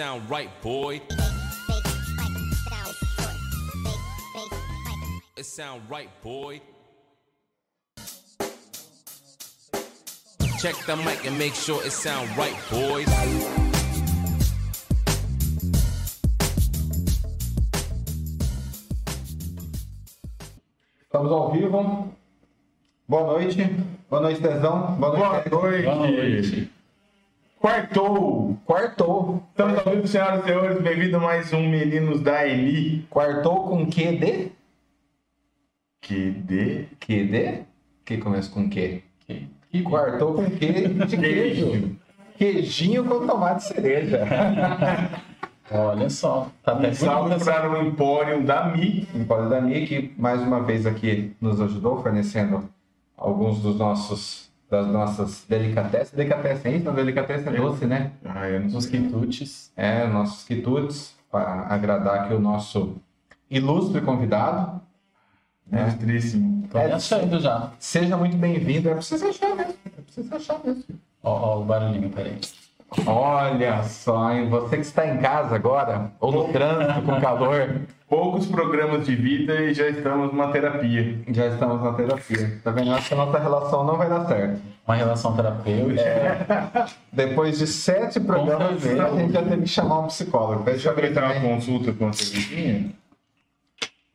sound 0.00 0.30
right, 0.30 0.48
boy. 0.62 0.98
It 5.36 5.44
sound 5.44 5.82
right, 5.90 6.08
boy. 6.22 6.62
Check 10.58 10.76
the 10.86 10.96
mic 11.04 11.26
and 11.26 11.36
make 11.38 11.54
sure 11.54 11.84
it 11.84 11.92
sound 11.92 12.34
right, 12.34 12.56
boys. 12.70 13.08
Estamos 21.02 21.30
ao 21.30 21.52
vivo. 21.52 22.14
Boa 23.06 23.38
noite. 23.38 23.68
Boa 24.08 24.22
noite, 24.22 24.40
Dezão. 24.40 24.96
Boa 24.98 25.18
noite. 25.18 25.50
Boa 25.50 25.70
noite. 25.70 25.84
Boa 25.84 25.96
noite. 26.06 26.79
Quartou. 27.60 28.56
Quartou. 28.64 29.42
Estamos 29.50 29.86
ao 29.86 29.92
vivo, 29.94 30.08
senhoras 30.08 30.40
e 30.40 30.44
senhores. 30.46 30.80
Bem-vindo 30.82 31.18
a 31.18 31.20
mais 31.20 31.52
um 31.52 31.68
Meninos 31.68 32.22
da 32.22 32.48
Eni. 32.48 33.06
Quartou 33.10 33.64
com 33.68 33.84
QD? 33.86 34.50
Que 36.00 36.30
de 36.30 36.86
QD? 36.98 37.64
Que 38.02 38.16
começa 38.16 38.50
com 38.50 38.66
Q? 38.66 39.02
Que- 39.26 39.46
que- 39.70 39.82
Quartou 39.82 40.32
com 40.36 40.44
Q 40.50 40.56
de 41.06 41.16
queijo. 41.18 41.96
Queijinho 42.38 43.04
com 43.04 43.26
tomate 43.26 43.64
cereja. 43.64 44.26
Olha 45.70 46.08
só, 46.08 46.48
tá 46.64 46.74
Um 46.76 46.94
salve 46.94 47.44
para 47.44 47.70
o 47.70 47.86
Empório 47.86 48.42
da 48.42 48.68
Mi. 48.68 49.06
Empório 49.14 49.50
Dani, 49.50 49.86
que 49.86 50.14
mais 50.16 50.40
uma 50.40 50.62
vez 50.62 50.86
aqui 50.86 51.36
nos 51.38 51.60
ajudou, 51.60 52.02
fornecendo 52.02 52.64
alguns 53.18 53.60
dos 53.60 53.76
nossos, 53.76 54.49
das 54.70 54.86
nossas 54.86 55.44
delicatessen. 55.48 56.16
Delicatessen 56.16 56.72
é 56.72 56.76
isso? 56.76 56.84
Não, 56.86 56.94
delicatessen 56.94 57.52
é 57.52 57.56
doce, 57.56 57.86
né? 57.86 58.12
Ah, 58.24 58.48
eu 58.48 58.60
não 58.60 58.78
os 58.78 58.84
sei. 58.84 59.00
quitutes. 59.00 59.72
É, 59.76 60.06
nossos 60.06 60.44
quitutes, 60.44 61.14
para 61.30 61.66
agradar 61.68 62.20
aqui 62.24 62.34
o 62.34 62.40
nosso 62.40 62.96
ilustre 63.50 64.00
convidado. 64.00 64.80
É. 65.72 65.82
Ilustríssimo. 65.82 66.68
Tô 66.68 66.78
É, 66.78 66.86
me 66.88 66.92
achando 66.94 67.40
já. 67.40 67.72
Seja 67.78 68.16
muito 68.16 68.36
bem-vindo. 68.36 68.88
É 68.88 68.94
preciso 68.94 69.26
achar 69.26 69.54
mesmo. 69.56 69.74
É 69.86 70.02
preciso 70.02 70.34
achar 70.34 70.60
mesmo. 70.64 70.84
Ó, 71.22 71.30
ó 71.30 71.60
o 71.60 71.64
barulhinho, 71.64 72.10
peraí. 72.10 72.38
Olha 73.06 73.82
só, 73.84 74.32
hein? 74.32 74.48
Você 74.48 74.76
que 74.76 74.82
está 74.82 75.06
em 75.06 75.18
casa 75.18 75.54
agora, 75.54 76.12
ou 76.20 76.32
no 76.32 76.52
trânsito 76.52 77.02
com 77.02 77.20
calor, 77.20 77.80
Poucos 78.10 78.44
programas 78.44 79.06
de 79.06 79.14
vida 79.14 79.54
e 79.62 79.72
já 79.72 79.88
estamos 79.88 80.32
numa 80.32 80.50
terapia. 80.50 81.16
já 81.28 81.46
estamos 81.46 81.80
na 81.80 81.92
terapia. 81.92 82.60
Tá 82.64 82.72
vendo? 82.72 82.92
Acho 82.92 83.06
que 83.06 83.14
a 83.14 83.16
nossa 83.16 83.38
relação 83.38 83.84
não 83.84 83.96
vai 83.96 84.08
dar 84.08 84.26
certo. 84.26 84.60
Uma 84.84 84.96
relação 84.96 85.36
terapêutica. 85.36 86.00
É. 86.02 86.86
Depois 87.12 87.60
de 87.60 87.68
sete 87.68 88.18
programas, 88.18 88.82
certeza. 88.82 89.06
a 89.06 89.16
gente 89.16 89.32
já 89.32 89.42
teve 89.44 89.62
que 89.62 89.68
chamar 89.68 90.00
um 90.00 90.06
psicólogo. 90.08 90.64
Deixa 90.64 90.88
eu 90.88 90.92
abrir 90.92 91.16
uma 91.16 91.40
consulta 91.40 91.92
com 91.92 92.08
a 92.08 92.12
cervejinha. 92.12 92.90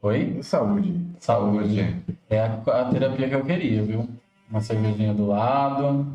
Oi? 0.01 0.39
Saúde. 0.41 1.01
Saúde. 1.17 1.95
É 2.29 2.39
a, 2.41 2.81
a 2.81 2.85
terapia 2.91 3.29
que 3.29 3.35
eu 3.35 3.45
queria, 3.45 3.81
viu? 3.81 4.09
Uma 4.51 4.59
cervejinha 4.59 5.13
do 5.13 5.27
lado. 5.27 6.05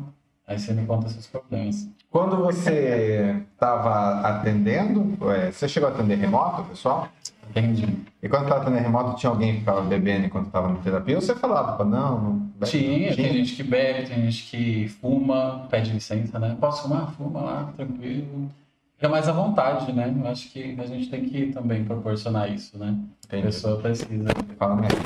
Aí 0.45 0.59
você 0.59 0.71
me 0.71 0.85
conta 0.85 1.09
seus 1.09 1.25
problemas. 1.25 1.89
Quando 2.11 2.35
você 2.43 3.41
estava 3.53 4.19
atendendo, 4.19 5.17
é, 5.31 5.49
você 5.49 5.65
chegou 5.65 5.87
a 5.87 5.93
atender 5.93 6.15
remoto, 6.15 6.63
pessoal? 6.65 7.07
Entendi. 7.49 7.87
E 8.21 8.27
quando 8.27 8.43
estava 8.43 8.61
atendendo 8.63 8.83
remoto, 8.83 9.15
tinha 9.15 9.29
alguém 9.29 9.53
que 9.53 9.59
ficava 9.59 9.79
bebendo 9.79 10.25
enquanto 10.25 10.47
estava 10.47 10.67
na 10.67 10.75
terapia? 10.79 11.15
Ou 11.15 11.21
você 11.21 11.33
falava, 11.33 11.85
não, 11.85 12.21
não 12.21 12.33
bebe, 12.33 12.69
Tinha, 12.69 13.09
não 13.09 13.15
tem 13.15 13.33
gente 13.33 13.55
que 13.55 13.63
bebe, 13.63 14.09
tem 14.09 14.23
gente 14.23 14.43
que 14.43 14.89
fuma, 14.89 15.65
pede 15.71 15.93
licença, 15.93 16.37
né? 16.37 16.57
Posso 16.59 16.83
fumar? 16.83 17.13
Fuma 17.13 17.41
lá, 17.41 17.73
tranquilo. 17.77 18.51
Fica 18.97 19.07
mais 19.07 19.29
à 19.29 19.31
vontade, 19.31 19.93
né? 19.93 20.13
Eu 20.13 20.27
acho 20.29 20.51
que 20.51 20.75
a 20.77 20.85
gente 20.85 21.09
tem 21.09 21.23
que 21.23 21.47
também 21.53 21.85
proporcionar 21.85 22.51
isso, 22.51 22.77
né? 22.77 22.89
A 22.89 23.25
Entendi. 23.27 23.43
pessoa 23.43 23.79
precisa. 23.79 24.29
Fala 24.59 24.75
mesmo. 24.75 24.99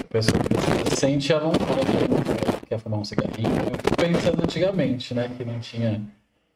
A 0.00 0.04
pessoa 0.08 0.42
precisa, 0.42 0.96
sente 0.96 1.34
a 1.34 1.38
vontade, 1.38 1.92
né? 1.92 2.60
quer 2.66 2.78
fumar 2.78 3.00
um 3.00 3.04
cigarrinho. 3.04 3.50
Eu 3.50 3.76
fico 3.76 3.96
pensando 3.96 4.42
antigamente, 4.42 5.12
né? 5.12 5.30
Que 5.36 5.44
não 5.44 5.58
tinha 5.58 6.00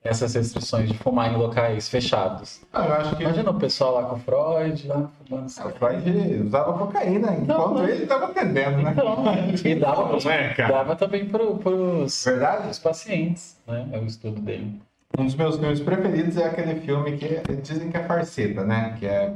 essas 0.04 0.34
restrições 0.34 0.90
de 0.90 0.98
fumar 0.98 1.32
em 1.32 1.36
locais 1.36 1.88
fechados. 1.88 2.60
Ah, 2.70 2.84
eu 2.84 2.92
acho 2.92 3.16
que 3.16 3.22
Imagina 3.22 3.50
o 3.50 3.54
pessoal 3.58 3.94
lá 3.94 4.02
com 4.04 4.16
o 4.16 4.18
Freud, 4.18 4.86
lá 4.86 5.10
fumando 5.26 5.46
o 5.46 5.48
cigarro. 5.48 5.72
Freud 5.78 6.42
usava 6.44 6.72
cocaína 6.78 7.32
enquanto 7.32 7.74
não. 7.74 7.88
ele 7.88 8.02
estava 8.02 8.26
atendendo, 8.26 8.82
né? 8.82 8.90
Então, 8.92 9.24
né? 9.24 9.54
E 9.64 9.74
dava, 9.74 10.12
Não 10.12 10.30
é, 10.30 10.54
cara? 10.54 10.72
dava 10.74 10.94
também 10.96 11.26
para 11.26 11.42
os 11.42 12.78
pacientes, 12.82 13.56
né? 13.66 13.88
É 13.92 13.98
o 13.98 14.04
estudo 14.04 14.40
dele. 14.42 14.78
Um 15.18 15.24
dos 15.24 15.34
meus 15.36 15.56
filmes 15.56 15.80
preferidos 15.80 16.36
é 16.36 16.44
aquele 16.44 16.80
filme 16.80 17.16
que 17.16 17.40
dizem 17.62 17.90
que 17.90 17.96
é 17.96 18.04
farceta, 18.04 18.62
né? 18.62 18.96
Que 18.98 19.06
é 19.06 19.32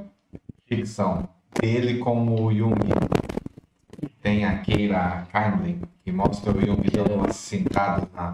ficção. 0.66 1.26
Ele 1.62 1.98
como 1.98 2.42
o 2.44 2.54
Jung. 2.54 2.74
Tem 4.20 4.44
a 4.44 4.58
Keira 4.58 5.26
Carnley, 5.32 5.78
que 6.04 6.12
mostra 6.12 6.52
o 6.52 6.60
Jung 6.60 6.82
dando 6.90 7.14
umas 7.14 7.36
cintadas 7.36 8.06
na, 8.14 8.32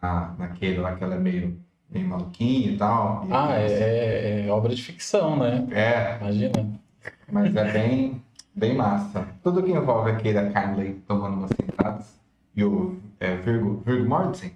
na, 0.00 0.34
naquele 0.38 0.78
lá 0.78 0.94
que 0.96 1.04
ela 1.04 1.14
é 1.14 1.18
meio, 1.18 1.58
meio 1.90 2.06
maluquinha 2.08 2.70
e 2.72 2.76
tal. 2.76 3.26
E 3.28 3.32
Ah, 3.32 3.52
é, 3.54 3.66
é- 3.72 4.46
é 4.46 4.50
obra 4.50 4.74
de 4.74 4.82
ficção, 4.82 5.36
né? 5.38 5.66
É, 5.70 6.18
Imagina. 6.20 6.68
mas 7.30 7.54
é 7.56 7.72
bem, 7.72 8.22
bem 8.54 8.74
massa. 8.76 9.26
Tudo 9.42 9.62
que 9.62 9.70
envolve 9.70 10.10
a 10.10 10.16
Keira 10.16 10.50
Carnley 10.50 10.94
tomando 11.06 11.34
umas 11.38 11.50
cintadas. 11.50 12.18
E 12.56 12.64
o 12.64 12.98
é, 13.20 13.36
Virgo, 13.36 13.82
Virgo 13.86 14.08
Mortensen. 14.08 14.52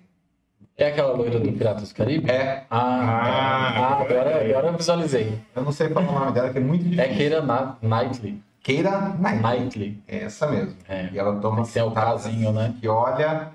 É 0.76 0.88
aquela 0.88 1.12
loira 1.14 1.38
do 1.38 1.52
Piratas 1.52 1.90
do 1.90 1.94
Caribe? 1.94 2.28
É, 2.30 2.64
Ah, 2.70 2.78
Ah. 2.80 3.78
Ah, 3.78 4.00
agora, 4.02 4.42
agora 4.42 4.66
eu 4.68 4.76
visualizei. 4.76 5.38
eu 5.54 5.62
não 5.62 5.70
sei 5.70 5.88
falar 5.90 6.08
o 6.10 6.18
nome 6.18 6.32
dela, 6.32 6.50
que 6.50 6.58
é 6.58 6.60
muito 6.60 6.82
difícil. 6.84 7.04
É 7.04 7.08
Keira 7.14 7.42
Na- 7.42 7.76
Knightley. 7.82 8.42
Keira 8.62 8.90
Knightley. 9.18 9.40
Knightley. 9.60 10.02
É 10.08 10.24
essa 10.24 10.50
mesmo. 10.50 10.74
É. 10.88 11.10
E 11.12 11.18
ela 11.18 11.38
toma 11.40 11.56
Tem 11.56 11.82
o 11.82 11.88
cintadas 11.90 12.22
casinho, 12.24 12.52
né? 12.52 12.74
E 12.82 12.88
olha, 12.88 13.50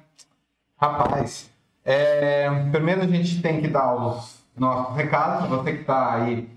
rapaz, 0.79 1.49
é, 1.89 2.49
primeiro 2.69 3.01
a 3.01 3.07
gente 3.07 3.41
tem 3.41 3.61
que 3.61 3.69
dar 3.69 3.95
os 3.95 4.43
nossos 4.57 4.93
recados. 4.93 5.47
Você 5.47 5.71
que 5.71 5.81
está 5.81 6.15
aí 6.15 6.49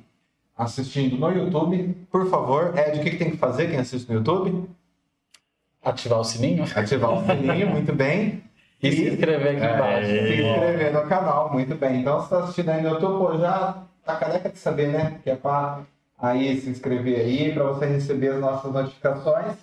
assistindo 0.58 1.16
no 1.16 1.30
YouTube, 1.30 1.96
por 2.10 2.28
favor, 2.28 2.76
Ed, 2.76 2.98
o 2.98 3.02
que, 3.04 3.10
que 3.10 3.16
tem 3.16 3.30
que 3.30 3.36
fazer 3.36 3.70
quem 3.70 3.78
assiste 3.78 4.08
no 4.08 4.16
YouTube? 4.16 4.68
Ativar 5.84 6.18
o 6.18 6.24
sininho. 6.24 6.64
Ativar 6.74 7.12
o 7.12 7.24
sininho, 7.24 7.70
muito 7.70 7.94
bem. 7.94 8.42
E 8.82 8.90
se 8.90 9.08
inscrever 9.08 9.56
aqui 9.56 9.72
embaixo. 9.72 10.08
se 10.08 10.42
inscrever 10.42 10.92
no 10.92 11.06
canal, 11.06 11.52
muito 11.52 11.76
bem. 11.76 12.00
Então, 12.00 12.18
se 12.18 12.24
está 12.24 12.38
assistindo 12.40 12.68
aí 12.70 12.82
no 12.82 12.88
YouTube, 12.88 13.18
pô, 13.18 13.38
já 13.38 13.84
tá 14.04 14.16
careca 14.16 14.48
de 14.48 14.58
saber, 14.58 14.88
né? 14.88 15.20
Que 15.22 15.30
é 15.30 15.36
para 15.36 15.82
aí 16.18 16.60
se 16.60 16.68
inscrever 16.68 17.20
aí, 17.20 17.52
para 17.52 17.64
você 17.64 17.86
receber 17.86 18.32
as 18.32 18.40
nossas 18.40 18.72
notificações. 18.72 19.54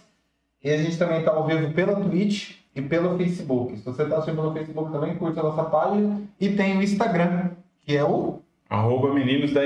E 0.64 0.72
a 0.72 0.78
gente 0.78 0.98
também 0.98 1.20
está 1.20 1.32
ao 1.32 1.46
vivo 1.46 1.74
pela 1.74 2.00
Twitch 2.00 2.57
e 2.78 2.82
pelo 2.82 3.18
Facebook. 3.18 3.76
Se 3.78 3.84
você 3.84 4.04
está 4.04 4.18
assistindo 4.18 4.36
pelo 4.36 4.54
Facebook 4.54 4.92
também, 4.92 5.16
curte 5.16 5.40
a 5.40 5.44
nossa 5.44 5.64
página. 5.64 6.22
E 6.40 6.50
tem 6.50 6.78
o 6.78 6.84
Instagram, 6.84 7.50
que 7.82 7.98
é 7.98 8.04
o. 8.04 8.40
Arroba 8.70 9.14
Meninos 9.14 9.52
da. 9.52 9.62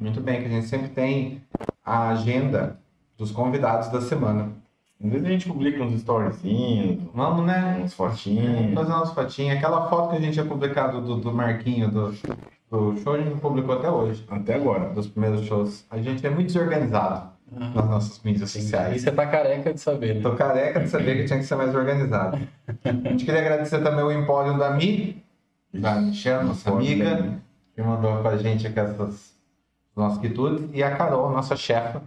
Muito 0.00 0.20
bem, 0.20 0.40
que 0.40 0.46
a 0.46 0.50
gente 0.50 0.66
sempre 0.66 0.88
tem 0.88 1.42
a 1.84 2.10
agenda 2.10 2.78
dos 3.18 3.32
convidados 3.32 3.88
da 3.88 4.00
semana. 4.00 4.52
Às 5.02 5.10
vezes 5.10 5.26
a 5.26 5.30
gente 5.30 5.48
publica 5.48 5.82
uns 5.82 5.92
storyzinhos, 5.94 7.02
Vamos, 7.12 7.44
né? 7.44 7.80
uns 7.84 7.92
fotinhos. 7.92 8.72
Fazer 8.72 8.92
umas 8.92 9.12
fotinhas. 9.12 9.58
Aquela 9.58 9.88
foto 9.88 10.10
que 10.10 10.16
a 10.16 10.20
gente 10.20 10.34
tinha 10.34 10.46
publicado 10.46 11.00
do, 11.00 11.16
do 11.16 11.32
Marquinho 11.32 11.90
do, 11.90 12.12
do 12.70 12.96
show, 12.98 13.14
a 13.14 13.18
gente 13.18 13.30
não 13.30 13.38
publicou 13.38 13.74
até 13.74 13.90
hoje. 13.90 14.24
Até 14.30 14.54
agora. 14.54 14.90
Dos 14.90 15.08
primeiros 15.08 15.44
shows. 15.44 15.84
A 15.90 15.98
gente 15.98 16.24
é 16.24 16.30
muito 16.30 16.46
desorganizado 16.46 17.33
nas 17.50 17.88
nossas 17.88 18.20
mídias 18.22 18.54
E 18.54 18.60
sociais. 18.62 19.02
você 19.02 19.12
tá 19.12 19.26
careca 19.26 19.72
de 19.72 19.80
saber, 19.80 20.14
né? 20.16 20.20
Tô 20.22 20.32
careca 20.34 20.80
de 20.80 20.88
saber 20.88 21.16
que 21.18 21.24
tinha 21.24 21.38
que 21.38 21.44
ser 21.44 21.56
mais 21.56 21.74
organizado. 21.74 22.38
A 22.84 22.92
gente 23.10 23.24
queria 23.24 23.40
agradecer 23.40 23.82
também 23.82 24.04
o 24.04 24.10
Empório 24.12 24.58
da 24.58 24.70
Mi, 24.70 25.22
da 25.72 25.96
Michelle, 25.96 26.44
nossa 26.44 26.70
amiga, 26.70 27.38
que 27.74 27.82
mandou 27.82 28.18
pra 28.22 28.36
gente 28.36 28.66
aqui 28.66 28.78
essas 28.80 29.34
nossas 29.96 30.18
quitutes, 30.18 30.68
e 30.72 30.82
a 30.82 30.96
Carol, 30.96 31.30
nossa 31.30 31.54
chefa, 31.54 32.02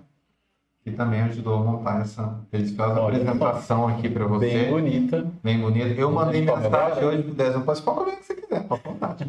que 0.84 0.92
também 0.92 1.22
ajudou 1.22 1.56
a 1.56 1.64
montar 1.64 2.02
essa 2.02 2.40
deliciosa 2.52 3.00
Olha, 3.00 3.18
apresentação 3.18 3.88
aqui 3.88 4.10
pra 4.10 4.26
você. 4.26 4.50
Bem 4.50 4.70
bonita. 4.70 5.26
Bem 5.44 5.60
bonito. 5.60 6.00
Eu 6.00 6.12
mandei 6.12 6.42
mensagem 6.42 7.04
hoje 7.04 7.24
pro 7.24 7.34
Dezão, 7.34 7.62
pode 7.62 7.82
comer 7.82 8.14
o 8.14 8.18
que 8.18 8.26
você 8.26 8.36
quiser, 8.36 8.64
pode 8.64 8.84
vontade. 8.84 9.26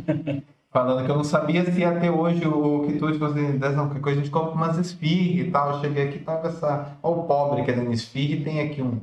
Falando 0.71 1.05
que 1.05 1.11
eu 1.11 1.17
não 1.17 1.25
sabia 1.25 1.65
se 1.65 1.73
ter 1.73 2.11
hoje 2.11 2.47
o 2.47 2.85
quitute, 2.87 3.19
falei 3.19 3.47
assim, 3.47 3.59
Dezão, 3.59 3.87
qualquer 3.87 4.01
coisa 4.03 4.21
a 4.21 4.23
gente 4.23 4.33
compra 4.33 4.53
umas 4.53 4.77
esfirra 4.79 5.41
e 5.41 5.51
tal. 5.51 5.71
Eu 5.73 5.81
cheguei 5.81 6.09
aqui, 6.09 6.19
tava 6.19 6.49
essa... 6.49 6.99
Olha 7.03 7.17
o 7.17 7.23
pobre 7.25 7.65
querendo 7.65 7.91
esfirra 7.91 8.35
e 8.35 8.45
tem 8.45 8.61
aqui 8.61 8.83
um, 8.83 9.01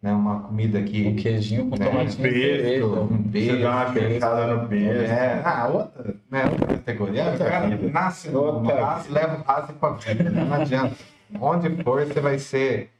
né, 0.00 0.12
uma 0.14 0.40
comida 0.40 0.78
Um 0.78 0.82
aqui. 0.82 1.14
queijinho 1.14 1.68
com 1.68 1.76
Né, 1.76 1.84
tomatinho 1.84 2.22
pesto, 2.22 2.38
cereja. 2.38 2.86
Um 2.86 3.06
Você 3.06 3.16
beijo. 3.28 3.62
dá 3.62 3.70
uma 3.70 3.92
pensada 3.92 4.54
no 4.54 4.68
peso. 4.68 5.12
É, 5.12 5.42
ah, 5.44 5.68
outra, 5.68 6.14
né, 6.30 6.44
outra 6.46 6.66
categoria. 6.68 7.24
Outra 7.24 7.46
o 7.46 7.50
cara 7.50 7.68
vida. 7.68 7.92
nasce 7.92 8.28
Outra 8.30 8.84
raça 8.84 9.08
e 9.08 9.12
leva 9.12 9.36
o 9.36 9.42
raça 9.42 9.72
pra 9.74 9.90
vida, 9.90 10.30
né? 10.30 10.44
não 10.44 10.54
adianta. 10.54 10.96
Onde 11.38 11.82
for, 11.82 12.06
você 12.06 12.20
vai 12.20 12.38
ser... 12.38 12.90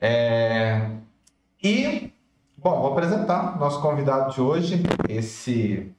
É... 0.00 0.88
E, 1.62 2.10
bom, 2.56 2.80
vou 2.80 2.92
apresentar 2.92 3.58
nosso 3.58 3.82
convidado 3.82 4.32
de 4.32 4.40
hoje, 4.40 4.82
esse 5.08 5.90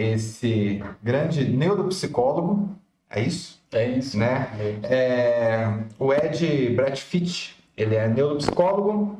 esse 0.00 0.82
grande 1.02 1.44
neuropsicólogo, 1.48 2.70
é 3.08 3.22
isso? 3.22 3.60
É 3.72 3.86
isso. 3.88 4.18
Né? 4.18 4.48
É. 4.82 4.94
É, 4.94 5.78
o 5.98 6.12
Ed 6.12 6.70
Brett 6.74 7.02
Fitch, 7.02 7.52
ele 7.76 7.94
é 7.94 8.08
neuropsicólogo. 8.08 9.18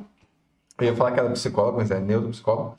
Eu 0.81 0.87
ia 0.87 0.97
falar 0.97 1.13
que 1.13 1.21
era 1.21 1.31
psicólogo, 1.31 1.79
mas 1.79 1.91
é 1.91 2.01
neuropsicólogo. 2.01 2.75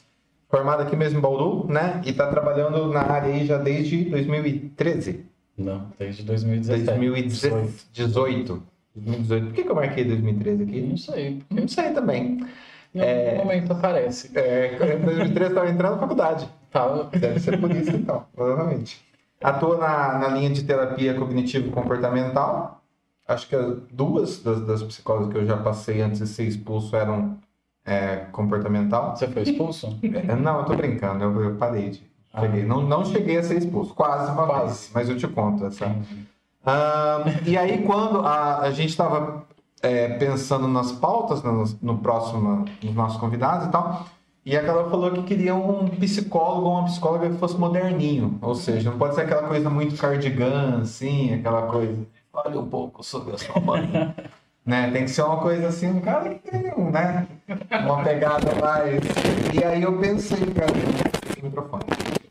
Formado 0.49 0.81
aqui 0.83 0.95
mesmo 0.95 1.19
em 1.19 1.21
Bauru, 1.21 1.65
né? 1.71 2.01
E 2.05 2.11
tá 2.11 2.27
trabalhando 2.27 2.87
na 2.87 3.01
área 3.01 3.33
aí 3.33 3.45
já 3.45 3.57
desde 3.57 4.05
2013. 4.05 5.25
Não, 5.57 5.87
desde 5.97 6.23
2017. 6.23 6.85
2018. 6.85 8.63
2018. 8.95 9.45
Por 9.45 9.53
que, 9.53 9.63
que 9.63 9.69
eu 9.69 9.75
marquei 9.75 10.03
2013 10.03 10.63
aqui? 10.63 10.81
Não 10.81 10.97
sei, 10.97 11.41
Não 11.49 11.67
sei 11.67 11.91
também. 11.91 12.45
em 12.93 13.01
algum 13.29 13.43
momento 13.43 13.71
aparece. 13.71 14.31
É, 14.37 14.75
em 14.75 15.05
2013 15.05 15.39
eu 15.39 15.47
estava 15.47 15.69
entrando 15.69 15.93
na 15.93 15.99
faculdade. 15.99 16.49
Tá, 16.71 16.87
Deve 17.11 17.39
ser 17.39 17.59
por 17.59 17.69
isso, 17.71 17.91
então, 17.91 18.25
provavelmente. 18.33 19.01
Atua 19.43 19.77
na, 19.77 20.19
na 20.19 20.27
linha 20.29 20.49
de 20.49 20.63
terapia 20.63 21.13
cognitivo-comportamental. 21.15 22.81
Acho 23.27 23.47
que 23.47 23.55
as 23.55 23.77
duas 23.91 24.41
das, 24.41 24.61
das 24.65 24.83
psicólogas 24.83 25.31
que 25.31 25.37
eu 25.37 25.45
já 25.45 25.57
passei 25.57 26.01
antes 26.01 26.19
de 26.19 26.27
ser 26.27 26.43
expulso 26.43 26.95
eram 26.95 27.37
é, 27.85 28.25
comportamental. 28.31 29.15
você 29.15 29.27
foi 29.27 29.43
expulso? 29.43 29.97
É, 30.03 30.35
não, 30.35 30.59
eu 30.59 30.65
tô 30.65 30.75
brincando, 30.75 31.23
eu, 31.23 31.43
eu 31.43 31.55
parei 31.55 31.89
de. 31.89 32.03
Ah. 32.33 32.41
Cheguei. 32.41 32.63
Não, 32.63 32.81
não 32.81 33.03
cheguei 33.03 33.37
a 33.37 33.43
ser 33.43 33.57
expulso, 33.57 33.93
quase 33.93 34.31
uma 34.31 34.45
Quase. 34.45 34.65
vez, 34.65 34.91
mas 34.93 35.09
eu 35.09 35.17
te 35.17 35.27
conto 35.27 35.65
essa. 35.65 35.85
Ahn, 36.65 37.23
e 37.45 37.57
aí, 37.57 37.83
quando 37.83 38.19
a, 38.19 38.59
a 38.59 38.71
gente 38.71 38.89
estava 38.89 39.45
pensando 40.19 40.67
nas 40.67 40.91
pautas, 40.91 41.41
no, 41.41 41.63
no 41.81 41.97
próximo, 41.97 42.65
nos 42.83 42.93
nossos 42.93 43.19
convidados 43.19 43.67
e 43.67 43.71
tal, 43.71 44.05
e 44.45 44.57
a 44.57 44.63
Carol 44.63 44.89
falou 44.89 45.11
que 45.11 45.23
queria 45.23 45.53
um 45.53 45.87
psicólogo 45.87 46.67
ou 46.67 46.73
uma 46.79 46.85
psicóloga 46.85 47.29
que 47.29 47.37
fosse 47.37 47.57
moderninho, 47.57 48.39
ou 48.41 48.55
seja, 48.55 48.89
não 48.89 48.97
pode 48.97 49.15
ser 49.15 49.21
aquela 49.21 49.47
coisa 49.47 49.69
muito 49.69 49.95
cardigan, 49.95 50.79
assim, 50.81 51.33
aquela 51.33 51.67
coisa. 51.67 51.95
Fale 52.31 52.57
um 52.57 52.67
pouco 52.67 53.03
sobre 53.03 53.35
a 53.35 53.37
sua 53.37 53.59
mãe. 53.59 53.89
né? 54.65 54.89
Tem 54.91 55.03
que 55.05 55.11
ser 55.11 55.23
uma 55.23 55.37
coisa 55.37 55.67
assim, 55.67 55.87
um 55.87 55.99
cara 55.99 56.33
que 56.33 56.49
tem, 56.49 56.73
um, 56.75 56.89
né? 56.89 57.27
Uma 57.83 58.03
pegada 58.03 58.55
mais. 58.55 59.01
E 59.53 59.63
aí 59.63 59.83
eu 59.83 59.97
pensei, 59.99 60.39
cara, 60.53 60.71
o 60.71 61.45
microfone. 61.45 61.83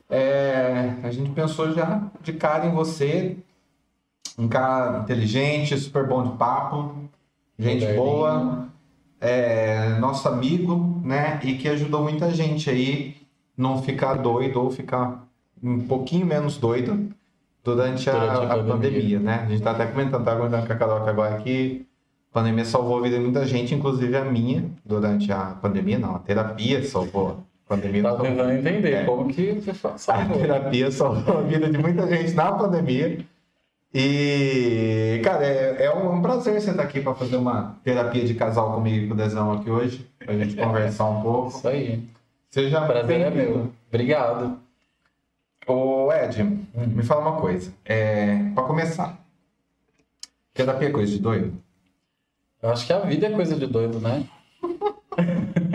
É, 0.08 0.94
a 1.04 1.10
gente 1.10 1.30
pensou 1.30 1.72
já 1.72 2.02
de 2.20 2.32
cara 2.32 2.66
em 2.66 2.72
você, 2.72 3.36
um 4.36 4.48
cara 4.48 5.00
inteligente, 5.00 5.78
super 5.78 6.08
bom 6.08 6.24
de 6.24 6.36
papo, 6.36 6.94
gente 7.58 7.84
Moderninho. 7.84 8.02
boa, 8.02 8.68
é, 9.20 9.96
nosso 9.98 10.28
amigo, 10.28 11.00
né? 11.04 11.38
E 11.42 11.54
que 11.54 11.68
ajudou 11.68 12.02
muita 12.02 12.30
gente 12.30 12.68
aí 12.70 13.16
não 13.56 13.82
ficar 13.82 14.14
doido 14.14 14.60
ou 14.62 14.70
ficar 14.70 15.26
um 15.62 15.80
pouquinho 15.80 16.24
menos 16.26 16.56
doido 16.56 17.10
durante 17.62 18.08
a, 18.08 18.12
Durante 18.14 18.30
a 18.30 18.42
a 18.42 18.48
pandemia. 18.48 18.72
pandemia, 18.74 19.18
né? 19.20 19.42
A 19.44 19.50
gente 19.50 19.62
tá 19.62 19.72
até 19.72 19.86
comentando, 19.86 20.24
tá 20.24 20.34
comentando 20.36 20.66
com 20.66 20.72
a 20.72 20.76
Carol 20.76 21.04
que 21.04 21.10
agora 21.10 21.36
que 21.38 21.86
a 22.30 22.34
pandemia 22.34 22.64
salvou 22.64 22.98
a 22.98 23.02
vida 23.02 23.16
de 23.18 23.22
muita 23.24 23.44
gente, 23.44 23.74
inclusive 23.74 24.16
a 24.16 24.24
minha, 24.24 24.64
durante 24.86 25.30
a 25.30 25.56
pandemia, 25.60 25.98
não, 25.98 26.14
a 26.16 26.18
terapia 26.20 26.82
salvou. 26.82 27.40
A 27.66 27.74
pandemia 27.74 28.02
salvou. 28.02 28.26
tentando 28.26 28.52
entender 28.52 28.92
É. 28.94 29.04
como 29.04 29.28
que 29.28 29.52
você 29.52 29.74
fa- 29.74 29.90
A 29.94 29.98
salvou. 29.98 30.38
terapia 30.38 30.90
salvou 30.90 31.38
a 31.38 31.42
vida 31.42 31.68
de 31.70 31.76
muita 31.78 32.06
gente 32.08 32.32
na 32.34 32.52
pandemia. 32.52 33.18
E, 33.92 35.20
cara, 35.24 35.44
é, 35.44 35.86
é 35.86 35.92
um 35.92 36.22
prazer 36.22 36.60
você 36.60 36.70
estar 36.70 36.82
aqui 36.82 37.00
para 37.00 37.14
fazer 37.14 37.36
uma 37.36 37.76
terapia 37.82 38.24
de 38.24 38.34
casal 38.34 38.72
comigo 38.74 39.04
e 39.04 39.08
com 39.08 39.14
o 39.14 39.16
Dezão 39.16 39.52
aqui 39.52 39.68
hoje, 39.68 40.08
pra 40.18 40.34
gente 40.34 40.54
conversar 40.56 41.06
um 41.06 41.22
pouco. 41.22 41.48
Isso 41.48 41.68
aí. 41.68 42.08
Seja 42.50 42.80
prazer 42.82 43.20
é 43.20 43.30
bem-vindo. 43.30 43.58
meu. 43.58 43.72
Obrigado. 43.88 44.58
Ô, 45.66 46.12
Ed, 46.12 46.42
me 46.42 47.02
fala 47.02 47.20
uma 47.22 47.40
coisa. 47.40 47.72
É, 47.84 48.50
para 48.54 48.64
começar, 48.64 49.18
terapia 50.54 50.88
é 50.88 50.92
coisa 50.92 51.12
de 51.12 51.18
doido? 51.18 51.52
Eu 52.62 52.70
acho 52.70 52.86
que 52.86 52.92
a 52.92 53.00
vida 53.00 53.26
é 53.26 53.30
coisa 53.30 53.56
de 53.56 53.66
doido, 53.66 54.00
né? 54.00 54.24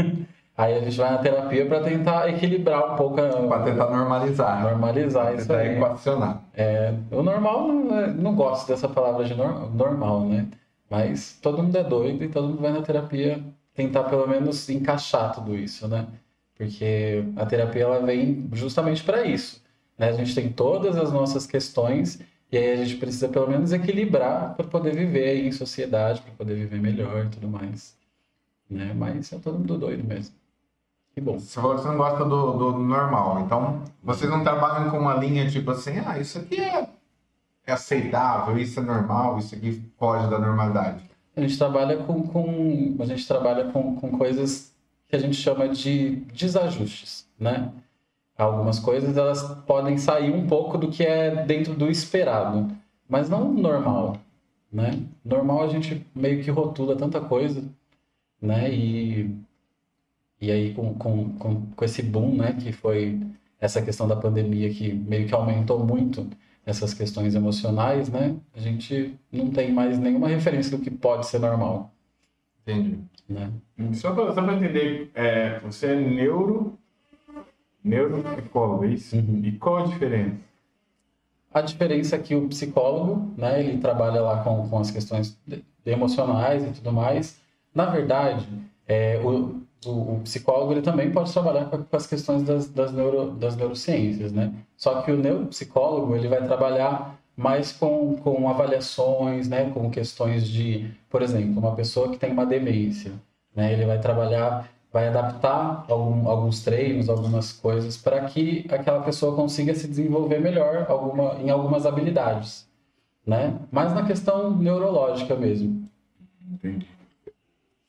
Aí 0.58 0.74
a 0.74 0.80
gente 0.80 0.96
vai 0.98 1.12
na 1.12 1.18
terapia 1.18 1.66
pra 1.66 1.82
tentar 1.82 2.30
equilibrar 2.30 2.94
um 2.94 2.96
pouco, 2.96 3.16
Para 3.16 3.64
tentar 3.64 3.90
normalizar. 3.90 4.62
normalizar 4.64 5.34
isso 5.36 5.48
tentar 5.48 5.60
aí. 5.60 5.76
equacionar. 5.76 6.42
É, 6.54 6.94
o 7.12 7.22
normal, 7.22 7.68
não, 7.68 8.00
é- 8.00 8.08
não 8.08 8.34
gosto 8.36 8.68
dessa 8.68 8.88
palavra 8.88 9.26
de 9.26 9.36
nor- 9.36 9.70
normal, 9.76 10.22
né? 10.26 10.48
Mas 10.90 11.38
todo 11.42 11.62
mundo 11.62 11.78
é 11.78 11.84
doido 11.84 12.24
e 12.24 12.30
todo 12.30 12.48
mundo 12.48 12.62
vai 12.62 12.72
na 12.72 12.82
terapia 12.82 13.44
tentar 13.74 14.04
pelo 14.06 14.26
menos 14.28 14.70
encaixar 14.70 15.34
tudo 15.36 15.56
isso, 15.58 15.88
né? 15.90 16.08
Porque 16.58 17.22
a 17.36 17.46
terapia 17.46 17.84
ela 17.84 18.00
vem 18.00 18.48
justamente 18.54 19.04
para 19.04 19.26
isso, 19.26 19.62
né? 19.98 20.08
A 20.08 20.14
gente 20.14 20.34
tem 20.34 20.48
todas 20.50 20.96
as 20.96 21.12
nossas 21.12 21.46
questões 21.46 22.22
e 22.50 22.58
aí 22.58 22.72
a 22.72 22.76
gente 22.78 22.96
precisa 22.96 23.28
pelo 23.28 23.50
menos 23.50 23.74
equilibrar 23.74 24.54
para 24.56 24.66
poder 24.66 24.96
viver 24.96 25.46
em 25.46 25.52
sociedade, 25.52 26.22
para 26.22 26.32
poder 26.32 26.54
viver 26.56 26.80
melhor 26.80 27.26
e 27.26 27.30
tudo 27.30 27.50
mais, 27.50 27.94
né? 28.70 28.94
Mas 28.96 29.34
é 29.34 29.38
todo 29.38 29.60
mundo 29.60 29.78
doido 29.78 30.02
mesmo. 30.08 30.34
Que 31.16 31.22
bom. 31.22 31.40
Você 31.40 31.62
falou 31.62 31.78
que 31.78 31.82
você 31.82 31.88
não 31.88 31.96
gosta 31.96 32.26
do, 32.26 32.52
do 32.52 32.72
normal, 32.78 33.40
então 33.40 33.82
vocês 34.04 34.30
não 34.30 34.44
trabalham 34.44 34.92
com 34.92 35.00
uma 35.00 35.14
linha 35.14 35.50
tipo 35.50 35.72
assim, 35.72 35.94
ah, 36.06 36.20
isso 36.20 36.38
aqui 36.40 36.60
é, 36.60 36.90
é 37.66 37.72
aceitável, 37.72 38.58
isso 38.58 38.82
é 38.82 38.84
normal, 38.84 39.40
isso 39.40 39.56
aqui 39.56 39.82
foge 39.98 40.30
da 40.30 40.38
normalidade. 40.38 41.10
A 41.34 41.40
gente 41.40 41.58
trabalha 41.58 41.96
com, 42.04 42.22
com 42.22 42.98
a 43.00 43.06
gente 43.06 43.26
trabalha 43.26 43.72
com, 43.72 43.96
com 43.96 44.18
coisas 44.18 44.76
que 45.08 45.16
a 45.16 45.20
gente 45.20 45.38
chama 45.38 45.70
de 45.70 46.18
desajustes, 46.34 47.26
né? 47.40 47.72
Algumas 48.38 48.78
coisas 48.78 49.16
elas 49.16 49.42
podem 49.66 49.98
sair 49.98 50.34
um 50.34 50.46
pouco 50.46 50.78
do 50.78 50.90
que 50.90 51.02
é 51.02 51.46
dentro 51.46 51.74
do 51.74 51.90
esperado, 51.90 52.70
mas 53.08 53.30
não 53.30 53.54
normal, 53.54 54.18
né? 54.70 55.02
Normal 55.24 55.64
a 55.64 55.68
gente 55.68 56.06
meio 56.14 56.44
que 56.44 56.52
rotula 56.52 56.94
tanta 56.98 57.22
coisa, 57.22 57.64
né? 58.42 58.70
E, 58.70 59.45
e 60.46 60.52
aí 60.52 60.74
com, 60.74 60.94
com, 60.94 61.30
com, 61.34 61.66
com 61.76 61.86
esse 61.86 62.02
boom, 62.04 62.36
né? 62.36 62.54
Que 62.54 62.72
foi 62.72 63.20
essa 63.60 63.82
questão 63.82 64.08
da 64.08 64.16
pandemia 64.16 64.70
que 64.70 64.94
meio 64.94 65.28
que 65.28 65.34
aumentou 65.34 65.84
muito 65.84 66.28
essas 66.66 66.94
questões 66.94 67.36
emocionais, 67.36 68.10
né? 68.10 68.36
A 68.56 68.60
gente 68.60 69.18
não 69.32 69.50
tem 69.52 69.72
mais 69.72 69.98
nenhuma 70.00 70.28
referência 70.28 70.76
do 70.76 70.84
que 70.84 70.90
pode 70.90 71.28
ser 71.28 71.40
normal, 71.40 71.92
Entendi. 72.64 73.00
né? 73.30 73.52
Só 73.94 74.12
para 74.14 74.54
entender, 74.54 75.12
é, 75.14 75.60
você 75.60 75.88
é 75.88 75.96
neuro, 75.96 76.78
neuropsicólogo, 77.84 78.86
é 78.86 78.90
isso? 78.90 79.16
Uhum. 79.16 79.42
E 79.44 79.52
qual 79.54 79.78
a 79.78 79.84
diferença? 79.84 80.38
A 81.54 81.62
diferença 81.62 82.16
é 82.16 82.20
que 82.20 82.36
o 82.36 82.48
psicólogo, 82.50 83.34
né, 83.38 83.62
ele 83.62 83.78
trabalha 83.78 84.22
lá 84.22 84.44
com, 84.44 84.68
com 84.68 84.80
as 84.80 84.92
questões 84.92 85.40
emocionais 85.86 86.66
e 86.66 86.72
tudo 86.72 86.92
mais. 86.92 87.40
Na 87.74 87.86
verdade, 87.86 88.48
é, 88.88 89.20
o, 89.24 89.62
o, 89.86 90.16
o 90.16 90.20
psicólogo 90.24 90.72
ele 90.72 90.82
também 90.82 91.12
pode 91.12 91.32
trabalhar 91.32 91.66
com, 91.66 91.84
as 91.92 92.08
questões 92.08 92.44
das, 92.44 92.68
das, 92.68 92.92
neuro, 92.92 93.32
das 93.32 93.56
neurociências, 93.56 94.32
né? 94.32 94.54
Só 94.78 95.02
que 95.02 95.12
o 95.12 95.18
neuropsicólogo 95.18 96.16
ele 96.16 96.28
vai 96.28 96.44
trabalhar 96.44 97.20
mais 97.36 97.72
com, 97.72 98.16
com 98.16 98.50
avaliações, 98.50 99.48
né, 99.50 99.70
com 99.72 99.90
questões 99.90 100.48
de, 100.48 100.90
por 101.10 101.22
exemplo, 101.22 101.60
uma 101.60 101.76
pessoa 101.76 102.10
que 102.10 102.18
tem 102.18 102.32
uma 102.32 102.46
demência, 102.46 103.12
né? 103.56 103.74
Ele 103.74 103.86
vai 103.86 104.00
trabalhar, 104.00 104.70
vai 104.92 105.08
adaptar 105.08 105.86
algum, 105.90 106.28
alguns 106.30 106.64
treinos, 106.64 107.10
algumas 107.10 107.52
coisas 107.52 107.98
para 107.98 108.26
que 108.26 108.66
aquela 108.70 109.02
pessoa 109.02 109.36
consiga 109.36 109.74
se 109.76 109.88
desenvolver 109.88 110.40
melhor 110.40 110.86
alguma, 110.90 111.36
em 111.36 111.50
algumas 111.50 111.86
habilidades, 111.86 112.68
né? 113.26 113.58
Mas 113.72 113.94
na 113.94 114.06
questão 114.06 114.56
neurológica 114.56 115.36
mesmo. 115.36 115.90
Entendi. 116.52 116.88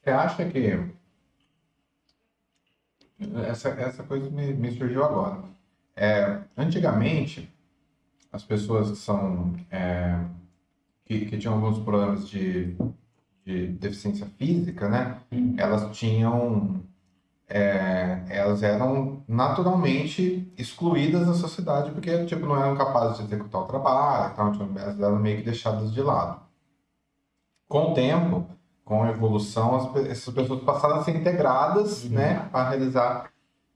Você 0.03 0.11
acha 0.11 0.45
que. 0.45 0.96
Essa, 3.49 3.71
essa 3.71 4.03
coisa 4.03 4.29
me, 4.31 4.53
me 4.53 4.71
surgiu 4.73 5.05
agora. 5.05 5.43
É, 5.95 6.41
antigamente, 6.57 7.51
as 8.33 8.45
pessoas 8.45 8.91
que 8.91 8.97
são. 8.97 9.55
é, 9.71 10.21
que, 11.05 11.27
que 11.27 11.39
tinham 11.39 11.55
alguns 11.55 11.79
problemas 11.79 12.29
de, 12.29 12.77
de 13.45 13.69
deficiência 13.69 14.27
física, 14.39 14.89
né? 14.89 15.21
Hum. 15.33 15.55
Elas 15.59 15.97
tinham. 15.97 16.83
é, 17.49 18.25
elas 18.29 18.63
eram 18.63 19.23
naturalmente 19.29 20.53
excluídas 20.59 21.27
da 21.27 21.35
sociedade 21.35 21.93
porque 21.93 22.25
tipo, 22.27 22.45
não 22.47 22.57
eram 22.57 22.77
capazes 22.77 23.19
de 23.19 23.25
executar 23.25 23.63
o 23.63 23.67
trabalho, 23.67 24.33
então, 24.33 24.53
tipo, 24.53 24.79
elas 24.79 25.01
eram 25.01 25.19
meio 25.19 25.39
que 25.39 25.45
deixadas 25.45 25.93
de 25.93 26.03
lado. 26.03 26.41
Com 27.69 27.93
o 27.93 27.95
tempo, 27.95 28.47
com 28.87 29.03
a 29.03 29.11
evolução, 29.11 29.75
as 29.75 30.07
essas 30.07 30.33
pessoas 30.33 30.63
passaram 30.63 30.97
a 30.97 31.03
ser 31.05 31.17
integradas, 31.17 32.05
Uhum. 32.05 32.11
né, 32.11 32.49
para 32.53 32.71
realizar 32.71 33.31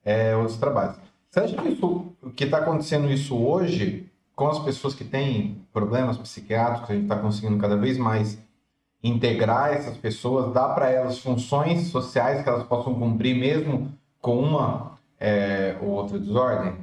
é, 0.05 0.35
outros 0.37 0.57
trabalhos. 0.57 0.97
Você 1.29 1.41
acha 1.41 1.57
que 1.57 1.69
isso, 1.69 2.07
o 2.23 2.31
que 2.31 2.45
está 2.45 2.59
acontecendo 2.59 3.11
isso 3.11 3.37
hoje 3.37 4.09
com 4.37 4.47
as 4.49 4.61
pessoas 4.61 4.95
que 4.95 5.05
têm 5.05 5.61
problemas 5.73 6.17
psiquiátricos, 6.17 6.89
a 6.91 6.95
gente 6.95 7.03
está 7.03 7.17
conseguindo 7.17 7.59
cada 7.59 7.77
vez 7.77 7.99
mais 7.99 8.39
integrar 9.03 9.73
essas 9.73 9.97
pessoas, 9.97 10.53
dar 10.55 10.69
para 10.75 10.91
elas 10.91 11.19
funções 11.19 11.89
sociais 11.89 12.43
que 12.43 12.49
elas 12.49 12.63
possam 12.63 12.95
cumprir 12.95 13.35
mesmo 13.37 13.93
com 14.21 14.39
uma 14.39 14.93
é, 15.19 15.77
ou 15.83 15.89
outra 15.89 16.19
desordem? 16.19 16.75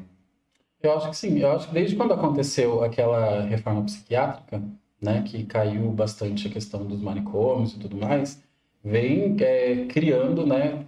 Eu 0.84 0.98
acho 0.98 1.10
que 1.10 1.17
sim. 1.17 1.39
Eu 1.39 1.53
acho 1.53 1.67
que 1.69 1.74
desde 1.74 1.96
quando 1.96 2.13
aconteceu 2.13 2.84
aquela 2.84 3.41
reforma 3.41 3.84
psiquiátrica, 3.84 4.62
né, 5.01 5.24
que 5.24 5.44
caiu 5.44 5.92
bastante 5.92 6.48
a 6.48 6.51
questão 6.51 6.86
dos 6.86 7.00
manicômios 7.00 7.74
e 7.74 7.80
tudo 7.80 7.98
mais, 7.98 8.42
vem 8.84 9.36
é, 9.39 9.86
criando, 9.86 10.46
né, 10.46 10.86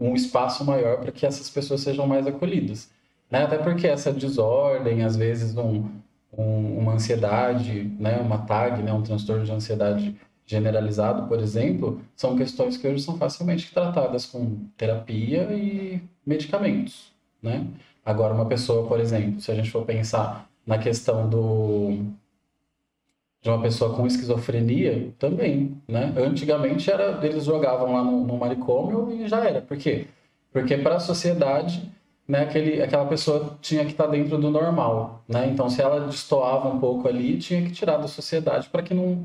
um 0.00 0.14
espaço 0.14 0.64
maior 0.64 0.98
para 0.98 1.12
que 1.12 1.26
essas 1.26 1.50
pessoas 1.50 1.80
sejam 1.80 2.06
mais 2.06 2.26
acolhidas. 2.26 2.90
Né? 3.30 3.42
Até 3.42 3.58
porque 3.58 3.86
essa 3.86 4.12
desordem, 4.12 5.02
às 5.02 5.16
vezes, 5.16 5.56
um, 5.56 5.88
um, 6.36 6.78
uma 6.78 6.92
ansiedade, 6.94 7.84
né, 7.98 8.18
uma 8.18 8.38
TAG, 8.38 8.82
né, 8.82 8.92
um 8.92 9.02
transtorno 9.02 9.44
de 9.44 9.52
ansiedade 9.52 10.16
generalizado, 10.46 11.28
por 11.28 11.38
exemplo, 11.40 12.00
são 12.16 12.36
questões 12.36 12.76
que 12.76 12.88
hoje 12.88 13.02
são 13.02 13.18
facilmente 13.18 13.70
tratadas 13.72 14.24
com 14.24 14.56
terapia 14.78 15.42
e 15.52 16.00
medicamentos, 16.24 17.12
né? 17.42 17.66
Agora, 18.02 18.32
uma 18.32 18.46
pessoa, 18.46 18.88
por 18.88 18.98
exemplo, 18.98 19.42
se 19.42 19.52
a 19.52 19.54
gente 19.54 19.70
for 19.70 19.84
pensar 19.84 20.48
na 20.66 20.78
questão 20.78 21.28
do 21.28 22.02
de 23.40 23.48
uma 23.48 23.60
pessoa 23.62 23.94
com 23.94 24.06
esquizofrenia, 24.06 25.12
também, 25.18 25.80
né? 25.86 26.12
Antigamente 26.16 26.90
era 26.90 27.24
eles 27.24 27.44
jogavam 27.44 27.92
lá 27.92 28.02
no, 28.02 28.24
no 28.24 28.36
manicômio 28.36 29.12
e 29.12 29.28
já 29.28 29.44
era. 29.44 29.60
Por 29.60 29.76
quê? 29.76 30.06
Porque 30.52 30.76
para 30.76 30.96
a 30.96 31.00
sociedade, 31.00 31.90
né, 32.26 32.42
aquele, 32.42 32.82
aquela 32.82 33.06
pessoa 33.06 33.56
tinha 33.60 33.84
que 33.84 33.92
estar 33.92 34.04
tá 34.04 34.10
dentro 34.10 34.38
do 34.38 34.50
normal, 34.50 35.22
né? 35.28 35.46
Então, 35.46 35.70
se 35.70 35.80
ela 35.80 36.00
destoava 36.06 36.68
um 36.68 36.78
pouco 36.80 37.06
ali, 37.06 37.38
tinha 37.38 37.62
que 37.62 37.70
tirar 37.70 37.96
da 37.98 38.08
sociedade 38.08 38.68
para 38.68 38.82
que 38.82 38.94
não 38.94 39.24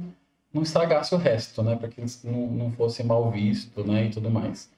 não 0.53 0.61
estragasse 0.61 1.15
o 1.15 1.17
resto, 1.17 1.63
né? 1.63 1.75
Para 1.75 1.89
que 1.89 1.99
não, 2.23 2.47
não 2.47 2.71
fosse 2.71 3.03
mal 3.03 3.31
visto, 3.31 3.83
né? 3.83 4.05
E 4.05 4.09
tudo 4.11 4.29
mais. 4.29 4.69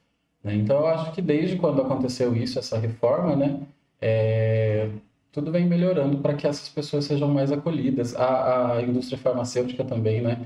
Né? 0.41 0.55
Então, 0.55 0.79
eu 0.79 0.87
acho 0.87 1.11
que 1.11 1.21
desde 1.21 1.57
quando 1.57 1.81
aconteceu 1.81 2.35
isso, 2.35 2.57
essa 2.57 2.77
reforma, 2.77 3.35
né? 3.35 3.59
É, 4.01 4.89
tudo 5.35 5.51
vem 5.51 5.65
melhorando 5.65 6.19
para 6.19 6.33
que 6.33 6.47
essas 6.47 6.69
pessoas 6.69 7.03
sejam 7.03 7.27
mais 7.27 7.51
acolhidas. 7.51 8.15
A, 8.15 8.77
a 8.77 8.81
indústria 8.81 9.17
farmacêutica 9.17 9.83
também, 9.83 10.21
né? 10.21 10.39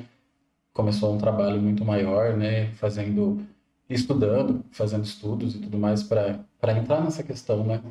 Começou 0.74 1.14
um 1.14 1.18
trabalho 1.20 1.62
muito 1.62 1.86
maior, 1.86 2.36
né? 2.36 2.72
Fazendo, 2.72 3.40
estudando, 3.88 4.66
fazendo 4.72 5.04
estudos 5.04 5.54
e 5.54 5.60
tudo 5.60 5.78
mais 5.78 6.02
para 6.02 6.40
entrar 6.76 7.04
nessa 7.04 7.22
questão, 7.22 7.64
né? 7.64 7.84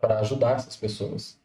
Para 0.00 0.18
ajudar 0.18 0.56
essas 0.56 0.74
pessoas. 0.74 1.38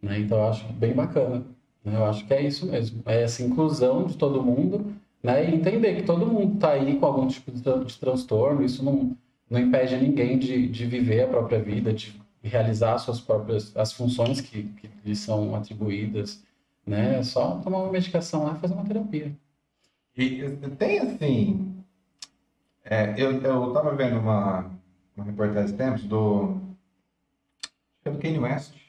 Né? 0.00 0.20
Então, 0.20 0.38
eu 0.38 0.48
acho 0.48 0.72
bem 0.72 0.94
bacana. 0.94 1.44
Né? 1.84 1.94
Eu 1.94 2.06
acho 2.06 2.26
que 2.26 2.32
é 2.32 2.40
isso 2.40 2.64
mesmo. 2.64 3.02
É 3.04 3.24
essa 3.24 3.42
inclusão 3.42 4.06
de 4.06 4.16
todo 4.16 4.42
mundo, 4.42 4.90
né? 5.22 5.50
E 5.50 5.54
entender 5.54 5.96
que 5.96 6.02
todo 6.02 6.26
mundo 6.26 6.54
está 6.54 6.70
aí 6.70 6.98
com 6.98 7.04
algum 7.04 7.26
tipo 7.26 7.52
de, 7.52 7.62
transtorno. 8.00 8.64
Isso 8.64 8.82
não, 8.82 9.14
não 9.50 9.60
impede 9.60 9.98
ninguém 9.98 10.38
de, 10.38 10.66
de 10.66 10.86
viver 10.86 11.24
a 11.24 11.28
própria 11.28 11.58
vida, 11.62 11.92
de 11.92 12.23
realizar 12.48 12.98
suas 12.98 13.20
próprias 13.20 13.76
as 13.76 13.92
funções 13.92 14.40
que, 14.40 14.64
que 14.64 14.90
lhe 15.04 15.16
são 15.16 15.54
atribuídas, 15.54 16.42
né? 16.86 17.18
É 17.18 17.22
só 17.22 17.56
tomar 17.58 17.78
uma 17.78 17.92
medicação 17.92 18.44
lá 18.44 18.54
e 18.54 18.60
fazer 18.60 18.74
uma 18.74 18.84
terapia. 18.84 19.34
E 20.16 20.42
tem 20.78 21.00
assim, 21.00 21.84
é, 22.84 23.14
eu 23.16 23.40
eu 23.42 23.68
estava 23.68 23.94
vendo 23.94 24.18
uma 24.18 24.70
uma 25.16 25.26
reportagem 25.26 25.76
tempos 25.76 26.04
do 26.04 26.60
acho 27.62 28.02
que 28.02 28.08
é 28.08 28.12
do 28.12 28.18
Kanye 28.18 28.38
West 28.38 28.84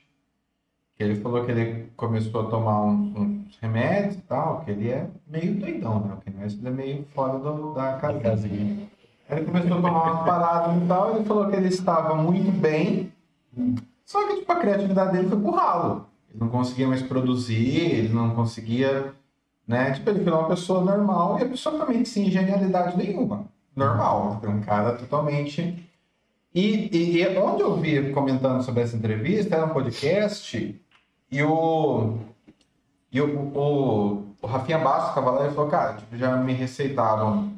que 0.95 1.03
ele 1.03 1.15
falou 1.15 1.43
que 1.43 1.51
ele 1.51 1.89
começou 1.97 2.47
a 2.47 2.49
tomar 2.49 2.81
uns, 2.83 3.15
uns 3.15 3.57
remédios 3.61 4.15
e 4.15 4.21
tal, 4.21 4.61
que 4.61 4.71
ele 4.71 4.89
é 4.89 5.07
meio 5.27 5.55
doidão, 5.55 5.99
né? 5.99 6.13
O 6.13 6.21
Kanye 6.21 6.57
é 6.65 6.69
meio 6.69 7.05
fora 7.13 7.37
do, 7.37 7.73
da 7.73 7.93
casinha. 7.97 8.87
Ele 9.29 9.45
começou 9.45 9.77
a 9.77 9.81
tomar 9.81 10.03
umas 10.03 10.25
paradas 10.25 10.81
e 10.81 10.87
tal, 10.87 11.15
ele 11.15 11.25
falou 11.25 11.49
que 11.49 11.55
ele 11.55 11.67
estava 11.67 12.15
muito 12.15 12.51
bem, 12.51 13.11
só 14.05 14.27
que 14.27 14.35
tipo, 14.37 14.51
a 14.51 14.55
criatividade 14.55 15.11
dele 15.13 15.29
foi 15.29 15.39
pro 15.39 15.51
ralo. 15.51 16.05
Ele 16.29 16.39
não 16.39 16.49
conseguia 16.49 16.87
mais 16.87 17.01
produzir, 17.01 17.91
ele 17.91 18.09
não 18.09 18.31
conseguia, 18.31 19.13
né? 19.67 19.91
Tipo, 19.91 20.09
ele 20.09 20.19
virou 20.19 20.39
uma 20.39 20.49
pessoa 20.49 20.83
normal 20.83 21.39
e 21.39 21.43
a 21.43 21.49
pessoa 21.49 21.77
também 21.77 22.03
sem 22.05 22.29
genialidade 22.29 22.97
nenhuma. 22.97 23.45
Normal, 23.75 24.41
um 24.43 24.61
cara 24.61 24.93
totalmente... 24.95 25.83
E, 26.53 26.89
e, 26.95 27.21
e 27.21 27.37
onde 27.37 27.63
eu 27.63 27.75
vi 27.75 28.11
comentando 28.13 28.63
sobre 28.63 28.81
essa 28.83 28.95
entrevista, 28.95 29.55
era 29.55 29.65
um 29.65 29.73
podcast 29.73 30.81
e 31.29 31.43
o, 31.43 32.17
e 33.11 33.19
o, 33.19 33.39
o, 33.53 34.25
o 34.41 34.47
Rafinha 34.47 34.79
Bastos 34.79 35.09
estava 35.09 35.31
lá 35.31 35.51
falou, 35.51 35.69
cara, 35.69 35.95
tipo, 35.95 36.15
já 36.15 36.37
me 36.37 36.53
receitavam 36.53 37.51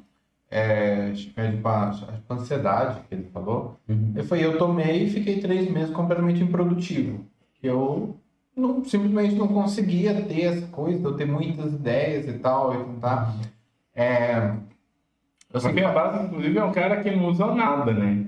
é, 0.49 1.13
remédio 1.35 1.61
para 1.61 1.91
ansiedade, 2.29 3.01
que 3.07 3.15
ele 3.15 3.29
falou. 3.33 3.79
Uhum. 3.87 4.13
Eu 4.15 4.23
falei, 4.23 4.45
eu 4.45 4.57
tomei 4.57 5.03
e 5.03 5.09
fiquei 5.09 5.39
três 5.39 5.69
meses 5.69 5.93
completamente 5.93 6.41
improdutivo. 6.41 7.25
Eu 7.61 8.15
não, 8.55 8.83
simplesmente 8.83 9.35
não 9.35 9.47
conseguia 9.47 10.21
ter 10.21 10.41
essa 10.41 10.67
coisa, 10.67 11.05
eu 11.05 11.15
ter 11.15 11.25
muitas 11.25 11.73
ideias 11.73 12.27
e 12.27 12.33
tal, 12.39 12.73
e 12.73 12.99
tá. 12.99 13.33
É, 13.93 14.53
eu 15.53 15.59
sei 15.59 15.73
que 15.73 15.81
a 15.81 15.91
base, 15.91 16.25
inclusive, 16.25 16.57
é 16.57 16.63
um 16.63 16.71
cara 16.71 17.01
que 17.01 17.11
não 17.11 17.27
usa 17.27 17.53
nada, 17.53 17.93
né? 17.93 18.27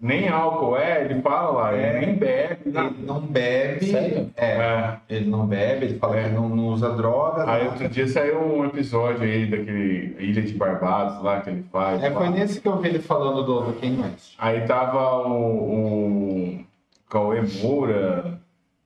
Nem 0.00 0.28
álcool, 0.28 0.78
é, 0.78 1.04
ele 1.04 1.20
fala 1.20 1.50
lá, 1.50 1.76
é, 1.76 1.90
ele 1.90 2.06
nem 2.06 2.14
bebe. 2.16 2.70
Não. 2.70 2.86
Ele 2.86 3.06
não 3.06 3.20
bebe. 3.20 3.86
Sério? 3.86 4.30
É, 4.34 4.46
é. 4.46 4.96
Ele 5.10 5.28
não 5.28 5.46
bebe, 5.46 5.84
ele 5.84 5.98
fala 5.98 6.18
é. 6.18 6.24
que 6.24 6.34
não, 6.34 6.48
não, 6.48 6.68
usa 6.68 6.90
droga. 6.96 7.44
Aí 7.46 7.66
outro 7.66 7.86
dia 7.86 8.08
saiu 8.08 8.40
um 8.40 8.64
episódio 8.64 9.22
aí 9.24 9.44
daquele 9.44 10.16
Ilha 10.18 10.40
de 10.40 10.54
Barbados 10.54 11.22
lá 11.22 11.42
que 11.42 11.50
ele 11.50 11.64
faz. 11.70 12.02
É, 12.02 12.08
lá. 12.08 12.18
foi 12.18 12.30
nesse 12.30 12.62
que 12.62 12.68
eu 12.68 12.78
vi 12.78 12.88
ele 12.88 12.98
falando 12.98 13.44
do, 13.44 13.60
do 13.60 13.72
Ken 13.74 13.94
West. 14.00 14.36
Aí 14.38 14.62
tava 14.62 15.28
o, 15.28 16.60
o 16.60 16.64
Cauê 17.10 17.42
Moura 17.60 18.40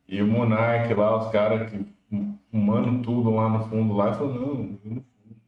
e 0.09 0.21
o 0.21 0.27
Monark 0.27 0.93
lá, 0.95 1.17
os 1.17 1.31
caras 1.31 1.71
fumando 2.51 3.03
tudo 3.03 3.31
lá 3.31 3.49
no 3.49 3.69
fundo 3.69 3.95
lá, 3.95 4.11
e 4.11 4.15
falou, 4.15 4.35
não, 4.35 4.79
não 4.85 5.03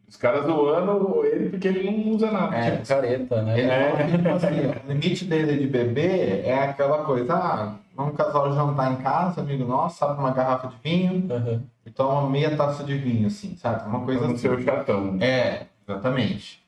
os 0.09 0.17
caras 0.17 0.47
zoando 0.47 1.25
ele 1.25 1.51
porque 1.51 1.69
ele 1.69 1.91
não 1.91 2.15
usa 2.15 2.31
nada. 2.31 2.57
É, 2.57 2.71
tipo 2.77 2.89
careta, 2.89 3.43
né? 3.43 3.59
Ele 3.59 3.71
é. 3.71 4.17
tipo 4.17 4.29
assim, 4.29 4.47
o 4.47 4.89
limite 4.89 5.25
dele 5.25 5.59
de 5.59 5.67
beber 5.67 6.45
é 6.45 6.65
aquela 6.65 7.05
coisa, 7.05 7.35
ah, 7.35 7.75
um 7.99 8.11
casal 8.13 8.53
jantar 8.55 8.93
em 8.93 8.97
casa, 8.97 9.41
amigo 9.41 9.65
nosso, 9.65 9.99
sabe, 9.99 10.19
uma 10.19 10.31
garrafa 10.31 10.69
de 10.69 10.77
vinho 10.83 11.27
uhum. 11.31 11.63
e 11.85 11.91
toma 11.91 12.29
meia 12.29 12.57
taça 12.57 12.85
de 12.85 12.97
vinho, 12.97 13.27
assim, 13.27 13.57
sabe? 13.57 13.89
Uma 13.89 14.01
coisa 14.05 14.27
assim. 14.27 14.37
seu 14.37 14.61
chatão. 14.63 15.17
É, 15.21 15.67
exatamente. 15.87 16.65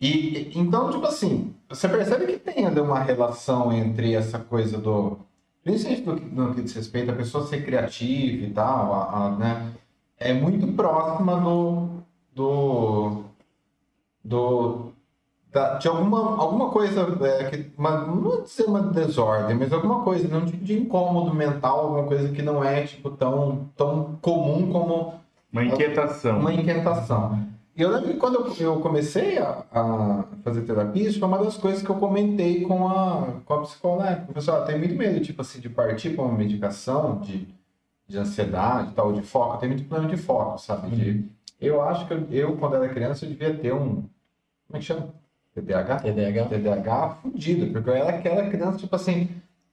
E, 0.00 0.52
então, 0.54 0.90
tipo 0.90 1.06
assim, 1.06 1.54
você 1.68 1.88
percebe 1.88 2.26
que 2.26 2.38
tem 2.38 2.66
ali 2.66 2.80
uma 2.80 3.00
relação 3.00 3.72
entre 3.72 4.14
essa 4.14 4.38
coisa 4.38 4.78
do. 4.78 5.18
Principalmente 5.64 6.32
no, 6.32 6.46
no 6.46 6.54
que 6.54 6.62
diz 6.62 6.74
respeito 6.74 7.10
a 7.10 7.14
pessoa 7.14 7.46
ser 7.46 7.64
criativa 7.64 8.44
e 8.44 8.50
tal, 8.50 8.94
a, 8.94 9.26
a, 9.26 9.30
né? 9.30 9.72
É 10.18 10.32
muito 10.32 10.66
próxima 10.74 11.40
do, 11.40 11.95
do. 12.36 13.24
do 14.22 14.92
da, 15.52 15.78
de 15.78 15.88
alguma, 15.88 16.38
alguma 16.38 16.68
coisa, 16.68 17.16
é, 17.22 17.44
que, 17.44 17.70
uma, 17.78 18.02
não 18.06 18.20
vou 18.20 18.42
dizer 18.42 18.64
uma 18.64 18.82
desordem, 18.82 19.56
mas 19.56 19.72
alguma 19.72 20.02
coisa, 20.02 20.36
um 20.36 20.44
tipo 20.44 20.62
de 20.62 20.78
incômodo 20.78 21.34
mental, 21.34 21.80
alguma 21.80 22.04
coisa 22.04 22.28
que 22.28 22.42
não 22.42 22.62
é 22.62 22.82
tipo, 22.82 23.10
tão, 23.10 23.70
tão 23.74 24.18
comum 24.20 24.70
como. 24.70 25.14
Uma 25.50 25.64
inquietação. 25.64 26.40
Uma 26.40 26.52
inquietação. 26.52 27.46
E 27.74 27.80
eu 27.80 27.90
lembro 27.90 28.08
que 28.08 28.18
quando 28.18 28.34
eu, 28.34 28.54
eu 28.58 28.80
comecei 28.80 29.38
a, 29.38 29.64
a, 29.72 30.24
fazer 30.42 30.62
terapia, 30.62 31.08
isso 31.08 31.18
foi 31.18 31.28
uma 31.28 31.38
das 31.38 31.56
coisas 31.56 31.82
que 31.82 31.88
eu 31.88 31.96
comentei 31.96 32.62
com 32.62 32.88
a, 32.88 33.34
com 33.44 33.54
a 33.54 33.60
psicóloga. 33.62 34.04
Né? 34.04 34.26
Pessoal, 34.34 34.64
tenho 34.64 34.78
muito 34.78 34.94
medo, 34.94 35.20
tipo 35.20 35.40
assim, 35.40 35.60
de 35.60 35.68
partir 35.70 36.10
para 36.10 36.24
uma 36.24 36.36
medicação 36.36 37.20
de, 37.20 37.48
de 38.08 38.18
ansiedade 38.18 38.92
tal, 38.94 39.12
de 39.12 39.22
foco. 39.22 39.58
Tenho 39.58 39.72
muito 39.72 39.88
problema 39.88 40.14
de 40.14 40.20
foco, 40.20 40.58
sabe? 40.58 40.90
De, 40.90 41.10
uhum. 41.10 41.28
Eu 41.60 41.80
acho 41.80 42.06
que 42.06 42.12
eu, 42.12 42.26
eu, 42.30 42.56
quando 42.56 42.76
era 42.76 42.88
criança, 42.88 43.24
eu 43.24 43.30
devia 43.30 43.54
ter 43.54 43.72
um. 43.72 44.04
Como 44.66 44.74
é 44.74 44.78
que 44.78 44.84
chama? 44.84 45.08
TDAH? 45.54 46.00
TDAH. 46.00 46.44
TDAH 46.46 47.08
fudido, 47.22 47.72
porque 47.72 47.88
eu 47.88 47.94
era 47.94 48.10
aquela 48.10 48.48
criança, 48.48 48.78
tipo 48.78 48.94
assim. 48.94 49.28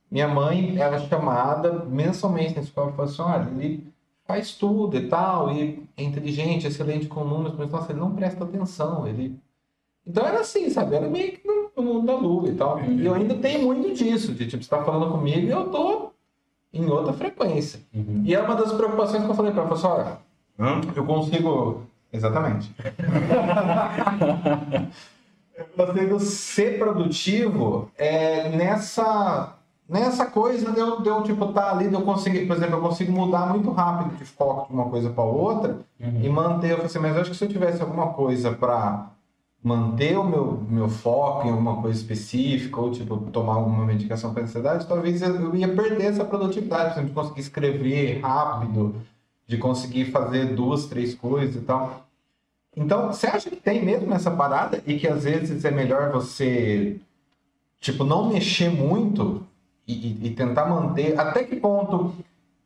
Minha 0.10 0.28
mãe 0.28 0.80
era 0.80 1.00
chamada 1.00 1.86
mensalmente 1.86 2.56
na 2.56 2.62
escola 2.62 2.92
e 2.92 2.96
falou 2.96 3.12
assim: 3.12 3.22
olha, 3.22 3.50
ele 3.64 3.94
faz 4.26 4.54
tudo 4.54 4.96
e 4.96 5.08
tal, 5.08 5.52
e 5.52 5.84
é 5.98 6.04
inteligente, 6.04 6.68
excelente 6.68 7.08
com 7.08 7.24
números, 7.24 7.58
mas 7.58 7.70
nossa, 7.70 7.92
ele 7.92 8.00
não 8.00 8.16
presta 8.16 8.44
atenção. 8.44 9.08
Ele... 9.08 9.38
Então 10.06 10.26
era 10.26 10.40
assim, 10.40 10.70
sabe? 10.70 10.96
Era 10.96 11.10
meio 11.10 11.34
que 11.34 11.42
no 11.76 11.84
mundo 11.84 12.06
da 12.06 12.16
lua 12.16 12.50
e 12.50 12.56
tal. 12.56 12.78
Uhum. 12.78 13.00
E 13.00 13.06
eu 13.06 13.14
ainda 13.14 13.36
tenho 13.36 13.66
muito 13.66 13.94
disso, 13.94 14.34
de 14.34 14.48
tipo, 14.48 14.64
você 14.64 14.70
tá 14.70 14.84
falando 14.84 15.12
comigo 15.12 15.48
e 15.48 15.50
eu 15.50 15.70
tô 15.70 16.12
em 16.72 16.86
outra 16.86 17.14
frequência. 17.14 17.80
Uhum. 17.94 18.22
E 18.24 18.34
é 18.34 18.42
uma 18.42 18.56
das 18.56 18.72
preocupações 18.72 19.24
que 19.24 19.30
eu 19.30 19.36
falei 19.36 19.52
para 19.52 19.64
a 19.64 19.68
professora 19.68 20.20
Hã? 20.60 20.82
Eu 20.96 21.06
consigo. 21.06 21.84
Exatamente. 22.12 22.74
eu 25.58 25.66
consigo 25.76 26.20
ser 26.20 26.78
produtivo 26.78 27.90
é, 27.98 28.50
nessa, 28.50 29.56
nessa 29.90 30.26
coisa 30.28 30.72
de 30.72 30.80
eu, 30.80 31.02
de 31.02 31.10
eu 31.10 31.24
tipo, 31.24 31.46
estar 31.46 31.62
tá 31.62 31.72
ali, 31.72 31.88
de 31.88 31.96
eu 31.96 32.02
conseguir, 32.02 32.46
por 32.46 32.56
exemplo, 32.56 32.76
eu 32.76 32.82
consigo 32.82 33.12
mudar 33.12 33.48
muito 33.48 33.72
rápido 33.72 34.16
de 34.16 34.26
foco 34.26 34.68
de 34.68 34.74
uma 34.74 34.90
coisa 34.90 35.10
para 35.10 35.24
outra 35.24 35.80
uhum. 36.00 36.22
e 36.22 36.30
manter. 36.30 36.72
Eu 36.72 36.78
falei 36.78 36.86
assim, 36.86 37.00
mas 37.00 37.16
eu 37.16 37.22
acho 37.22 37.32
que 37.32 37.38
se 37.38 37.46
eu 37.46 37.50
tivesse 37.50 37.82
alguma 37.82 38.08
coisa 38.14 38.52
para 38.52 39.10
manter 39.64 40.18
o 40.18 40.24
meu, 40.24 40.62
meu 40.70 40.90
foco 40.90 41.48
em 41.48 41.52
alguma 41.52 41.82
coisa 41.82 41.98
específica, 41.98 42.82
ou 42.82 42.92
tipo, 42.92 43.18
tomar 43.32 43.56
alguma 43.56 43.86
medicação 43.86 44.34
para 44.34 44.44
ansiedade, 44.44 44.86
talvez 44.86 45.22
eu 45.22 45.56
ia 45.56 45.74
perder 45.74 46.08
essa 46.08 46.26
produtividade, 46.26 46.94
por 46.94 47.00
exemplo, 47.00 47.14
conseguir 47.14 47.40
escrever 47.40 48.20
rápido, 48.20 48.96
de 49.48 49.58
conseguir 49.58 50.06
fazer 50.06 50.56
duas, 50.56 50.86
três 50.88 51.14
coisas 51.16 51.56
e 51.56 51.66
tal. 51.66 52.08
Então, 52.76 53.08
você 53.14 53.28
acha 53.28 53.50
que 53.50 53.56
tem 53.58 53.84
mesmo 53.86 54.14
essa 54.14 54.32
parada 54.32 54.82
e 54.88 54.98
que 54.98 55.08
às 55.08 55.24
vezes 55.24 55.64
é 55.64 55.72
melhor 55.72 56.12
você, 56.12 57.00
tipo, 57.80 58.04
não 58.04 58.30
mexer 58.32 58.70
muito 58.70 59.46
e, 59.88 60.28
e- 60.28 60.30
tentar 60.32 60.66
manter? 60.66 61.20
Até 61.20 61.44
que 61.44 61.56
ponto 61.58 62.14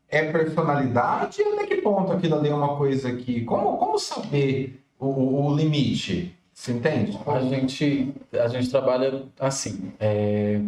é 0.10 0.32
personalidade 0.32 1.42
e 1.42 1.44
até 1.44 1.68
que 1.68 1.78
ponto 1.82 2.12
aquilo 2.14 2.36
ali 2.36 2.50
é 2.50 2.56
uma 2.56 2.78
coisa 2.78 3.14
que. 3.16 3.42
Como, 3.44 3.78
como 3.78 4.00
saber 4.00 4.80
o, 5.00 5.08
o- 5.08 5.46
o 5.48 5.56
limite? 5.58 6.34
Você 6.54 6.72
entende? 6.72 7.18
A 7.28 7.40
gente, 7.42 8.14
a 8.34 8.48
gente 8.48 8.70
trabalha 8.72 9.24
assim. 9.40 9.92
É, 10.00 10.60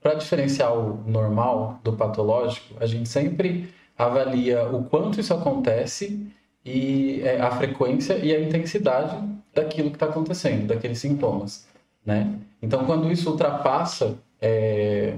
Para 0.00 0.14
diferenciar 0.14 0.72
o 0.76 1.02
normal 1.08 1.80
do 1.82 1.92
patológico, 1.94 2.74
a 2.80 2.86
gente 2.86 3.08
sempre 3.08 3.68
avalia 3.96 4.66
o 4.68 4.84
quanto 4.84 5.20
isso 5.20 5.32
acontece 5.34 6.26
e 6.64 7.20
é, 7.22 7.40
a 7.40 7.50
frequência 7.52 8.14
e 8.14 8.34
a 8.34 8.40
intensidade 8.40 9.16
daquilo 9.54 9.90
que 9.90 9.96
está 9.96 10.06
acontecendo, 10.06 10.66
daqueles 10.66 10.98
sintomas, 10.98 11.66
né? 12.04 12.34
Então, 12.60 12.84
quando 12.86 13.10
isso 13.12 13.30
ultrapassa 13.30 14.16
é, 14.40 15.14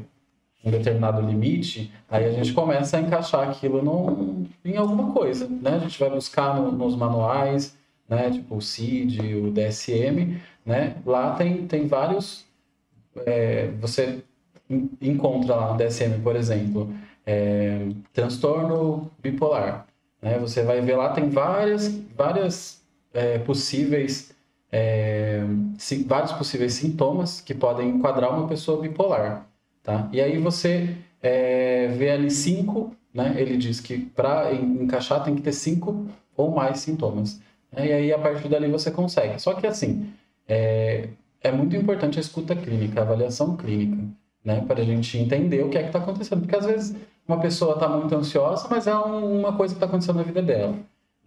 um 0.65 0.71
determinado 0.71 1.21
limite, 1.23 1.93
aí 2.11 2.25
a 2.27 2.33
gente 2.33 2.53
começa 2.53 2.97
a 2.97 3.01
encaixar 3.01 3.49
aquilo 3.49 3.83
num, 3.83 4.47
em 4.65 4.77
alguma 4.77 5.13
coisa, 5.13 5.47
né? 5.49 5.77
A 5.77 5.79
gente 5.79 5.99
vai 5.99 6.11
buscar 6.11 6.57
no- 6.57 6.73
nos 6.73 6.97
manuais, 6.97 7.77
né? 8.09 8.31
Tipo 8.31 8.57
o 8.57 8.61
CID, 8.63 9.35
o 9.37 9.51
DSM, 9.53 10.39
né? 10.65 10.97
Lá 11.07 11.35
tem, 11.35 11.67
tem 11.67 11.87
vários. 11.87 12.45
é, 13.25 13.69
você 13.81 14.19
en- 14.69 14.91
encontra 15.01 15.55
lá 15.55 15.73
no 15.73 15.79
DSM, 15.79 16.21
por 16.23 16.37
exemplo, 16.37 16.93
é, 17.27 17.89
transtorno 18.13 19.11
bipolar. 19.21 19.87
Né? 20.23 20.39
Você 20.39 20.63
vai 20.63 20.81
ver 20.81 20.97
lá, 20.97 21.13
tem 21.13 21.29
várias, 21.29 21.89
várias 22.17 22.81
é, 23.13 23.39
possíveis. 23.39 24.33
é, 24.73 25.45
vários 26.07 26.33
possíveis 26.33 26.75
sintomas 26.75 27.41
que 27.41 27.55
podem 27.55 27.89
enquadrar 27.91 28.33
uma 28.33 28.49
pessoa 28.49 28.81
bipolar, 28.81 29.47
tá? 29.83 30.09
E 30.13 30.21
aí 30.21 30.39
você 30.39 30.97
é, 31.23 31.89
vê 31.89 32.11
ali 32.11 32.31
cinco, 32.31 32.95
né? 33.13 33.35
Ele 33.39 33.57
diz 33.57 33.81
que 33.81 33.99
para 33.99 34.53
encaixar 34.55 35.25
tem 35.25 35.35
que 35.35 35.43
ter 35.43 35.53
cinco 35.53 36.07
ou 36.37 36.51
mais 36.51 36.81
sintomas. 36.81 37.41
né? 37.73 37.87
E 37.87 37.93
aí, 37.93 38.13
a 38.13 38.19
partir 38.19 38.49
dali, 38.49 38.69
você 38.69 38.91
consegue. 38.91 39.41
Só 39.41 39.55
que, 39.55 39.67
assim, 39.67 40.13
é, 40.49 41.09
é 41.41 41.51
muito 41.51 41.75
importante 41.77 42.19
a 42.19 42.21
escuta 42.21 42.55
clínica, 42.55 43.01
a 43.01 43.05
avaliação 43.05 43.57
clínica, 43.57 44.03
né? 44.45 44.61
Para 44.67 44.83
a 44.83 44.85
gente 44.85 45.17
entender 45.19 45.65
o 45.65 45.71
que 45.71 45.79
é 45.79 45.83
que 45.83 45.89
está 45.89 45.99
acontecendo. 45.99 46.41
Porque, 46.43 46.57
às 46.57 46.67
vezes, 46.67 46.97
uma 47.29 47.41
pessoa 47.41 47.75
está 47.75 47.89
muito 47.89 48.15
ansiosa, 48.15 48.67
mas 48.71 48.87
é 48.87 48.97
um- 48.97 49.41
uma 49.41 49.53
coisa 49.57 49.75
que 49.75 49.79
está 49.79 49.87
acontecendo 49.87 50.17
na 50.17 50.23
vida 50.23 50.43
dela, 50.43 50.75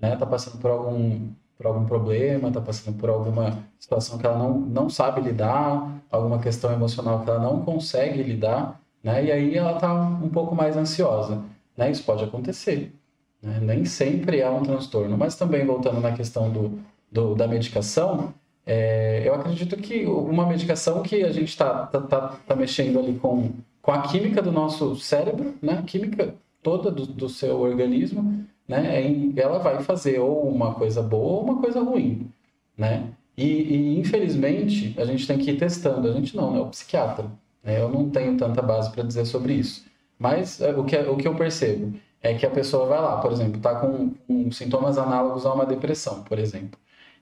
né? 0.02 0.14
Está 0.14 0.26
passando 0.26 0.60
por 0.60 0.72
algum, 0.72 1.30
por 1.58 1.66
algum 1.68 1.86
problema, 1.86 2.48
está 2.50 2.62
passando 2.62 2.98
por 2.98 3.10
alguma 3.10 3.58
situação 3.78 4.18
que 4.18 4.26
ela 4.26 4.38
não, 4.38 4.60
não 4.60 4.90
sabe 4.90 5.22
lidar, 5.22 6.02
alguma 6.12 6.40
questão 6.40 6.72
emocional 6.72 7.22
que 7.24 7.30
ela 7.30 7.40
não 7.40 7.62
consegue 7.62 8.24
lidar, 8.24 8.80
né? 9.04 9.26
E 9.26 9.32
aí 9.32 9.56
ela 9.58 9.74
está 9.74 9.94
um 9.94 10.30
pouco 10.30 10.56
mais 10.56 10.78
ansiosa, 10.78 11.42
né? 11.78 11.92
Isso 11.92 12.04
pode 12.04 12.24
acontecer, 12.24 12.94
né? 13.42 13.60
Nem 13.62 13.86
sempre 13.86 14.40
é 14.40 14.50
um 14.50 14.64
transtorno, 14.64 15.18
mas 15.18 15.36
também 15.36 15.66
voltando 15.66 16.00
na 16.02 16.12
questão 16.14 16.50
do, 16.50 16.80
do- 17.12 17.36
da 17.36 17.48
medicação, 17.48 18.34
é, 18.66 19.24
eu 19.26 19.34
acredito 19.34 19.76
que 19.78 20.06
uma 20.06 20.46
medicação 20.46 21.02
que 21.02 21.24
a 21.24 21.32
gente 21.32 21.50
está 21.50 21.88
tá, 21.88 22.00
tá, 22.02 22.36
tá 22.48 22.56
mexendo 22.56 23.00
ali 23.00 23.14
com, 23.16 23.52
com 23.90 23.94
a 23.94 24.02
química 24.04 24.40
do 24.40 24.52
nosso 24.52 24.96
cérebro, 24.98 25.56
né? 25.62 25.80
A 25.80 25.82
química 25.82 26.36
toda 26.62 26.92
do, 26.92 27.08
do 27.08 27.28
seu 27.28 27.60
organismo, 27.60 28.46
né? 28.68 29.02
em- 29.02 29.34
Ela 29.36 29.58
vai 29.58 29.82
fazer 29.82 30.20
ou 30.20 30.48
uma 30.48 30.76
coisa 30.76 31.02
boa 31.02 31.40
ou 31.40 31.44
uma 31.44 31.60
coisa 31.60 31.82
ruim, 31.82 32.30
né? 32.78 33.10
E, 33.36 33.46
e, 33.46 34.00
infelizmente 34.00 34.94
a 35.00 35.06
gente 35.06 35.26
tem 35.26 35.40
que 35.40 35.50
ir 35.52 35.58
testando. 35.58 36.08
A 36.08 36.14
gente 36.14 36.36
não, 36.36 36.52
né? 36.54 36.60
O 36.60 36.68
psiquiatra. 36.68 37.26
né? 37.64 37.82
Eu 37.82 37.90
não 37.90 38.10
tenho 38.12 38.38
tanta 38.38 38.62
base 38.62 38.92
para 38.92 39.04
dizer 39.04 39.26
sobre 39.26 39.54
isso. 39.54 39.86
Mas 40.20 40.62
é, 40.62 40.72
o 40.78 40.84
que, 40.84 40.96
o 40.98 41.18
que 41.18 41.28
eu 41.28 41.36
percebo 41.36 41.94
é 42.22 42.34
que 42.36 42.46
a 42.46 42.50
pessoa 42.52 42.86
vai 42.86 43.02
lá, 43.02 43.18
por 43.22 43.32
exemplo, 43.32 43.58
está 43.58 43.74
com, 43.76 44.12
com 44.28 44.52
sintomas 44.52 44.98
análogos 45.00 45.46
a 45.48 45.54
uma 45.54 45.66
depressão, 45.66 46.22
por 46.24 46.38
exemplo. 46.38 46.78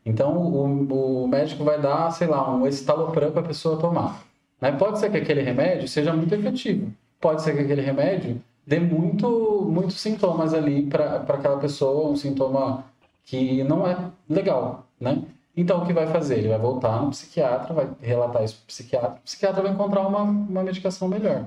Então 0.06 0.36
o, 0.38 1.24
o 1.24 1.28
médico 1.30 1.64
vai 1.64 1.80
dar, 1.82 2.12
sei 2.12 2.28
lá, 2.28 2.54
um 2.54 2.68
estalopram 2.68 3.32
para 3.32 3.42
a 3.42 3.46
pessoa 3.46 3.78
tomar. 3.80 4.27
Né? 4.62 4.72
Pode 4.72 5.00
ser 5.00 5.12
que 5.12 5.18
aquele 5.18 5.42
remédio 5.42 5.88
seja 5.88 6.14
muito 6.14 6.34
efetivo. 6.34 6.92
Pode 7.20 7.42
ser 7.42 7.54
que 7.54 7.62
aquele 7.62 7.82
remédio 7.82 8.42
dê 8.66 8.80
muito, 8.80 9.68
muitos 9.70 10.00
sintomas 10.00 10.54
ali 10.54 10.84
para 10.84 11.18
aquela 11.18 11.58
pessoa, 11.58 12.12
um 12.12 12.16
sintoma 12.16 12.86
que 13.26 13.64
não 13.64 13.88
é 13.88 13.98
legal, 14.30 14.86
né? 15.00 15.24
Então, 15.56 15.82
o 15.82 15.86
que 15.88 15.94
vai 15.94 16.06
fazer? 16.06 16.38
Ele 16.38 16.50
vai 16.50 16.60
voltar 16.60 17.02
no 17.02 17.10
psiquiatra, 17.10 17.74
vai 17.74 17.90
relatar 18.02 18.44
isso 18.44 18.56
para 18.58 18.64
o 18.64 18.68
psiquiatra, 18.68 19.10
o 19.10 19.22
psiquiatra 19.24 19.64
vai 19.64 19.72
encontrar 19.72 20.08
uma, 20.08 20.22
uma 20.22 20.64
medicação 20.64 21.08
melhor, 21.08 21.46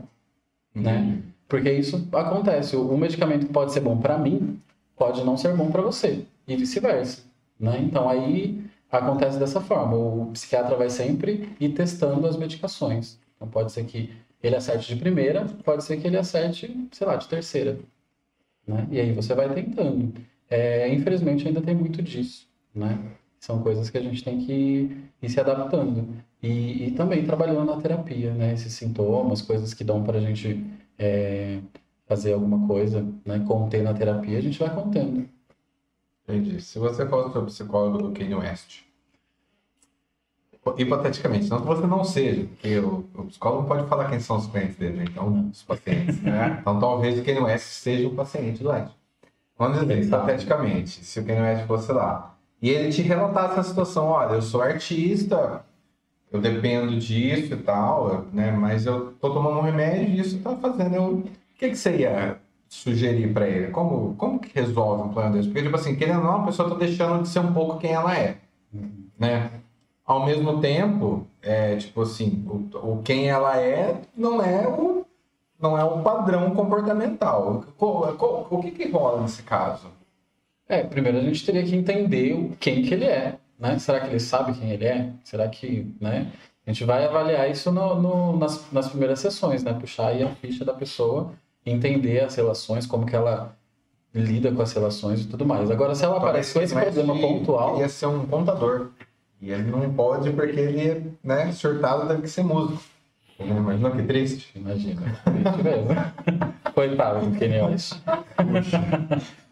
né? 0.75 1.23
Porque 1.49 1.71
isso 1.71 2.09
acontece. 2.13 2.77
O, 2.77 2.93
o 2.93 2.99
medicamento 2.99 3.47
que 3.47 3.53
pode 3.53 3.73
ser 3.73 3.81
bom 3.81 3.97
para 3.97 4.19
mim 4.19 4.61
pode 4.97 5.23
não 5.25 5.37
ser 5.37 5.55
bom 5.55 5.71
para 5.71 5.83
você 5.83 6.25
e 6.47 6.57
vice-versa, 6.57 7.23
né? 7.59 7.79
Então, 7.83 8.09
aí 8.09 8.65
acontece 8.91 9.39
dessa 9.39 9.61
forma. 9.61 9.97
O 9.97 10.31
psiquiatra 10.33 10.77
vai 10.77 10.91
sempre 10.91 11.55
ir 11.61 11.71
testando 11.71 12.27
as 12.27 12.37
medicações. 12.37 13.19
Então, 13.37 13.49
pode 13.49 13.73
ser 13.73 13.85
que 13.85 14.11
ele 14.43 14.57
acerte 14.57 14.95
de 14.95 15.01
primeira, 15.01 15.45
pode 15.65 15.85
ser 15.85 15.99
que 15.99 16.07
ele 16.07 16.17
acerte, 16.17 16.89
sei 16.93 17.07
lá, 17.07 17.17
de 17.17 17.29
terceira, 17.29 17.79
né? 18.67 18.87
E 18.91 19.01
aí 19.01 19.13
você 19.13 19.35
vai 19.35 19.53
tentando. 19.53 20.15
É, 20.49 20.93
infelizmente, 20.93 21.47
ainda 21.47 21.61
tem 21.61 21.75
muito 21.75 22.03
disso, 22.03 22.49
né? 22.75 22.99
São 23.39 23.63
coisas 23.63 23.89
que 23.89 23.99
a 23.99 24.03
gente 24.03 24.23
tem 24.23 24.39
que 24.39 25.11
ir 25.23 25.29
se 25.29 25.41
adaptando. 25.41 26.09
E, 26.43 26.89
e 26.89 26.91
também 26.93 27.25
trabalhando 27.25 27.65
na 27.65 27.81
terapia, 27.81 28.33
né? 28.35 28.53
Esses 28.53 28.73
sintomas, 28.73 29.43
coisas 29.43 29.75
que 29.75 29.85
dão 29.85 30.03
para 30.03 30.19
a 30.19 30.21
gente 30.21 30.65
é, 30.99 31.59
fazer 32.07 32.33
alguma 32.33 32.67
coisa, 32.67 33.07
né? 33.25 33.45
Conter 33.47 33.83
na 33.83 33.95
terapia, 33.95 34.39
a 34.39 34.43
gente 34.43 34.59
vai 34.59 34.75
contendo. 34.75 35.29
Entendi. 36.29 36.61
Se 36.61 36.79
você 36.79 37.07
fosse 37.07 37.37
o 37.37 37.45
psicólogo 37.47 37.99
do 37.99 38.13
Kanye 38.13 38.35
West, 38.35 38.83
hipoteticamente, 40.77 41.49
não 41.49 41.61
que 41.61 41.67
você 41.67 41.87
não 41.87 42.05
seja, 42.05 42.47
porque 42.47 42.79
o, 42.79 43.09
o 43.15 43.25
psicólogo 43.27 43.67
pode 43.67 43.89
falar 43.89 44.11
quem 44.11 44.21
são 44.21 44.37
os 44.37 44.47
clientes 44.47 44.77
dele, 44.77 44.99
né? 44.99 45.05
então 45.09 45.49
os 45.51 45.63
pacientes, 45.63 46.21
né? 46.23 46.59
Então 46.61 46.79
talvez 46.79 47.19
o 47.19 47.25
Kanye 47.25 47.41
West 47.41 47.67
seja 47.67 48.07
o 48.07 48.15
paciente 48.15 48.63
doente. 48.63 48.91
Vamos 49.59 49.81
dizer, 49.81 50.03
hipoteticamente, 50.03 51.05
se 51.05 51.21
o 51.21 51.25
Kanye 51.25 51.41
West 51.41 51.67
fosse 51.67 51.93
lá 51.93 52.37
e 52.63 52.71
ele 52.71 52.93
te 52.93 53.03
relatasse 53.03 53.59
a 53.59 53.63
situação, 53.63 54.07
olha, 54.07 54.35
eu 54.35 54.43
sou 54.43 54.61
artista, 54.61 55.65
eu 56.31 56.41
dependo 56.41 56.99
disso 56.99 57.55
e 57.55 57.57
tal, 57.57 58.27
né? 58.33 58.53
Mas 58.53 58.87
eu 58.87 59.13
tô 59.15 59.33
tomando 59.33 59.59
um 59.59 59.63
remédio 59.63 60.09
e 60.09 60.21
isso 60.21 60.39
tá 60.41 60.55
fazendo 60.57 60.95
eu... 60.95 61.05
O 61.15 61.25
que 61.59 61.71
que 61.71 61.77
você 61.77 61.97
ia 61.99 62.41
sugerir 62.71 63.33
para 63.35 63.49
ele? 63.49 63.69
Como, 63.73 64.15
como 64.17 64.39
que 64.39 64.55
resolve 64.55 65.03
um 65.03 65.09
plano 65.13 65.35
desse? 65.37 65.49
Porque, 65.49 65.63
tipo 65.63 65.77
assim, 65.77 65.97
querendo 65.97 66.21
ou 66.21 66.25
não, 66.25 66.43
a 66.43 66.47
pessoa 66.47 66.71
tá 66.71 66.77
deixando 66.77 67.23
de 67.23 67.29
ser 67.29 67.41
um 67.41 67.53
pouco 67.53 67.79
quem 67.79 67.93
ela 67.93 68.17
é, 68.17 68.37
né? 69.19 69.51
Ao 70.07 70.25
mesmo 70.27 70.61
tempo, 70.61 71.27
é, 71.43 71.77
tipo 71.77 72.03
assim, 72.03 72.45
o, 72.49 72.93
o 72.95 73.03
quem 73.03 73.29
ela 73.29 73.57
é 73.61 74.01
não 74.17 74.43
é 74.43 74.67
o, 74.67 75.05
não 75.61 75.79
é 75.79 75.85
o 75.85 76.03
padrão 76.03 76.53
comportamental. 76.55 77.65
Co- 77.77 78.13
co- 78.17 78.47
O, 78.51 78.61
que 78.63 78.71
que 78.73 78.89
rola 78.91 79.23
nesse 79.23 79.43
caso? 79.43 79.89
É, 80.69 80.83
primeiro 80.83 81.19
a 81.19 81.23
gente 81.23 81.45
teria 81.45 81.63
que 81.65 81.75
entender 81.77 82.33
o- 82.35 82.57
quem 82.59 82.83
que 82.83 82.95
ele 82.95 83.05
é, 83.05 83.39
né? 83.59 83.79
Será 83.79 84.01
que 84.01 84.09
ele 84.09 84.21
sabe 84.21 84.53
quem 84.59 84.71
ele 84.71 84.85
é? 84.85 85.11
Será 85.25 85.49
que, 85.49 85.93
né? 86.01 86.33
A 86.67 86.73
gente 86.73 86.85
vai 86.85 87.05
avaliar 87.05 87.51
isso 87.51 87.71
no, 87.73 87.95
no- 88.01 88.37
nas, 88.39 88.71
nas 88.73 88.89
primeiras 88.89 89.21
sessões, 89.21 89.63
né? 89.63 89.73
Puxar 89.75 90.09
aí 90.09 90.23
a 90.23 90.29
ficha 90.37 90.65
da 90.65 90.73
pessoa, 90.75 91.33
entender 91.65 92.21
as 92.21 92.35
relações, 92.35 92.87
como 92.87 93.07
que 93.07 93.15
ela 93.15 93.57
lida 94.15 94.51
com 94.51 94.63
as 94.63 94.73
relações 94.73 95.23
e 95.23 95.29
tudo 95.29 95.47
mais. 95.47 95.71
Agora, 95.71 95.95
se 95.95 96.05
ela 96.05 96.17
aparece 96.17 96.53
com 96.53 96.61
esse 96.61 96.75
problema 96.75 97.15
que 97.15 97.21
pontual, 97.21 97.73
Queria 97.73 97.89
ser 97.89 98.07
um 98.07 98.27
contador. 98.27 98.89
E 99.41 99.51
ele 99.51 99.71
não 99.71 99.93
pode 99.95 100.31
porque 100.31 100.61
ele, 100.61 101.13
né, 101.25 101.51
surtado 101.53 102.07
deve 102.07 102.29
ser 102.29 102.43
músico. 102.43 102.83
Imagina 103.39 103.91
que 103.93 104.03
triste. 104.03 104.53
imagina, 104.55 105.01
triste 105.25 105.63
mesmo. 105.63 105.89
Coitado 106.75 107.27
do 107.27 107.39
Kenny 107.39 107.61
West. 107.63 107.95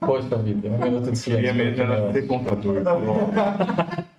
Poxa 0.01 0.37
vida, 0.37 0.69
um 0.69 0.79
minuto 0.79 1.11
de 1.11 1.19
silêncio. 1.19 1.55
Queria 1.55 1.55
mesmo 1.55 2.13
ser 2.13 2.27
contador. 2.27 2.83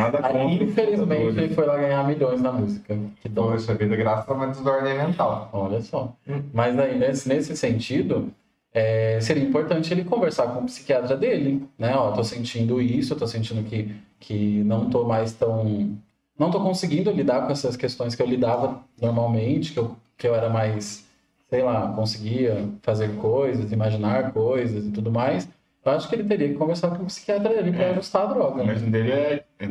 Nada 0.00 0.20
Aí, 0.22 0.32
contra. 0.32 0.64
infelizmente, 0.64 1.38
ele 1.38 1.54
foi 1.54 1.66
lá 1.66 1.76
ganhar 1.76 2.06
milhões 2.06 2.40
na 2.40 2.52
música. 2.52 2.98
Que 3.20 3.28
dó. 3.28 3.52
Poxa 3.52 3.74
vida, 3.74 3.94
graças 3.96 4.28
a 4.28 4.32
uma 4.32 4.46
desordem 4.48 4.96
mental. 4.96 5.48
Olha 5.52 5.80
só. 5.80 6.14
Hum. 6.28 6.42
Mas 6.52 6.78
aí, 6.78 6.98
nesse, 6.98 7.28
nesse 7.28 7.56
sentido, 7.56 8.32
é, 8.72 9.18
seria 9.20 9.42
importante 9.42 9.92
ele 9.92 10.04
conversar 10.04 10.48
com 10.48 10.60
o 10.60 10.64
psiquiatra 10.64 11.16
dele, 11.16 11.66
né? 11.78 11.94
Ó, 11.96 12.12
tô 12.12 12.22
sentindo 12.24 12.80
isso, 12.80 13.16
tô 13.16 13.26
sentindo 13.26 13.62
que, 13.68 13.94
que 14.18 14.62
não 14.64 14.88
tô 14.88 15.04
mais 15.04 15.32
tão... 15.32 15.96
Não 16.38 16.50
tô 16.50 16.60
conseguindo 16.60 17.10
lidar 17.10 17.46
com 17.46 17.52
essas 17.52 17.76
questões 17.76 18.14
que 18.14 18.22
eu 18.22 18.26
lidava 18.26 18.80
normalmente, 19.00 19.72
que 19.72 19.78
eu, 19.78 19.94
que 20.16 20.26
eu 20.26 20.34
era 20.34 20.48
mais, 20.48 21.06
sei 21.50 21.62
lá, 21.62 21.92
conseguia 21.92 22.66
fazer 22.80 23.16
coisas, 23.16 23.72
imaginar 23.72 24.32
coisas 24.32 24.86
e 24.86 24.90
tudo 24.90 25.12
mais. 25.12 25.46
Eu 25.84 25.92
acho 25.92 26.08
que 26.08 26.14
ele 26.14 26.24
teria 26.24 26.48
que 26.48 26.54
conversar 26.54 26.90
com 26.96 27.02
o 27.02 27.06
psiquiatra 27.06 27.48
dele 27.54 27.72
para 27.72 27.84
É. 27.84 27.90
ajustar 27.92 28.22
a 28.22 28.26
droga. 28.26 28.62
né? 28.64 28.72
Mas 28.72 28.82
dele 28.82 29.12
é, 29.12 29.44
é, 29.58 29.68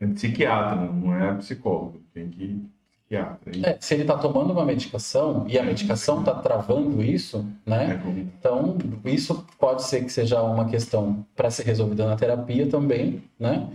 é 0.00 0.06
psiquiatra, 0.08 0.76
não 0.76 1.14
é 1.14 1.34
psicólogo. 1.34 2.00
Tem 2.14 2.28
que 2.28 2.44
ir 2.44 2.62
psiquiatra. 2.90 3.56
E- 3.56 3.64
É, 3.66 3.76
se 3.80 3.94
ele 3.94 4.04
tá 4.04 4.16
tomando 4.16 4.52
uma 4.52 4.64
medicação 4.64 5.44
e 5.48 5.58
a 5.58 5.62
medicação 5.62 6.22
tá 6.22 6.34
travando 6.34 7.02
isso, 7.02 7.44
né? 7.66 8.00
é 8.04 8.10
Então, 8.38 8.78
isso 9.04 9.44
pode 9.58 9.82
ser 9.82 10.04
que 10.04 10.12
seja 10.12 10.40
uma 10.42 10.66
questão 10.66 11.26
para 11.34 11.50
ser 11.50 11.64
resolvida 11.66 12.06
na 12.06 12.14
terapia 12.16 12.68
também, 12.68 13.22
né? 13.38 13.68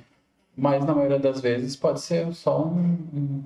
Mas 0.55 0.83
na 0.85 0.95
maioria 0.95 1.19
das 1.19 1.39
vezes 1.41 1.75
pode 1.75 1.99
ser 2.01 2.33
só 2.33 2.65
um, 2.65 2.97
um- 3.13 3.43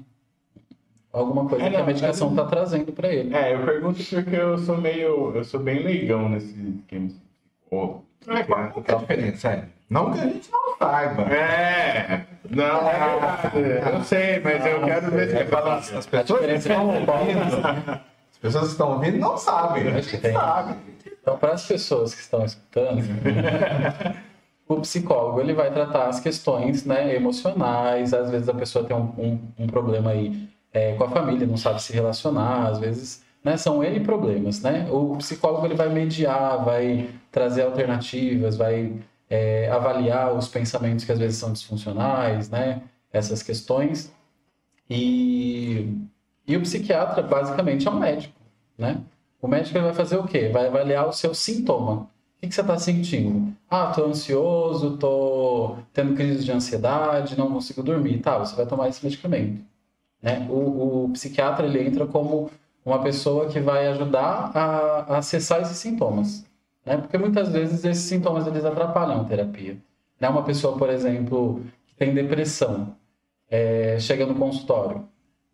alguma 1.11 1.45
coisa 1.49 1.65
É, 1.65 1.69
que 1.69 1.75
a 1.75 1.79
não, 1.79 1.85
medicação 1.87 2.29
está 2.29 2.45
trazendo 2.45 2.91
para 2.93 3.11
ele. 3.13 3.33
É, 3.35 3.53
eu 3.55 3.65
pergunto 3.65 4.01
porque 4.03 4.35
eu 4.35 4.57
sou 4.59 4.77
meio. 4.77 5.35
Eu 5.35 5.43
sou 5.43 5.59
bem 5.59 5.83
leigão 5.83 6.29
nesse 6.29 6.53
esquema 6.79 7.09
psicólogo. 7.71 8.03
É, 8.27 8.43
qual 8.43 8.59
é 8.59 8.91
a 8.93 8.95
diferença? 8.99 9.47
É, 9.49 9.63
não 9.89 10.11
que 10.11 10.19
a 10.19 10.23
gente 10.23 10.51
não 10.51 10.77
saiba. 10.77 11.23
É, 11.33 12.25
não, 12.49 12.89
é. 12.89 13.95
Eu 13.95 14.03
sei, 14.03 14.39
mas 14.41 14.65
eu 14.65 14.83
quero 14.83 15.11
ver 15.11 15.29
se 15.29 15.35
É, 15.37 15.45
fala- 15.45 15.75
As 15.77 15.89
pessoas 16.05 16.39
que 16.39 16.51
estão 16.53 16.87
ouvindo, 16.87 17.41
as 18.31 18.37
pessoas 18.39 18.65
que 18.65 18.71
estão 18.71 18.91
ouvindo 18.93 19.17
não 19.17 19.37
sabem, 19.37 19.87
a 19.87 19.99
gente 20.01 20.17
Tem. 20.19 20.33
sabe. 20.33 20.75
Então, 21.21 21.37
para 21.37 21.53
as 21.53 21.65
pessoas 21.65 22.13
que 22.13 22.21
estão 22.21 22.43
escutando, 22.45 23.01
o 24.67 24.75
psicólogo 24.81 25.39
ele 25.41 25.53
vai 25.53 25.71
tratar 25.71 26.07
as 26.07 26.19
questões 26.19 26.85
né, 26.85 27.15
emocionais. 27.15 28.13
Às 28.13 28.29
vezes 28.29 28.49
a 28.49 28.53
pessoa 28.53 28.85
tem 28.85 28.95
um, 28.95 29.13
um, 29.17 29.39
um 29.63 29.67
problema 29.67 30.11
aí 30.11 30.47
é, 30.73 30.93
com 30.93 31.03
a 31.05 31.09
família, 31.09 31.45
não 31.47 31.57
sabe 31.57 31.81
se 31.81 31.91
relacionar. 31.93 32.67
Às 32.67 32.79
vezes 32.79 33.23
né, 33.43 33.57
são 33.57 33.83
N 33.83 33.99
problemas. 34.01 34.61
Né? 34.61 34.87
O 34.91 35.15
psicólogo 35.17 35.65
ele 35.65 35.75
vai 35.75 35.89
mediar, 35.89 36.63
vai 36.63 37.09
trazer 37.31 37.63
alternativas, 37.63 38.57
vai 38.57 38.93
é, 39.29 39.69
avaliar 39.69 40.33
os 40.33 40.47
pensamentos 40.47 41.05
que 41.05 41.11
às 41.11 41.19
vezes 41.19 41.37
são 41.37 41.51
disfuncionais, 41.51 42.49
né? 42.49 42.81
essas 43.11 43.41
questões. 43.41 44.13
E, 44.89 45.95
e 46.47 46.55
o 46.57 46.61
psiquiatra 46.61 47.23
basicamente 47.23 47.87
é 47.87 47.91
um 47.91 47.99
médico. 47.99 48.39
Né? 48.77 48.99
O 49.41 49.47
médico 49.47 49.77
ele 49.77 49.85
vai 49.85 49.93
fazer 49.93 50.17
o 50.17 50.23
quê? 50.23 50.49
Vai 50.49 50.67
avaliar 50.67 51.07
o 51.07 51.13
seu 51.13 51.33
sintoma. 51.33 51.93
O 51.93 52.07
que, 52.41 52.47
que 52.47 52.55
você 52.55 52.61
está 52.61 52.77
sentindo? 52.77 53.53
Ah, 53.69 53.91
tô 53.95 54.05
ansioso, 54.05 54.97
tô 54.97 55.77
tendo 55.93 56.15
crise 56.15 56.43
de 56.43 56.51
ansiedade, 56.51 57.37
não 57.37 57.51
consigo 57.51 57.83
dormir. 57.83 58.19
Tá, 58.19 58.39
você 58.39 58.55
vai 58.55 58.65
tomar 58.65 58.89
esse 58.89 59.03
medicamento. 59.03 59.63
Né? 60.21 60.47
O, 60.49 61.05
o 61.05 61.09
psiquiatra 61.09 61.65
ele 61.65 61.81
entra 61.83 62.05
como 62.05 62.49
uma 62.85 63.01
pessoa 63.01 63.47
que 63.47 63.59
vai 63.59 63.87
ajudar 63.87 64.51
a, 64.55 65.13
a 65.13 65.17
acessar 65.17 65.61
esses 65.61 65.77
sintomas. 65.77 66.45
Né? 66.85 66.97
Porque 66.97 67.17
muitas 67.17 67.49
vezes 67.49 67.83
esses 67.85 68.03
sintomas 68.03 68.47
eles 68.47 68.65
atrapalham 68.65 69.21
a 69.21 69.23
terapia. 69.23 69.77
Né? 70.19 70.29
Uma 70.29 70.43
pessoa, 70.43 70.77
por 70.77 70.89
exemplo, 70.89 71.61
que 71.87 71.95
tem 71.95 72.13
depressão, 72.13 72.95
é, 73.49 73.97
chega 73.99 74.25
no 74.25 74.35
consultório, 74.35 75.05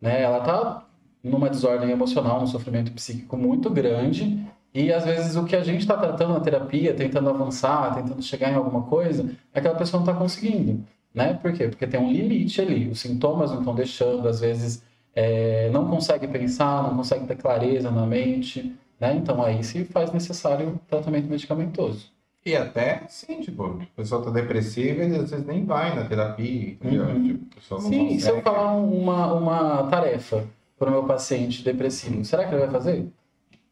né? 0.02 0.22
ela 0.22 0.40
está 0.40 0.86
numa 1.24 1.50
desordem 1.50 1.90
emocional, 1.90 2.42
um 2.42 2.48
sofrimento 2.48 2.92
psíquico 2.92 3.36
muito 3.36 3.70
grande. 3.70 4.46
E 4.74 4.94
às 4.94 5.06
vezes 5.06 5.36
o 5.36 5.44
que 5.44 5.56
a 5.56 5.64
gente 5.64 5.82
está 5.82 5.98
tratando 5.98 6.34
na 6.34 6.40
terapia, 6.40 6.94
tentando 6.94 7.30
avançar, 7.30 7.96
tentando 7.96 8.22
chegar 8.22 8.52
em 8.52 8.56
alguma 8.56 8.84
coisa, 8.84 9.30
aquela 9.54 9.76
pessoa 9.76 10.04
não 10.04 10.10
está 10.10 10.22
conseguindo. 10.22 10.86
Né? 11.14 11.34
Por 11.34 11.52
quê? 11.52 11.68
Porque 11.68 11.88
tem 11.88 12.00
um 12.00 12.12
limite 12.12 12.62
ali. 12.62 12.88
Os 12.88 13.00
sintomas 13.00 13.50
não 13.50 13.60
estão 13.60 13.74
deixando, 13.74 14.28
às 14.28 14.40
vezes 14.40 14.84
é, 15.18 15.68
não 15.72 15.88
consegue 15.88 16.28
pensar, 16.28 16.84
não 16.84 16.98
consegue 16.98 17.26
ter 17.26 17.38
clareza 17.38 17.90
na 17.90 18.06
mente. 18.06 18.76
Né? 19.00 19.16
Então 19.16 19.44
aí 19.44 19.64
se 19.64 19.84
faz 19.86 20.12
necessário 20.14 20.80
tratamento 20.88 21.28
medicamentoso. 21.28 22.12
E 22.46 22.56
até, 22.56 23.02
sim, 23.10 23.42
tipo, 23.42 23.66
a 23.66 23.86
pessoa 23.96 24.24
tá 24.24 24.30
depressiva 24.30 25.04
e 25.04 25.16
às 25.16 25.32
vezes 25.32 25.46
nem 25.46 25.66
vai 25.66 25.96
na 25.96 26.06
terapia? 26.06 26.78
Uhum. 26.84 27.40
Tipo, 27.50 27.82
Sim, 27.82 28.20
se 28.20 28.30
eu 28.30 28.36
consegue. 28.36 28.42
falar 28.42 28.74
uma, 28.76 29.34
uma 29.34 29.88
tarefa 29.88 30.46
para 30.78 30.88
o 30.88 30.92
meu 30.92 31.04
paciente 31.04 31.64
depressivo, 31.64 32.24
será 32.24 32.46
que 32.46 32.54
ele 32.54 32.62
vai 32.62 32.70
fazer? 32.72 33.08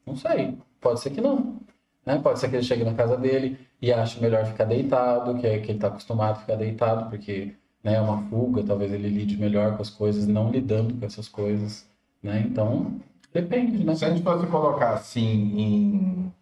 Não 0.03 0.15
sei. 0.15 0.57
Pode 0.81 0.99
ser 0.99 1.11
que 1.11 1.21
não. 1.21 1.59
Né? 2.03 2.19
Pode 2.21 2.39
ser 2.39 2.49
que 2.49 2.55
ele 2.55 2.63
chegue 2.63 2.83
na 2.83 2.95
casa 2.95 3.15
dele 3.15 3.57
e 3.79 3.93
ache 3.93 4.19
melhor 4.19 4.45
ficar 4.45 4.65
deitado, 4.65 5.37
que 5.37 5.45
é 5.45 5.59
que 5.59 5.67
ele 5.67 5.77
está 5.77 5.87
acostumado 5.89 6.31
a 6.31 6.39
ficar 6.39 6.55
deitado, 6.55 7.09
porque 7.09 7.53
né, 7.85 7.93
é 7.93 8.01
uma 8.01 8.17
fuga, 8.23 8.63
talvez 8.63 8.91
ele 8.91 9.07
lide 9.07 9.37
melhor 9.37 9.75
com 9.75 9.83
as 9.83 9.91
coisas, 9.91 10.25
não 10.25 10.49
lidando 10.49 10.95
com 10.95 11.05
essas 11.05 11.29
coisas. 11.29 11.87
Né? 12.21 12.43
Então, 12.43 12.95
depende, 13.31 13.83
né? 13.83 13.93
Se 13.93 14.03
a 14.03 14.09
gente 14.09 14.23
fosse 14.23 14.47
colocar 14.47 14.93
assim 14.93 15.21
em, 15.21 16.33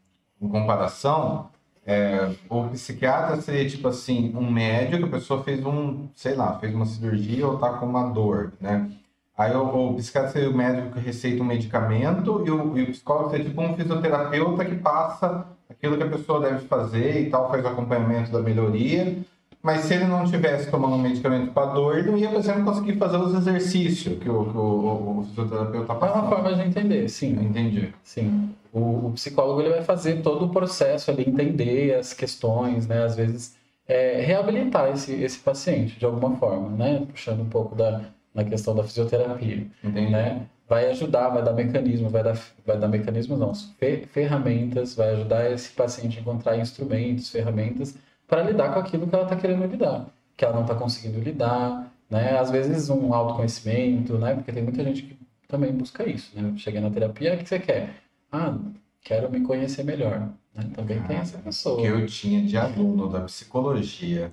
em 0.42 0.48
comparação, 0.48 1.50
é, 1.86 2.34
o 2.50 2.70
psiquiatra 2.70 3.42
seria 3.42 3.70
tipo 3.70 3.90
assim, 3.90 4.34
um 4.34 4.50
médico, 4.50 5.06
a 5.06 5.10
pessoa 5.10 5.44
fez 5.44 5.66
um, 5.66 6.08
sei 6.16 6.34
lá, 6.34 6.58
fez 6.60 6.74
uma 6.74 6.86
cirurgia 6.86 7.46
ou 7.46 7.58
tá 7.58 7.74
com 7.74 7.88
uma 7.88 8.08
dor, 8.08 8.54
né? 8.62 8.90
Aí 9.38 9.54
o, 9.54 9.90
o 9.90 9.96
psiquiatra 9.96 10.32
seria 10.32 10.50
o 10.50 10.56
médico 10.56 10.94
que 10.94 11.00
receita 11.02 11.44
um 11.44 11.46
medicamento 11.46 12.42
e 12.46 12.52
o, 12.52 12.78
e 12.78 12.84
o 12.84 12.88
psicólogo 12.88 13.32
seria 13.32 13.46
tipo 13.46 13.62
um 13.62 13.76
fisioterapeuta 13.76 14.64
que 14.64 14.76
passa 14.76 15.46
aquilo 15.70 15.98
que 15.98 16.04
a 16.04 16.10
pessoa 16.10 16.40
deve 16.40 16.68
fazer 16.68 17.20
e 17.20 17.30
tal, 17.30 17.50
faz 17.50 17.66
o 17.66 17.68
acompanhamento 17.68 18.32
da 18.32 18.40
melhoria. 18.40 19.18
Mas 19.64 19.86
se 19.86 19.94
ele 19.94 20.04
não 20.06 20.26
tivesse 20.30 20.70
tomando 20.70 20.96
um 20.96 21.02
medicamento 21.02 21.54
para 21.54 21.68
dor, 21.74 21.98
ele 21.98 22.12
não 22.12 22.18
ia, 22.18 22.30
por 22.30 22.40
exemplo, 22.40 22.66
conseguir 22.66 22.98
fazer 22.98 23.16
os 23.18 23.34
exercícios 23.34 24.20
que 24.20 24.30
o, 24.30 24.52
que 24.52 24.58
o, 24.58 24.62
o, 24.62 25.20
o 25.20 25.24
fisioterapeuta 25.24 25.94
É 25.94 25.96
uma 26.12 26.28
forma 26.30 26.54
de 26.54 26.62
entender, 26.64 27.08
sim. 27.10 27.32
Entendi. 27.32 27.94
Sim. 28.04 28.54
O, 28.74 29.08
o 29.08 29.12
psicólogo 29.14 29.62
ele 29.62 29.70
vai 29.70 29.82
fazer 29.84 30.22
todo 30.22 30.46
o 30.46 30.50
processo 30.50 31.10
ali, 31.12 31.24
entender 31.28 31.96
as 31.96 32.14
questões, 32.14 32.88
né? 32.88 33.04
Às 33.04 33.16
vezes, 33.16 33.56
é, 33.88 34.20
reabilitar 34.22 34.92
esse, 34.92 35.14
esse 35.14 35.40
paciente 35.40 35.98
de 35.98 36.06
alguma 36.06 36.36
forma, 36.38 36.70
né? 36.76 37.06
Puxando 37.10 37.42
um 37.42 37.50
pouco 37.50 37.74
da, 37.74 38.02
na 38.34 38.44
questão 38.44 38.76
da 38.76 38.84
fisioterapia, 38.84 39.66
Entendi. 39.82 40.12
né? 40.12 40.46
Vai 40.68 40.90
ajudar, 40.90 41.30
vai 41.30 41.44
dar 41.44 41.54
mecanismo, 41.54 42.10
vai 42.10 42.24
dar, 42.24 42.38
vai 42.66 42.78
dar 42.78 42.88
mecanismos 42.88 43.40
não, 43.40 43.54
fe- 43.54 44.06
ferramentas, 44.08 44.96
vai 44.96 45.12
ajudar 45.12 45.50
esse 45.52 45.70
paciente 45.72 46.18
a 46.18 46.22
encontrar 46.22 46.58
instrumentos, 46.58 47.30
ferramentas 47.30 47.96
para 48.34 48.42
lidar 48.42 48.74
com 48.74 48.80
aquilo 48.80 49.06
que 49.06 49.14
ela 49.14 49.26
está 49.26 49.36
querendo 49.36 49.64
lidar, 49.68 50.08
que 50.36 50.44
ela 50.44 50.56
não 50.56 50.64
está 50.64 50.74
conseguindo 50.74 51.20
lidar, 51.20 51.92
né? 52.10 52.36
Às 52.40 52.50
vezes 52.50 52.90
um 52.90 53.14
autoconhecimento, 53.14 54.18
né? 54.18 54.34
Porque 54.34 54.52
tem 54.52 54.64
muita 54.64 54.84
gente 54.84 55.04
que 55.04 55.18
também 55.48 55.72
busca 55.72 56.10
isso, 56.10 56.32
né? 56.34 56.52
Cheguei 56.58 56.82
na 56.82 56.90
terapia, 56.90 57.36
o 57.36 57.38
que 57.38 57.48
você 57.48 57.60
quer? 57.60 57.94
Ah, 58.32 58.58
quero 59.04 59.30
me 59.32 59.42
conhecer 59.42 59.84
melhor. 59.84 60.30
Né? 60.52 60.68
Também 60.74 61.00
tem 61.04 61.18
essa 61.18 61.38
pessoa. 61.38 61.80
que 61.80 61.86
eu 61.86 62.08
tinha 62.08 62.42
de 62.42 62.58
aluno 62.58 63.08
da 63.08 63.22
psicologia 63.22 64.32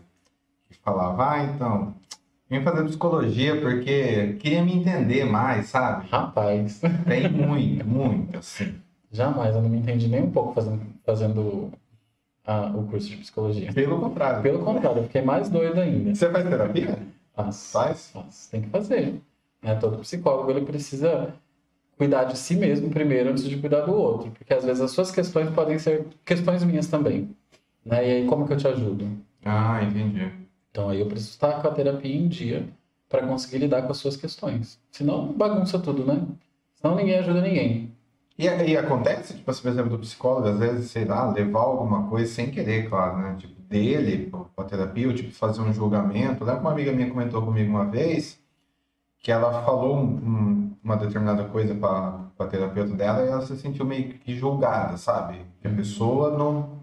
que 0.71 0.79
falava, 0.79 1.33
ah, 1.33 1.45
então, 1.45 1.95
vim 2.49 2.63
fazer 2.63 2.85
psicologia 2.85 3.61
porque 3.61 4.35
queria 4.41 4.65
me 4.65 4.77
entender 4.77 5.27
mais, 5.27 5.67
sabe? 5.67 6.09
Rapaz, 6.09 6.81
Tem 7.07 7.31
muito, 7.31 7.87
muito, 7.87 8.39
assim. 8.39 8.77
jamais, 9.13 9.55
eu 9.55 9.61
não 9.61 9.69
me 9.69 9.77
entendi 9.77 10.09
nem 10.09 10.23
um 10.23 10.31
pouco 10.31 10.55
fazendo, 10.55 10.81
fazendo 11.05 11.71
a- 12.51 12.73
o 12.77 12.87
curso 12.87 13.09
de 13.09 13.17
psicologia. 13.17 13.73
Pelo 13.73 14.01
contrário. 14.01 14.43
Pelo 14.43 14.59
contrário, 14.65 14.99
eu 14.99 15.05
fiquei 15.05 15.23
mais 15.23 15.49
doido 15.49 15.81
ainda. 15.81 16.15
Você 16.15 16.31
faz 16.31 16.49
terapia? 16.49 16.99
Faz, 17.35 17.71
Faz? 17.73 18.11
faz, 18.13 18.49
tem 18.51 18.63
que 18.63 18.69
fazer. 18.69 19.21
Né? 19.63 19.75
Todo 19.77 19.99
psicólogo 19.99 20.51
ele 20.51 20.63
precisa 20.65 21.35
cuidar 21.97 22.25
de 22.25 22.37
si 22.39 22.57
mesmo 22.57 22.91
primeiro 22.91 23.31
antes 23.31 23.45
de 23.45 23.57
cuidar 23.59 23.83
do 23.83 23.95
outro, 23.95 24.31
porque 24.31 24.53
às 24.55 24.65
vezes 24.65 24.81
as 24.83 24.91
suas 24.91 25.11
questões 25.11 25.51
podem 25.51 25.79
ser 25.79 26.07
questões 26.25 26.65
minhas 26.65 26.87
também. 26.87 27.29
Né? 27.85 28.09
E 28.09 28.13
aí 28.13 28.27
como 28.27 28.47
que 28.47 28.53
eu 28.53 28.57
te 28.57 28.67
ajudo? 28.69 29.07
Ah, 29.45 29.83
entendi. 29.83 30.31
Então 30.71 30.89
aí 30.89 31.01
eu 31.01 31.07
preciso 31.07 31.31
estar 31.33 31.61
com 31.61 31.69
a 31.69 31.71
terapia 31.71 32.15
em 32.15 32.27
dia 32.29 32.67
para 33.09 33.27
conseguir 33.27 33.59
lidar 33.59 33.83
com 33.83 33.91
as 33.93 33.99
suas 33.99 34.17
questões. 34.17 34.79
Senão 34.91 35.33
bagunça 35.33 35.79
tudo, 35.79 36.05
né? 36.05 36.23
Senão 36.75 36.95
ninguém 36.97 37.19
ajuda 37.19 37.41
ninguém. 37.43 37.90
E, 38.41 38.47
e 38.71 38.75
acontece, 38.75 39.35
tipo, 39.35 39.51
assim, 39.51 39.61
por 39.61 39.69
exemplo, 39.71 39.91
do 39.91 39.99
psicólogo, 39.99 40.49
às 40.49 40.59
vezes, 40.59 40.91
sei 40.91 41.05
lá, 41.05 41.31
levar 41.31 41.61
alguma 41.61 42.09
coisa 42.09 42.33
sem 42.33 42.51
querer, 42.51 42.89
claro, 42.89 43.19
né? 43.19 43.37
Tipo, 43.39 43.61
dele 43.63 44.33
pra 44.57 44.65
terapia, 44.65 45.09
ou 45.09 45.15
tipo, 45.15 45.31
fazer 45.35 45.61
um 45.61 45.73
julgamento. 45.75 46.43
Lembra 46.43 46.55
que 46.57 46.61
uma 46.63 46.73
amiga 46.73 46.91
minha 46.93 47.11
comentou 47.11 47.43
comigo 47.43 47.69
uma 47.71 47.85
vez 47.85 48.41
que 49.19 49.31
ela 49.31 49.63
falou 49.63 49.99
um- 49.99 50.15
um- 50.17 50.77
uma 50.83 50.97
determinada 50.97 51.45
coisa 51.45 51.75
para 51.75 52.21
a 52.39 52.47
terapeuta 52.47 52.95
dela 52.95 53.23
e 53.23 53.29
ela 53.29 53.43
se 53.45 53.57
sentiu 53.59 53.85
meio 53.85 54.15
que 54.15 54.35
julgada, 54.35 54.97
sabe? 54.97 55.45
Que 55.61 55.69
a 55.69 55.71
pessoa 55.75 56.31
não, 56.39 56.79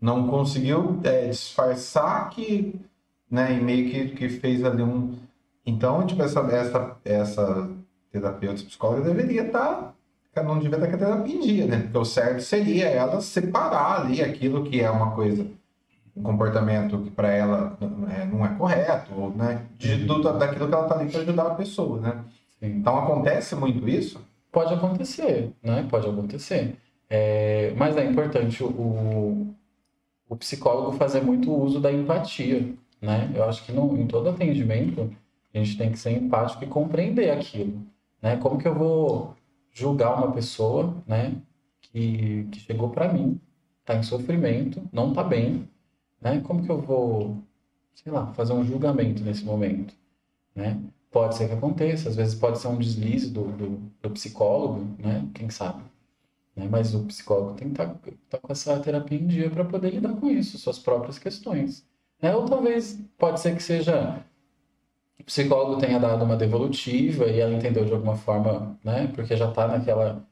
não 0.00 0.28
conseguiu 0.28 1.00
é, 1.02 1.26
disfarçar 1.28 2.30
que, 2.30 2.80
né, 3.28 3.52
e 3.58 3.60
meio 3.60 3.90
que, 3.90 4.14
que 4.14 4.28
fez 4.28 4.64
ali 4.64 4.82
um... 4.82 5.18
Então, 5.66 6.06
tipo, 6.06 6.22
essa, 6.22 6.40
essa, 6.52 6.96
essa 7.04 7.68
terapeuta 8.12 8.62
psicóloga 8.62 9.02
deveria 9.02 9.46
estar 9.46 9.60
ela 9.60 9.99
não 10.36 10.58
devia 10.58 10.78
ter 10.78 11.28
em 11.28 11.40
dia, 11.40 11.66
né? 11.66 11.80
Porque 11.80 11.98
o 11.98 12.04
certo 12.04 12.40
seria 12.40 12.86
ela 12.86 13.20
separar 13.20 14.02
ali 14.02 14.22
aquilo 14.22 14.64
que 14.64 14.80
é 14.80 14.90
uma 14.90 15.10
coisa, 15.10 15.46
um 16.16 16.22
comportamento 16.22 16.98
que 17.02 17.10
para 17.10 17.30
ela 17.30 17.76
é, 18.16 18.24
não 18.24 18.44
é 18.46 18.54
correto, 18.54 19.12
ou, 19.14 19.30
né? 19.30 19.66
De, 19.76 20.04
do, 20.04 20.22
daquilo 20.38 20.68
que 20.68 20.74
ela 20.74 20.86
tá 20.86 20.98
ali 20.98 21.10
para 21.10 21.20
ajudar 21.20 21.46
a 21.46 21.54
pessoa, 21.54 22.00
né? 22.00 22.24
Então 22.62 22.98
acontece 22.98 23.56
muito 23.56 23.88
isso. 23.88 24.20
Pode 24.52 24.72
acontecer, 24.74 25.52
né? 25.62 25.86
Pode 25.90 26.08
acontecer. 26.08 26.76
É, 27.08 27.72
mas 27.76 27.96
é 27.96 28.04
importante 28.04 28.62
o, 28.62 29.54
o 30.28 30.36
psicólogo 30.36 30.92
fazer 30.92 31.20
muito 31.22 31.52
uso 31.52 31.80
da 31.80 31.92
empatia, 31.92 32.72
né? 33.02 33.30
Eu 33.34 33.44
acho 33.44 33.64
que 33.64 33.72
no, 33.72 33.96
em 33.98 34.06
todo 34.06 34.28
atendimento 34.28 35.10
a 35.52 35.58
gente 35.58 35.76
tem 35.76 35.90
que 35.90 35.98
ser 35.98 36.12
empático 36.12 36.62
e 36.62 36.68
compreender 36.68 37.30
aquilo, 37.30 37.82
né? 38.22 38.36
Como 38.36 38.58
que 38.58 38.68
eu 38.68 38.74
vou 38.74 39.34
julgar 39.72 40.16
uma 40.16 40.32
pessoa, 40.32 41.02
né? 41.06 41.36
Que, 41.80 42.44
que 42.52 42.60
chegou 42.60 42.90
para 42.90 43.12
mim, 43.12 43.40
tá 43.84 43.94
em 43.96 44.02
sofrimento, 44.02 44.82
não 44.92 45.12
tá 45.12 45.24
bem, 45.24 45.68
né? 46.20 46.40
Como 46.40 46.62
que 46.64 46.70
eu 46.70 46.80
vou, 46.80 47.38
sei 47.94 48.12
lá, 48.12 48.26
fazer 48.34 48.52
um 48.52 48.64
julgamento 48.64 49.22
nesse 49.22 49.44
momento, 49.44 49.94
né? 50.54 50.80
Pode 51.10 51.36
ser 51.36 51.48
que 51.48 51.54
aconteça, 51.54 52.08
às 52.08 52.16
vezes 52.16 52.34
pode 52.36 52.58
ser 52.58 52.68
um 52.68 52.78
deslize 52.78 53.30
do, 53.30 53.44
do, 53.52 53.82
do 54.00 54.10
psicólogo, 54.10 54.86
né? 54.98 55.28
Quem 55.34 55.50
sabe? 55.50 55.82
Né? 56.54 56.68
Mas 56.70 56.94
o 56.94 57.04
psicólogo 57.04 57.54
tem 57.54 57.68
que 57.68 57.80
estar 57.80 57.88
tá, 57.94 58.12
tá 58.30 58.38
com 58.38 58.52
essa 58.52 58.78
terapia 58.78 59.18
em 59.18 59.26
dia 59.26 59.50
para 59.50 59.64
poder 59.64 59.90
lidar 59.90 60.14
com 60.14 60.28
isso, 60.28 60.58
suas 60.58 60.78
próprias 60.78 61.18
questões. 61.18 61.84
Né? 62.20 62.34
Ou 62.34 62.44
talvez 62.46 63.00
pode 63.18 63.40
ser 63.40 63.56
que 63.56 63.62
seja 63.62 64.24
o 65.20 65.24
psicólogo 65.24 65.80
tenha 65.80 65.98
dado 65.98 66.24
uma 66.24 66.36
devolutiva 66.36 67.26
e 67.26 67.40
ela 67.40 67.52
entendeu 67.52 67.84
de 67.84 67.92
alguma 67.92 68.16
forma, 68.16 68.78
né? 68.84 69.10
Porque 69.14 69.36
já 69.36 69.48
está 69.48 69.68
naquela 69.68 70.22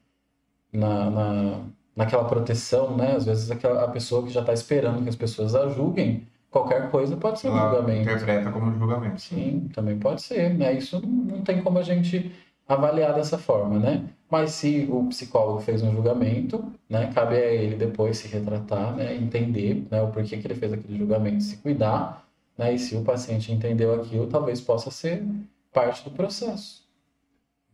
na, 0.71 1.09
na, 1.09 1.59
naquela 1.95 2.25
proteção, 2.25 2.95
né? 2.95 3.15
Às 3.15 3.25
vezes 3.25 3.51
aquela, 3.51 3.83
a 3.83 3.87
pessoa 3.87 4.23
que 4.23 4.31
já 4.31 4.41
está 4.41 4.53
esperando 4.53 5.03
que 5.03 5.09
as 5.09 5.15
pessoas 5.15 5.55
a 5.55 5.67
julguem, 5.69 6.27
qualquer 6.49 6.89
coisa 6.89 7.17
pode 7.17 7.39
ser 7.39 7.49
um 7.49 7.57
julgamento. 7.57 8.01
interpreta 8.01 8.51
como 8.51 8.77
julgamento. 8.77 9.21
Sim, 9.21 9.69
também 9.73 9.97
pode 9.97 10.21
ser, 10.21 10.53
né? 10.53 10.73
Isso 10.73 11.01
não, 11.01 11.09
não 11.09 11.41
tem 11.41 11.61
como 11.61 11.77
a 11.79 11.83
gente 11.83 12.31
avaliar 12.67 13.13
dessa 13.13 13.37
forma, 13.37 13.79
né? 13.79 14.07
Mas 14.29 14.51
se 14.51 14.87
o 14.91 15.07
psicólogo 15.07 15.59
fez 15.59 15.81
um 15.81 15.91
julgamento, 15.91 16.63
né, 16.87 17.11
cabe 17.13 17.35
a 17.35 17.51
ele 17.51 17.75
depois 17.75 18.17
se 18.17 18.27
retratar, 18.27 18.95
né, 18.95 19.15
entender, 19.15 19.87
né, 19.89 19.99
o 20.03 20.09
porquê 20.09 20.37
que 20.37 20.45
ele 20.45 20.53
fez 20.53 20.71
aquele 20.71 20.95
julgamento, 20.99 21.41
se 21.41 21.57
cuidar, 21.57 22.28
né, 22.59 22.73
e 22.73 22.77
se 22.77 22.93
o 22.93 23.03
paciente 23.05 23.53
entendeu 23.53 23.93
aquilo, 23.93 24.27
talvez 24.27 24.59
possa 24.59 24.91
ser 24.91 25.23
parte 25.71 26.03
do 26.03 26.11
processo, 26.11 26.85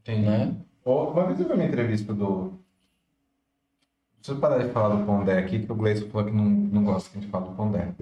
Entendi. 0.02 0.28
né? 0.28 0.56
Uma 0.86 1.26
vez 1.26 1.40
eu 1.40 1.48
vi 1.48 1.54
uma 1.54 1.66
entrevista 1.66 2.14
do. 2.14 2.54
Preciso 4.18 4.40
parar 4.40 4.64
de 4.64 4.72
falar 4.72 4.96
do 4.96 5.04
Pondé 5.04 5.40
aqui, 5.40 5.60
que 5.60 5.72
o 5.72 5.76
Gleison 5.76 6.08
falou 6.10 6.28
que 6.28 6.34
não, 6.36 6.46
não 6.46 6.84
gosta 6.84 7.10
que 7.10 7.18
a 7.18 7.22
gente 7.22 7.32
fale 7.32 7.46
do 7.46 7.56
Pondé. 7.56 7.94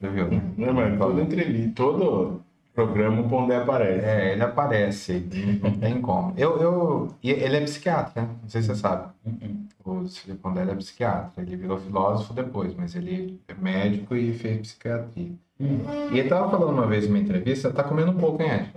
Já 0.00 0.08
viu, 0.08 0.28
né? 0.28 0.40
Não, 0.56 0.72
mas 0.72 0.96
toda 0.96 1.20
entrevista, 1.20 1.72
todo 1.74 2.40
programa 2.72 3.22
o 3.22 3.28
Pondé 3.28 3.56
aparece. 3.56 4.04
É, 4.04 4.32
ele 4.32 4.42
aparece, 4.42 5.28
não 5.60 5.72
tem 5.72 6.00
como. 6.00 6.32
Eu, 6.36 6.60
eu, 6.60 7.14
ele 7.24 7.56
é 7.56 7.60
psiquiatra, 7.62 8.22
né? 8.22 8.28
Não 8.40 8.48
sei 8.48 8.62
se 8.62 8.68
você 8.68 8.76
sabe. 8.76 9.12
Uhum. 9.26 9.66
O 9.84 10.06
Cílio 10.06 10.36
Pondé 10.36 10.62
é 10.62 10.74
psiquiatra. 10.76 11.42
Ele 11.42 11.56
virou 11.56 11.78
filósofo 11.78 12.32
depois, 12.32 12.72
mas 12.76 12.94
ele 12.94 13.40
é 13.48 13.54
médico 13.54 14.14
e 14.14 14.32
fez 14.32 14.60
psiquiatria. 14.60 15.32
E 15.60 16.18
ele 16.18 16.28
tava 16.28 16.50
falando 16.50 16.72
uma 16.72 16.86
vez 16.86 17.06
numa 17.06 17.18
entrevista, 17.18 17.70
tá 17.70 17.84
comendo 17.84 18.12
um 18.12 18.16
pouco, 18.16 18.42
hein, 18.42 18.50
Ed? 18.50 18.72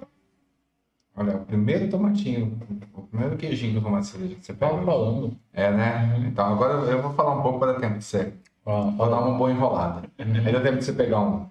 Olha, 1.16 1.38
o 1.38 1.46
primeiro 1.46 1.90
tomatinho, 1.90 2.60
o 2.94 3.04
primeiro 3.04 3.38
queijinho 3.38 3.76
do 3.76 3.82
tomate 3.82 4.08
cereja 4.08 4.36
que 4.36 4.46
você 4.46 4.54
pega. 4.54 4.74
Tava 4.74 4.86
falando. 4.86 5.38
É, 5.54 5.72
né? 5.72 6.26
Então 6.28 6.46
agora 6.46 6.74
eu 6.90 7.02
vou 7.02 7.14
falar 7.14 7.36
um 7.36 7.42
pouco 7.42 7.60
para 7.60 7.74
dar 7.74 7.80
tempo 7.80 8.00
de 8.00 8.04
você. 8.04 8.34
Vou 8.66 9.10
dar 9.10 9.22
uma 9.22 9.38
boa 9.38 9.52
enrolada. 9.52 10.04
Aí 10.18 10.52
dá 10.52 10.60
tempo 10.60 10.80
de 10.80 10.86
você 10.86 10.94
pegar 10.94 11.22
um, 11.22 11.46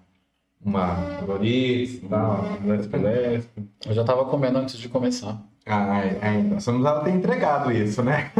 uma 0.63 0.97
e 1.41 2.07
tal. 2.09 2.43
Lesco, 2.65 2.97
lesco. 2.97 3.51
Eu 3.85 3.93
já 3.93 4.03
tava 4.03 4.25
comendo 4.25 4.59
antes 4.59 4.77
de 4.77 4.89
começar. 4.89 5.41
Ah, 5.65 6.03
é, 6.03 6.19
é, 6.21 6.33
então. 6.39 6.59
Você 6.59 6.71
não 6.71 6.79
precisava 6.79 7.05
ter 7.05 7.11
entregado 7.11 7.71
isso, 7.71 8.03
né? 8.03 8.31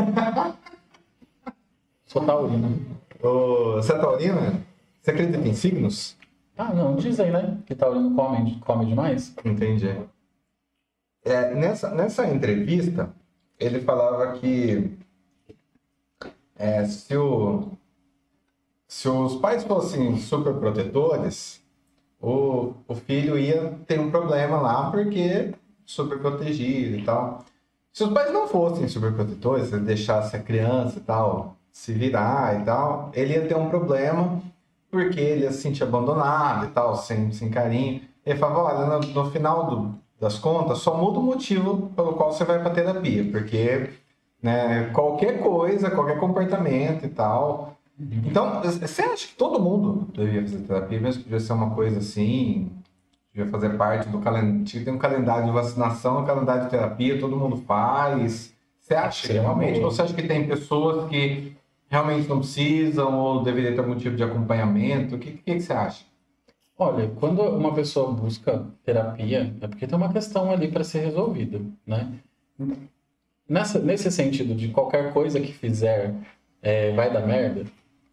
Sou 2.06 2.24
taurino. 2.26 2.82
Ô, 3.22 3.76
Você 3.76 3.94
é 3.94 3.98
taurina? 3.98 4.62
Você 5.02 5.12
acredita 5.12 5.48
em 5.48 5.54
signos? 5.54 6.18
Ah, 6.58 6.74
não, 6.74 6.96
dizem, 6.96 7.32
né? 7.32 7.58
Que 7.66 7.76
taurino 7.76 8.16
come, 8.16 8.60
come 8.60 8.86
demais. 8.86 9.34
Entendi. 9.44 9.96
É, 11.26 11.54
nessa, 11.54 11.90
nessa 11.94 12.28
entrevista, 12.28 13.14
ele 13.60 13.80
falava 13.82 14.34
que 14.40 14.98
é, 16.56 16.86
se, 16.86 17.16
o, 17.18 17.72
se 18.88 19.08
os 19.08 19.36
pais 19.36 19.64
fossem 19.64 20.18
super 20.18 20.54
protetores, 20.56 21.62
o, 22.22 22.74
o 22.88 22.96
filho 22.96 23.38
ia 23.38 23.72
ter 23.88 24.00
um 24.00 24.12
problema 24.12 24.62
lá 24.62 24.92
porque 24.92 25.54
super 25.86 26.20
protegido 26.20 26.98
e 26.98 27.04
tal. 27.04 27.44
Se 27.92 28.04
os 28.04 28.12
pais 28.12 28.32
não 28.32 28.48
fossem 28.48 28.88
super 28.88 29.14
protetores, 29.14 29.72
ele 29.72 29.84
deixasse 29.84 30.36
a 30.36 30.42
criança 30.42 31.00
e 31.00 31.02
tal 31.02 31.58
se 31.74 31.92
virar 31.92 32.62
e 32.62 32.64
tal, 32.64 33.12
ele 33.16 33.34
ia 33.34 33.48
ter 33.48 33.56
um 33.56 33.68
problema 33.68 34.40
porque 34.94 35.20
ele 35.20 35.52
se 35.52 35.64
sentir 35.64 35.82
abandonado 35.82 36.66
e 36.66 36.68
tal, 36.70 36.96
sem, 36.96 37.32
sem 37.32 37.50
carinho. 37.50 38.02
Ele 38.24 38.38
falava, 38.38 38.60
olha, 38.62 39.00
no, 39.00 39.08
no 39.08 39.32
final 39.32 39.66
do, 39.66 39.96
das 40.22 40.38
contas, 40.38 40.78
só 40.78 40.96
muda 40.96 41.18
o 41.18 41.24
motivo 41.24 41.90
pelo 41.96 42.14
qual 42.14 42.32
você 42.32 42.46
vai 42.46 42.62
para 42.62 42.70
terapia, 42.70 43.28
porque 43.32 43.90
né, 44.42 44.92
qualquer 44.94 45.40
coisa, 45.40 45.90
qualquer 45.90 46.20
comportamento 46.20 47.04
e 47.08 47.10
tal. 47.10 47.76
Então, 48.00 48.62
você 48.62 49.02
acha 49.02 49.28
que 49.28 49.34
todo 49.36 49.60
mundo 49.60 50.08
deveria 50.14 50.44
fazer 50.44 50.60
terapia, 50.60 51.00
mesmo 51.00 51.24
que 51.24 51.30
devia 51.30 51.40
ser 51.40 51.54
uma 51.54 51.72
coisa 51.72 51.98
assim, 51.98 52.72
devia 53.34 53.50
fazer 53.50 53.70
parte 53.72 54.08
do 54.10 54.20
calendário, 54.20 54.86
tem 54.86 54.94
um 54.94 55.00
calendário 55.00 55.46
de 55.46 55.52
vacinação, 55.52 56.22
um 56.22 56.26
calendário 56.26 56.66
de 56.66 56.70
terapia, 56.70 57.20
todo 57.20 57.36
mundo 57.36 57.58
faz. 57.58 58.54
Você 58.80 58.94
acha 58.94 59.34
uma 59.34 59.42
realmente? 59.42 59.80
Ou 59.80 59.90
você 59.90 60.04
acha 60.04 60.14
que 60.14 60.28
tem 60.28 60.48
pessoas 60.48 61.10
que 61.10 61.56
realmente 61.94 62.28
não 62.28 62.40
precisam 62.40 63.20
ou 63.20 63.44
deveria 63.44 63.72
ter 63.72 63.80
algum 63.80 63.96
tipo 63.96 64.16
de 64.16 64.24
acompanhamento? 64.24 65.16
O 65.16 65.20
que, 65.20 65.34
que, 65.34 65.44
que 65.44 65.60
você 65.60 65.74
acha? 65.74 66.04
Olha, 66.76 67.08
quando 67.20 67.44
uma 67.44 67.72
pessoa 67.72 68.12
busca 68.12 68.66
terapia, 68.84 69.56
é 69.62 69.68
porque 69.68 69.86
tem 69.86 69.96
uma 69.96 70.12
questão 70.12 70.50
ali 70.50 70.72
para 70.72 70.84
ser 70.84 71.02
resolvida, 71.02 71.62
né? 71.86 72.12
Nessa, 73.48 73.78
nesse 73.78 74.10
sentido 74.12 74.56
de 74.56 74.70
qualquer 74.70 75.14
coisa 75.14 75.40
que 75.40 75.54
fizer 75.54 76.16
é, 76.64 76.92
vai 76.94 77.14
dar 77.14 77.28
merda, 77.28 77.66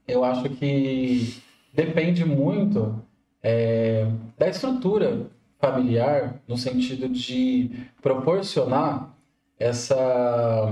eu 0.07 0.25
acho 0.25 0.51
que 0.51 1.41
depende 1.73 2.23
muito 2.23 3.03
é, 3.43 4.07
da 4.37 4.47
estrutura 4.47 5.27
familiar, 5.59 6.39
no 6.47 6.59
sentido 6.59 7.09
de 7.09 7.71
proporcionar 8.03 9.17
essa 9.59 10.71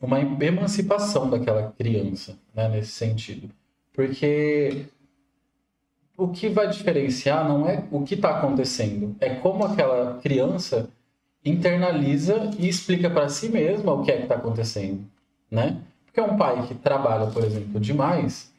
uma 0.00 0.20
emancipação 0.20 1.28
daquela 1.28 1.72
criança, 1.76 2.38
né, 2.54 2.68
nesse 2.68 2.92
sentido. 2.92 3.50
Porque 3.92 4.86
o 6.16 6.28
que 6.28 6.48
vai 6.48 6.68
diferenciar 6.68 7.48
não 7.48 7.68
é 7.68 7.84
o 7.90 8.02
que 8.02 8.14
está 8.14 8.38
acontecendo, 8.38 9.16
é 9.20 9.34
como 9.36 9.64
aquela 9.64 10.18
criança 10.20 10.88
internaliza 11.44 12.50
e 12.58 12.68
explica 12.68 13.08
para 13.08 13.28
si 13.28 13.48
mesma 13.48 13.92
o 13.92 14.02
que 14.02 14.10
é 14.10 14.16
que 14.16 14.22
está 14.24 14.34
acontecendo, 14.34 15.04
né? 15.50 15.80
Porque 16.04 16.20
um 16.20 16.36
pai 16.36 16.66
que 16.66 16.74
trabalha, 16.74 17.30
por 17.30 17.44
exemplo, 17.44 17.80
demais, 17.80 18.52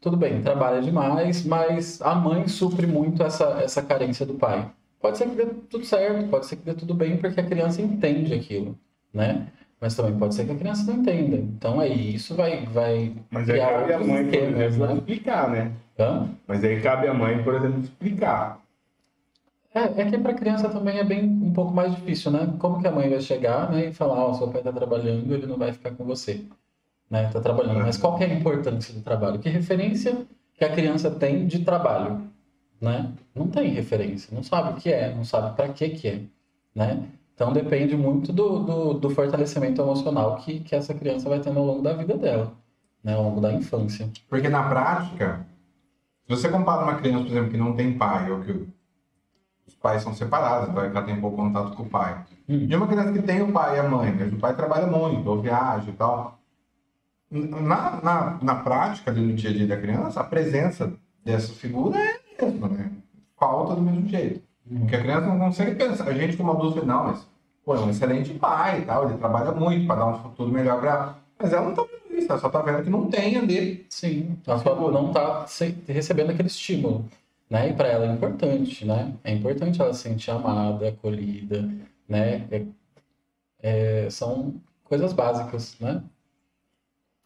tudo 0.00 0.16
bem, 0.16 0.42
trabalha 0.42 0.80
demais, 0.80 1.44
mas 1.44 2.00
a 2.02 2.14
mãe 2.14 2.48
supre 2.48 2.86
muito 2.86 3.22
essa, 3.22 3.60
essa 3.62 3.82
carência 3.82 4.24
do 4.24 4.34
pai. 4.34 4.70
Pode 5.00 5.18
ser 5.18 5.28
que 5.28 5.36
dê 5.36 5.46
tudo 5.46 5.84
certo, 5.84 6.28
pode 6.28 6.46
ser 6.46 6.56
que 6.56 6.64
dê 6.64 6.74
tudo 6.74 6.94
bem, 6.94 7.16
porque 7.16 7.40
a 7.40 7.46
criança 7.46 7.80
entende 7.80 8.34
aquilo, 8.34 8.78
né? 9.12 9.46
Mas 9.80 9.94
também 9.94 10.18
pode 10.18 10.34
ser 10.34 10.44
que 10.44 10.52
a 10.52 10.56
criança 10.56 10.90
não 10.90 11.00
entenda. 11.00 11.36
Então 11.36 11.80
aí 11.80 12.14
isso 12.14 12.34
vai, 12.34 12.66
vai 12.66 13.14
Mas 13.30 13.48
aí 13.48 13.58
cabe 13.58 13.92
a 13.94 13.98
mãe, 13.98 14.24
por 14.26 14.34
exemplo, 14.34 14.86
né? 14.86 14.94
explicar, 14.94 15.50
né? 15.50 15.72
Hã? 15.98 16.28
Mas 16.46 16.64
aí 16.64 16.80
cabe 16.80 17.08
a 17.08 17.14
mãe, 17.14 17.42
por 17.42 17.54
exemplo, 17.54 17.80
explicar. 17.80 18.60
É, 19.74 20.02
é 20.02 20.10
que 20.10 20.18
para 20.18 20.34
criança 20.34 20.68
também 20.68 20.98
é 20.98 21.04
bem 21.04 21.24
um 21.24 21.52
pouco 21.52 21.72
mais 21.72 21.94
difícil, 21.94 22.30
né? 22.30 22.52
Como 22.58 22.80
que 22.80 22.88
a 22.88 22.92
mãe 22.92 23.08
vai 23.08 23.20
chegar, 23.20 23.70
né, 23.70 23.86
e 23.86 23.92
falar, 23.92 24.24
ó, 24.24 24.34
seu 24.34 24.48
pai 24.48 24.60
está 24.60 24.72
trabalhando, 24.72 25.32
ele 25.32 25.46
não 25.46 25.56
vai 25.56 25.72
ficar 25.72 25.92
com 25.92 26.04
você, 26.04 26.44
né? 27.08 27.30
Tá 27.32 27.40
trabalhando. 27.40 27.78
Mas 27.78 27.96
qual 27.96 28.18
que 28.18 28.24
é 28.24 28.26
a 28.26 28.34
importância 28.34 28.92
do 28.92 29.00
trabalho? 29.00 29.38
Que 29.38 29.48
referência 29.48 30.26
que 30.54 30.64
a 30.64 30.72
criança 30.72 31.10
tem 31.10 31.46
de 31.46 31.60
trabalho, 31.60 32.20
né? 32.80 33.12
Não 33.34 33.46
tem 33.46 33.68
referência, 33.68 34.34
não 34.34 34.42
sabe 34.42 34.72
o 34.72 34.74
que 34.74 34.92
é, 34.92 35.14
não 35.14 35.24
sabe 35.24 35.54
para 35.54 35.68
que 35.68 35.88
que 35.90 36.08
é, 36.08 36.20
né? 36.74 37.04
Então 37.40 37.54
depende 37.54 37.96
muito 37.96 38.34
do, 38.34 38.58
do, 38.58 38.92
do 38.92 39.08
fortalecimento 39.08 39.80
emocional 39.80 40.36
que, 40.36 40.60
que 40.60 40.76
essa 40.76 40.92
criança 40.92 41.26
vai 41.26 41.40
tendo 41.40 41.58
ao 41.58 41.64
longo 41.64 41.80
da 41.80 41.94
vida 41.94 42.14
dela, 42.14 42.52
né? 43.02 43.14
Ao 43.14 43.22
longo 43.22 43.40
da 43.40 43.50
infância. 43.50 44.10
Porque 44.28 44.46
na 44.50 44.68
prática, 44.68 45.46
se 46.26 46.36
você 46.36 46.50
compara 46.50 46.82
uma 46.82 46.96
criança, 46.96 47.24
por 47.24 47.30
exemplo, 47.30 47.50
que 47.50 47.56
não 47.56 47.74
tem 47.74 47.96
pai, 47.96 48.30
ou 48.30 48.40
que 48.40 48.68
os 49.66 49.74
pais 49.74 50.02
são 50.02 50.12
separados, 50.12 50.68
então 50.68 50.84
ela 50.84 51.00
tem 51.00 51.18
pouco 51.18 51.38
contato 51.38 51.74
com 51.74 51.84
o 51.84 51.88
pai. 51.88 52.26
Hum. 52.46 52.66
E 52.68 52.76
uma 52.76 52.86
criança 52.86 53.10
que 53.10 53.22
tem 53.22 53.40
o 53.40 53.50
pai 53.50 53.76
e 53.76 53.80
a 53.80 53.88
mãe, 53.88 54.14
mas 54.14 54.30
o 54.34 54.36
pai 54.36 54.54
trabalha 54.54 54.86
muito, 54.86 55.26
ou 55.30 55.40
viaja 55.40 55.88
e 55.88 55.94
tal. 55.94 56.38
Na, 57.30 58.02
na, 58.02 58.38
na 58.42 58.54
prática, 58.56 59.10
ali 59.10 59.22
no 59.22 59.32
dia 59.32 59.48
a 59.48 59.54
dia 59.54 59.66
da 59.66 59.80
criança, 59.80 60.20
a 60.20 60.24
presença 60.24 60.92
dessa 61.24 61.54
figura 61.54 61.96
é 61.98 62.20
a 62.38 62.44
mesma, 62.44 62.68
né? 62.68 62.92
Falta 63.38 63.74
do 63.76 63.80
mesmo 63.80 64.06
jeito. 64.06 64.49
Porque 64.78 64.96
a 64.96 65.00
criança 65.00 65.26
não 65.26 65.38
consegue 65.38 65.74
pensar. 65.74 66.08
A 66.08 66.14
gente, 66.14 66.36
como 66.36 66.52
adulto, 66.52 66.86
não, 66.86 67.04
mas 67.04 67.26
pô, 67.64 67.74
é 67.74 67.80
um 67.80 67.90
excelente 67.90 68.32
pai 68.34 68.80
e 68.80 68.84
tal, 68.84 69.08
ele 69.08 69.18
trabalha 69.18 69.52
muito 69.52 69.86
para 69.86 69.96
dar 69.96 70.06
um 70.06 70.22
futuro 70.22 70.50
melhor 70.52 70.80
para 70.80 70.90
ela. 70.90 71.18
Mas 71.38 71.52
ela 71.52 71.66
não 71.66 71.74
tá 71.74 71.82
vendo 71.82 72.18
isso, 72.18 72.30
ela 72.30 72.40
só 72.40 72.48
tá 72.48 72.62
vendo 72.62 72.82
que 72.84 72.90
não 72.90 73.10
tem 73.10 73.36
ali. 73.36 73.86
Sim, 73.88 74.38
ela 74.46 74.58
só 74.58 74.90
não 74.90 75.08
está 75.08 75.46
recebendo 75.88 76.30
aquele 76.30 76.48
estímulo, 76.48 77.04
né? 77.48 77.70
E 77.70 77.72
para 77.72 77.88
ela 77.88 78.06
é 78.06 78.12
importante, 78.12 78.84
né? 78.84 79.12
É 79.24 79.32
importante 79.32 79.80
ela 79.80 79.92
se 79.92 80.02
sentir 80.02 80.30
amada, 80.30 80.88
acolhida, 80.88 81.68
né? 82.08 82.46
É- 82.50 82.64
é, 83.62 84.10
são 84.10 84.54
coisas 84.84 85.12
básicas, 85.12 85.76
né? 85.80 86.02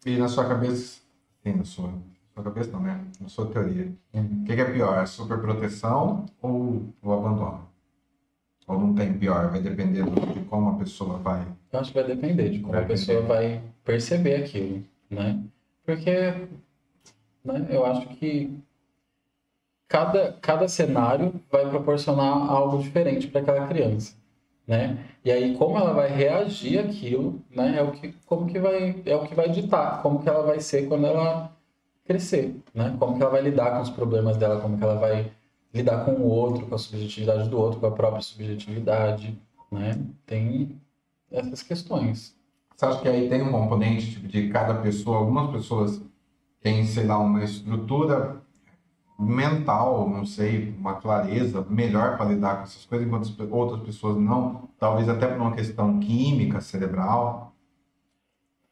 E 0.05 0.17
na 0.17 0.27
sua 0.27 0.47
cabeça, 0.47 0.99
sim, 1.43 1.53
na 1.53 1.63
sua, 1.65 1.91
na 2.35 2.43
sua 2.43 2.51
cabeça 2.51 2.71
não, 2.71 2.79
né? 2.81 3.05
Na 3.21 3.29
sua 3.29 3.45
teoria. 3.47 3.91
O 4.13 4.43
que, 4.45 4.55
que 4.55 4.61
é 4.61 4.71
pior, 4.71 4.97
a 4.99 5.05
superproteção 5.05 6.25
ou 6.41 6.83
o 7.01 7.13
abandono? 7.13 7.65
Ou 8.67 8.79
não 8.79 8.93
tem 8.95 9.13
pior, 9.13 9.49
vai 9.51 9.61
depender 9.61 10.03
do- 10.03 10.33
de 10.33 10.39
como 10.41 10.69
a 10.71 10.73
pessoa 10.75 11.17
vai. 11.19 11.45
Eu 11.71 11.79
acho 11.79 11.91
que 11.93 11.99
vai 12.01 12.07
depender 12.15 12.49
de 12.49 12.59
como 12.59 12.73
Vai 12.73 12.83
a 12.83 12.87
pessoa 12.87 13.21
depender. 13.21 13.33
vai 13.59 13.61
perceber 13.83 14.35
aquilo, 14.43 14.83
né? 15.09 15.39
Porque 15.85 16.11
né, 17.43 17.67
eu 17.69 17.85
acho 17.85 18.07
que 18.09 18.57
cada, 19.87 20.33
cada 20.41 20.67
cenário 20.67 21.39
vai 21.51 21.69
proporcionar 21.69 22.49
algo 22.49 22.79
diferente 22.81 23.27
para 23.27 23.41
aquela 23.41 23.67
criança, 23.67 24.15
né? 24.67 24.97
E 25.23 25.31
aí 25.31 25.55
como 25.55 25.77
ela 25.77 25.93
vai 25.93 26.09
reagir 26.09 26.79
àquilo, 26.79 27.39
né? 27.51 27.77
É 27.77 27.83
o 27.83 27.91
que 27.91 28.13
como 28.25 28.47
que 28.47 28.57
vai 28.59 29.01
é 29.05 29.15
o 29.15 29.23
que 29.27 29.35
vai 29.35 29.47
ditar 29.49 30.01
como 30.01 30.23
que 30.23 30.27
ela 30.29 30.41
vai 30.43 30.59
ser 30.59 30.87
quando 30.87 31.05
ela 31.05 31.54
crescer, 32.05 32.55
né? 32.73 32.95
Como 32.99 33.17
que 33.17 33.21
ela 33.21 33.31
vai 33.31 33.41
lidar 33.41 33.71
com 33.71 33.81
os 33.81 33.89
problemas 33.89 34.37
dela, 34.37 34.61
como 34.61 34.77
que 34.77 34.83
ela 34.83 34.95
vai 34.95 35.31
lidar 35.73 36.05
com 36.05 36.11
o 36.11 36.27
outro, 36.27 36.65
com 36.67 36.75
a 36.75 36.77
subjetividade 36.77 37.49
do 37.49 37.57
outro, 37.57 37.79
com 37.79 37.87
a 37.87 37.91
própria 37.91 38.21
subjetividade, 38.21 39.37
né? 39.71 39.99
Tem 40.25 40.79
essas 41.31 41.61
questões. 41.63 42.35
Você 42.75 42.85
acha 42.85 43.01
que 43.01 43.07
aí 43.07 43.29
tem 43.29 43.41
um 43.41 43.51
componente 43.51 44.11
tipo, 44.11 44.27
de 44.27 44.49
cada 44.49 44.75
pessoa? 44.75 45.17
Algumas 45.17 45.51
pessoas 45.51 46.01
têm, 46.61 46.85
sei 46.85 47.05
lá, 47.05 47.17
uma 47.17 47.43
estrutura 47.43 48.41
mental, 49.17 50.09
não 50.09 50.25
sei, 50.25 50.75
uma 50.77 50.95
clareza 50.95 51.65
melhor 51.69 52.17
para 52.17 52.25
lidar 52.25 52.57
com 52.57 52.63
essas 52.63 52.85
coisas, 52.85 53.07
enquanto 53.07 53.53
outras 53.53 53.81
pessoas 53.81 54.17
não. 54.17 54.69
Talvez 54.77 55.07
até 55.07 55.27
por 55.27 55.39
uma 55.39 55.55
questão 55.55 55.99
química, 55.99 56.59
cerebral. 56.59 57.53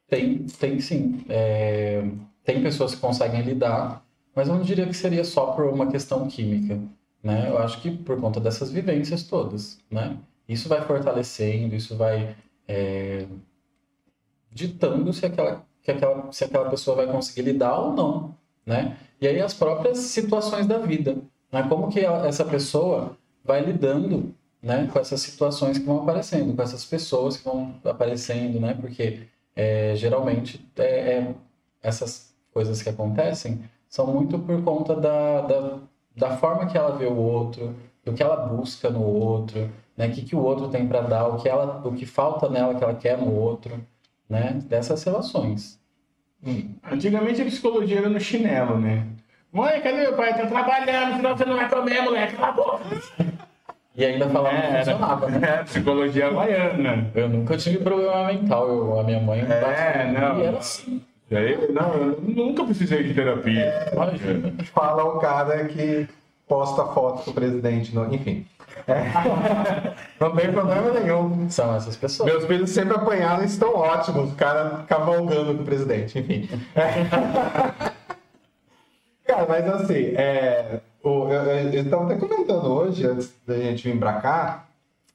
Tem, 0.08 0.46
tem 0.46 0.80
sim. 0.80 1.24
É, 1.30 2.06
tem 2.44 2.62
pessoas 2.62 2.94
que 2.96 3.02
conseguem 3.02 3.42
lidar, 3.42 4.04
mas 4.36 4.48
eu 4.48 4.56
não 4.56 4.62
diria 4.62 4.86
que 4.86 4.94
seria 4.94 5.24
só 5.24 5.48
por 5.48 5.66
uma 5.66 5.90
questão 5.90 6.28
química, 6.28 6.80
né? 7.24 7.50
Eu 7.50 7.58
acho 7.60 7.82
que 7.82 7.92
por 7.92 8.20
conta 8.20 8.40
dessas 8.40 8.72
vivências 8.72 9.24
todas, 9.24 9.80
né? 9.90 10.18
Isso 10.48 10.68
vai 10.68 10.82
fortalecendo, 10.82 11.76
isso 11.76 11.96
vai 11.96 12.36
é, 12.68 13.26
ditando 14.52 15.14
se 15.14 15.26
aquela, 15.26 15.66
que 15.82 15.92
aquela, 15.92 16.32
se 16.32 16.44
aquela 16.44 16.70
pessoa 16.70 16.98
vai 16.98 17.08
conseguir 17.08 17.44
lidar 17.44 17.80
ou 17.80 17.94
não, 17.94 18.36
né? 18.66 18.98
E 19.22 19.28
aí 19.28 19.40
as 19.42 19.54
próprias 19.54 20.00
situações 20.00 20.68
da 20.68 20.78
vida, 20.80 21.18
né? 21.52 21.64
Como 21.70 21.90
que 21.90 22.02
essa 22.02 22.44
pessoa 22.44 23.18
vai 23.44 23.64
lidando, 23.64 24.34
né? 24.62 24.90
Com 24.92 25.00
essas 25.00 25.22
situações 25.22 25.78
que 25.78 25.86
vão 25.86 26.02
aparecendo, 26.02 26.56
com 26.56 26.62
essas 26.62 26.84
pessoas 26.84 27.38
que 27.38 27.46
vão 27.46 27.76
aparecendo, 27.86 28.60
né? 28.60 28.74
Porque 28.74 29.28
é, 29.56 29.96
geralmente 29.96 30.66
é, 30.78 30.84
é, 30.84 31.36
essas 31.82 32.33
coisas 32.54 32.82
que 32.82 32.90
acontecem 32.90 33.62
são 33.90 34.08
muito 34.08 34.38
por 34.40 34.62
conta 34.64 34.96
da, 34.96 35.42
da, 35.42 35.78
da 36.16 36.38
forma 36.38 36.66
que 36.68 36.78
ela 36.78 36.96
vê 36.96 37.06
o 37.06 37.16
outro, 37.18 37.76
do 38.06 38.14
que 38.14 38.22
ela 38.24 38.36
busca 38.36 38.90
no 38.90 39.02
outro, 39.04 39.70
né? 39.98 40.08
O 40.08 40.12
que, 40.12 40.22
que 40.24 40.36
o 40.36 40.40
outro 40.44 40.68
tem 40.70 40.88
para 40.88 41.02
dar, 41.02 41.28
o 41.28 41.38
que 41.38 41.48
ela, 41.50 41.82
o 41.86 41.92
que 41.94 42.06
falta 42.06 42.50
nela 42.50 42.76
que 42.76 42.84
ela 42.84 42.96
quer 42.96 43.18
no 43.18 43.34
outro, 43.34 43.80
né? 44.30 44.60
Dessas 44.66 45.04
relações. 45.04 45.80
Antigamente 46.92 47.42
a 47.42 47.46
psicologia 47.46 48.00
era 48.00 48.10
no 48.10 48.20
chinelo, 48.20 48.78
né? 48.78 49.06
Mãe, 49.52 49.80
cadê 49.82 50.02
meu 50.02 50.16
pai? 50.16 50.34
Tá 50.36 50.48
trabalhando, 50.48 51.16
senão 51.18 51.38
você 51.38 51.46
não 51.46 51.56
vai 51.56 51.70
comer, 51.70 52.02
moleque. 52.02 52.36
Cala 52.36 52.48
a 52.48 52.52
boca. 52.52 52.84
E 53.96 54.04
ainda 54.04 54.28
falava 54.28 54.58
que 54.60 54.66
É, 54.66 54.78
funcionava, 54.78 55.30
né? 55.30 55.48
É, 55.48 55.58
psicologia 55.64 56.28
havaiana. 56.28 57.12
Eu 57.14 57.30
nunca 57.30 57.56
tive 57.56 57.78
problema 57.78 58.26
mental, 58.28 58.68
eu, 58.68 59.00
a 59.00 59.04
minha 59.04 59.20
mãe 59.22 59.42
É, 59.42 60.04
em 60.04 60.08
mim 60.08 60.20
não. 60.20 60.40
e 60.40 60.44
era 60.44 60.58
assim. 60.58 61.02
E 61.34 61.36
aí, 61.36 61.72
não, 61.72 61.96
eu 61.96 62.22
nunca 62.22 62.64
precisei 62.64 63.02
de 63.02 63.16
terapia. 63.16 63.90
Imagina. 63.92 64.54
Fala 64.66 65.04
o 65.04 65.18
cara 65.18 65.66
que 65.66 66.08
posta 66.48 66.86
foto 66.86 67.24
com 67.24 67.32
o 67.32 67.34
presidente, 67.34 67.96
no... 67.96 68.14
enfim. 68.14 68.46
É. 68.86 69.06
Não 70.22 70.36
tem 70.36 70.52
problema 70.52 70.92
nenhum. 70.92 71.50
São 71.50 71.76
essas 71.76 71.98
pessoas. 71.98 72.32
Meus 72.32 72.46
filhos 72.46 72.70
sempre 72.70 72.96
apanharam 72.96 73.42
e 73.42 73.48
estão 73.48 73.74
ótimos. 73.74 74.32
O 74.32 74.36
cara 74.36 74.86
cavalgando 74.88 75.56
com 75.56 75.64
o 75.64 75.66
presidente, 75.66 76.20
enfim. 76.20 76.48
Cara, 79.26 79.48
mas 79.50 79.68
assim, 79.70 80.14
é, 80.16 80.82
o, 81.02 81.30
eu, 81.30 81.42
eu, 81.42 81.72
eu 81.72 81.90
tava 81.90 82.06
até 82.06 82.16
comentando 82.18 82.72
hoje, 82.72 83.08
antes 83.08 83.34
da 83.48 83.58
gente 83.58 83.90
vir 83.90 83.98
pra 83.98 84.22
cá, 84.22 84.66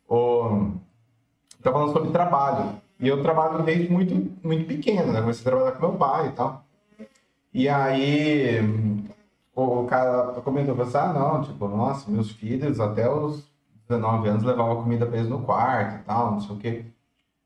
o, 0.09 0.73
tava 1.63 1.79
falando 1.79 1.93
sobre 1.93 2.11
trabalho. 2.11 2.88
E 3.01 3.07
eu 3.09 3.23
trabalho 3.23 3.63
desde 3.63 3.91
muito, 3.93 4.15
muito 4.43 4.67
pequeno, 4.67 5.13
né? 5.13 5.21
Comecei 5.21 5.43
a 5.43 5.45
trabalhar 5.51 5.73
com 5.77 5.87
meu 5.89 5.97
pai 5.97 6.29
e 6.29 6.33
tal. 6.33 6.65
E 7.55 7.69
aí, 7.69 8.59
o, 9.55 9.85
cara 9.85 10.33
comentou, 10.45 10.75
falou 10.77 10.89
assim, 10.89 10.99
ah, 10.99 11.13
não, 11.13 11.43
tipo, 11.43 11.67
nossa, 11.69 12.11
meus 12.11 12.31
filhos 12.33 12.79
até 12.81 13.09
os 13.11 13.45
19 13.89 14.29
anos 14.29 14.43
levavam 14.45 14.83
comida 14.83 15.07
pra 15.07 15.17
eles 15.17 15.31
no 15.31 15.43
quarto 15.43 16.01
e 16.01 16.05
tal, 16.05 16.33
não 16.33 16.41
sei 16.41 16.57
o 16.57 16.59
quê. 16.59 16.85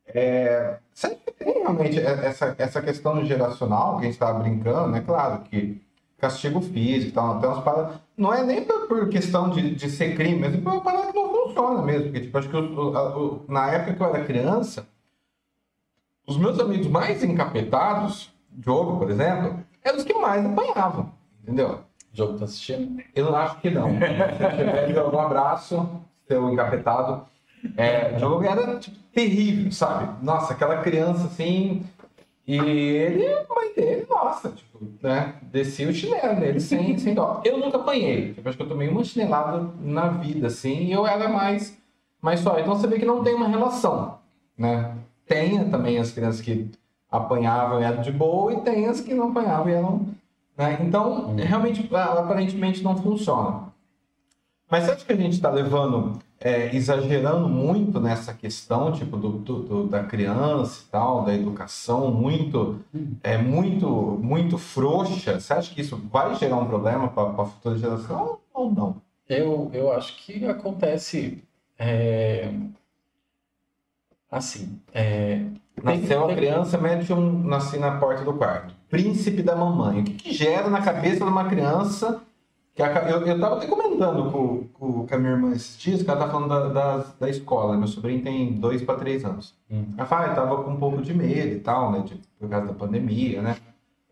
É, 0.06 0.78
que 0.94 1.32
tem 1.32 1.54
realmente 1.62 1.98
essa, 2.00 2.54
essa 2.58 2.82
questão 2.82 3.24
geracional 3.24 3.94
que 3.96 4.00
a 4.02 4.04
gente 4.04 4.14
estava 4.14 4.38
brincando, 4.40 4.88
né? 4.88 5.00
Claro 5.00 5.42
que 5.42 5.80
castigo 6.18 6.60
físico 6.60 7.10
e 7.10 7.12
tal, 7.12 7.36
até 7.38 7.46
umas 7.48 7.64
paradas. 7.64 7.96
Não 8.16 8.32
é 8.32 8.44
nem 8.44 8.64
por, 8.64 9.08
questão 9.08 9.50
de, 9.50 9.74
de 9.74 9.90
ser 9.90 10.14
crime, 10.14 10.38
mas 10.40 10.54
é 10.54 10.58
uma 10.58 10.80
parada 10.80 11.08
que 11.08 11.14
não 11.14 11.28
funciona 11.30 11.82
mesmo. 11.82 12.04
Porque, 12.04 12.20
tipo, 12.20 12.38
acho 12.38 12.48
que 12.48 12.56
o- 12.56 12.96
a- 12.96 13.16
o- 13.18 13.44
na 13.48 13.70
época 13.70 13.94
que 13.94 14.02
eu 14.02 14.06
era 14.14 14.24
criança, 14.24 14.86
os 16.32 16.38
meus 16.38 16.58
amigos 16.58 16.86
mais 16.86 17.22
encapetados, 17.22 18.30
Diogo, 18.50 18.98
por 18.98 19.10
exemplo, 19.10 19.58
eram 19.84 19.98
os 19.98 20.04
que 20.04 20.14
mais 20.14 20.44
apanhavam, 20.44 21.12
entendeu? 21.42 21.80
O 22.12 22.16
jogo 22.16 22.38
tá 22.38 22.44
assistindo? 22.44 23.02
Eu 23.14 23.26
não 23.26 23.36
acho 23.36 23.60
que 23.60 23.70
não. 23.70 23.90
Se 23.90 24.56
tiver, 24.56 24.86
Diogo, 24.92 25.16
um 25.16 25.20
abraço, 25.20 25.88
seu 26.26 26.50
encapetado. 26.50 27.26
É, 27.76 28.14
o 28.16 28.18
jogo 28.18 28.44
era 28.44 28.78
tipo, 28.78 28.96
terrível, 29.14 29.70
sabe? 29.70 30.24
Nossa, 30.24 30.52
aquela 30.52 30.78
criança 30.78 31.26
assim. 31.26 31.84
E 32.46 32.56
ele, 32.56 33.26
a 33.26 33.46
mãe 33.54 33.72
dele, 33.74 34.06
nossa, 34.10 34.50
tipo, 34.50 34.80
né? 35.02 35.34
Descia 35.42 35.88
o 35.88 35.92
chinelo 35.92 36.40
nele 36.40 36.60
sem, 36.60 36.98
sem 36.98 37.14
dó. 37.14 37.40
Eu 37.44 37.56
nunca 37.56 37.76
apanhei. 37.76 38.34
Tipo, 38.34 38.48
acho 38.48 38.56
que 38.56 38.64
eu 38.64 38.68
tomei 38.68 38.88
uma 38.88 39.04
chinelada 39.04 39.70
na 39.80 40.08
vida, 40.08 40.48
assim, 40.48 40.86
e 40.86 40.92
eu 40.92 41.06
era 41.06 41.28
mais, 41.28 41.78
mais 42.20 42.40
só. 42.40 42.58
Então 42.58 42.74
você 42.74 42.86
vê 42.86 42.98
que 42.98 43.04
não 43.04 43.22
tem 43.22 43.34
uma 43.34 43.46
relação, 43.46 44.18
né? 44.58 44.91
Tem 45.26 45.68
também 45.70 45.98
as 45.98 46.10
crianças 46.10 46.40
que 46.40 46.70
apanhavam 47.10 47.80
e 47.80 47.84
eram 47.84 48.02
de 48.02 48.10
boa, 48.12 48.52
e 48.54 48.60
tem 48.62 48.86
as 48.86 49.00
que 49.00 49.14
não 49.14 49.30
apanhavam 49.30 49.68
e 49.68 49.72
eram. 49.74 50.06
Né? 50.56 50.78
Então, 50.82 51.34
realmente, 51.36 51.88
a- 51.94 52.20
aparentemente 52.20 52.82
não 52.82 52.96
funciona. 52.96 53.72
Mas 54.70 54.84
você 54.84 54.92
acha 54.92 55.04
que 55.04 55.12
a 55.12 55.16
gente 55.16 55.34
está 55.34 55.50
levando, 55.50 56.18
é, 56.40 56.74
exagerando 56.74 57.46
muito 57.48 58.00
nessa 58.00 58.32
questão, 58.32 58.90
tipo, 58.92 59.16
do, 59.18 59.32
do- 59.32 59.62
do- 59.62 59.86
da 59.86 60.02
criança 60.02 60.82
e 60.86 60.90
tal, 60.90 61.24
da 61.24 61.34
educação, 61.34 62.10
muito, 62.10 62.80
é, 63.22 63.36
muito, 63.36 63.86
muito 64.22 64.56
frouxa? 64.56 65.38
Você 65.38 65.52
acha 65.52 65.74
que 65.74 65.82
isso 65.82 66.00
vai 66.10 66.34
gerar 66.36 66.56
um 66.56 66.66
problema 66.66 67.08
para 67.08 67.42
a 67.42 67.44
futura 67.44 67.76
geração 67.76 68.38
ou 68.54 68.70
não? 68.72 68.96
Eu, 69.28 69.70
eu 69.74 69.92
acho 69.92 70.16
que 70.24 70.44
acontece 70.46 71.42
é, 71.78 72.50
assim. 74.32 74.80
É, 74.92 75.42
Nasceu 75.82 76.24
a 76.24 76.26
tem- 76.28 76.36
criança, 76.36 76.78
mete 76.78 77.12
um, 77.12 77.44
nasci 77.44 77.78
na 77.78 77.92
porta 77.98 78.24
do 78.24 78.32
quarto. 78.34 78.74
Príncipe 78.90 79.42
da 79.42 79.54
mamãe. 79.54 80.00
O 80.00 80.04
que, 80.04 80.12
que 80.14 80.32
gera 80.32 80.68
na 80.68 80.80
cabeça 80.82 81.16
de 81.24 81.30
uma 81.30 81.44
criança? 81.44 82.20
Que 82.74 82.82
a- 82.82 83.08
eu, 83.10 83.26
eu 83.26 83.38
tava 83.40 83.56
até 83.56 83.66
comentando 83.66 84.30
com, 84.30 84.64
com, 84.72 85.06
com 85.06 85.14
a 85.14 85.18
minha 85.18 85.32
irmã 85.32 85.52
esses 85.52 85.78
dias, 85.78 86.02
que 86.02 86.10
ela 86.10 86.20
tá 86.20 86.28
falando 86.28 86.48
da, 86.48 86.68
da, 86.68 87.04
da 87.20 87.28
escola. 87.28 87.76
Meu 87.76 87.86
sobrinho 87.86 88.22
tem 88.22 88.52
dois 88.54 88.82
para 88.82 88.98
três 88.98 89.24
anos. 89.24 89.54
Hum. 89.70 89.84
Ela 89.96 90.06
fala, 90.06 90.26
ah, 90.26 90.28
eu 90.28 90.34
tava 90.34 90.62
com 90.64 90.70
um 90.72 90.76
pouco 90.76 91.02
de 91.02 91.12
medo 91.14 91.54
e 91.56 91.60
tal, 91.60 91.92
né? 91.92 92.00
de- 92.00 92.20
por 92.38 92.48
causa 92.48 92.66
da 92.68 92.72
pandemia, 92.74 93.40
né? 93.42 93.56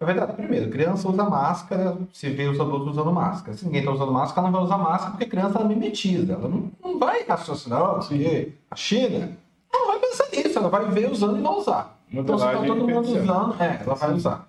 É 0.00 0.04
verdade. 0.04 0.32
Primeiro, 0.32 0.70
criança 0.70 1.08
usa 1.10 1.24
máscara, 1.24 1.96
se 2.12 2.30
vê 2.30 2.46
os 2.48 2.58
adultos 2.58 2.88
usando 2.92 3.12
máscara. 3.12 3.54
Se 3.56 3.66
ninguém 3.66 3.80
está 3.80 3.92
usando 3.92 4.12
máscara, 4.12 4.46
ela 4.46 4.50
não 4.50 4.58
vai 4.58 4.64
usar 4.66 4.78
máscara 4.82 5.10
porque 5.10 5.24
a 5.24 5.28
criança 5.28 5.58
ela 5.58 5.68
mimetiza. 5.68 6.32
Ela 6.32 6.48
não, 6.48 6.70
não 6.82 6.98
vai 6.98 7.22
raciocinar, 7.26 7.82
"Ah, 7.82 7.94
porque 7.96 8.52
a 8.70 8.76
China, 8.76 9.32
ela 9.72 9.86
vai 9.86 9.98
pensar 9.98 10.28
nisso, 10.32 10.58
ela 10.58 10.68
vai 10.68 10.86
ver 10.86 11.10
usando 11.10 11.38
e 11.38 11.42
vai 11.42 11.52
usar. 11.52 11.98
Então, 12.12 12.38
se 12.38 12.44
está 12.44 12.58
Modelagem 12.58 12.86
todo 12.86 12.94
mundo 12.94 13.22
usando, 13.22 13.62
é, 13.62 13.80
ela 13.84 13.94
vai 13.94 14.12
usar. 14.12 14.48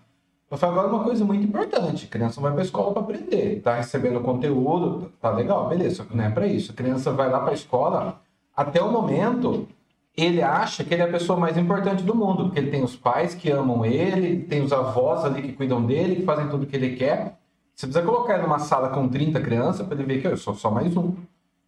Eu 0.50 0.58
falo 0.58 0.74
agora 0.74 0.94
uma 0.94 1.04
coisa 1.04 1.24
muito 1.24 1.46
importante: 1.46 2.06
a 2.06 2.10
criança 2.10 2.42
vai 2.42 2.52
para 2.52 2.62
a 2.62 2.66
escola 2.66 2.92
para 2.92 3.02
aprender, 3.02 3.58
está 3.58 3.76
recebendo 3.76 4.20
conteúdo, 4.20 5.12
tá 5.22 5.32
legal, 5.32 5.70
beleza, 5.70 5.96
só 5.96 6.04
que 6.04 6.16
não 6.16 6.26
é 6.26 6.30
para 6.30 6.46
isso. 6.46 6.72
A 6.72 6.76
criança 6.76 7.12
vai 7.12 7.30
lá 7.30 7.40
para 7.40 7.52
a 7.52 7.54
escola, 7.54 8.20
até 8.56 8.82
o 8.82 8.92
momento, 8.92 9.68
ele 10.16 10.42
acha 10.42 10.84
que 10.84 10.94
ele 10.94 11.04
é 11.04 11.06
a 11.06 11.12
pessoa 11.12 11.40
mais 11.40 11.58
importante 11.58 12.04
do 12.04 12.14
mundo, 12.14 12.46
porque 12.46 12.60
ele 12.60 12.70
tem 12.70 12.84
os 12.84 12.98
pais 12.98 13.34
que 13.34 13.50
amam 13.50 13.86
ele, 13.86 14.42
tem 14.44 14.62
os 14.62 14.74
avós 14.74 15.24
ali 15.24 15.42
que 15.42 15.54
cuidam 15.54 15.86
dele, 15.86 16.18
que 16.18 16.24
fazem 16.24 16.50
tudo 16.50 16.64
o 16.64 16.66
que 16.66 16.76
ele 16.76 16.96
quer. 16.98 17.38
Você 17.74 17.88
precisa 17.88 18.06
colocar 18.06 18.34
ele 18.34 18.44
numa 18.44 18.60
sala 18.60 18.90
com 18.90 19.08
30 19.08 19.40
crianças 19.40 19.88
para 19.88 19.96
ele 19.96 20.04
ver 20.04 20.22
que 20.22 20.28
eu 20.28 20.36
sou 20.36 20.54
só 20.54 20.70
mais 20.70 20.98
um. 20.98 21.16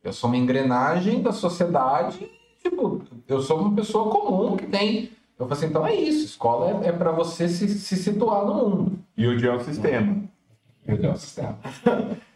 Eu 0.04 0.12
sou 0.12 0.30
uma 0.30 0.36
engrenagem 0.36 1.22
da 1.22 1.32
sociedade, 1.32 2.30
tipo, 2.62 3.01
eu 3.28 3.41
sou 3.41 3.59
uma 3.59 3.76
pessoa 3.76 4.09
comum 4.09 4.55
que 4.57 4.65
tem. 4.65 5.11
Eu 5.39 5.47
falei 5.47 5.53
assim, 5.57 5.65
então 5.67 5.86
é 5.86 5.95
isso, 5.95 6.26
escola 6.26 6.82
é, 6.84 6.89
é 6.89 6.91
para 6.91 7.11
você 7.11 7.49
se, 7.49 7.67
se 7.67 7.95
situar 7.95 8.45
no 8.45 8.53
mundo. 8.53 8.99
E 9.17 9.26
o 9.28 9.45
é 9.45 9.55
o 9.55 9.63
sistema. 9.63 10.24
Meu 10.86 10.97
Deus 10.97 11.13
do 11.13 11.19
céu. 11.19 11.55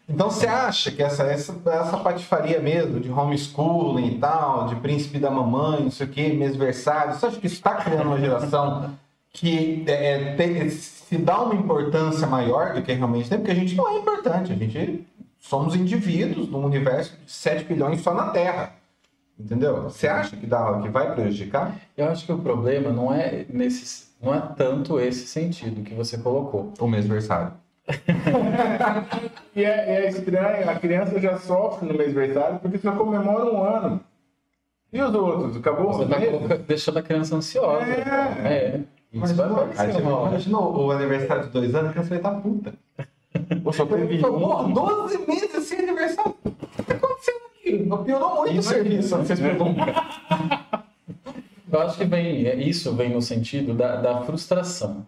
Então 0.08 0.30
você 0.30 0.46
acha 0.46 0.90
que 0.90 1.02
essa, 1.02 1.24
essa, 1.24 1.54
essa 1.66 1.98
patifaria 1.98 2.58
mesmo 2.60 2.98
de 2.98 3.10
homeschooling 3.10 4.06
e 4.14 4.18
tal, 4.18 4.66
de 4.66 4.76
príncipe 4.76 5.18
da 5.18 5.30
mamãe, 5.30 5.82
não 5.82 5.90
sei 5.90 6.06
o 6.06 6.10
que, 6.10 6.32
mesversário, 6.32 7.14
você 7.14 7.26
acha 7.26 7.38
que 7.38 7.46
isso 7.46 7.56
está 7.56 7.74
criando 7.74 8.06
uma 8.06 8.18
geração 8.18 8.92
que 9.30 9.84
é, 9.86 10.34
tem- 10.34 10.70
se 10.70 11.18
dá 11.18 11.42
uma 11.42 11.54
importância 11.54 12.26
maior 12.26 12.72
do 12.72 12.82
que 12.82 12.92
realmente 12.92 13.28
tem? 13.28 13.38
Porque 13.38 13.52
a 13.52 13.54
gente 13.54 13.74
não 13.74 13.86
é 13.88 13.98
importante, 13.98 14.50
a 14.50 14.56
gente 14.56 15.06
somos 15.38 15.74
indivíduos 15.74 16.48
num 16.48 16.64
universo 16.64 17.14
de 17.24 17.30
7 17.30 17.64
bilhões 17.64 18.00
só 18.00 18.14
na 18.14 18.30
Terra. 18.30 18.72
Entendeu? 19.38 19.84
Você 19.84 20.08
acha 20.08 20.36
que, 20.36 20.46
dá, 20.46 20.80
que 20.82 20.88
vai 20.88 21.14
prejudicar? 21.14 21.76
Eu 21.96 22.08
acho 22.08 22.26
que 22.26 22.32
o 22.32 22.38
problema 22.38 22.90
não 22.90 23.14
é 23.14 23.46
nesse, 23.48 24.08
não 24.20 24.34
é 24.34 24.40
tanto 24.56 24.98
esse 24.98 25.26
sentido 25.26 25.82
que 25.84 25.94
você 25.94 26.18
colocou. 26.18 26.72
O 26.78 26.88
mesversário. 26.88 27.52
E 29.54 29.64
é, 29.64 30.04
é 30.04 30.08
estranho, 30.08 30.70
a 30.70 30.74
criança 30.76 31.18
já 31.18 31.36
sofre 31.38 31.88
no 31.88 31.98
mêsversário 31.98 32.60
porque 32.60 32.78
só 32.78 32.92
comemora 32.92 33.44
um 33.46 33.62
ano. 33.64 34.00
E 34.92 35.02
os 35.02 35.12
outros? 35.14 35.56
Acabou 35.56 35.92
Você 35.92 36.04
mês? 36.04 36.60
deixando 36.66 36.98
a 36.98 37.02
criança 37.02 37.34
ansiosa. 37.36 37.84
É. 37.84 37.96
É. 38.44 38.80
Isso 39.12 39.34
vai 39.34 39.46
Imagina, 39.46 39.62
acontecer 39.62 39.92
você 39.92 40.50
o 40.54 40.90
aniversário 40.92 41.44
de 41.44 41.50
dois 41.50 41.74
anos, 41.74 41.88
a 41.88 41.92
criança 41.92 42.08
vai 42.10 42.18
estar 42.18 42.30
puta. 42.40 42.74
Só 43.72 43.86
teve 43.86 44.20
Foi, 44.20 44.30
um. 44.30 44.38
porra, 44.38 44.68
12 44.72 45.18
meses 45.26 45.64
sem 45.64 45.78
aniversário. 45.80 46.34
Piorou 48.04 48.36
muito 48.36 48.58
o 48.58 48.62
serviço, 48.62 49.16
não 49.16 49.24
fez 49.24 49.40
pergunta. 49.40 49.82
Eu 51.70 51.80
acho 51.80 51.98
que 51.98 52.04
vem, 52.04 52.46
é, 52.46 52.56
isso 52.56 52.94
vem 52.94 53.10
no 53.10 53.20
sentido 53.20 53.74
da, 53.74 53.96
da 53.96 54.22
frustração, 54.22 55.06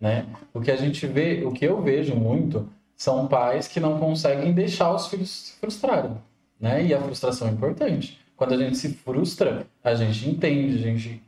né? 0.00 0.26
O 0.54 0.60
que 0.60 0.70
a 0.70 0.76
gente 0.76 1.06
vê, 1.06 1.42
o 1.44 1.52
que 1.52 1.64
eu 1.64 1.82
vejo 1.82 2.14
muito 2.14 2.68
são 2.96 3.26
pais 3.26 3.66
que 3.66 3.80
não 3.80 3.98
conseguem 3.98 4.52
deixar 4.52 4.94
os 4.94 5.08
filhos 5.08 5.30
se 5.30 5.52
frustrarem, 5.58 6.16
né? 6.60 6.84
E 6.84 6.94
a 6.94 7.00
frustração 7.00 7.48
é 7.48 7.50
importante. 7.50 8.18
Quando 8.36 8.54
a 8.54 8.56
gente 8.56 8.76
se 8.76 8.90
frustra, 8.90 9.66
a 9.82 9.94
gente 9.94 10.28
entende, 10.28 10.76
a 10.76 10.78
gente 10.78 11.22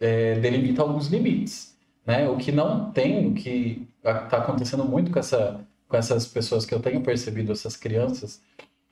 é, 0.00 0.34
delimita 0.40 0.82
alguns 0.82 1.06
limites, 1.06 1.76
né? 2.04 2.28
O 2.28 2.36
que 2.36 2.50
não 2.50 2.90
tem, 2.90 3.28
o 3.28 3.34
que 3.34 3.86
está 3.98 4.38
acontecendo 4.38 4.84
muito 4.84 5.12
com 5.12 5.18
essa, 5.18 5.60
com 5.88 5.96
essas 5.96 6.26
pessoas 6.26 6.66
que 6.66 6.74
eu 6.74 6.80
tenho 6.80 7.00
percebido, 7.02 7.52
essas 7.52 7.76
crianças, 7.76 8.40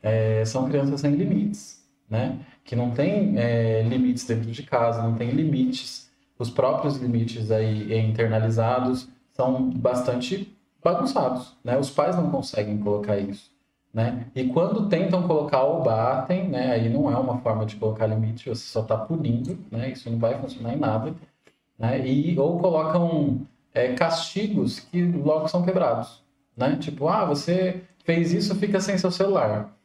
é, 0.03 0.45
são 0.45 0.69
crianças 0.69 1.01
sem 1.01 1.15
limites, 1.15 1.85
né? 2.09 2.39
Que 2.65 2.77
não 2.77 2.91
tem 2.91 3.39
é, 3.39 3.83
limites 3.83 4.27
dentro 4.27 4.51
de 4.51 4.63
casa, 4.63 5.03
não 5.03 5.15
tem 5.15 5.31
limites. 5.31 6.11
Os 6.39 6.51
próprios 6.51 6.97
limites 6.99 7.51
aí 7.51 7.99
internalizados 7.99 9.09
são 9.33 9.71
bastante 9.71 10.57
bagunçados, 10.83 11.57
né? 11.65 11.77
Os 11.79 11.91
pais 11.91 12.17
não 12.17 12.31
conseguem 12.31 12.79
colocar 12.79 13.19
isso, 13.19 13.51
né? 13.93 14.27
E 14.35 14.45
quando 14.45 14.89
tentam 14.89 15.27
colocar 15.27 15.63
ou 15.65 15.83
batem, 15.83 16.49
né? 16.49 16.73
Aí 16.73 16.89
não 16.89 17.11
é 17.11 17.17
uma 17.17 17.39
forma 17.39 17.67
de 17.67 17.77
colocar 17.77 18.07
limite, 18.07 18.49
você 18.49 18.67
só 18.67 18.83
está 18.83 18.97
punindo, 18.97 19.59
né? 19.71 19.91
Isso 19.91 20.11
não 20.11 20.19
vai 20.19 20.39
funcionar 20.39 20.75
em 20.75 20.79
nada, 20.79 21.15
né? 21.79 22.07
E 22.07 22.39
ou 22.39 22.59
colocam 22.59 23.41
é, 23.75 23.93
castigos 23.95 24.81
que 24.81 25.03
logo 25.03 25.49
são 25.49 25.65
quebrados, 25.65 26.23
né? 26.57 26.77
Tipo, 26.77 27.09
ah, 27.09 27.25
você 27.25 27.83
fez 28.05 28.33
isso, 28.33 28.55
fica 28.55 28.81
sem 28.81 28.97
seu 28.97 29.11
celular. 29.11 29.76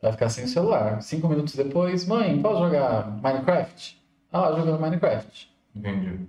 Vai 0.00 0.12
ficar 0.12 0.28
sem 0.28 0.44
o 0.44 0.48
celular. 0.48 1.02
Cinco 1.02 1.28
minutos 1.28 1.54
depois, 1.54 2.06
mãe, 2.06 2.40
posso 2.40 2.60
jogar 2.62 3.10
Minecraft? 3.22 4.00
Ah, 4.32 4.52
jogando 4.56 4.80
Minecraft 4.80 5.50
Entendi. 5.74 6.20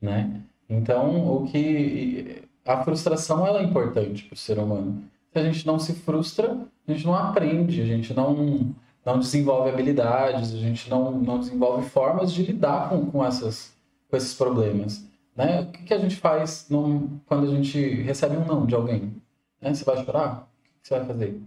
né? 0.00 0.40
Então, 0.68 1.36
o 1.36 1.46
que 1.46 2.42
a 2.66 2.82
frustração 2.84 3.46
ela 3.46 3.60
é 3.60 3.64
importante 3.64 4.24
para 4.24 4.34
o 4.34 4.38
ser 4.38 4.58
humano. 4.58 5.02
Se 5.32 5.38
a 5.38 5.42
gente 5.44 5.66
não 5.66 5.78
se 5.78 5.92
frustra, 5.94 6.56
a 6.88 6.92
gente 6.92 7.04
não 7.06 7.14
aprende, 7.14 7.80
a 7.82 7.86
gente 7.86 8.14
não 8.14 8.74
não 9.04 9.18
desenvolve 9.18 9.70
habilidades, 9.70 10.52
a 10.52 10.58
gente 10.58 10.90
não, 10.90 11.10
não 11.12 11.38
desenvolve 11.40 11.88
formas 11.88 12.30
de 12.32 12.42
lidar 12.44 12.90
com, 12.90 13.06
com 13.10 13.24
essas 13.24 13.74
com 14.10 14.16
esses 14.16 14.34
problemas, 14.34 15.04
né? 15.36 15.60
O 15.62 15.66
que, 15.66 15.84
que 15.84 15.94
a 15.94 15.98
gente 15.98 16.16
faz 16.16 16.66
num- 16.68 17.18
quando 17.26 17.44
a 17.50 17.54
gente 17.54 17.78
recebe 18.02 18.36
um 18.36 18.44
não 18.44 18.66
de 18.66 18.74
alguém? 18.74 19.14
Né? 19.60 19.72
Você 19.72 19.84
vai 19.84 20.04
chorar? 20.04 20.42
O 20.42 20.82
que 20.82 20.88
você 20.88 20.98
vai 20.98 21.06
fazer? 21.06 21.40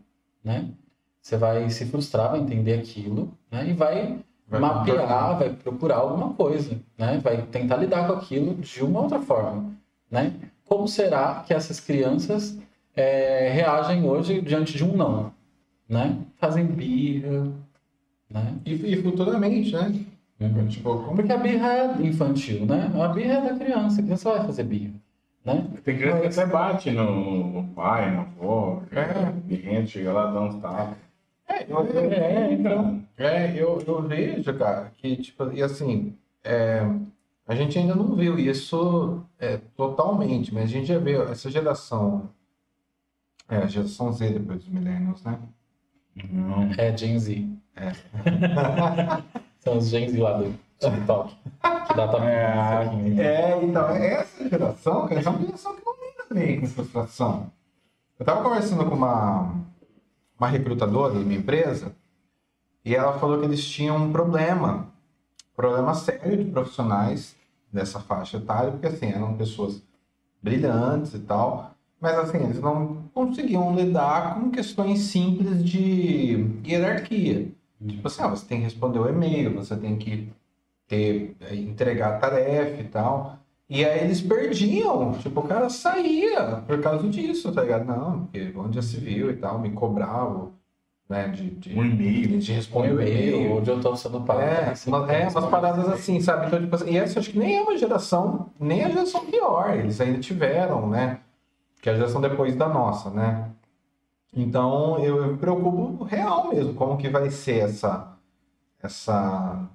Né? 0.44 0.70
Você 1.24 1.38
vai 1.38 1.70
se 1.70 1.86
frustrar, 1.86 2.32
vai 2.32 2.42
entender 2.42 2.74
aquilo, 2.74 3.32
né? 3.50 3.66
E 3.70 3.74
vai 3.74 4.20
Vai 4.50 4.60
mapear, 4.60 4.98
contornar. 4.98 5.34
vai 5.40 5.50
procurar 5.52 5.96
alguma 5.96 6.34
coisa, 6.34 6.78
né? 6.98 7.18
Vai 7.24 7.42
tentar 7.44 7.78
lidar 7.78 8.06
com 8.08 8.14
aquilo 8.14 8.56
de 8.56 8.84
uma 8.84 9.00
outra 9.02 9.22
forma, 9.22 9.72
né? 10.12 10.34
Como 10.66 10.86
será 10.86 11.44
que 11.48 11.54
essas 11.54 11.80
crianças 11.80 12.60
é, 12.94 13.50
reagem 13.54 14.04
hoje 14.06 14.42
diante 14.42 14.76
de 14.78 14.84
um 14.84 14.98
não, 14.98 15.32
né? 15.88 16.18
Fazem 16.36 16.66
birra, 16.66 17.48
né? 18.30 18.56
E, 18.66 18.74
e 18.74 19.02
futuramente, 19.02 19.72
né? 19.72 20.06
Uhum. 20.42 20.68
Tipo, 20.68 21.04
como 21.04 21.16
Porque 21.16 21.32
a 21.32 21.38
birra 21.38 21.70
é 21.74 22.02
infantil, 22.06 22.66
né? 22.66 22.92
A 23.02 23.08
birra 23.08 23.36
é 23.36 23.42
da 23.42 23.56
criança, 23.58 24.02
a 24.02 24.04
criança 24.04 24.30
vai 24.30 24.46
fazer 24.46 24.64
birra, 24.64 24.94
né? 25.46 25.68
Tem 25.86 25.98
criança 25.98 26.20
que 26.20 26.28
até 26.28 26.46
bate 26.52 26.92
no, 26.92 27.64
pai, 27.74 28.12
na 28.14 28.22
avó. 28.24 28.82
É. 28.92 29.32
Ninguém 29.48 29.88
chega 29.88 30.12
lá 30.12 30.30
dá 30.32 30.42
uns 30.42 30.56
tapas. 30.62 30.98
É, 31.54 31.66
eu, 31.70 31.86
eu, 31.86 32.12
É, 32.12 32.54
então. 32.54 33.04
é, 33.18 33.54
eu, 33.56 33.84
eu 33.86 34.02
vejo, 34.02 34.54
cara, 34.58 34.92
que, 34.98 35.16
tipo, 35.18 35.52
e 35.52 35.62
assim, 35.62 36.18
é, 36.44 36.82
a 37.48 37.56
gente 37.56 37.78
ainda 37.78 37.96
não 37.96 38.16
viu 38.16 38.40
isso 38.40 39.24
é, 39.40 39.58
totalmente, 39.76 40.54
mas 40.54 40.64
a 40.64 40.68
gente 40.68 40.88
já 40.88 40.98
viu 40.98 41.24
essa 41.24 41.50
geração, 41.50 42.30
é, 43.50 43.58
a 43.58 43.68
geração 43.68 44.12
Z 44.12 44.30
depois 44.30 44.60
dos 44.60 44.70
millennials, 44.70 45.24
né? 45.24 45.40
Não. 46.32 46.72
É 46.78 46.96
Gen 46.96 47.20
Z. 47.20 47.48
São 49.60 49.78
os 49.78 49.90
Gen 49.90 50.08
Z 50.10 50.22
lá 50.22 50.38
do 50.38 50.54
TikTok. 50.80 51.36
Que 51.88 51.94
dá 51.96 52.08
tapinha. 52.08 53.22
É, 53.22 53.52
É, 53.52 53.64
então, 53.64 53.90
essa 53.90 54.50
geração, 54.50 55.08
cara, 55.08 55.22
é 55.22 55.30
uma 55.30 55.40
geração 55.40 55.76
que 55.76 55.86
não 55.86 55.94
lida 55.94 56.26
bem 56.34 56.62
com 56.62 56.68
frustração. 56.68 57.52
Eu 58.20 58.26
tava 58.26 58.44
conversando 58.44 58.86
com 58.86 58.96
uma, 58.96 59.56
uma 60.44 60.50
recrutadora 60.50 61.14
de 61.14 61.24
uma 61.24 61.34
empresa 61.34 61.96
e 62.84 62.94
ela 62.94 63.18
falou 63.18 63.40
que 63.40 63.46
eles 63.46 63.66
tinham 63.66 63.96
um 63.96 64.12
problema, 64.12 64.90
problema 65.56 65.94
sério 65.94 66.44
de 66.44 66.52
profissionais 66.52 67.36
dessa 67.72 68.00
faixa 68.00 68.38
etária, 68.38 68.72
porque 68.72 68.88
assim, 68.88 69.08
eram 69.08 69.38
pessoas 69.38 69.82
brilhantes 70.42 71.14
e 71.14 71.20
tal, 71.20 71.74
mas 72.00 72.18
assim, 72.18 72.40
eles 72.40 72.60
não 72.60 73.10
conseguiam 73.14 73.74
lidar 73.74 74.36
com 74.36 74.52
questões 74.52 75.00
simples 75.00 75.64
de 75.64 76.46
hierarquia. 76.66 77.50
Tipo 77.88 78.08
assim, 78.08 78.22
ah, 78.22 78.28
você 78.28 78.46
tem 78.46 78.58
que 78.60 78.66
responder 78.66 79.00
o 79.00 79.08
e-mail, 79.08 79.56
você 79.56 79.78
tem 79.78 79.98
que 79.98 80.30
ter, 80.88 81.36
eh, 81.40 81.56
entregar 81.56 82.16
a 82.16 82.20
tarefa 82.20 82.82
e 82.82 82.88
tal. 82.88 83.40
E 83.70 83.84
aí 83.84 84.04
eles 84.04 84.22
perdiam, 84.22 85.14
tipo, 85.14 85.40
o 85.40 85.48
cara 85.48 85.70
saía 85.70 86.62
por 86.68 86.82
causa 86.82 87.08
disso, 87.08 87.52
tá 87.52 87.62
ligado? 87.62 87.86
Não, 87.86 88.20
porque 88.26 88.54
onde 88.56 88.76
já 88.76 88.82
se 88.82 88.98
viu 88.98 89.32
e 89.32 89.36
tal, 89.38 89.58
me 89.58 89.72
cobrava, 89.72 90.52
né, 91.10 91.30
de, 91.30 91.50
de, 91.52 91.80
Um 91.80 91.86
e-mail. 91.86 92.40
de 92.40 92.52
Um 92.52 92.56
responder 92.56 92.92
o 92.94 93.02
e-mail, 93.02 93.58
onde 93.58 93.70
eu 93.72 93.80
tô 93.82 93.96
sendo 93.96 94.22
pago. 94.22 94.42
É, 94.42 94.74
uma- 94.86 95.12
é, 95.12 95.28
umas 95.30 95.46
paradas 95.46 95.88
assim, 95.90 96.20
sabe? 96.22 96.48
Então, 96.48 96.60
tipo 96.62 96.76
assim, 96.76 96.92
e 96.92 96.98
essa 96.98 97.20
acho 97.20 97.32
que 97.32 97.40
nem 97.40 97.56
é 97.58 97.62
uma 97.62 97.78
geração, 97.78 98.52
nem 98.60 98.84
a 98.84 98.90
geração 98.90 99.26
pior, 99.26 99.76
eles 99.76 100.00
ainda 100.00 100.20
tiveram, 100.20 100.88
né? 100.90 101.20
Que 101.82 101.90
é 101.90 101.94
a 101.94 101.96
geração 101.96 102.22
depois 102.22 102.56
da 102.56 102.68
nossa, 102.68 103.10
né? 103.10 103.50
Então, 104.36 105.00
eu, 105.00 105.18
eu 105.24 105.28
me 105.34 105.38
preocupo 105.38 106.04
real 106.04 106.50
mesmo, 106.50 106.74
como 106.74 106.98
que 106.98 107.08
vai 107.10 107.30
ser 107.30 107.60
essa, 107.66 108.14
essa, 108.82 109.68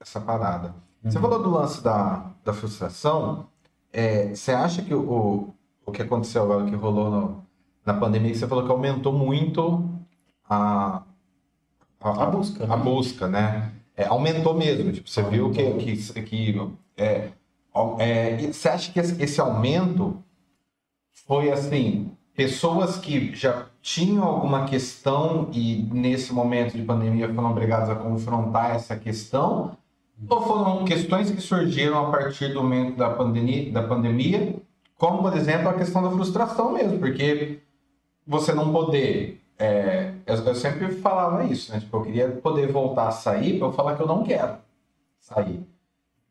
essa 0.00 0.20
parada. 0.20 0.74
Você 1.04 1.16
Uhum. 1.16 1.22
falou 1.22 1.42
do 1.42 1.50
lance 1.50 1.82
da, 1.82 2.29
da 2.44 2.52
frustração, 2.52 3.48
é, 3.92 4.34
você 4.34 4.52
acha 4.52 4.82
que 4.82 4.94
o, 4.94 5.54
o 5.86 5.92
que 5.92 6.02
aconteceu 6.02 6.42
agora, 6.42 6.66
que 6.68 6.74
rolou 6.76 7.10
no- 7.10 7.46
na 7.84 7.94
pandemia, 7.94 8.32
que 8.32 8.38
você 8.38 8.46
falou 8.48 8.64
que 8.64 8.70
aumentou 8.70 9.12
muito 9.12 9.88
a, 10.48 11.02
A 12.00 12.26
busca, 12.26 12.64
A 12.64 12.76
né? 12.76 12.76
busca, 12.76 13.28
né? 13.28 13.72
É, 13.96 14.06
aumentou 14.06 14.54
mesmo. 14.54 14.92
Tipo, 14.92 15.08
você 15.08 15.22
viu 15.22 15.50
que, 15.50 15.74
que, 15.74 16.22
que 16.22 16.54
é, 16.96 17.30
é, 17.98 18.36
você 18.52 18.68
acha 18.68 18.92
que 18.92 18.98
esse, 19.00 19.22
esse 19.22 19.40
aumento 19.40 20.22
foi 21.26 21.50
assim, 21.50 22.10
pessoas 22.34 22.96
que 22.98 23.34
já 23.34 23.66
tinham 23.82 24.24
alguma 24.24 24.64
questão 24.66 25.48
e 25.52 25.82
nesse 25.92 26.32
momento 26.32 26.76
de 26.76 26.82
pandemia 26.82 27.32
foram 27.32 27.50
obrigadas 27.50 27.90
a 27.90 27.94
confrontar 27.96 28.74
essa 28.76 28.96
questão? 28.96 29.76
Ou 30.28 30.42
foram 30.42 30.84
questões 30.84 31.30
que 31.30 31.40
surgiram 31.40 32.06
a 32.06 32.10
partir 32.10 32.48
do 32.52 32.62
momento 32.62 32.96
da 32.96 33.10
pandemia, 33.10 33.72
da 33.72 33.82
pandemia 33.82 34.54
como, 35.00 35.22
por 35.22 35.34
exemplo, 35.34 35.70
a 35.70 35.72
questão 35.72 36.02
da 36.02 36.10
frustração 36.10 36.72
mesmo, 36.72 36.98
porque 36.98 37.58
você 38.26 38.52
não 38.52 38.70
poder. 38.70 39.40
é, 39.58 40.12
eu, 40.26 40.36
eu 40.44 40.54
sempre 40.54 40.88
falava 40.96 41.42
isso, 41.44 41.72
né? 41.72 41.80
Tipo, 41.80 41.96
eu 41.96 42.02
queria 42.02 42.28
poder 42.28 42.70
voltar 42.70 43.08
a 43.08 43.10
sair 43.10 43.58
para 43.58 43.68
eu 43.68 43.72
falar 43.72 43.96
que 43.96 44.02
eu 44.02 44.06
não 44.06 44.22
quero 44.22 44.58
sair. 45.18 45.66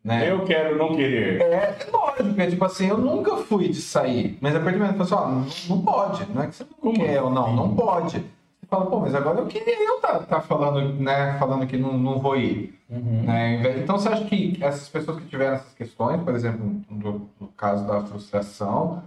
Né? 0.03 0.31
Eu 0.31 0.45
quero 0.45 0.77
não 0.77 0.95
querer. 0.95 1.41
É 1.41 1.77
lógico, 1.91 2.39
é 2.39 2.47
tipo 2.47 2.63
assim, 2.63 2.87
eu 2.89 2.97
nunca 2.99 3.37
fui 3.37 3.69
de 3.69 3.81
sair, 3.81 4.37
mas 4.39 4.55
a 4.55 4.59
partir 4.59 4.77
do 4.77 4.85
momento 4.85 4.97
que 4.97 5.03
você 5.03 5.09
fala, 5.09 5.41
assim, 5.41 5.65
ó, 5.65 5.73
não, 5.73 5.75
não 5.77 5.83
pode, 5.83 6.25
não 6.31 6.43
é 6.43 6.47
que 6.47 6.55
você 6.55 6.63
não 6.63 6.77
Como 6.79 6.95
quer 6.95 7.21
ou 7.23 7.29
não, 7.31 7.45
assim? 7.47 7.55
não 7.55 7.75
pode. 7.75 8.25
Fala, 8.70 8.86
pô, 8.86 8.99
mas 8.99 9.15
agora 9.15 9.39
eu 9.39 9.47
queria 9.47 9.84
eu 9.84 9.99
tá, 9.99 10.20
tá 10.20 10.41
falando, 10.41 10.93
né, 10.93 11.38
falando 11.39 11.65
que 11.65 11.76
não, 11.76 11.97
não 11.97 12.20
vou 12.20 12.38
ir. 12.38 12.78
Uhum. 12.89 13.24
Né? 13.24 13.80
Então 13.80 13.97
você 13.97 14.09
acha 14.09 14.26
que 14.26 14.57
essas 14.61 14.88
pessoas 14.88 15.20
que 15.20 15.28
tiveram 15.28 15.55
essas 15.55 15.74
questões, 15.74 16.22
por 16.22 16.36
exemplo, 16.36 16.80
no, 16.89 17.30
no 17.39 17.47
caso 17.49 17.88
da 17.88 18.01
frustração, 18.03 19.03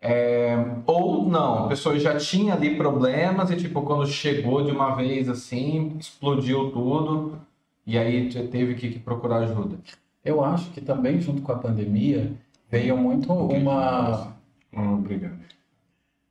é, 0.00 0.56
ou 0.86 1.28
não, 1.28 1.64
a 1.64 1.68
pessoa 1.68 1.98
já 1.98 2.16
tinha 2.16 2.54
ali 2.54 2.76
problemas 2.76 3.50
e 3.50 3.56
tipo, 3.56 3.82
quando 3.82 4.06
chegou 4.06 4.64
de 4.64 4.70
uma 4.70 4.94
vez 4.94 5.28
assim, 5.28 5.96
explodiu 5.98 6.70
tudo 6.70 7.38
e 7.86 7.98
aí 7.98 8.28
te- 8.28 8.46
teve 8.48 8.74
que, 8.74 8.90
que 8.90 8.98
procurar 8.98 9.38
ajuda. 9.38 9.76
Eu 10.24 10.44
acho 10.44 10.70
que 10.70 10.80
também, 10.80 11.20
junto 11.20 11.42
com 11.42 11.52
a 11.52 11.58
pandemia, 11.58 12.32
veio 12.70 12.96
muito 12.96 13.32
uma, 13.32 14.34
Obrigado. 14.76 15.38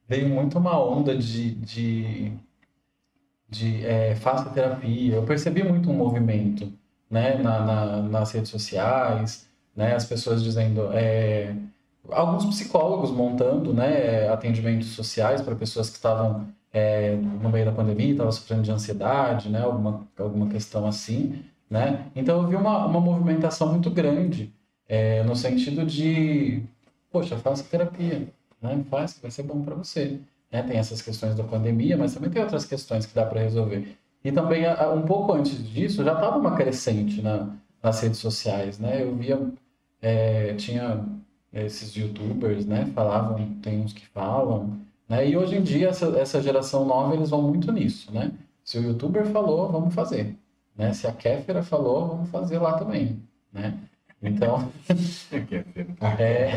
veio 0.08 0.30
muito 0.30 0.58
uma 0.58 0.80
onda 0.80 1.16
de, 1.18 1.52
de, 1.56 2.32
de 3.50 3.86
é, 3.86 4.16
faça 4.16 4.50
terapia. 4.50 5.16
Eu 5.16 5.24
percebi 5.24 5.64
muito 5.64 5.90
um 5.90 5.94
movimento 5.94 6.72
né, 7.10 7.36
na, 7.38 7.60
na- 7.66 8.02
nas 8.04 8.32
redes 8.32 8.50
sociais, 8.52 9.48
né, 9.76 9.96
as 9.96 10.06
pessoas 10.06 10.44
dizendo. 10.44 10.90
é, 10.94 11.56
alguns 12.12 12.46
psicólogos 12.46 13.12
montando 13.12 13.74
né, 13.74 14.30
atendimentos 14.30 14.88
sociais 14.90 15.42
para 15.42 15.56
pessoas 15.56 15.90
que 15.90 15.96
estavam 15.98 16.48
é, 16.72 17.16
no 17.16 17.50
meio 17.50 17.66
da 17.66 17.72
pandemia, 17.72 18.12
estavam 18.12 18.32
sofrendo 18.32 18.64
de 18.64 18.72
ansiedade, 18.72 19.50
né, 19.50 19.62
alguma, 19.62 20.08
alguma 20.18 20.48
questão 20.50 20.86
assim. 20.88 21.44
Né? 21.70 22.06
Então 22.16 22.42
eu 22.42 22.48
vi 22.48 22.56
uma, 22.56 22.86
uma 22.86 23.00
movimentação 23.02 23.70
muito 23.72 23.90
grande 23.92 24.54
é, 24.88 25.22
no 25.24 25.36
sentido 25.36 25.86
de, 25.86 26.64
poxa, 27.12 27.38
faça 27.38 27.64
terapia, 27.64 28.28
né? 28.62 28.84
Faz, 28.90 29.20
vai 29.22 29.30
ser 29.32 29.44
bom 29.44 29.62
para 29.64 29.76
você. 29.76 30.20
Né? 30.52 30.64
Tem 30.64 30.78
essas 30.78 31.02
questões 31.02 31.36
da 31.36 31.44
pandemia, 31.44 31.98
mas 31.98 32.14
também 32.14 32.30
tem 32.30 32.42
outras 32.42 32.66
questões 32.66 33.06
que 33.06 33.14
dá 33.14 33.26
para 33.26 33.42
resolver. 33.42 33.98
E 34.24 34.32
também, 34.32 34.64
um 34.94 35.04
pouco 35.04 35.34
antes 35.34 35.68
disso, 35.70 36.04
já 36.04 36.14
estava 36.14 36.38
uma 36.38 36.56
crescente 36.56 37.22
na, 37.22 37.50
nas 37.82 38.02
redes 38.02 38.20
sociais, 38.20 38.80
né? 38.80 39.04
Eu 39.04 39.16
via, 39.16 39.40
é, 40.02 40.54
tinha 40.56 41.06
esses 41.54 41.96
youtubers, 41.96 42.66
né? 42.66 42.86
Falavam, 42.94 43.54
tem 43.62 43.80
uns 43.82 43.94
que 43.94 44.06
falam, 44.08 44.80
né? 45.08 45.30
E 45.30 45.38
hoje 45.38 45.56
em 45.56 45.64
dia, 45.64 45.90
essa, 45.90 46.08
essa 46.20 46.42
geração 46.42 46.86
nova, 46.86 47.16
eles 47.16 47.30
vão 47.30 47.42
muito 47.42 47.72
nisso, 47.72 48.12
né? 48.14 48.32
Se 48.64 48.78
o 48.78 48.84
youtuber 48.84 49.26
falou, 49.28 49.72
vamos 49.72 49.94
fazer. 49.94 50.36
Né? 50.76 50.94
Se 50.94 51.08
a 51.08 51.12
Kéfera 51.12 51.64
falou, 51.64 52.08
vamos 52.08 52.30
fazer 52.30 52.60
lá 52.60 52.78
também, 52.78 53.18
né? 53.52 53.78
Então, 54.22 54.70
É 56.20 56.52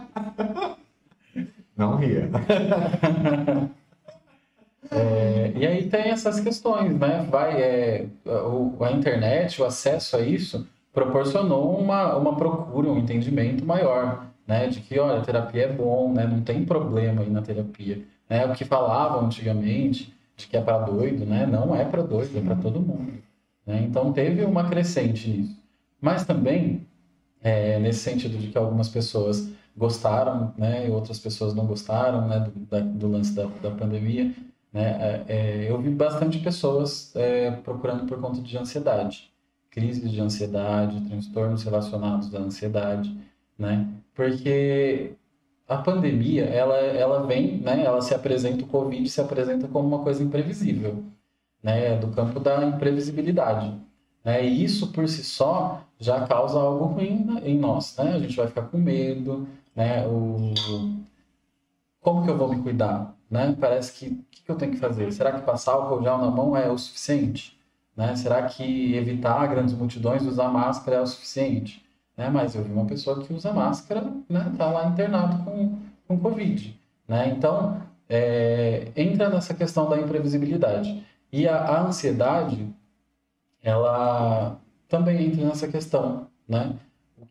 Não 1.76 1.96
ria. 1.96 2.30
É, 4.90 5.52
e 5.56 5.66
aí 5.66 5.88
tem 5.88 6.10
essas 6.10 6.38
questões, 6.40 6.96
né? 6.98 7.26
Vai, 7.30 7.60
é, 7.60 8.06
a 8.80 8.92
internet, 8.92 9.60
o 9.60 9.64
acesso 9.64 10.16
a 10.16 10.20
isso, 10.20 10.66
proporcionou 10.92 11.76
uma, 11.78 12.14
uma 12.16 12.36
procura, 12.36 12.90
um 12.90 12.98
entendimento 12.98 13.64
maior, 13.64 14.26
né? 14.46 14.68
De 14.68 14.80
que, 14.80 14.98
olha, 14.98 15.18
a 15.18 15.24
terapia 15.24 15.64
é 15.64 15.72
bom, 15.72 16.12
né? 16.12 16.26
Não 16.26 16.42
tem 16.42 16.64
problema 16.64 17.22
aí 17.22 17.30
na 17.30 17.42
terapia. 17.42 18.02
Né? 18.28 18.46
O 18.46 18.52
que 18.52 18.64
falavam 18.64 19.24
antigamente, 19.24 20.14
de 20.36 20.46
que 20.46 20.56
é 20.56 20.60
para 20.60 20.78
doido, 20.78 21.24
né? 21.24 21.46
Não 21.46 21.74
é 21.74 21.84
para 21.84 22.02
doido, 22.02 22.38
é 22.38 22.40
para 22.40 22.56
todo 22.56 22.80
mundo. 22.80 23.12
Né? 23.66 23.82
Então 23.88 24.12
teve 24.12 24.44
uma 24.44 24.68
crescente 24.68 25.28
nisso. 25.28 25.56
Mas 26.00 26.24
também, 26.24 26.86
é, 27.42 27.78
nesse 27.78 28.00
sentido 28.00 28.38
de 28.38 28.48
que 28.48 28.58
algumas 28.58 28.88
pessoas 28.88 29.48
gostaram, 29.76 30.54
né? 30.56 30.86
E 30.88 30.90
outras 30.90 31.18
pessoas 31.18 31.54
não 31.54 31.66
gostaram, 31.66 32.26
né? 32.28 32.40
Do, 32.40 32.50
da- 32.66 32.80
do 32.80 33.08
lance 33.08 33.32
da, 33.34 33.44
da 33.46 33.70
pandemia 33.70 34.34
né? 34.72 35.22
É, 35.28 35.64
é, 35.66 35.70
eu 35.70 35.80
vi 35.80 35.90
bastante 35.90 36.38
pessoas 36.40 37.14
é, 37.14 37.50
procurando 37.52 38.06
por 38.06 38.20
conta 38.20 38.40
de 38.40 38.58
ansiedade, 38.58 39.32
crises 39.70 40.10
de 40.10 40.20
ansiedade, 40.20 41.00
transtornos 41.08 41.62
relacionados 41.62 42.34
à 42.34 42.38
ansiedade, 42.38 43.16
né? 43.58 43.88
Porque 44.14 45.12
a 45.68 45.78
pandemia, 45.78 46.44
ela, 46.44 46.76
ela 46.76 47.26
vem, 47.26 47.58
né? 47.60 47.84
Ela 47.84 48.00
se 48.02 48.14
apresenta, 48.14 48.64
o 48.64 48.68
Covid 48.68 49.08
se 49.08 49.20
apresenta 49.20 49.68
como 49.68 49.88
uma 49.88 50.02
coisa 50.02 50.22
imprevisível, 50.22 51.04
né? 51.62 51.96
Do 51.98 52.08
campo 52.08 52.40
da 52.40 52.64
imprevisibilidade, 52.64 53.74
né? 54.24 54.44
E 54.46 54.64
isso 54.64 54.92
por 54.92 55.08
si 55.08 55.24
só 55.24 55.82
já 55.98 56.26
causa 56.26 56.58
algo 56.60 56.84
ruim 56.86 57.26
em 57.44 57.58
nós, 57.58 57.96
né? 57.96 58.14
A 58.14 58.18
gente 58.18 58.36
vai 58.36 58.46
ficar 58.48 58.62
com 58.62 58.78
medo, 58.78 59.46
né? 59.74 60.06
O 60.06 60.54
como 62.04 62.22
que 62.22 62.30
eu 62.30 62.36
vou 62.36 62.48
me 62.48 62.62
cuidar? 62.62 63.16
Né? 63.30 63.56
Parece 63.58 63.92
que 63.94 64.08
o 64.08 64.24
que, 64.30 64.42
que 64.42 64.50
eu 64.50 64.56
tenho 64.56 64.72
que 64.72 64.78
fazer? 64.78 65.10
Será 65.10 65.32
que 65.32 65.40
passar 65.40 65.72
álcool 65.72 66.02
gel 66.02 66.18
na 66.18 66.30
mão 66.30 66.54
é 66.54 66.70
o 66.70 66.76
suficiente? 66.76 67.58
Né? 67.96 68.14
Será 68.14 68.42
que 68.42 68.94
evitar 68.94 69.46
grandes 69.46 69.74
multidões 69.74 70.22
usar 70.22 70.48
máscara 70.48 70.98
é 70.98 71.00
o 71.00 71.06
suficiente? 71.06 71.82
Né? 72.14 72.28
Mas 72.28 72.54
eu 72.54 72.62
vi 72.62 72.70
uma 72.70 72.84
pessoa 72.84 73.24
que 73.24 73.32
usa 73.32 73.52
máscara, 73.54 74.12
né? 74.28 74.52
Tá 74.58 74.70
lá 74.70 74.86
internado 74.86 75.44
com, 75.44 75.78
com 76.06 76.20
Covid. 76.20 76.78
Né? 77.08 77.30
Então, 77.30 77.80
é, 78.08 78.92
entra 78.94 79.30
nessa 79.30 79.54
questão 79.54 79.88
da 79.88 79.98
imprevisibilidade. 79.98 81.04
E 81.32 81.48
a, 81.48 81.56
a 81.56 81.86
ansiedade, 81.86 82.68
ela 83.62 84.60
também 84.88 85.26
entra 85.26 85.44
nessa 85.46 85.66
questão, 85.66 86.26
né? 86.46 86.76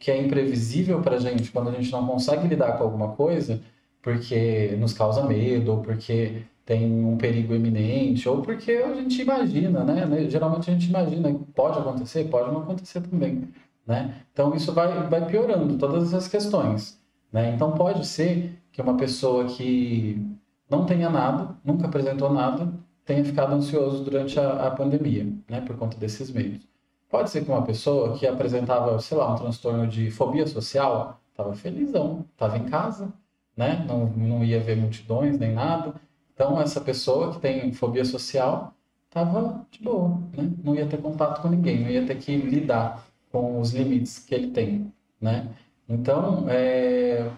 Que 0.03 0.11
é 0.11 0.21
imprevisível 0.21 1.01
para 1.01 1.15
a 1.15 1.19
gente 1.19 1.49
quando 1.49 1.69
a 1.69 1.71
gente 1.71 1.89
não 1.89 2.05
consegue 2.05 2.45
lidar 2.45 2.77
com 2.77 2.83
alguma 2.83 3.13
coisa, 3.13 3.61
porque 4.01 4.75
nos 4.77 4.91
causa 4.91 5.25
medo, 5.25 5.71
ou 5.71 5.81
porque 5.81 6.43
tem 6.65 6.91
um 7.05 7.15
perigo 7.17 7.55
iminente, 7.55 8.27
ou 8.27 8.41
porque 8.41 8.71
a 8.73 8.93
gente 8.95 9.21
imagina, 9.21 9.81
né? 9.85 10.29
Geralmente 10.29 10.69
a 10.69 10.73
gente 10.73 10.89
imagina 10.89 11.33
pode 11.55 11.79
acontecer, 11.79 12.25
pode 12.25 12.51
não 12.51 12.63
acontecer 12.63 12.99
também, 12.99 13.47
né? 13.87 14.13
Então 14.33 14.53
isso 14.53 14.73
vai, 14.73 15.07
vai 15.07 15.25
piorando 15.25 15.77
todas 15.77 16.09
essas 16.09 16.27
questões, 16.27 16.99
né? 17.31 17.53
Então 17.55 17.71
pode 17.71 18.05
ser 18.05 18.61
que 18.73 18.81
uma 18.81 18.97
pessoa 18.97 19.45
que 19.45 20.21
não 20.69 20.85
tenha 20.85 21.09
nada, 21.09 21.55
nunca 21.63 21.87
apresentou 21.87 22.33
nada, 22.33 22.73
tenha 23.05 23.23
ficado 23.23 23.53
ansioso 23.55 24.03
durante 24.03 24.37
a, 24.37 24.67
a 24.67 24.71
pandemia, 24.71 25.33
né? 25.49 25.61
Por 25.61 25.77
conta 25.77 25.97
desses 25.97 26.29
medos. 26.29 26.72
Pode 27.13 27.29
ser 27.29 27.45
que 27.45 27.51
uma 27.51 27.61
pessoa 27.63 28.17
que 28.17 28.25
apresentava, 28.25 28.97
sei 28.99 29.15
lá, 29.15 29.31
um 29.31 29.37
transtorno 29.37 29.85
de 29.85 30.09
fobia 30.09 30.47
social, 30.47 31.21
estava 31.29 31.53
felizão, 31.53 32.25
estava 32.31 32.57
em 32.57 32.65
casa, 32.65 33.13
né? 33.55 33.85
Não, 33.87 34.07
não 34.07 34.43
ia 34.43 34.59
ver 34.59 34.75
multidões 34.75 35.37
nem 35.37 35.53
nada. 35.53 35.93
Então, 36.33 36.59
essa 36.59 36.81
pessoa 36.81 37.31
que 37.31 37.39
tem 37.39 37.71
fobia 37.71 38.03
social 38.03 38.73
estava 39.05 39.63
de 39.69 39.83
boa, 39.83 40.17
né? 40.35 40.51
Não 40.63 40.73
ia 40.73 40.87
ter 40.87 40.99
contato 40.99 41.39
com 41.39 41.49
ninguém, 41.49 41.83
não 41.83 41.89
ia 41.91 42.03
ter 42.03 42.15
que 42.17 42.35
lidar 42.35 43.05
com 43.31 43.59
os 43.61 43.71
limites 43.73 44.17
que 44.17 44.33
ele 44.33 44.49
tem, 44.49 44.91
né? 45.21 45.49
Então, 45.87 46.49
é, 46.49 47.29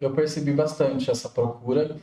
eu 0.00 0.14
percebi 0.14 0.52
bastante 0.52 1.10
essa 1.10 1.28
procura 1.28 1.96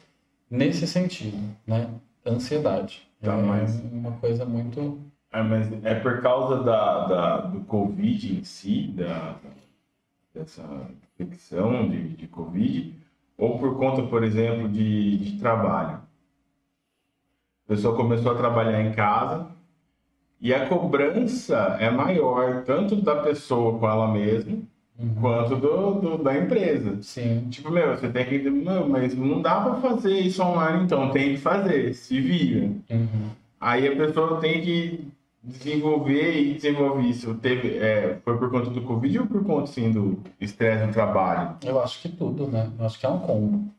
nesse 0.49 0.85
sentido, 0.85 1.37
né? 1.65 1.89
Ansiedade. 2.23 3.07
Tá, 3.19 3.33
é 3.33 3.41
mas- 3.41 3.79
uma 3.91 4.11
coisa 4.17 4.45
muito 4.45 4.99
É, 5.31 5.41
mas 5.41 5.71
é 5.83 5.95
por 5.95 6.21
causa 6.21 6.61
da, 6.63 7.05
da- 7.07 7.37
do 7.41 7.61
Covid 7.61 8.39
em 8.39 8.43
si, 8.43 8.87
da, 8.95 9.35
dessa 10.33 10.61
infecção 11.19 11.87
de, 11.89 12.09
de 12.15 12.27
Covid, 12.27 12.93
ou 13.37 13.57
por 13.57 13.77
conta, 13.77 14.03
por 14.03 14.23
exemplo, 14.23 14.67
de, 14.67 15.17
de 15.17 15.39
trabalho. 15.39 15.99
A 17.65 17.67
pessoa 17.69 17.95
começou 17.95 18.33
a 18.33 18.35
trabalhar 18.35 18.81
em 18.81 18.91
casa 18.91 19.47
e 20.41 20.53
a 20.53 20.67
cobrança 20.67 21.77
é 21.79 21.89
maior, 21.89 22.63
tanto 22.65 22.97
da 23.01 23.15
pessoa 23.21 23.77
com 23.79 23.89
ela 23.89 24.07
mesma, 24.11 24.57
Uhum. 24.99 25.15
quanto 25.19 25.55
do, 25.55 25.93
do- 25.99 26.17
da 26.23 26.37
empresa. 26.37 27.01
Sim. 27.01 27.47
Tipo, 27.49 27.71
meu, 27.71 27.95
você 27.97 28.07
tem 28.09 28.23
que. 28.25 28.37
Não, 28.49 28.87
mas 28.87 29.15
não 29.15 29.41
dá 29.41 29.59
pra 29.61 29.75
fazer 29.75 30.19
isso 30.19 30.43
online, 30.43 30.83
então 30.83 31.09
tem 31.09 31.31
que 31.31 31.37
fazer, 31.41 31.95
se 31.95 32.19
vira. 32.21 32.65
Uhum. 32.89 33.29
Aí 33.59 33.87
a 33.87 33.95
pessoa 33.95 34.39
tem 34.39 34.61
que 34.61 35.07
desenvolver 35.43 36.37
e 36.39 36.53
desenvolver 36.55 37.03
isso. 37.07 37.35
Teve, 37.35 37.77
é, 37.77 38.19
foi 38.23 38.37
por 38.37 38.49
conta 38.51 38.69
do 38.69 38.81
Covid 38.83 39.19
ou 39.19 39.27
por 39.27 39.43
conta 39.45 39.63
assim, 39.63 39.91
do 39.91 40.21
estresse 40.39 40.85
no 40.85 40.93
trabalho? 40.93 41.57
Eu 41.63 41.81
acho 41.81 42.01
que 42.01 42.09
tudo, 42.09 42.47
né? 42.47 42.71
Eu 42.77 42.85
acho 42.85 42.99
que 42.99 43.05
é 43.05 43.09
um 43.09 43.19
combo, 43.19 43.71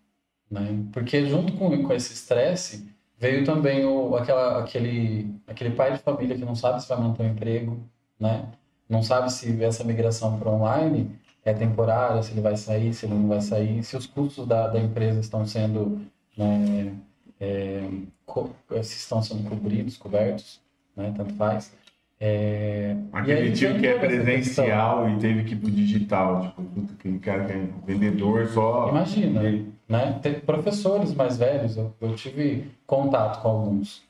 né? 0.50 0.84
Porque 0.92 1.26
junto 1.26 1.54
com, 1.54 1.82
com 1.84 1.92
esse 1.94 2.14
estresse 2.14 2.88
veio 3.18 3.44
também 3.44 3.84
o, 3.86 4.16
aquela, 4.16 4.60
aquele, 4.64 5.34
aquele 5.46 5.70
pai 5.72 5.92
de 5.94 5.98
família 6.00 6.36
que 6.36 6.44
não 6.44 6.54
sabe 6.56 6.82
se 6.82 6.88
vai 6.88 6.98
manter 7.00 7.24
o 7.24 7.28
emprego, 7.28 7.80
né? 8.20 8.48
Não 8.88 9.02
sabe 9.02 9.32
se 9.32 9.62
essa 9.64 9.84
migração 9.84 10.38
para 10.38 10.50
online 10.50 11.18
é 11.44 11.54
temporária, 11.54 12.22
se 12.22 12.32
ele 12.32 12.40
vai 12.42 12.56
sair, 12.56 12.94
se 12.94 13.06
ele 13.06 13.14
não 13.14 13.28
vai 13.28 13.40
sair, 13.40 13.82
se 13.84 13.96
os 13.96 14.06
custos 14.06 14.46
da, 14.46 14.68
da 14.68 14.80
empresa 14.80 15.20
estão 15.20 15.46
sendo, 15.46 16.00
né, 16.36 16.94
é, 17.40 17.82
co- 18.26 18.50
estão 18.72 19.22
sendo 19.22 19.48
cobridos, 19.48 19.96
cobertos, 19.96 20.61
né? 20.97 21.12
Tanto 21.16 21.34
faz. 21.34 21.72
É, 22.20 22.95
Aquele 23.12 23.40
aí 23.40 23.53
tio 23.53 23.78
que 23.80 23.86
é 23.86 23.99
presencial 23.99 25.11
e 25.11 25.16
teve 25.18 25.43
que 25.43 25.55
ir 25.55 25.57
pro 25.57 25.70
digital. 25.70 26.43
Tipo, 26.43 26.62
puta, 26.62 26.93
aquele 26.97 27.18
cara 27.18 27.45
que 27.47 27.53
é 27.53 27.68
vendedor 27.84 28.47
só. 28.47 28.88
Imagina, 28.90 29.43
Ele- 29.43 29.72
né? 29.88 30.18
Tem 30.22 30.34
professores 30.34 31.12
mais 31.14 31.36
velhos, 31.36 31.76
eu, 31.76 31.93
eu 32.01 32.14
tive 32.14 32.70
contato 32.86 33.43
com 33.43 33.49
alguns. 33.49 34.03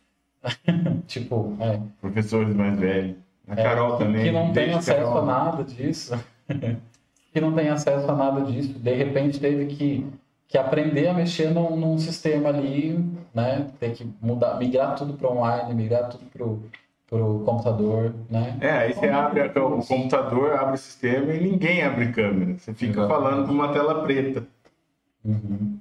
tipo, 1.06 1.56
é, 1.60 1.80
Professores 2.00 2.54
mais 2.54 2.78
velhos. 2.78 3.16
A 3.48 3.54
é, 3.58 3.62
Carol 3.62 3.96
também. 3.96 4.24
que 4.24 4.30
não 4.30 4.52
tem 4.52 4.72
acesso 4.74 5.00
Carol. 5.06 5.18
a 5.18 5.24
nada 5.24 5.64
disso. 5.64 6.14
que 7.32 7.40
não 7.40 7.52
tem 7.54 7.68
acesso 7.70 8.10
a 8.10 8.14
nada 8.14 8.42
disso. 8.42 8.78
De 8.78 8.94
repente 8.94 9.40
teve 9.40 9.66
que, 9.66 10.06
que 10.52 10.58
aprender 10.58 11.08
a 11.08 11.14
mexer 11.14 11.50
num, 11.50 11.74
num 11.74 11.96
sistema 11.98 12.50
ali, 12.50 12.98
né? 13.34 13.70
Ter 13.80 13.94
que 13.94 14.06
mudar, 14.20 14.58
migrar 14.58 14.94
tudo 14.94 15.14
para 15.14 15.30
online, 15.30 15.72
migrar 15.74 16.10
tudo 16.10 16.26
pro, 16.26 16.62
pro 17.08 17.42
computador, 17.46 18.14
né? 18.28 18.58
É, 18.60 18.70
aí 18.70 18.92
você 18.92 19.08
abre 19.08 19.40
a- 19.40 19.46
o 19.46 19.84
computador, 19.86 20.52
abre 20.52 20.74
o 20.74 20.78
sistema 20.78 21.32
e 21.32 21.40
ninguém 21.40 21.82
abre 21.82 22.12
câmera. 22.12 22.58
Você 22.58 22.74
fica 22.74 23.00
Exatamente. 23.00 23.08
falando 23.24 23.46
com 23.46 23.52
uma 23.54 23.72
tela 23.72 24.02
preta. 24.02 24.46
Uhum. 25.24 25.78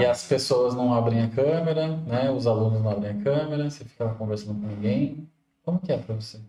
E 0.00 0.06
as 0.06 0.26
pessoas 0.26 0.74
não 0.74 0.94
abrem 0.94 1.22
a 1.24 1.28
câmera, 1.28 1.88
né? 2.06 2.30
Os 2.30 2.46
alunos 2.46 2.80
não 2.80 2.90
abrem 2.90 3.20
a 3.20 3.22
câmera, 3.22 3.68
você 3.68 3.84
fica 3.84 4.08
conversando 4.14 4.58
com 4.62 4.66
ninguém. 4.66 5.28
Como 5.62 5.78
que 5.78 5.92
é 5.92 5.98
pra 5.98 6.14
você? 6.14 6.40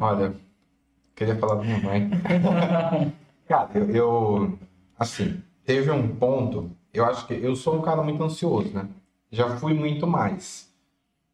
Olha, 0.00 0.32
queria 1.14 1.36
falar 1.36 1.56
da 1.56 1.64
minha 1.64 1.80
mãe. 1.80 2.10
Cara, 3.46 3.68
eu, 3.74 3.90
eu- 3.94 4.58
assim, 4.98 5.42
teve 5.64 5.90
um 5.90 6.16
ponto, 6.16 6.70
eu 6.92 7.04
acho 7.04 7.26
que 7.26 7.34
eu 7.34 7.54
sou 7.54 7.76
um 7.76 7.82
cara 7.82 8.02
muito 8.02 8.22
ansioso, 8.22 8.72
né? 8.74 8.88
Já 9.30 9.56
fui 9.56 9.74
muito 9.74 10.06
mais, 10.06 10.72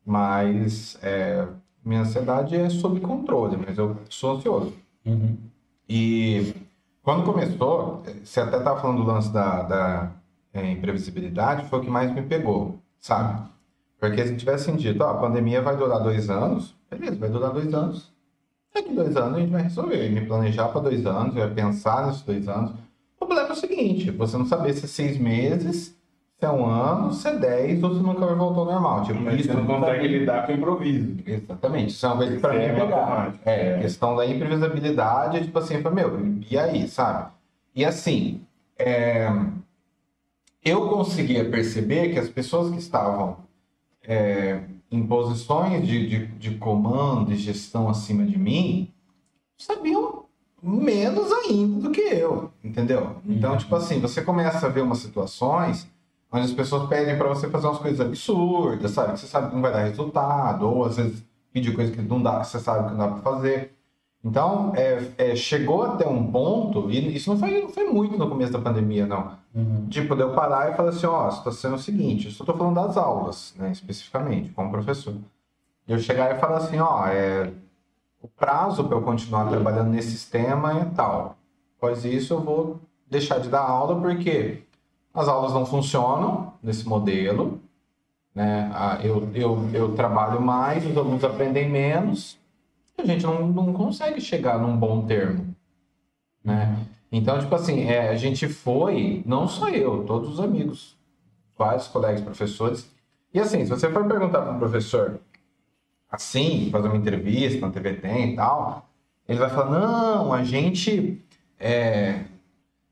mas 0.05 0.99
é, 1.03 1.47
minha 1.85 2.01
ansiedade 2.01 2.57
é 2.57 2.69
sob 2.69 3.01
controle, 3.01 3.57
mas 3.57 3.79
eu 3.79 3.97
sou 4.09 4.37
ansioso. 4.37 4.73
Uhum. 5.07 5.37
E 5.89 6.55
quando 7.03 7.25
começou, 7.25 8.03
você 8.23 8.41
até 8.41 8.57
estava 8.59 8.81
falando 8.81 9.03
do 9.03 9.07
lance 9.07 9.33
da, 9.33 9.63
da 9.63 10.13
é, 10.53 10.71
imprevisibilidade, 10.71 11.69
foi 11.69 11.79
o 11.79 11.83
que 11.83 11.91
mais 11.91 12.13
me 12.15 12.23
pegou, 12.23 12.79
sabe? 12.99 13.43
Porque 14.01 14.27
se 14.27 14.37
tivessem 14.37 14.77
dito, 14.77 15.03
ó, 15.03 15.11
a 15.11 15.19
pandemia 15.19 15.63
vai 15.63 15.77
durar 15.77 16.03
dois 16.03 16.29
anos, 16.29 16.75
beleza, 16.91 17.17
vai 17.17 17.29
durar 17.29 17.53
dois 17.53 17.73
anos. 17.73 18.13
Daqui 18.75 18.93
dois 18.93 19.17
anos 19.17 19.37
a 19.37 19.41
gente 19.41 19.51
vai 19.51 19.63
resolver. 19.63 20.09
Me 20.11 20.27
planejar 20.27 20.69
para 20.69 20.81
dois 20.81 21.07
anos, 21.07 21.37
eu 21.37 21.47
ia 21.47 21.55
pensar 21.55 22.07
nesses 22.07 22.23
dois 22.23 22.49
anos. 22.49 22.75
O 23.25 23.27
problema 23.27 23.49
é 23.49 23.53
o 23.53 23.57
seguinte, 23.57 24.11
você 24.11 24.37
não 24.37 24.45
saber 24.45 24.75
se 24.75 24.85
é 24.85 24.89
seis 24.89 25.17
meses, 25.17 25.97
se 26.39 26.45
é 26.45 26.51
um 26.51 26.67
ano, 26.67 27.11
se 27.11 27.27
é 27.27 27.35
dez, 27.39 27.83
ou 27.83 27.95
se 27.95 28.01
nunca 28.03 28.27
vai 28.27 28.35
voltar 28.35 28.61
ao 28.61 28.67
normal. 28.67 29.03
Tipo, 29.03 29.21
Mas 29.21 29.41
isso 29.41 29.49
você 29.49 29.55
não 29.55 29.67
consegue 29.67 30.09
lidar 30.09 30.47
com 30.47 30.53
improviso. 30.53 31.17
Exatamente, 31.27 31.89
isso 31.91 32.05
é 32.05 32.09
uma 32.11 32.17
coisa 32.19 32.35
que 32.35 32.41
pra 32.41 32.53
mim 32.53 32.59
é. 32.61 33.41
É, 33.47 33.71
É. 33.71 33.77
a 33.77 33.81
questão 33.81 34.15
da 34.15 34.27
imprevisibilidade, 34.27 35.39
é 35.39 35.41
tipo 35.41 35.59
assim, 35.59 35.81
pra, 35.81 35.91
meu, 35.91 36.21
e 36.51 36.59
aí, 36.59 36.87
sabe? 36.87 37.33
E 37.75 37.83
assim, 37.83 38.43
é, 38.79 39.27
eu 40.63 40.89
conseguia 40.89 41.47
perceber 41.49 42.13
que 42.13 42.19
as 42.19 42.29
pessoas 42.29 42.71
que 42.71 42.79
estavam 42.79 43.39
é, 44.07 44.61
em 44.93 45.07
posições 45.07 45.87
de, 45.87 46.07
de, 46.09 46.27
de 46.27 46.51
comando 46.59 47.33
e 47.33 47.37
gestão 47.37 47.89
acima 47.89 48.25
de 48.25 48.39
mim 48.39 48.93
sabiam 49.57 50.14
menos 50.65 51.31
ainda 51.33 51.81
do 51.89 51.91
que 51.91 52.01
eu, 52.01 52.51
entendeu? 52.63 53.17
Então, 53.27 53.53
Uhum. 53.53 53.57
tipo 53.59 53.75
assim, 53.77 54.01
você 54.01 54.23
começa 54.23 54.67
a 54.67 54.71
ver 54.71 54.83
umas 54.83 54.99
situações 54.99 55.87
onde 56.33 56.47
as 56.47 56.53
pessoas 56.53 56.89
pedem 56.89 57.17
para 57.17 57.29
você 57.29 57.49
fazer 57.49 57.67
umas 57.69 57.79
coisas 57.79 58.01
absurdas, 58.01 58.91
sabe? 58.91 59.13
Que 59.13 59.21
você 59.21 59.27
sabe 59.27 59.49
que 59.49 59.55
não 59.55 59.63
vai 59.63 59.73
dar 59.73 59.85
resultado, 59.85 60.67
ou 60.69 60.85
às 60.85 60.97
vezes 60.97 61.23
pedir 61.53 61.73
coisa 61.75 61.93
que 61.93 62.03
não 62.03 62.21
dá, 62.21 62.41
que 62.41 62.49
você 62.49 62.59
sabe 62.59 62.87
que 62.87 62.91
não 62.91 62.99
dá 62.99 63.09
para 63.09 63.23
fazer. 63.23 63.73
Então, 64.25 64.73
é, 64.75 65.07
é, 65.19 65.37
chegou 65.37 65.83
até 65.83 66.09
um 66.09 66.27
ponto, 66.33 66.91
e 66.91 67.15
isso 67.15 67.31
não 67.31 67.39
foi, 67.39 67.61
não 67.61 67.69
foi 67.69 67.85
muito 67.85 68.17
no 68.17 68.29
começo 68.29 68.53
da 68.53 68.59
pandemia, 68.59 69.07
não. 69.07 69.33
Uhum. 69.55 69.87
Tipo, 69.91 70.17
de 70.17 70.23
eu 70.23 70.33
parar 70.33 70.73
e 70.73 70.77
falar 70.77 70.89
assim, 70.89 71.07
ó, 71.07 71.27
a 71.27 71.31
situação 71.31 71.73
é 71.73 71.75
o 71.75 71.79
seguinte, 71.79 72.27
eu 72.27 72.33
só 72.33 72.43
tô 72.43 72.55
falando 72.55 72.75
das 72.75 72.97
aulas, 72.97 73.55
né, 73.59 73.71
especificamente, 73.71 74.49
como 74.51 74.71
professor. 74.71 75.15
E 75.87 75.93
eu 75.93 75.99
chegar 75.99 76.35
e 76.35 76.41
falar 76.41 76.57
assim, 76.57 76.79
ó, 76.81 77.07
é, 77.07 77.53
o 78.25 78.29
prazo 78.29 78.85
para 78.85 78.97
eu 78.97 79.03
continuar 79.03 79.51
trabalhando 79.51 79.91
nesse 79.91 80.13
sistema 80.13 80.81
é 80.81 80.85
tal. 80.97 81.37
Após 81.77 82.07
isso, 82.07 82.33
eu 82.33 82.41
vou 82.41 82.81
deixar 83.07 83.39
de 83.39 83.51
dar 83.51 83.61
aula 83.61 84.01
porque 84.01 84.63
as 85.13 85.29
aulas 85.29 85.53
não 85.53 85.67
funcionam 85.67 86.55
nesse 86.63 86.89
modelo, 86.89 87.61
né? 88.35 88.71
Ah, 88.75 88.99
Eu, 89.03 89.29
eu, 89.35 89.69
eu 89.75 89.95
trabalho 89.95 90.41
mais, 90.41 90.87
os 90.87 90.97
alunos 90.97 91.23
aprendem 91.23 91.69
menos, 91.69 92.39
a 92.97 93.05
gente 93.05 93.27
não, 93.27 93.47
não 93.47 93.75
consegue 93.75 94.23
chegar 94.23 94.59
num 94.59 94.75
bom 94.75 95.03
termo, 95.05 95.55
né? 96.43 96.79
Então, 97.13 97.39
tipo 97.39 97.55
assim, 97.55 97.85
é, 97.91 98.09
a 98.09 98.17
gente 98.17 98.49
foi, 98.49 99.23
não 99.27 99.47
só 99.47 99.69
eu, 99.69 100.03
todos 100.05 100.31
os 100.31 100.41
amigos, 100.41 100.97
vários 101.59 101.89
colegas 101.89 102.23
professores. 102.23 102.91
E 103.35 103.39
assim, 103.39 103.65
se 103.65 103.71
você 103.71 103.91
for 103.91 104.09
perguntar 104.09 104.41
para 104.41 104.53
um 104.53 104.59
professor 104.59 105.21
assim, 106.15 106.69
fazer 106.71 106.89
uma 106.89 106.97
entrevista 106.97 107.61
na 107.61 107.73
TV 107.73 107.95
Tem 107.95 108.33
e 108.33 108.37
tal, 108.37 108.89
ele 109.29 109.39
vai 109.39 109.51
falar, 109.51 109.79
não, 109.79 110.33
a 110.33 110.45
gente 110.45 111.25
é, 111.59 112.21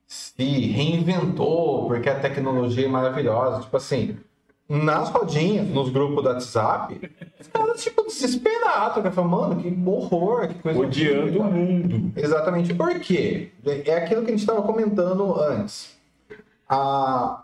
se 0.06 0.66
reinventou 0.66 1.86
porque 1.86 2.08
a 2.08 2.18
tecnologia 2.18 2.86
é 2.86 2.88
maravilhosa. 2.88 3.62
Tipo 3.62 3.76
assim, 3.76 4.16
nas 4.68 5.10
rodinhas, 5.10 5.68
nos 5.68 5.90
grupos 5.90 6.22
do 6.22 6.28
WhatsApp, 6.28 7.00
os 7.38 7.48
caras, 7.48 7.82
tipo, 7.82 8.02
desesperados. 8.04 8.98
O 8.98 9.02
cara 9.02 9.12
fala, 9.12 9.28
mano, 9.28 9.62
que 9.62 9.68
horror, 9.86 10.48
que 10.48 10.54
coisa 10.54 10.80
Odiando 10.80 11.20
horrível." 11.22 11.42
o 11.42 11.52
mundo. 11.52 12.12
Exatamente. 12.16 12.74
Por 12.74 12.98
quê? 13.00 13.50
É 13.64 13.96
aquilo 13.96 14.22
que 14.22 14.28
a 14.28 14.30
gente 14.30 14.40
estava 14.40 14.62
comentando 14.62 15.38
antes. 15.38 15.94
A 16.68 17.41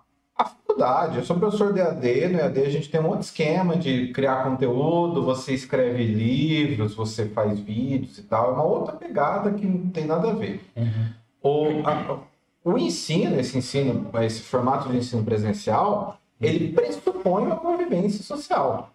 faculdade, 0.78 1.18
eu 1.18 1.24
sou 1.24 1.36
professor 1.36 1.72
de 1.72 1.80
AD, 1.80 2.28
no 2.28 2.38
EAD 2.38 2.60
a 2.60 2.70
gente 2.70 2.88
tem 2.88 3.00
um 3.00 3.06
outro 3.06 3.20
esquema 3.22 3.76
de 3.76 4.12
criar 4.12 4.44
conteúdo, 4.44 5.24
você 5.24 5.52
escreve 5.52 6.04
livros, 6.04 6.94
você 6.94 7.26
faz 7.26 7.58
vídeos 7.58 8.16
e 8.18 8.22
tal, 8.22 8.50
é 8.50 8.52
uma 8.54 8.62
outra 8.62 8.94
pegada 8.94 9.50
que 9.50 9.66
não 9.66 9.90
tem 9.90 10.06
nada 10.06 10.30
a 10.30 10.34
ver. 10.34 10.60
Uhum. 10.76 11.08
O, 11.42 11.86
a- 11.86 12.18
o 12.64 12.78
ensino, 12.78 13.38
esse 13.38 13.58
ensino, 13.58 14.08
esse 14.22 14.42
formato 14.42 14.88
de 14.88 14.96
ensino 14.98 15.24
presencial, 15.24 16.16
ele 16.40 16.72
pressupõe 16.72 17.44
uma 17.44 17.56
convivência 17.56 18.22
social. 18.22 18.90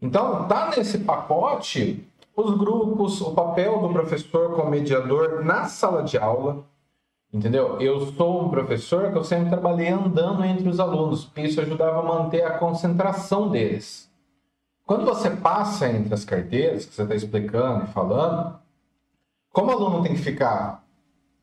Então, 0.00 0.46
tá 0.46 0.72
nesse 0.76 0.98
pacote 0.98 2.04
os 2.36 2.54
grupos, 2.58 3.22
o 3.22 3.30
papel 3.32 3.80
do 3.80 3.88
professor 3.88 4.54
como 4.54 4.68
mediador 4.68 5.42
na 5.42 5.64
sala 5.64 6.02
de 6.02 6.18
aula, 6.18 6.64
entendeu? 7.36 7.80
Eu 7.80 8.00
sou 8.12 8.46
um 8.46 8.48
professor 8.48 9.10
que 9.12 9.18
eu 9.18 9.24
sempre 9.24 9.50
trabalhei 9.50 9.88
andando 9.88 10.44
entre 10.44 10.68
os 10.68 10.80
alunos, 10.80 11.24
porque 11.24 11.42
isso 11.42 11.60
ajudava 11.60 12.00
a 12.00 12.02
manter 12.02 12.42
a 12.44 12.58
concentração 12.58 13.48
deles. 13.48 14.10
Quando 14.86 15.04
você 15.04 15.30
passa 15.30 15.88
entre 15.88 16.14
as 16.14 16.24
carteiras, 16.24 16.86
que 16.86 16.94
você 16.94 17.02
está 17.02 17.14
explicando 17.14 17.84
e 17.84 17.88
falando, 17.88 18.58
como 19.52 19.70
o 19.70 19.72
aluno 19.72 20.02
tem 20.02 20.14
que 20.14 20.22
ficar 20.22 20.84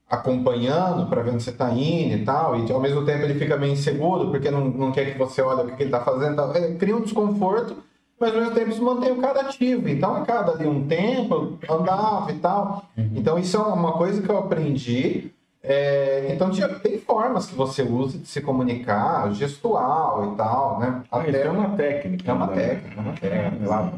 acompanhando 0.10 1.08
para 1.10 1.22
ver 1.22 1.32
onde 1.32 1.44
você 1.44 1.50
está 1.50 1.70
indo 1.72 2.16
e 2.16 2.24
tal, 2.24 2.58
e 2.58 2.72
ao 2.72 2.80
mesmo 2.80 3.04
tempo 3.04 3.24
ele 3.24 3.34
fica 3.34 3.58
meio 3.58 3.74
inseguro 3.74 4.30
porque 4.30 4.50
não, 4.50 4.66
não 4.66 4.92
quer 4.92 5.12
que 5.12 5.18
você 5.18 5.42
olhe 5.42 5.62
o 5.62 5.66
que, 5.66 5.76
que 5.76 5.84
ele 5.84 5.90
está 5.90 6.02
fazendo, 6.02 6.36
tal. 6.36 6.56
É, 6.56 6.74
cria 6.76 6.96
um 6.96 7.02
desconforto, 7.02 7.78
mas 8.20 8.34
ao 8.34 8.40
mesmo 8.40 8.56
tempo 8.56 8.70
isso 8.70 8.84
mantém 8.84 9.12
o 9.12 9.20
cara 9.20 9.42
ativo. 9.42 9.90
Então, 9.90 10.16
a 10.16 10.22
cada 10.22 10.52
ali 10.54 10.68
um 10.68 10.88
tempo, 10.88 11.58
andava 11.70 12.32
e 12.32 12.36
tal. 12.36 12.86
Então, 13.16 13.38
isso 13.38 13.58
é 13.58 13.60
uma 13.60 13.94
coisa 13.94 14.22
que 14.22 14.30
eu 14.30 14.38
aprendi. 14.38 15.34
É, 15.64 16.28
então, 16.34 16.52
tinha- 16.52 16.68
tem 16.68 17.00
formas 17.00 17.46
que 17.46 17.56
você 17.56 17.82
usa 17.84 18.18
de 18.18 18.28
se 18.28 18.42
comunicar, 18.42 19.32
gestual 19.32 20.34
e 20.34 20.36
tal, 20.36 20.78
né? 20.80 21.04
Ah, 21.10 21.26
isso 21.26 21.38
é 21.38 21.50
uma 21.50 21.70
técnica. 21.78 22.30
É 22.30 22.34
uma 22.34 22.48
né? 22.48 22.56
técnica, 22.56 23.00
é 23.00 23.02
uma 23.02 23.14
técnica, 23.14 23.66
claro. 23.66 23.92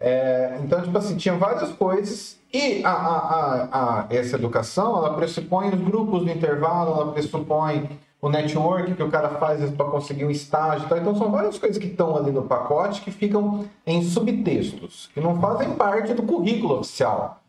É, 0.00 0.58
então, 0.62 0.82
tipo 0.82 0.98
assim, 0.98 1.16
tinha 1.16 1.36
várias 1.36 1.70
coisas 1.72 2.36
E 2.52 2.84
a, 2.84 2.90
a, 2.90 3.68
a, 3.72 4.06
essa 4.10 4.36
educação, 4.36 4.98
ela 4.98 5.14
pressupõe 5.14 5.70
os 5.70 5.80
grupos 5.80 6.24
do 6.24 6.30
intervalo, 6.30 6.92
ela 7.00 7.12
pressupõe 7.12 7.88
o 8.20 8.28
network 8.28 8.94
que 8.94 9.02
o 9.02 9.10
cara 9.10 9.28
faz 9.30 9.68
para 9.70 9.86
conseguir 9.86 10.24
um 10.24 10.30
estágio. 10.30 10.86
e 10.86 10.88
tal. 10.88 10.98
Então, 10.98 11.16
são 11.16 11.30
várias 11.30 11.58
coisas 11.58 11.78
que 11.78 11.86
estão 11.88 12.16
ali 12.16 12.30
no 12.30 12.42
pacote 12.42 13.00
que 13.02 13.10
ficam 13.10 13.64
em 13.86 14.02
subtextos, 14.02 15.10
que 15.14 15.20
não 15.20 15.40
fazem 15.40 15.70
parte 15.74 16.12
do 16.14 16.22
currículo 16.22 16.78
oficial. 16.80 17.40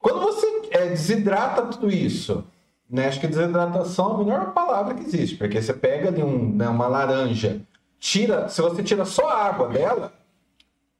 Quando 0.00 0.20
você 0.20 0.46
é, 0.70 0.86
desidrata 0.88 1.62
tudo 1.62 1.90
isso, 1.90 2.44
né? 2.88 3.08
Acho 3.08 3.20
que 3.20 3.26
desidratação 3.26 4.12
é 4.12 4.14
a 4.14 4.18
melhor 4.18 4.52
palavra 4.52 4.94
que 4.94 5.02
existe, 5.02 5.36
porque 5.36 5.60
você 5.60 5.72
pega 5.72 6.08
ali 6.08 6.22
um, 6.22 6.54
né, 6.54 6.68
uma 6.68 6.86
laranja, 6.86 7.60
tira, 7.98 8.48
se 8.48 8.60
você 8.62 8.82
tira 8.82 9.04
só 9.04 9.28
a 9.28 9.44
água 9.44 9.68
dela, 9.68 10.12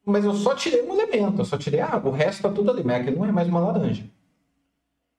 mas 0.05 0.25
eu 0.25 0.35
só 0.35 0.55
tirei 0.55 0.83
um 0.83 0.95
elemento, 0.95 1.41
eu 1.41 1.45
só 1.45 1.57
tirei 1.57 1.81
a 1.81 1.87
água, 1.87 2.11
o 2.11 2.15
resto 2.15 2.43
tá 2.43 2.49
tudo 2.49 2.71
ali, 2.71 2.85
mas 2.85 3.05
não 3.15 3.25
é 3.25 3.33
mais 3.33 3.49
uma 3.49 3.61
laranja. 3.61 4.05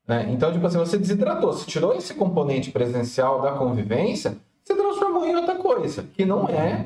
Né? 0.08 0.28
Então, 0.32 0.52
tipo 0.52 0.66
assim, 0.66 0.78
você 0.78 0.98
desidratou, 0.98 1.52
você 1.52 1.66
tirou 1.66 1.94
esse 1.94 2.14
componente 2.14 2.72
presencial 2.72 3.42
da 3.42 3.52
convivência, 3.52 4.38
você 4.64 4.76
transformou 4.76 5.26
em 5.26 5.36
outra 5.36 5.56
coisa, 5.56 6.04
que 6.14 6.26
não 6.26 6.48
é 6.48 6.86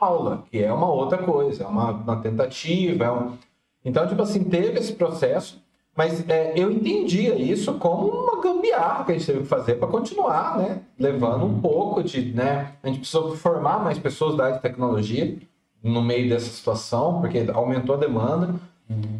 aula, 0.00 0.44
que 0.50 0.62
é 0.62 0.72
uma 0.72 0.90
outra 0.90 1.18
coisa, 1.18 1.64
é 1.64 1.66
uma, 1.66 1.90
uma 1.90 2.16
tentativa. 2.20 3.04
É 3.04 3.10
um... 3.10 3.36
Então, 3.84 4.06
tipo 4.06 4.20
assim, 4.22 4.44
teve 4.44 4.78
esse 4.78 4.94
processo, 4.94 5.62
mas 5.96 6.28
é, 6.28 6.54
eu 6.56 6.70
entendia 6.70 7.36
isso 7.36 7.74
como 7.74 8.08
uma 8.08 8.42
gambiarra 8.42 9.04
que 9.04 9.12
a 9.12 9.14
gente 9.14 9.26
teve 9.26 9.40
que 9.40 9.46
fazer 9.46 9.74
para 9.76 9.86
continuar, 9.86 10.58
né? 10.58 10.80
Levando 10.98 11.44
um 11.44 11.60
pouco 11.60 12.02
de, 12.02 12.32
né? 12.32 12.72
A 12.82 12.88
gente 12.88 12.98
precisou 12.98 13.36
formar 13.36 13.78
mais 13.78 13.98
pessoas 13.98 14.36
da 14.36 14.44
área 14.44 14.56
de 14.56 14.62
tecnologia 14.62 15.36
no 15.82 16.02
meio 16.02 16.28
dessa 16.28 16.50
situação, 16.50 17.20
porque 17.20 17.46
aumentou 17.52 17.94
a 17.94 17.98
demanda. 17.98 18.54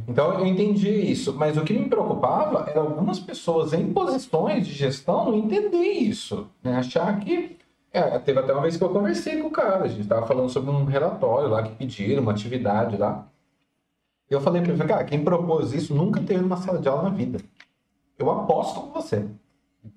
Então 0.09 0.35
eu 0.35 0.47
entendi 0.47 0.91
isso, 0.91 1.33
mas 1.35 1.57
o 1.57 1.62
que 1.62 1.72
me 1.72 1.89
preocupava 1.89 2.68
era 2.68 2.81
algumas 2.81 3.18
pessoas 3.18 3.72
em 3.72 3.93
posições 3.93 4.66
de 4.66 4.72
gestão 4.72 5.25
não 5.25 5.35
entender 5.37 5.79
isso, 5.79 6.49
né? 6.62 6.77
achar 6.77 7.18
que. 7.20 7.57
É, 7.93 8.18
teve 8.18 8.41
até 8.41 8.53
uma 8.53 8.62
vez 8.62 8.77
que 8.77 8.83
eu 8.83 8.89
conversei 8.89 9.41
com 9.41 9.47
o 9.47 9.53
cara, 9.53 9.85
a 9.85 9.89
gente 9.89 10.01
estava 10.01 10.27
falando 10.27 10.49
sobre 10.49 10.68
um 10.68 10.85
relatório 10.85 11.49
lá 11.49 11.62
que 11.62 11.77
pediram, 11.77 12.25
uma 12.25 12.33
atividade 12.33 12.97
lá. 12.97 13.25
Eu 14.31 14.41
falei 14.41 14.62
para 14.62 14.72
ele, 14.72 14.85
cara, 14.85 15.05
quem 15.05 15.22
propôs 15.22 15.72
isso 15.72 15.95
nunca 15.95 16.20
teve 16.20 16.43
uma 16.43 16.57
sala 16.57 16.79
de 16.79 16.89
aula 16.89 17.05
na 17.05 17.11
vida. 17.11 17.39
Eu 18.18 18.31
aposto 18.31 18.81
com 18.81 18.93
você. 18.93 19.25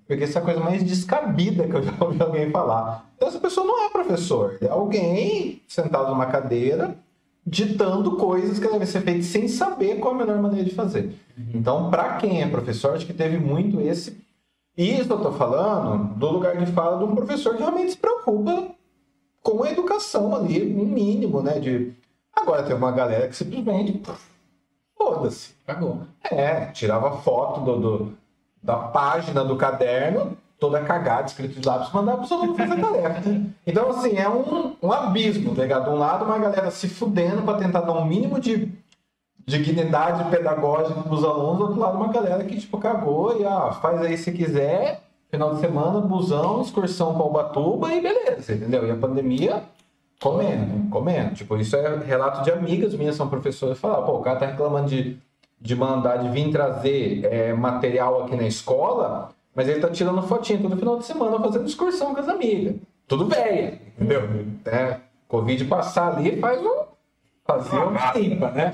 Porque 0.05 0.23
essa 0.23 0.39
é 0.39 0.41
a 0.41 0.45
coisa 0.45 0.59
mais 0.59 0.83
descabida 0.83 1.67
que 1.67 1.75
eu 1.75 1.83
já 1.83 1.93
ouvi 2.01 2.21
alguém 2.21 2.51
falar. 2.51 3.09
Então, 3.15 3.27
essa 3.27 3.39
pessoa 3.39 3.65
não 3.65 3.85
é 3.85 3.89
professor, 3.89 4.57
é 4.61 4.67
alguém 4.67 5.61
sentado 5.67 6.09
numa 6.09 6.25
cadeira 6.25 6.95
ditando 7.45 8.17
coisas 8.17 8.59
que 8.59 8.67
devem 8.67 8.85
ser 8.85 9.01
feitas 9.01 9.27
sem 9.27 9.47
saber 9.47 9.99
qual 9.99 10.13
a 10.13 10.17
melhor 10.17 10.41
maneira 10.41 10.65
de 10.65 10.75
fazer. 10.75 11.13
Então, 11.53 11.89
para 11.89 12.17
quem 12.17 12.41
é 12.41 12.47
professor, 12.47 12.93
acho 12.93 13.05
que 13.05 13.13
teve 13.13 13.37
muito 13.37 13.79
esse. 13.79 14.17
E 14.77 14.99
isso 14.99 15.11
eu 15.11 15.17
estou 15.17 15.31
falando 15.31 16.13
do 16.15 16.29
lugar 16.29 16.57
de 16.57 16.69
fala 16.73 16.97
de 16.97 17.05
um 17.05 17.15
professor 17.15 17.55
que 17.55 17.61
realmente 17.61 17.91
se 17.91 17.97
preocupa 17.97 18.67
com 19.41 19.63
a 19.63 19.71
educação 19.71 20.35
ali, 20.35 20.75
um 20.75 20.85
mínimo, 20.85 21.41
né? 21.41 21.57
De... 21.57 21.93
Agora 22.37 22.63
tem 22.63 22.75
uma 22.75 22.91
galera 22.91 23.27
que 23.27 23.35
simplesmente 23.35 24.01
foda-se. 24.97 25.53
Cagou. 25.65 26.01
É, 26.23 26.65
tirava 26.67 27.17
foto 27.17 27.61
do, 27.61 27.79
do- 27.79 28.17
da 28.61 28.75
página 28.75 29.43
do 29.43 29.55
caderno, 29.55 30.37
toda 30.59 30.81
cagada, 30.81 31.27
escrito 31.27 31.59
de 31.59 31.67
lápis, 31.67 31.91
mandava 31.93 32.17
para 32.17 32.25
os 32.25 32.31
alunos 32.31 32.57
fazer 32.57 32.81
tarefa. 32.81 33.21
Então, 33.65 33.89
assim, 33.89 34.17
é 34.17 34.27
um, 34.27 34.75
um 34.81 34.91
abismo, 34.91 35.55
tá 35.55 35.61
ligado? 35.61 35.85
De 35.85 35.89
um 35.91 35.95
lado, 35.95 36.25
uma 36.25 36.37
galera 36.37 36.69
se 36.71 36.87
fudendo 36.89 37.43
para 37.43 37.59
tentar 37.59 37.81
dar 37.81 37.93
um 37.93 38.05
mínimo 38.05 38.39
de 38.39 38.71
dignidade 39.45 40.29
pedagógica 40.29 41.01
para 41.01 41.13
os 41.13 41.23
alunos, 41.23 41.57
do 41.57 41.63
outro 41.65 41.79
lado, 41.79 41.97
uma 41.97 42.11
galera 42.11 42.43
que, 42.43 42.59
tipo, 42.59 42.77
cagou 42.77 43.39
e, 43.39 43.45
ah, 43.45 43.71
faz 43.81 44.01
aí 44.01 44.17
se 44.17 44.31
quiser, 44.31 45.01
final 45.29 45.53
de 45.55 45.61
semana, 45.61 46.01
busão, 46.01 46.61
excursão 46.61 47.13
para 47.15 47.25
Ubatuba 47.25 47.93
e 47.93 48.01
beleza, 48.01 48.53
entendeu? 48.53 48.85
E 48.85 48.91
a 48.91 48.95
pandemia 48.97 49.63
comendo, 50.19 50.89
comendo. 50.89 51.35
Tipo, 51.35 51.57
isso 51.57 51.75
é 51.75 51.97
relato 52.05 52.43
de 52.43 52.51
amigas 52.51 52.93
minhas, 52.93 53.15
são 53.15 53.29
professoras, 53.29 53.79
falaram, 53.79 54.05
pô, 54.05 54.13
o 54.13 54.21
cara 54.21 54.39
tá 54.39 54.45
reclamando 54.47 54.89
de, 54.89 55.17
de 55.59 55.75
mandar, 55.75 56.17
de 56.17 56.29
vir 56.29 56.51
trazer 56.51 57.25
é, 57.25 57.53
material 57.53 58.23
aqui 58.23 58.35
na 58.35 58.47
escola, 58.47 59.29
mas 59.55 59.67
ele 59.67 59.79
tá 59.79 59.89
tirando 59.89 60.21
fotinho 60.23 60.61
todo 60.61 60.77
final 60.77 60.97
de 60.97 61.05
semana 61.05 61.39
fazendo 61.39 61.65
excursão 61.65 62.13
com 62.13 62.21
as 62.21 62.29
amigas. 62.29 62.75
Tudo 63.07 63.27
velha, 63.27 63.79
entendeu? 63.97 64.21
É, 64.65 64.97
Covid 65.27 65.63
passar 65.65 66.17
ali 66.17 66.39
faz 66.39 66.61
um. 66.61 66.87
Fazer 67.45 67.77
uma 67.77 68.11
limpa, 68.13 68.51
né? 68.51 68.73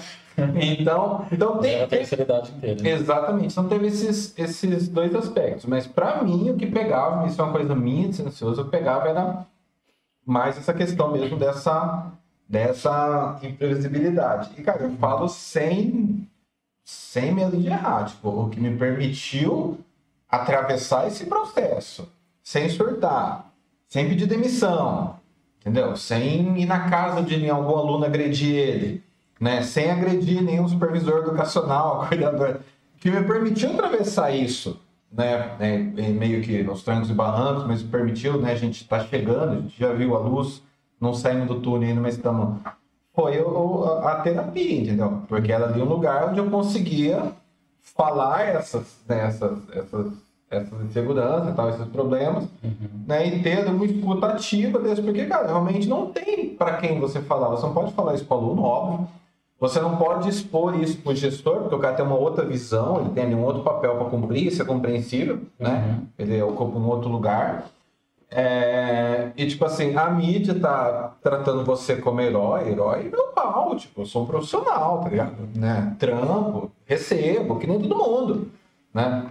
Então, 0.55 1.27
então 1.31 1.59
tem, 1.59 1.75
Era 1.75 1.83
a 1.83 1.87
tem, 1.87 1.99
terceira 1.99 2.23
idade 2.23 2.51
inteira. 2.51 2.81
né? 2.81 2.89
Exatamente, 2.89 3.51
então 3.51 3.67
teve 3.69 3.85
esses, 3.85 4.33
esses 4.35 4.89
dois 4.89 5.13
aspectos. 5.13 5.65
Mas 5.65 5.85
para 5.85 6.23
mim, 6.23 6.49
o 6.49 6.55
que 6.55 6.65
pegava, 6.65 7.27
isso 7.27 7.39
é 7.39 7.43
uma 7.43 7.53
coisa 7.53 7.75
minha 7.75 8.09
de 8.09 8.15
silencioso, 8.15 8.63
que 8.65 8.71
pegava 8.71 9.07
era 9.09 9.45
mais 10.25 10.57
essa 10.57 10.73
questão 10.73 11.11
mesmo 11.11 11.37
dessa, 11.37 12.11
dessa 12.47 13.39
imprevisibilidade. 13.43 14.51
E, 14.57 14.63
cara, 14.63 14.83
eu 14.83 14.95
falo 14.97 15.27
sem, 15.27 16.27
sem 16.83 17.33
medo 17.33 17.57
de 17.57 17.67
errar. 17.67 18.05
Tipo, 18.05 18.29
o 18.29 18.49
que 18.49 18.59
me 18.59 18.75
permitiu 18.77 19.79
atravessar 20.29 21.07
esse 21.07 21.25
processo 21.25 22.11
sem 22.41 22.67
surtar, 22.69 23.53
sem 23.87 24.09
pedir 24.09 24.25
demissão, 24.25 25.15
entendeu? 25.61 25.95
Sem 25.95 26.59
ir 26.59 26.65
na 26.65 26.89
casa 26.89 27.21
de 27.21 27.49
algum 27.49 27.77
aluno 27.77 28.05
agredir 28.05 28.55
ele, 28.55 29.03
né? 29.39 29.61
Sem 29.63 29.89
agredir 29.89 30.41
nenhum 30.41 30.67
supervisor 30.67 31.19
educacional, 31.19 32.05
cuidador, 32.09 32.59
que 32.99 33.09
me 33.09 33.23
permitiu 33.23 33.71
atravessar 33.71 34.31
isso, 34.31 34.79
né? 35.15 35.55
É, 35.59 35.75
é 35.75 36.09
meio 36.09 36.41
que 36.41 36.63
nos 36.63 36.83
trancos 36.83 37.09
e 37.09 37.13
barrancos, 37.13 37.65
mas 37.65 37.83
permitiu, 37.83 38.39
né? 38.41 38.51
A 38.51 38.55
gente 38.55 38.81
está 38.81 38.99
chegando, 39.05 39.51
a 39.53 39.55
gente 39.61 39.79
já 39.79 39.93
viu 39.93 40.15
a 40.15 40.19
luz, 40.19 40.61
não 40.99 41.13
saímos 41.13 41.47
do 41.47 41.59
túnel 41.61 41.89
ainda, 41.89 42.01
mas 42.01 42.15
estamos. 42.15 42.59
Foi 43.15 43.39
o- 43.41 43.83
a, 43.85 44.13
a 44.13 44.15
terapia, 44.21 44.81
entendeu? 44.81 45.21
Porque 45.27 45.51
era 45.51 45.65
ali 45.65 45.81
um 45.81 45.85
lugar 45.85 46.29
onde 46.29 46.39
eu 46.39 46.49
conseguia 46.49 47.31
falar 47.95 48.41
essas, 48.47 48.97
né, 49.07 49.27
essas, 49.27 49.59
essas, 49.71 50.13
essas 50.49 50.81
inseguranças 50.85 51.49
e 51.49 51.55
tal, 51.55 51.69
esses 51.69 51.85
problemas, 51.89 52.45
né, 53.05 53.27
e 53.27 53.43
ter 53.43 53.67
uma 53.67 53.85
escuta 53.85 54.27
ativa 54.27 54.79
desse, 54.79 55.01
porque, 55.01 55.25
cara, 55.25 55.47
realmente 55.47 55.87
não 55.87 56.07
tem 56.11 56.55
para 56.55 56.77
quem 56.77 56.99
você 56.99 57.21
falar, 57.21 57.49
você 57.49 57.65
não 57.65 57.73
pode 57.73 57.93
falar 57.93 58.15
isso 58.15 58.25
para 58.25 58.37
o 58.37 58.39
aluno, 58.39 58.63
óbvio, 58.63 59.07
você 59.63 59.79
não 59.79 59.95
pode 59.95 60.27
expor 60.27 60.77
isso 60.77 60.97
para 60.97 61.13
o 61.13 61.15
gestor, 61.15 61.61
porque 61.61 61.75
o 61.75 61.79
cara 61.79 61.95
tem 61.95 62.05
uma 62.05 62.17
outra 62.17 62.43
visão, 62.43 62.99
ele 62.99 63.11
tem 63.11 63.23
ali 63.23 63.33
um 63.33 63.45
outro 63.45 63.63
papel 63.63 63.95
para 63.95 64.09
cumprir, 64.09 64.47
isso 64.47 64.61
é 64.61 64.65
compreensível, 64.65 65.39
né, 65.57 66.01
ele 66.19 66.41
ocupa 66.41 66.77
um 66.77 66.85
outro 66.89 67.09
lugar, 67.09 67.69
é, 68.29 69.31
e 69.37 69.47
tipo 69.47 69.63
assim, 69.63 69.95
a 69.95 70.09
mídia 70.09 70.59
tá 70.59 71.15
tratando 71.23 71.63
você 71.63 71.95
como 71.95 72.19
herói, 72.19 72.71
herói 72.71 73.03
meu 73.09 73.27
pau, 73.27 73.73
tipo, 73.77 74.01
eu 74.01 74.05
sou 74.05 74.23
um 74.23 74.25
profissional, 74.25 74.99
tá 74.99 75.07
ligado? 75.07 75.37
Né? 75.55 75.95
Trampo, 75.97 76.69
recebo, 76.85 77.57
que 77.57 77.65
nem 77.65 77.79
todo 77.79 77.97
mundo, 77.97 78.51
né? 78.93 79.27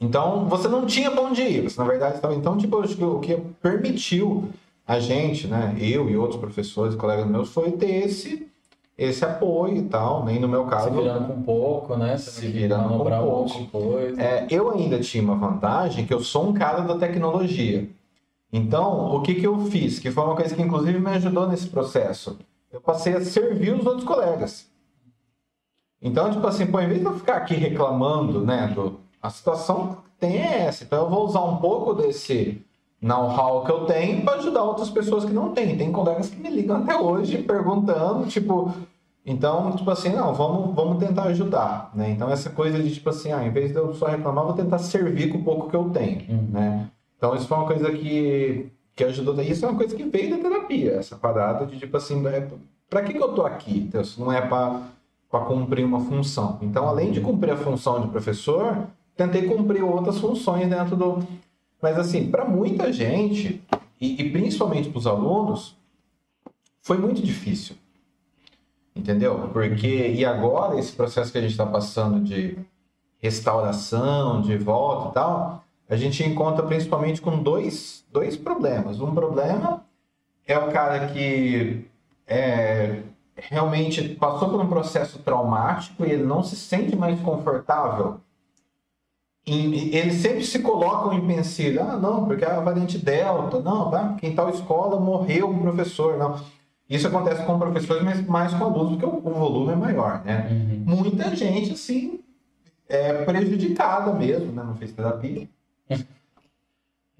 Então, 0.00 0.48
você 0.48 0.66
não 0.66 0.86
tinha 0.86 1.10
pra 1.10 1.20
onde 1.20 1.42
ir, 1.42 1.68
você 1.68 1.78
na 1.78 1.86
verdade 1.86 2.14
estava. 2.14 2.34
Então, 2.34 2.56
tipo, 2.56 2.78
o 2.78 3.20
que 3.20 3.36
permitiu 3.60 4.48
a 4.86 4.98
gente, 4.98 5.46
né, 5.46 5.76
eu 5.78 6.08
e 6.08 6.16
outros 6.16 6.40
professores, 6.40 6.94
colegas 6.94 7.26
meus, 7.26 7.52
foi 7.52 7.72
ter 7.72 8.06
esse, 8.06 8.48
esse 8.98 9.24
apoio 9.24 9.76
e 9.76 9.82
tal, 9.82 10.24
nem 10.24 10.40
no 10.40 10.48
meu 10.48 10.64
Se 10.64 10.70
caso. 10.70 10.90
virando 10.90 11.32
com 11.32 11.42
pouco, 11.42 11.96
né? 11.96 12.18
Se 12.18 12.40
que 12.40 12.48
virando 12.48 12.88
com 12.88 12.94
um 12.96 13.66
pouco. 13.66 13.66
coisa. 13.70 14.20
É, 14.20 14.46
eu 14.50 14.72
ainda 14.72 14.98
tinha 14.98 15.22
uma 15.22 15.36
vantagem 15.36 16.04
que 16.04 16.12
eu 16.12 16.20
sou 16.20 16.48
um 16.48 16.52
cara 16.52 16.80
da 16.80 16.98
tecnologia. 16.98 17.88
Então, 18.52 19.14
o 19.14 19.22
que, 19.22 19.36
que 19.36 19.46
eu 19.46 19.56
fiz? 19.66 20.00
Que 20.00 20.10
foi 20.10 20.24
uma 20.24 20.34
coisa 20.34 20.52
que 20.54 20.62
inclusive 20.62 20.98
me 20.98 21.10
ajudou 21.10 21.46
nesse 21.46 21.68
processo. 21.68 22.38
Eu 22.72 22.80
passei 22.80 23.14
a 23.14 23.20
servir 23.24 23.72
os 23.72 23.86
outros 23.86 24.04
colegas. 24.04 24.66
Então, 26.02 26.30
tipo 26.32 26.46
assim, 26.46 26.66
pô, 26.66 26.80
em 26.80 26.88
vez 26.88 27.00
de 27.00 27.06
eu 27.06 27.14
ficar 27.14 27.36
aqui 27.36 27.54
reclamando, 27.54 28.44
né, 28.44 28.68
do, 28.74 28.98
a 29.22 29.30
situação 29.30 29.96
que 29.96 30.10
tem 30.18 30.38
é 30.38 30.66
essa. 30.66 30.82
Então, 30.82 31.04
eu 31.04 31.10
vou 31.10 31.24
usar 31.24 31.42
um 31.44 31.56
pouco 31.58 31.94
desse 31.94 32.62
know-how 33.00 33.64
que 33.64 33.70
eu 33.70 33.84
tenho 33.84 34.22
para 34.22 34.38
ajudar 34.38 34.62
outras 34.62 34.90
pessoas 34.90 35.24
que 35.24 35.32
não 35.32 35.52
têm. 35.52 35.76
Tem 35.76 35.92
colegas 35.92 36.30
que 36.30 36.40
me 36.40 36.50
ligam 36.50 36.78
até 36.78 36.96
hoje 36.96 37.38
perguntando, 37.38 38.26
tipo, 38.26 38.72
então, 39.24 39.72
tipo 39.72 39.90
assim, 39.90 40.08
não, 40.08 40.32
vamos, 40.32 40.74
vamos 40.74 40.98
tentar 40.98 41.24
ajudar, 41.24 41.90
né? 41.94 42.10
Então, 42.10 42.30
essa 42.30 42.48
coisa 42.48 42.82
de, 42.82 42.94
tipo 42.94 43.10
assim, 43.10 43.30
ah, 43.30 43.44
em 43.44 43.50
vez 43.50 43.72
de 43.72 43.76
eu 43.76 43.92
só 43.92 44.06
reclamar, 44.06 44.42
eu 44.44 44.48
vou 44.48 44.56
tentar 44.56 44.78
servir 44.78 45.30
com 45.30 45.38
o 45.38 45.44
pouco 45.44 45.68
que 45.68 45.76
eu 45.76 45.90
tenho, 45.90 46.22
né? 46.50 46.88
Então, 47.16 47.34
isso 47.34 47.46
foi 47.46 47.58
uma 47.58 47.66
coisa 47.66 47.90
que, 47.92 48.72
que 48.96 49.04
ajudou. 49.04 49.38
Isso 49.42 49.66
é 49.66 49.68
uma 49.68 49.76
coisa 49.76 49.94
que 49.94 50.04
veio 50.04 50.30
da 50.30 50.42
terapia, 50.42 50.92
essa 50.92 51.14
parada 51.16 51.66
de, 51.66 51.78
tipo 51.78 51.94
assim, 51.96 52.26
é, 52.26 52.48
pra 52.88 53.02
que, 53.02 53.12
que 53.12 53.22
eu 53.22 53.34
tô 53.34 53.44
aqui? 53.44 53.80
Então, 53.80 54.00
isso 54.00 54.18
não 54.18 54.32
é 54.32 54.40
para 54.40 55.40
cumprir 55.46 55.84
uma 55.84 56.00
função. 56.00 56.58
Então, 56.62 56.88
além 56.88 57.10
de 57.10 57.20
cumprir 57.20 57.52
a 57.52 57.56
função 57.56 58.00
de 58.00 58.08
professor, 58.08 58.86
tentei 59.14 59.42
cumprir 59.42 59.84
outras 59.84 60.18
funções 60.18 60.68
dentro 60.68 60.96
do... 60.96 61.18
Mas, 61.80 61.98
assim, 61.98 62.30
para 62.30 62.44
muita 62.44 62.92
gente, 62.92 63.62
e, 64.00 64.22
e 64.22 64.30
principalmente 64.30 64.88
para 64.88 64.98
os 64.98 65.06
alunos, 65.06 65.76
foi 66.80 66.98
muito 66.98 67.22
difícil. 67.22 67.76
Entendeu? 68.94 69.50
Porque, 69.52 70.08
e 70.08 70.24
agora, 70.24 70.78
esse 70.78 70.92
processo 70.92 71.30
que 71.30 71.38
a 71.38 71.40
gente 71.40 71.52
está 71.52 71.66
passando 71.66 72.20
de 72.20 72.58
restauração, 73.18 74.40
de 74.40 74.56
volta 74.56 75.10
e 75.10 75.12
tal, 75.12 75.64
a 75.88 75.96
gente 75.96 76.22
encontra 76.24 76.64
principalmente 76.64 77.20
com 77.20 77.42
dois, 77.42 78.04
dois 78.12 78.36
problemas. 78.36 79.00
Um 79.00 79.14
problema 79.14 79.84
é 80.46 80.58
o 80.58 80.70
cara 80.70 81.08
que 81.08 81.86
é, 82.26 83.02
realmente 83.36 84.02
passou 84.14 84.50
por 84.50 84.60
um 84.60 84.68
processo 84.68 85.18
traumático 85.20 86.04
e 86.04 86.10
ele 86.10 86.24
não 86.24 86.42
se 86.42 86.56
sente 86.56 86.96
mais 86.96 87.20
confortável. 87.20 88.20
E 89.48 89.96
eles 89.96 90.16
sempre 90.16 90.44
se 90.44 90.58
colocam 90.58 91.12
em 91.12 91.26
pensilho. 91.26 91.82
Ah, 91.82 91.96
não, 91.96 92.26
porque 92.26 92.44
é 92.44 92.50
a 92.50 92.60
variante 92.60 92.98
Delta. 92.98 93.60
Não, 93.60 93.90
vai, 93.90 94.08
porque 94.08 94.26
em 94.26 94.34
tal 94.34 94.50
escola 94.50 95.00
morreu 95.00 95.48
um 95.48 95.58
professor. 95.58 96.18
Não. 96.18 96.40
Isso 96.88 97.06
acontece 97.06 97.44
com 97.44 97.58
professores, 97.58 98.02
mas 98.02 98.26
mais 98.26 98.52
com 98.54 98.64
alunos, 98.64 98.92
porque 98.92 99.06
o, 99.06 99.18
o 99.18 99.34
volume 99.34 99.72
é 99.72 99.76
maior, 99.76 100.22
né? 100.24 100.48
Uhum. 100.50 100.96
Muita 100.96 101.34
gente, 101.36 101.72
assim, 101.72 102.20
é 102.88 103.24
prejudicada 103.24 104.12
mesmo, 104.12 104.52
né? 104.52 104.62
Não 104.64 104.74
fez 104.74 104.92
terapia. 104.92 105.48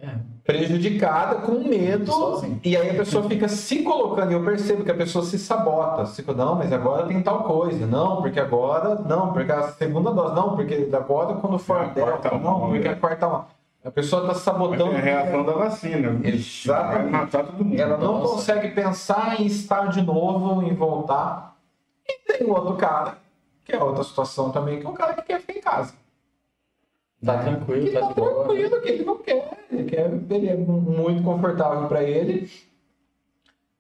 É. 0.01 0.11
Prejudicada, 0.44 1.36
com 1.36 1.59
medo, 1.68 2.11
Sozinho. 2.11 2.61
e 2.64 2.76
aí 2.76 2.90
a 2.90 2.94
pessoa 2.94 3.28
fica 3.28 3.49
se 3.49 3.82
colocando, 3.82 4.30
e 4.30 4.34
eu 4.34 4.44
percebo 4.44 4.84
que 4.84 4.90
a 4.90 4.94
pessoa 4.94 5.24
se 5.24 5.38
sabota. 5.38 6.07
Se, 6.07 6.22
não, 6.32 6.55
mas 6.55 6.72
agora 6.72 7.07
tem 7.07 7.20
tal 7.22 7.42
coisa. 7.42 7.84
Não, 7.86 8.22
porque 8.22 8.38
agora, 8.38 8.94
não, 8.94 9.32
porque 9.32 9.51
a 9.51 9.68
segunda 9.72 10.11
dose, 10.12 10.34
não, 10.36 10.55
porque 10.57 10.88
agora 10.92 11.34
quando 11.34 11.59
for 11.59 11.76
É 11.78 11.80
a 11.80 11.82
a 11.82 11.88
quarta 11.90 12.28
delta, 12.30 12.38
não, 12.38 12.57
onda. 12.62 12.66
porque 12.68 12.88
a 12.88 12.96
quarta 12.96 13.26
onda. 13.26 13.44
A 13.84 13.90
pessoa 13.90 14.22
está 14.22 14.34
Mas 14.34 14.42
sabotando. 14.42 14.92
é 14.92 14.96
a 14.96 15.01
reação 15.01 15.44
da 15.44 15.53
vacina. 15.53 16.20
Exatamente. 16.24 16.66
Vai 16.66 17.07
matar 17.11 17.44
todo 17.44 17.64
mundo. 17.64 17.80
Ela 17.80 17.96
não 17.96 18.18
Nossa. 18.18 18.32
consegue 18.34 18.68
pensar 18.68 19.40
em 19.40 19.46
estar 19.46 19.86
de 19.88 20.03
novo, 20.03 20.62
em 20.62 20.74
voltar. 20.74 21.57
E 22.07 22.32
tem 22.32 22.46
o 22.46 22.51
outro 22.51 22.74
cara, 22.76 23.18
que 23.64 23.72
é 23.72 23.82
outra 23.82 24.03
situação 24.05 24.51
também, 24.51 24.80
que 24.80 24.86
é 24.86 24.88
o 24.88 24.92
cara 24.92 25.14
que 25.14 25.22
quer 25.22 25.40
ficar 25.40 25.53
em 25.59 25.61
casa. 25.61 25.94
Tá 27.24 27.38
tranquilo, 27.42 27.86
Que 27.86 27.92
tá 27.92 28.00
tá 28.00 28.14
boa. 28.14 28.44
tranquilo, 28.44 28.80
que 28.80 28.88
ele 28.88 29.04
não 29.04 29.18
quer. 29.18 29.58
Ele, 29.70 29.84
quer, 29.84 30.10
ele 30.30 30.48
é 30.48 30.56
muito 30.56 31.22
confortável 31.22 31.88
para 31.88 32.02
ele. 32.02 32.48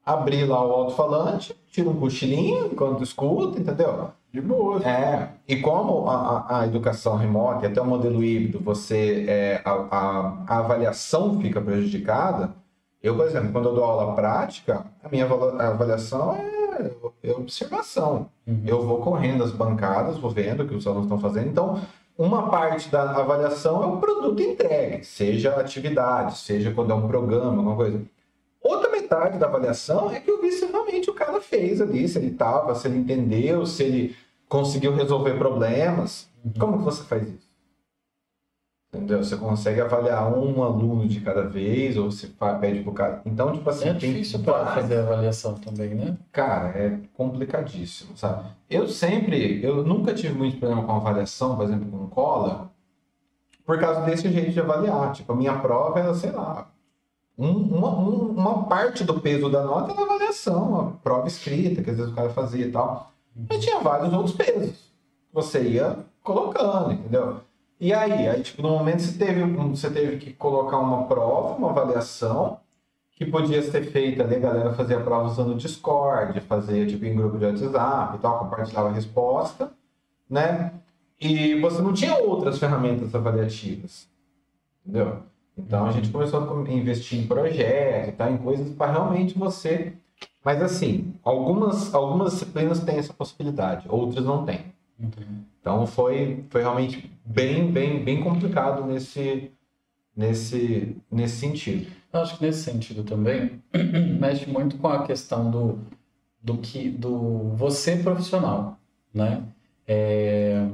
Abrir 0.04 0.44
lá 0.46 0.64
o 0.64 0.72
alto-falante, 0.72 1.54
tira 1.70 1.88
um 1.90 2.00
cochilinho 2.00 2.66
enquanto 2.72 3.02
escuta, 3.02 3.60
entendeu? 3.60 4.10
De 4.32 4.40
boa. 4.40 4.82
É, 4.82 5.28
e 5.46 5.56
como 5.60 6.08
a, 6.08 6.14
a- 6.48 6.60
a 6.60 6.66
educação 6.66 7.16
remota 7.16 7.66
e 7.66 7.68
até 7.70 7.80
o 7.80 7.84
modelo 7.84 8.24
híbrido, 8.24 8.58
você 8.58 9.26
é, 9.28 9.62
a, 9.64 9.70
a- 9.72 10.44
a 10.46 10.58
avaliação 10.60 11.38
fica 11.40 11.60
prejudicada. 11.60 12.54
Eu, 13.02 13.16
por 13.16 13.26
exemplo, 13.26 13.52
quando 13.52 13.68
eu 13.68 13.74
dou 13.74 13.84
aula 13.84 14.14
prática, 14.14 14.86
a 15.04 15.08
minha 15.10 15.26
avaliação 15.26 16.34
é, 16.34 16.90
é 17.22 17.32
observação. 17.32 18.30
Uhum. 18.46 18.62
Eu 18.66 18.82
vou 18.86 18.98
correndo 19.00 19.44
as 19.44 19.52
bancadas, 19.52 20.16
vou 20.18 20.30
vendo 20.30 20.62
o 20.62 20.66
que 20.68 20.74
os 20.74 20.86
alunos 20.86 21.04
estão 21.04 21.18
fazendo. 21.18 21.48
Então, 21.48 21.80
uma 22.18 22.50
parte 22.50 22.88
da 22.88 23.12
avaliação 23.12 23.80
é 23.80 23.86
o 23.86 23.98
produto 23.98 24.42
entregue, 24.42 25.04
seja 25.04 25.54
atividade, 25.54 26.36
seja 26.38 26.72
quando 26.72 26.90
é 26.90 26.94
um 26.94 27.06
programa, 27.06 27.50
alguma 27.50 27.76
coisa. 27.76 28.02
Outra 28.60 28.90
metade 28.90 29.38
da 29.38 29.46
avaliação 29.46 30.10
é 30.10 30.18
que 30.18 30.28
eu 30.28 30.42
vi 30.42 30.50
se 30.50 30.66
realmente 30.66 31.08
o 31.08 31.14
cara 31.14 31.40
fez 31.40 31.80
ali, 31.80 32.08
se 32.08 32.18
ele 32.18 32.32
estava, 32.32 32.74
se 32.74 32.88
ele 32.88 32.98
entendeu, 32.98 33.64
se 33.64 33.84
ele 33.84 34.16
conseguiu 34.48 34.92
resolver 34.92 35.38
problemas. 35.38 36.28
Como 36.58 36.78
que 36.78 36.84
você 36.84 37.04
faz 37.04 37.22
isso? 37.22 37.47
Entendeu? 38.98 39.22
Você 39.24 39.36
consegue 39.36 39.80
avaliar 39.80 40.30
um 40.32 40.62
aluno 40.62 41.06
de 41.06 41.20
cada 41.20 41.42
vez, 41.42 41.96
ou 41.96 42.10
você 42.10 42.28
pede 42.60 42.82
pro 42.82 42.92
cara. 42.92 43.22
Então, 43.24 43.52
tipo 43.52 43.70
assim, 43.70 43.88
É 43.88 43.92
difícil 43.92 44.40
para 44.40 44.66
fazer 44.66 44.98
avaliação 44.98 45.54
também, 45.54 45.94
né? 45.94 46.16
Cara, 46.32 46.68
é 46.70 46.98
complicadíssimo, 47.14 48.16
sabe? 48.16 48.44
Eu 48.68 48.88
sempre, 48.88 49.64
eu 49.64 49.84
nunca 49.84 50.12
tive 50.12 50.34
muito 50.34 50.58
problema 50.58 50.82
com 50.84 50.92
avaliação, 50.96 51.56
por 51.56 51.64
exemplo, 51.64 51.88
com 51.90 52.06
cola, 52.08 52.70
por 53.64 53.78
causa 53.78 54.00
desse 54.02 54.28
jeito 54.30 54.50
de 54.50 54.60
avaliar. 54.60 55.12
Tipo, 55.12 55.32
a 55.32 55.36
minha 55.36 55.56
prova 55.58 56.00
era, 56.00 56.14
sei 56.14 56.30
lá, 56.32 56.68
um- 57.38 57.76
uma, 57.78 57.90
um- 57.98 58.30
uma 58.32 58.64
parte 58.64 59.04
do 59.04 59.20
peso 59.20 59.48
da 59.48 59.62
nota 59.62 59.92
era 59.92 60.02
avaliação, 60.02 60.80
a 60.80 60.84
prova 61.02 61.28
escrita, 61.28 61.82
que 61.82 61.90
às 61.90 61.96
vezes 61.96 62.12
o 62.12 62.14
cara 62.14 62.30
fazia 62.30 62.66
e 62.66 62.72
tal. 62.72 63.12
Mas 63.48 63.64
tinha 63.64 63.78
vários 63.78 64.12
outros 64.12 64.34
pesos. 64.34 64.88
Você 65.32 65.62
ia 65.62 65.98
colocando, 66.22 66.92
entendeu? 66.92 67.40
E 67.80 67.92
aí, 67.92 68.28
aí 68.28 68.42
tipo, 68.42 68.60
no 68.60 68.70
momento 68.70 69.02
você 69.02 69.16
teve, 69.16 69.42
você 69.44 69.90
teve 69.90 70.16
que 70.16 70.32
colocar 70.32 70.78
uma 70.78 71.04
prova, 71.06 71.54
uma 71.54 71.70
avaliação, 71.70 72.58
que 73.12 73.24
podia 73.26 73.62
ser 73.62 73.90
feita 73.90 74.22
ali, 74.22 74.36
a 74.36 74.40
galera 74.40 74.72
fazia 74.74 74.98
a 74.98 75.02
prova 75.02 75.26
usando 75.26 75.52
o 75.52 75.56
Discord, 75.56 76.40
fazia 76.42 76.86
tipo 76.86 77.04
em 77.04 77.14
grupo 77.16 77.38
de 77.38 77.44
WhatsApp 77.44 78.16
e 78.16 78.20
tal, 78.20 78.38
compartilhava 78.40 78.88
a 78.88 78.92
resposta, 78.92 79.72
né? 80.28 80.72
E 81.20 81.60
você 81.60 81.82
não 81.82 81.92
tinha 81.92 82.16
outras 82.16 82.58
ferramentas 82.58 83.12
avaliativas, 83.14 84.08
entendeu? 84.84 85.22
Então 85.56 85.86
a 85.86 85.90
gente 85.90 86.10
começou 86.10 86.64
a 86.64 86.72
investir 86.72 87.18
em 87.18 87.26
projetos 87.26 88.10
e 88.10 88.12
tal, 88.12 88.30
em 88.30 88.38
coisas 88.38 88.72
para 88.74 88.92
realmente 88.92 89.36
você. 89.36 89.92
Mas 90.44 90.62
assim, 90.62 91.12
algumas, 91.24 91.92
algumas 91.92 92.32
disciplinas 92.32 92.80
têm 92.80 92.98
essa 92.98 93.12
possibilidade, 93.12 93.86
outras 93.88 94.24
não 94.24 94.44
têm. 94.44 94.72
Então 95.68 95.86
foi, 95.86 96.46
foi 96.48 96.62
realmente 96.62 97.12
bem, 97.22 97.70
bem, 97.70 98.02
bem 98.02 98.22
complicado 98.22 98.86
nesse, 98.86 99.52
nesse, 100.16 100.96
nesse 101.12 101.36
sentido. 101.36 101.92
Eu 102.10 102.22
acho 102.22 102.38
que 102.38 102.46
nesse 102.46 102.62
sentido 102.62 103.04
também 103.04 103.62
mexe 104.18 104.48
muito 104.48 104.78
com 104.78 104.88
a 104.88 105.02
questão 105.02 105.50
do, 105.50 105.78
do 106.42 106.56
que 106.56 106.88
do 106.88 107.50
você 107.50 107.96
profissional, 107.96 108.78
né? 109.12 109.42
É, 109.86 110.66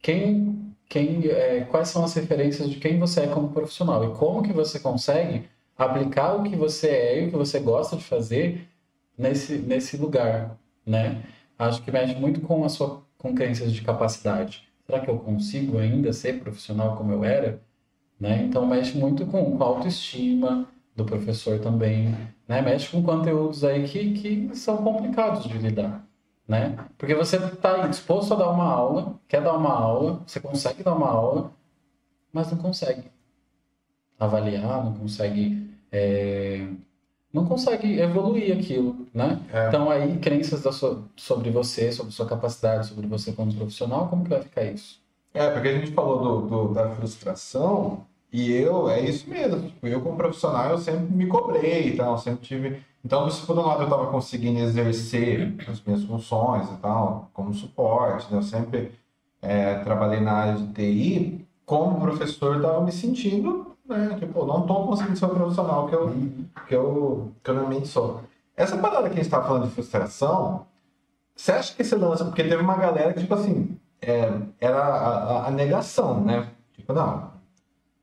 quem, 0.00 0.72
quem, 0.88 1.26
é, 1.26 1.62
quais 1.62 1.88
são 1.88 2.04
as 2.04 2.14
referências 2.14 2.70
de 2.70 2.76
quem 2.76 2.96
você 2.96 3.22
é 3.22 3.26
como 3.26 3.48
profissional 3.48 4.04
e 4.04 4.16
como 4.16 4.44
que 4.44 4.52
você 4.52 4.78
consegue 4.78 5.48
aplicar 5.76 6.34
o 6.34 6.44
que 6.44 6.54
você 6.54 6.86
é 6.86 7.24
e 7.24 7.26
o 7.26 7.30
que 7.30 7.36
você 7.36 7.58
gosta 7.58 7.96
de 7.96 8.04
fazer 8.04 8.68
nesse, 9.18 9.56
nesse 9.56 9.96
lugar, 9.96 10.56
né? 10.86 11.24
Acho 11.58 11.82
que 11.82 11.90
mexe 11.90 12.14
muito 12.14 12.40
com 12.40 12.64
a 12.64 12.68
sua 12.68 13.02
com 13.18 13.34
crenças 13.34 13.72
de 13.72 13.82
capacidade. 13.82 14.66
Será 14.86 15.00
que 15.00 15.10
eu 15.10 15.18
consigo 15.18 15.76
ainda 15.78 16.12
ser 16.12 16.40
profissional 16.40 16.96
como 16.96 17.12
eu 17.12 17.24
era? 17.24 17.60
Né? 18.18 18.44
Então 18.44 18.66
mexe 18.66 18.96
muito 18.96 19.26
com, 19.26 19.62
a 19.62 19.66
autoestima 19.66 20.66
do 20.96 21.04
professor 21.04 21.60
também, 21.60 22.16
né? 22.48 22.60
Mexe 22.62 22.88
com 22.90 23.02
conteúdos 23.02 23.62
aí 23.62 23.86
que, 23.86 24.12
que 24.14 24.56
são 24.56 24.78
complicados 24.78 25.44
de 25.44 25.56
lidar, 25.56 26.04
né? 26.46 26.76
Porque 26.96 27.14
você 27.14 27.36
está 27.36 27.86
disposto 27.86 28.34
a 28.34 28.36
dar 28.36 28.50
uma 28.50 28.64
aula, 28.64 29.20
quer 29.28 29.40
dar 29.40 29.56
uma 29.56 29.72
aula, 29.72 30.22
você 30.26 30.40
consegue 30.40 30.82
dar 30.82 30.94
uma 30.94 31.08
aula, 31.08 31.52
mas 32.32 32.50
não 32.50 32.58
consegue 32.58 33.04
avaliar, 34.18 34.84
não 34.84 34.94
consegue 34.94 35.70
é, 35.92 36.66
não 37.32 37.44
consegue 37.44 37.98
evoluir 38.00 38.56
aquilo, 38.56 39.06
né? 39.12 39.40
É. 39.52 39.68
Então 39.68 39.90
aí 39.90 40.18
crenças 40.18 40.62
sua- 40.74 41.02
sobre 41.16 41.50
você, 41.50 41.92
sobre 41.92 42.12
sua 42.12 42.26
capacidade, 42.26 42.86
sobre 42.86 43.06
você 43.06 43.32
como 43.32 43.52
profissional, 43.54 44.08
como 44.08 44.24
que 44.24 44.30
vai 44.30 44.42
ficar 44.42 44.64
isso? 44.64 45.00
É, 45.34 45.50
porque 45.50 45.68
a 45.68 45.78
gente 45.78 45.92
falou 45.92 46.18
do, 46.42 46.48
do- 46.68 46.74
da 46.74 46.88
frustração 46.90 48.06
e 48.32 48.50
eu, 48.52 48.88
é 48.88 49.00
isso 49.00 49.28
mesmo. 49.28 49.60
Tipo, 49.68 49.86
eu 49.86 50.00
como 50.00 50.16
profissional, 50.16 50.70
eu 50.70 50.78
sempre 50.78 51.14
me 51.14 51.26
cobrei 51.26 51.88
e 51.88 51.96
tal, 51.96 52.16
sempre 52.18 52.46
tive... 52.46 52.82
Então, 53.04 53.30
se 53.30 53.46
por 53.46 53.56
um 53.58 53.62
lado 53.62 53.82
eu 53.82 53.84
estava 53.84 54.06
conseguindo 54.10 54.58
exercer 54.58 55.54
as 55.68 55.80
minhas 55.82 56.02
funções 56.04 56.68
e 56.70 56.76
tal, 56.78 57.30
como 57.32 57.54
suporte, 57.54 58.30
né? 58.32 58.38
eu 58.38 58.42
sempre 58.42 58.92
é, 59.40 59.76
trabalhei 59.76 60.20
na 60.20 60.32
área 60.32 60.54
de 60.54 60.72
TI, 60.72 61.46
como 61.64 62.00
professor, 62.00 62.56
estava 62.56 62.82
me 62.84 62.90
sentindo, 62.90 63.76
né? 63.88 64.16
Tipo, 64.18 64.44
não 64.44 64.60
estou 64.60 64.86
conseguindo 64.86 65.18
ser 65.18 65.28
profissional 65.28 65.88
que 65.88 65.94
eu, 65.94 66.10
que 66.66 66.74
eu, 66.76 67.32
que 67.42 67.50
eu 67.50 67.54
normalmente 67.54 67.88
sou. 67.88 68.20
Essa 68.56 68.76
parada 68.76 69.04
que 69.08 69.14
a 69.14 69.16
gente 69.16 69.24
estava 69.24 69.46
falando 69.46 69.64
de 69.66 69.70
frustração, 69.70 70.66
você 71.34 71.52
acha 71.52 71.74
que 71.74 71.82
esse 71.82 71.94
lance... 71.94 72.24
Porque 72.24 72.42
teve 72.42 72.56
uma 72.62 72.76
galera 72.76 73.12
que, 73.12 73.20
tipo 73.20 73.34
assim, 73.34 73.76
é, 74.02 74.30
era 74.60 74.80
a, 74.82 75.46
a- 75.46 75.50
negação, 75.50 76.20
né? 76.20 76.48
Tipo, 76.74 76.92
não, 76.92 77.30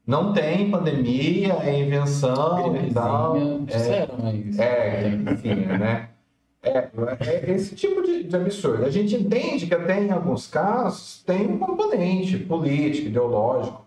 não 0.08 0.34
tem 0.34 0.72
pandemia, 0.72 1.54
é 1.62 1.80
invenção 1.82 2.76
e 2.78 2.94
tal. 2.94 3.36
É, 3.38 3.58
disseram, 3.66 4.16
mas... 4.22 4.60
é, 4.60 5.08
enfim, 5.32 5.56
né? 5.56 6.10
É, 6.64 6.90
é 7.20 7.52
esse 7.52 7.76
tipo 7.76 8.02
de, 8.02 8.24
de 8.24 8.36
absurdo. 8.36 8.86
A 8.86 8.90
gente 8.90 9.14
entende 9.16 9.68
que 9.68 9.76
até 9.76 10.02
em 10.02 10.12
alguns 10.12 10.48
casos 10.48 11.22
tem 11.24 11.46
um 11.48 11.60
componente 11.60 12.38
político, 12.40 13.08
ideológico, 13.10 13.86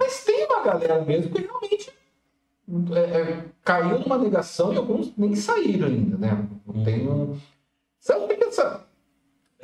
mas 0.00 0.24
uma 0.52 0.62
galera 0.62 1.02
mesmo 1.02 1.32
que 1.32 1.42
realmente 1.42 1.92
é, 2.94 3.00
é, 3.00 3.44
caiu 3.64 3.98
numa 3.98 4.18
negação 4.18 4.72
e 4.72 4.76
alguns 4.76 5.12
nem 5.16 5.34
saíram 5.34 5.88
ainda, 5.88 6.16
né? 6.16 6.46
Não 6.66 6.84
tem 6.84 7.08
um. 7.08 7.36
Sabe 8.00 8.34
que 8.36 8.44
essa. 8.44 8.84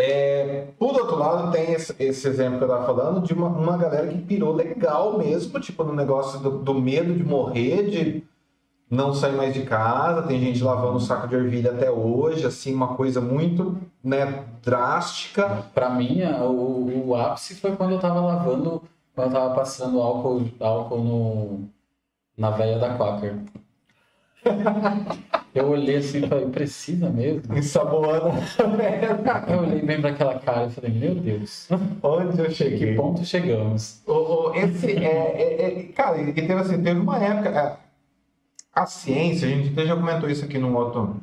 É, 0.00 0.68
por 0.78 0.94
outro 0.94 1.16
lado, 1.16 1.50
tem 1.50 1.72
esse, 1.72 1.94
esse 1.98 2.28
exemplo 2.28 2.58
que 2.58 2.64
eu 2.64 2.68
tava 2.68 2.86
falando 2.86 3.26
de 3.26 3.32
uma, 3.32 3.48
uma 3.48 3.76
galera 3.76 4.06
que 4.06 4.18
pirou 4.18 4.54
legal 4.54 5.18
mesmo, 5.18 5.58
tipo, 5.58 5.82
no 5.82 5.92
negócio 5.92 6.38
do, 6.38 6.58
do 6.58 6.74
medo 6.74 7.12
de 7.14 7.24
morrer, 7.24 7.90
de 7.90 8.24
não 8.90 9.12
sair 9.12 9.32
mais 9.32 9.52
de 9.52 9.62
casa, 9.62 10.22
tem 10.22 10.40
gente 10.40 10.62
lavando 10.62 11.00
saco 11.00 11.28
de 11.28 11.34
ervilha 11.34 11.72
até 11.72 11.90
hoje, 11.90 12.46
assim, 12.46 12.72
uma 12.72 12.94
coisa 12.94 13.20
muito, 13.20 13.76
né, 14.02 14.44
drástica. 14.62 15.64
Pra 15.74 15.90
mim, 15.90 16.22
o, 16.22 17.08
o 17.08 17.16
ápice 17.16 17.56
foi 17.56 17.76
quando 17.76 17.92
eu 17.92 17.98
tava 18.00 18.20
lavando, 18.20 18.82
quando 19.18 19.34
eu 19.34 19.40
tava 19.40 19.54
passando 19.56 20.00
álcool, 20.00 20.48
álcool 20.60 20.98
no, 21.02 21.68
na 22.36 22.50
veia 22.52 22.78
da 22.78 22.96
Quaker. 22.96 23.34
Eu 25.54 25.70
olhei 25.70 25.96
assim 25.96 26.18
e 26.24 26.28
falei, 26.28 26.46
precisa 26.50 27.10
mesmo? 27.10 27.56
Ensaboando. 27.56 28.28
Eu 29.48 29.58
olhei 29.60 29.82
bem 29.82 30.00
pra 30.00 30.10
aquela 30.10 30.38
cara 30.38 30.66
e 30.66 30.70
falei, 30.70 30.92
meu 30.92 31.14
Deus, 31.16 31.66
Onde 32.02 32.38
eu 32.38 32.44
que 32.44 32.54
cheguei? 32.54 32.94
ponto 32.94 33.24
chegamos? 33.24 34.00
O- 34.06 34.12
o- 34.50 34.54
esse 34.54 34.92
é, 34.92 35.02
é- 35.04 35.80
é- 35.80 35.82
cara, 35.94 36.20
e 36.20 36.32
teve 36.32 36.52
assim, 36.52 36.80
teve 36.80 37.00
uma 37.00 37.18
época. 37.18 37.48
é, 37.48 37.76
A 38.72 38.86
ciência, 38.86 39.48
a 39.48 39.50
gente 39.50 39.72
até 39.72 39.86
já 39.86 39.96
comentou 39.96 40.30
isso 40.30 40.44
aqui 40.44 40.58
num 40.58 40.76
outro. 40.76 41.16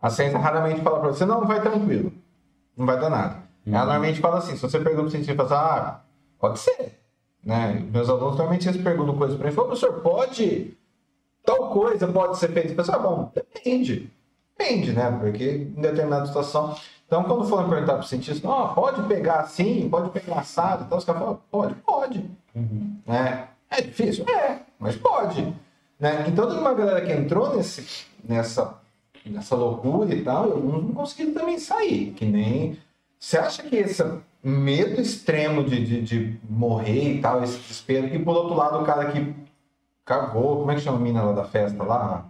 A 0.00 0.08
ciência 0.08 0.38
raramente 0.38 0.80
fala 0.82 1.00
pra 1.00 1.08
você, 1.08 1.24
não, 1.24 1.44
vai 1.46 1.60
tranquilo. 1.60 2.12
Não 2.76 2.86
vai 2.86 3.00
dar 3.00 3.10
nada. 3.10 3.36
Ela 3.66 3.78
normalmente 3.86 4.20
fala 4.20 4.38
assim, 4.38 4.54
se 4.54 4.62
você 4.62 4.78
pergunta 4.78 5.02
pro 5.02 5.10
cientista, 5.10 5.42
assim, 5.42 5.54
ah, 5.54 6.00
pode 6.42 6.58
ser. 6.58 6.98
Né? 7.44 7.82
Meus 7.92 8.08
alunos 8.08 8.36
normalmente 8.36 8.68
eles 8.68 8.82
perguntam 8.82 9.16
coisas 9.16 9.36
pra 9.36 9.48
mim, 9.48 9.54
falam, 9.54 9.70
professor, 9.70 10.00
pode 10.00 10.76
tal 11.44 11.70
coisa 11.70 12.06
pode 12.08 12.38
ser 12.38 12.52
feita? 12.52 12.74
Pessoal, 12.74 12.98
ah, 12.98 13.02
bom, 13.02 13.32
depende. 13.34 14.10
Depende, 14.56 14.92
né? 14.92 15.10
Porque 15.20 15.72
em 15.76 15.80
determinada 15.80 16.26
situação. 16.26 16.76
Então, 17.06 17.24
quando 17.24 17.44
foram 17.44 17.68
perguntar 17.68 17.94
para 17.94 18.02
o 18.02 18.06
cientista, 18.06 18.46
não, 18.46 18.74
pode 18.74 19.02
pegar 19.02 19.40
assim, 19.40 19.88
pode 19.88 20.10
pegar 20.10 20.40
assado, 20.40 20.84
então 20.84 20.96
os 20.96 21.04
caras 21.04 21.20
falam, 21.20 21.40
pode, 21.50 21.74
pode. 21.74 22.30
Né? 23.06 23.48
É 23.68 23.80
difícil? 23.82 24.24
É, 24.28 24.60
mas 24.78 24.96
pode. 24.96 25.42
Né? 25.98 26.24
Então, 26.28 26.48
tem 26.48 26.58
uma 26.58 26.74
galera 26.74 27.04
que 27.04 27.12
entrou 27.12 27.54
nesse, 27.54 28.06
nessa, 28.24 28.78
nessa 29.26 29.54
loucura 29.54 30.14
e 30.14 30.22
tal, 30.22 30.48
e 30.48 30.52
alguns 30.52 30.84
não 30.84 30.92
conseguiram 30.92 31.34
também 31.34 31.58
sair. 31.58 32.12
Que 32.12 32.24
nem. 32.24 32.78
Você 33.22 33.38
acha 33.38 33.62
que 33.62 33.76
esse 33.76 34.02
medo 34.42 35.00
extremo 35.00 35.62
de, 35.62 35.86
de, 35.86 36.02
de 36.02 36.40
morrer 36.50 37.14
e 37.14 37.20
tal, 37.20 37.40
esse 37.44 37.56
desespero, 37.56 38.08
e 38.08 38.18
por 38.18 38.34
outro 38.36 38.54
lado, 38.56 38.80
o 38.80 38.84
cara 38.84 39.12
que 39.12 39.32
cagou, 40.04 40.58
como 40.58 40.72
é 40.72 40.74
que 40.74 40.80
chama 40.80 40.96
a 40.96 41.00
mina 41.00 41.22
lá 41.22 41.32
da 41.32 41.44
festa 41.44 41.84
lá? 41.84 42.26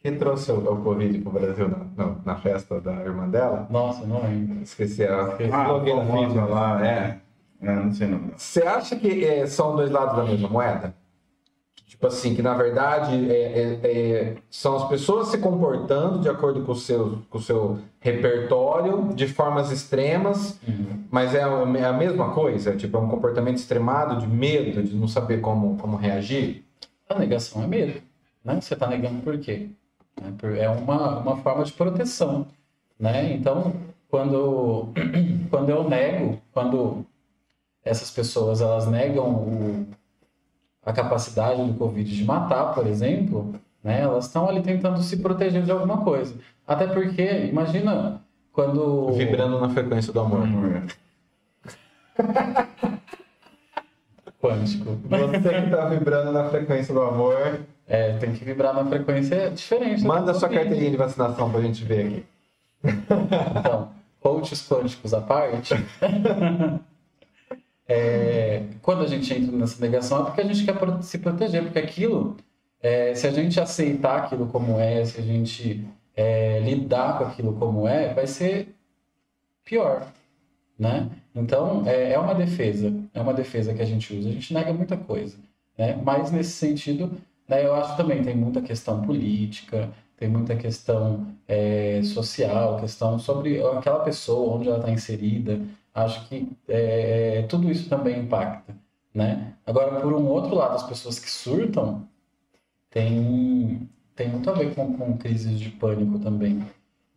Que 0.00 0.12
trouxe 0.12 0.52
o, 0.52 0.72
o 0.72 0.82
Covid 0.84 1.18
pro 1.18 1.32
Brasil 1.32 1.68
na, 1.68 1.78
não, 1.96 2.16
na 2.24 2.36
festa 2.36 2.80
da 2.80 2.92
irmã 2.92 3.28
dela? 3.28 3.66
Nossa, 3.68 4.06
não 4.06 4.22
lembro. 4.22 4.62
Esqueci 4.62 5.04
a 5.04 5.36
Ah, 5.52 5.66
lá, 6.46 6.86
é. 6.86 7.18
É, 7.60 7.74
não 7.74 7.92
sei 7.92 8.06
não. 8.06 8.20
Você 8.36 8.62
acha 8.62 8.94
que 8.94 9.24
é, 9.24 9.48
são 9.48 9.74
dois 9.74 9.90
lados 9.90 10.14
da 10.16 10.22
mesma 10.22 10.48
moeda? 10.48 10.94
Tipo 11.86 12.08
assim, 12.08 12.34
que 12.34 12.42
na 12.42 12.52
verdade 12.54 13.30
é, 13.30 13.80
é- 13.82 13.90
é- 13.92 14.36
são 14.50 14.74
as 14.76 14.88
pessoas 14.88 15.28
se 15.28 15.38
comportando 15.38 16.18
de 16.18 16.28
acordo 16.28 16.62
com 16.64 16.72
o 16.72 16.76
seu, 16.76 17.22
com 17.30 17.38
o 17.38 17.40
seu 17.40 17.78
repertório 18.00 19.14
de 19.14 19.28
formas 19.28 19.70
extremas, 19.70 20.58
mas 21.10 21.32
é 21.34 21.44
a, 21.44 21.48
é 21.78 21.84
a 21.84 21.92
mesma 21.92 22.32
coisa? 22.34 22.74
Tipo, 22.76 22.96
é 22.98 23.00
um 23.00 23.08
comportamento 23.08 23.56
extremado 23.58 24.20
de 24.20 24.26
medo, 24.26 24.82
de 24.82 24.96
não 24.96 25.06
saber 25.06 25.40
como, 25.40 25.76
como 25.78 25.96
reagir? 25.96 26.64
A 27.08 27.16
negação 27.18 27.62
é 27.62 27.66
medo, 27.68 28.02
né? 28.44 28.60
Você 28.60 28.74
está 28.74 28.88
negando 28.88 29.22
por 29.22 29.38
quê? 29.38 29.68
Por- 30.38 30.56
É 30.56 30.68
uma, 30.68 31.18
uma 31.20 31.36
forma 31.36 31.62
de 31.64 31.72
proteção, 31.72 32.48
né? 32.98 33.32
Então, 33.32 33.72
quando, 34.10 34.88
quando 35.50 35.70
eu 35.70 35.88
nego, 35.88 36.40
quando 36.52 37.06
essas 37.84 38.10
pessoas 38.10 38.60
elas 38.60 38.88
negam 38.88 39.30
o, 39.30 39.86
a 40.86 40.92
capacidade 40.92 41.62
do 41.62 41.74
Covid 41.74 42.16
de 42.16 42.24
matar, 42.24 42.72
por 42.72 42.86
exemplo, 42.86 43.54
né? 43.84 44.00
Elas 44.02 44.26
estão 44.26 44.48
ali 44.48 44.62
tentando 44.62 45.02
se 45.02 45.16
proteger 45.18 45.62
de 45.62 45.70
alguma 45.70 45.98
coisa. 46.04 46.34
Até 46.66 46.86
porque, 46.86 47.46
imagina 47.50 48.22
quando... 48.52 49.12
Vibrando 49.12 49.60
na 49.60 49.68
frequência 49.68 50.12
do 50.12 50.20
amor. 50.20 50.46
Quântico. 54.40 54.98
Você 55.08 55.62
que 55.62 55.70
tá 55.70 55.88
vibrando 55.88 56.32
na 56.32 56.48
frequência 56.48 56.94
do 56.94 57.02
amor, 57.02 57.60
É, 57.88 58.16
tem 58.18 58.32
que 58.32 58.44
vibrar 58.44 58.74
na 58.74 58.84
frequência 58.84 59.50
diferente. 59.50 60.02
da 60.02 60.08
manda 60.08 60.34
sua 60.34 60.48
Covid. 60.48 60.64
carteirinha 60.64 60.90
de 60.90 60.96
vacinação 60.96 61.50
pra 61.50 61.60
gente 61.60 61.84
ver 61.84 62.06
aqui. 62.06 62.26
Então, 63.58 63.90
coaches 64.20 64.66
quânticos 64.68 65.14
à 65.14 65.20
parte, 65.20 65.74
é, 67.88 68.64
quando 68.82 69.02
a 69.02 69.06
gente 69.06 69.32
entra 69.32 69.56
nessa 69.56 69.80
negação 69.80 70.22
é 70.22 70.24
porque 70.24 70.40
a 70.40 70.44
gente 70.44 70.64
quer 70.64 71.02
se 71.02 71.18
proteger, 71.18 71.62
porque 71.62 71.78
aquilo, 71.78 72.36
é, 72.82 73.14
se 73.14 73.26
a 73.26 73.30
gente 73.30 73.60
aceitar 73.60 74.18
aquilo 74.18 74.46
como 74.48 74.78
é, 74.78 75.04
se 75.04 75.20
a 75.20 75.22
gente 75.22 75.86
é, 76.14 76.60
lidar 76.60 77.18
com 77.18 77.24
aquilo 77.24 77.52
como 77.54 77.86
é, 77.86 78.12
vai 78.12 78.26
ser 78.26 78.74
pior, 79.64 80.06
né? 80.78 81.08
Então, 81.34 81.82
é, 81.86 82.12
é 82.12 82.18
uma 82.18 82.34
defesa, 82.34 82.92
é 83.14 83.20
uma 83.20 83.34
defesa 83.34 83.74
que 83.74 83.82
a 83.82 83.86
gente 83.86 84.14
usa. 84.14 84.28
A 84.28 84.32
gente 84.32 84.54
nega 84.54 84.72
muita 84.72 84.96
coisa, 84.96 85.36
né? 85.76 85.98
Mas 86.02 86.30
nesse 86.30 86.52
sentido, 86.52 87.10
né, 87.48 87.64
eu 87.64 87.74
acho 87.74 87.96
também 87.96 88.22
tem 88.22 88.34
muita 88.34 88.60
questão 88.60 89.02
política, 89.02 89.90
tem 90.16 90.28
muita 90.28 90.56
questão 90.56 91.26
é, 91.46 92.00
social, 92.02 92.80
questão 92.80 93.18
sobre 93.18 93.60
aquela 93.62 94.00
pessoa, 94.00 94.56
onde 94.56 94.68
ela 94.68 94.78
está 94.78 94.90
inserida. 94.90 95.60
Acho 95.96 96.28
que 96.28 96.52
é, 96.68 97.42
tudo 97.48 97.70
isso 97.70 97.88
também 97.88 98.20
impacta, 98.20 98.76
né? 99.14 99.54
Agora, 99.66 99.98
por 100.00 100.12
um 100.12 100.26
outro 100.28 100.54
lado, 100.54 100.74
as 100.74 100.82
pessoas 100.82 101.18
que 101.18 101.30
surtam 101.30 102.06
tem, 102.90 103.88
tem 104.14 104.28
muito 104.28 104.50
a 104.50 104.52
ver 104.52 104.74
com, 104.74 104.96
com 104.96 105.16
crises 105.18 105.58
de 105.58 105.70
pânico 105.70 106.18
também, 106.18 106.62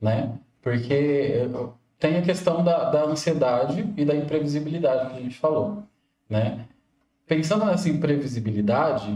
né? 0.02 0.40
Porque 0.62 0.94
eh, 0.94 1.50
tem 2.00 2.18
a 2.18 2.22
questão 2.22 2.64
da, 2.64 2.90
da 2.90 3.04
ansiedade 3.06 3.94
e 3.98 4.06
da 4.06 4.16
imprevisibilidade 4.16 5.12
que 5.12 5.18
a 5.18 5.22
gente 5.22 5.38
falou, 5.38 5.84
né? 6.30 6.66
Pensando 7.28 7.66
nessa 7.66 7.90
imprevisibilidade, 7.90 9.10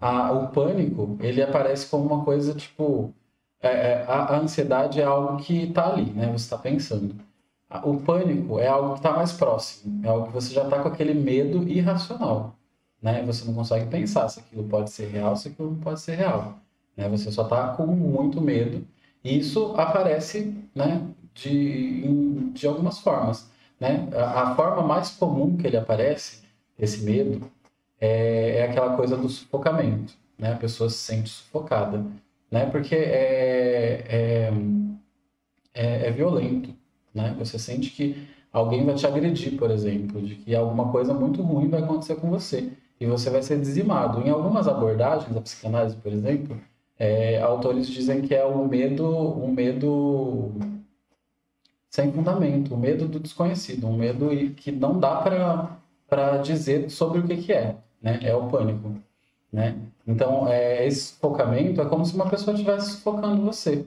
a, 0.00 0.32
o 0.32 0.48
pânico, 0.48 1.16
ele 1.20 1.42
aparece 1.42 1.88
como 1.88 2.04
uma 2.14 2.24
coisa, 2.24 2.54
tipo... 2.54 3.14
é, 3.62 3.68
é, 3.68 4.04
a, 4.08 4.24
a 4.34 4.38
ansiedade 4.40 5.00
é 5.00 5.04
algo 5.04 5.36
que 5.38 5.64
está 5.64 5.92
ali, 5.92 6.10
né? 6.12 6.26
Você 6.28 6.44
está 6.44 6.58
pensando. 6.58 7.14
O 7.84 7.98
pânico 8.00 8.58
é 8.58 8.66
algo 8.66 8.94
que 8.94 9.00
está 9.00 9.12
mais 9.12 9.32
próximo. 9.32 10.04
É 10.04 10.08
algo 10.08 10.28
que 10.28 10.32
você 10.32 10.54
já 10.54 10.64
está 10.64 10.80
com 10.80 10.88
aquele 10.88 11.12
medo 11.12 11.68
irracional, 11.68 12.56
né? 13.00 13.22
Você 13.24 13.44
não 13.44 13.54
consegue 13.54 13.86
pensar 13.86 14.28
se 14.28 14.40
aquilo 14.40 14.64
pode 14.64 14.90
ser 14.90 15.08
real, 15.08 15.36
se 15.36 15.48
aquilo 15.48 15.72
não 15.72 15.78
pode 15.78 16.00
ser 16.00 16.14
real. 16.14 16.58
Né? 16.96 17.08
Você 17.10 17.30
só 17.30 17.42
está 17.42 17.68
com 17.74 17.86
muito 17.86 18.40
medo. 18.40 18.86
E 19.22 19.38
isso 19.38 19.74
aparece, 19.76 20.54
né? 20.74 21.06
De, 21.34 22.50
de 22.52 22.66
algumas 22.66 22.98
formas, 23.00 23.50
né? 23.78 24.08
A, 24.14 24.52
a 24.52 24.54
forma 24.56 24.82
mais 24.82 25.10
comum 25.10 25.56
que 25.56 25.66
ele 25.66 25.76
aparece, 25.76 26.42
esse 26.78 27.04
medo, 27.04 27.48
é, 28.00 28.58
é 28.58 28.62
aquela 28.64 28.96
coisa 28.96 29.16
do 29.16 29.28
sufocamento, 29.28 30.14
né? 30.38 30.52
A 30.54 30.56
pessoa 30.56 30.88
se 30.90 30.96
sente 30.98 31.28
sufocada, 31.30 32.04
né? 32.50 32.66
Porque 32.66 32.94
é, 32.94 34.04
é, 34.08 34.52
é, 35.74 36.06
é 36.08 36.10
violento, 36.10 36.74
né? 37.14 37.34
Você 37.38 37.58
sente 37.58 37.90
que 37.90 38.28
alguém 38.52 38.84
vai 38.84 38.94
te 38.94 39.06
agredir, 39.06 39.56
por 39.56 39.70
exemplo, 39.70 40.20
de 40.20 40.36
que 40.36 40.54
alguma 40.54 40.90
coisa 40.90 41.14
muito 41.14 41.42
ruim 41.42 41.68
vai 41.68 41.82
acontecer 41.82 42.16
com 42.16 42.30
você 42.30 42.72
e 43.00 43.06
você 43.06 43.30
vai 43.30 43.42
ser 43.42 43.60
dizimado. 43.60 44.26
Em 44.26 44.30
algumas 44.30 44.66
abordagens 44.66 45.32
da 45.32 45.40
psicanálise, 45.40 45.96
por 45.96 46.12
exemplo, 46.12 46.58
é, 46.98 47.40
autores 47.40 47.88
dizem 47.88 48.22
que 48.22 48.34
é 48.34 48.44
um 48.46 48.66
medo, 48.66 49.06
um 49.06 49.52
medo 49.52 50.52
sem 51.88 52.12
fundamento, 52.12 52.74
um 52.74 52.78
medo 52.78 53.06
do 53.06 53.20
desconhecido, 53.20 53.86
um 53.86 53.96
medo 53.96 54.28
que 54.56 54.72
não 54.72 54.98
dá 54.98 55.16
para 56.08 56.38
dizer 56.38 56.90
sobre 56.90 57.20
o 57.20 57.24
que, 57.24 57.36
que 57.36 57.52
é, 57.52 57.76
né? 58.02 58.18
É 58.22 58.34
o 58.34 58.48
pânico, 58.48 58.94
né? 59.52 59.76
Então, 60.06 60.48
é, 60.48 60.86
esse 60.86 61.12
sufocamento 61.12 61.80
é 61.80 61.84
como 61.84 62.04
se 62.04 62.14
uma 62.14 62.28
pessoa 62.28 62.54
estivesse 62.54 62.92
sufocando 62.92 63.42
você, 63.42 63.86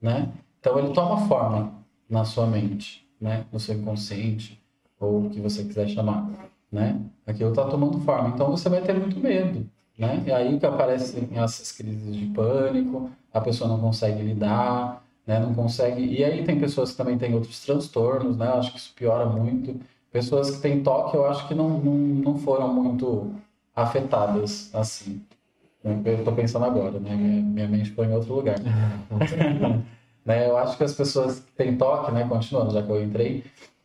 né? 0.00 0.32
Então, 0.60 0.78
ele 0.78 0.92
toma 0.92 1.26
forma 1.28 1.75
na 2.08 2.24
sua 2.24 2.46
mente, 2.46 3.06
né? 3.20 3.44
No 3.52 3.58
seu 3.58 3.74
inconsciente, 3.74 4.62
ou 4.98 5.26
o 5.26 5.30
que 5.30 5.40
você 5.40 5.64
quiser 5.64 5.88
chamar, 5.88 6.30
né? 6.70 7.00
Aquilo 7.26 7.50
está 7.50 7.64
tomando 7.66 7.98
forma. 8.00 8.30
Então, 8.30 8.50
você 8.50 8.68
vai 8.68 8.80
ter 8.80 8.94
muito 8.94 9.18
medo, 9.18 9.68
né? 9.98 10.22
E 10.26 10.32
aí 10.32 10.58
que 10.58 10.66
aparecem 10.66 11.28
essas 11.32 11.72
crises 11.72 12.14
de 12.14 12.26
pânico, 12.26 13.10
a 13.32 13.40
pessoa 13.40 13.68
não 13.68 13.80
consegue 13.80 14.22
lidar, 14.22 15.04
né? 15.26 15.40
Não 15.40 15.54
consegue... 15.54 16.02
E 16.04 16.24
aí 16.24 16.44
tem 16.44 16.58
pessoas 16.58 16.92
que 16.92 16.96
também 16.96 17.18
têm 17.18 17.34
outros 17.34 17.60
transtornos, 17.64 18.36
né? 18.36 18.46
Eu 18.46 18.54
acho 18.54 18.72
que 18.72 18.78
isso 18.78 18.92
piora 18.94 19.26
muito. 19.26 19.78
Pessoas 20.12 20.50
que 20.50 20.62
têm 20.62 20.82
toque, 20.82 21.16
eu 21.16 21.26
acho 21.26 21.46
que 21.48 21.54
não, 21.54 21.78
não, 21.78 21.94
não 21.94 22.38
foram 22.38 22.72
muito 22.72 23.34
afetadas 23.74 24.74
assim. 24.74 25.20
Eu 26.04 26.24
tô 26.24 26.32
pensando 26.32 26.64
agora, 26.64 26.98
né? 26.98 27.14
Minha 27.14 27.68
mente 27.68 27.90
foi 27.90 28.06
em 28.06 28.12
outro 28.12 28.34
lugar. 28.34 28.56
né? 30.26 30.48
Eu 30.48 30.58
acho 30.58 30.76
que 30.76 30.84
as 30.84 30.92
pessoas 30.92 31.38
que 31.38 31.52
têm 31.52 31.76
toque, 31.78 32.10
né? 32.10 32.26
Continuando, 32.28 32.72
já 32.72 32.82
que 32.82 32.90
eu 32.90 33.02
entrei, 33.02 33.44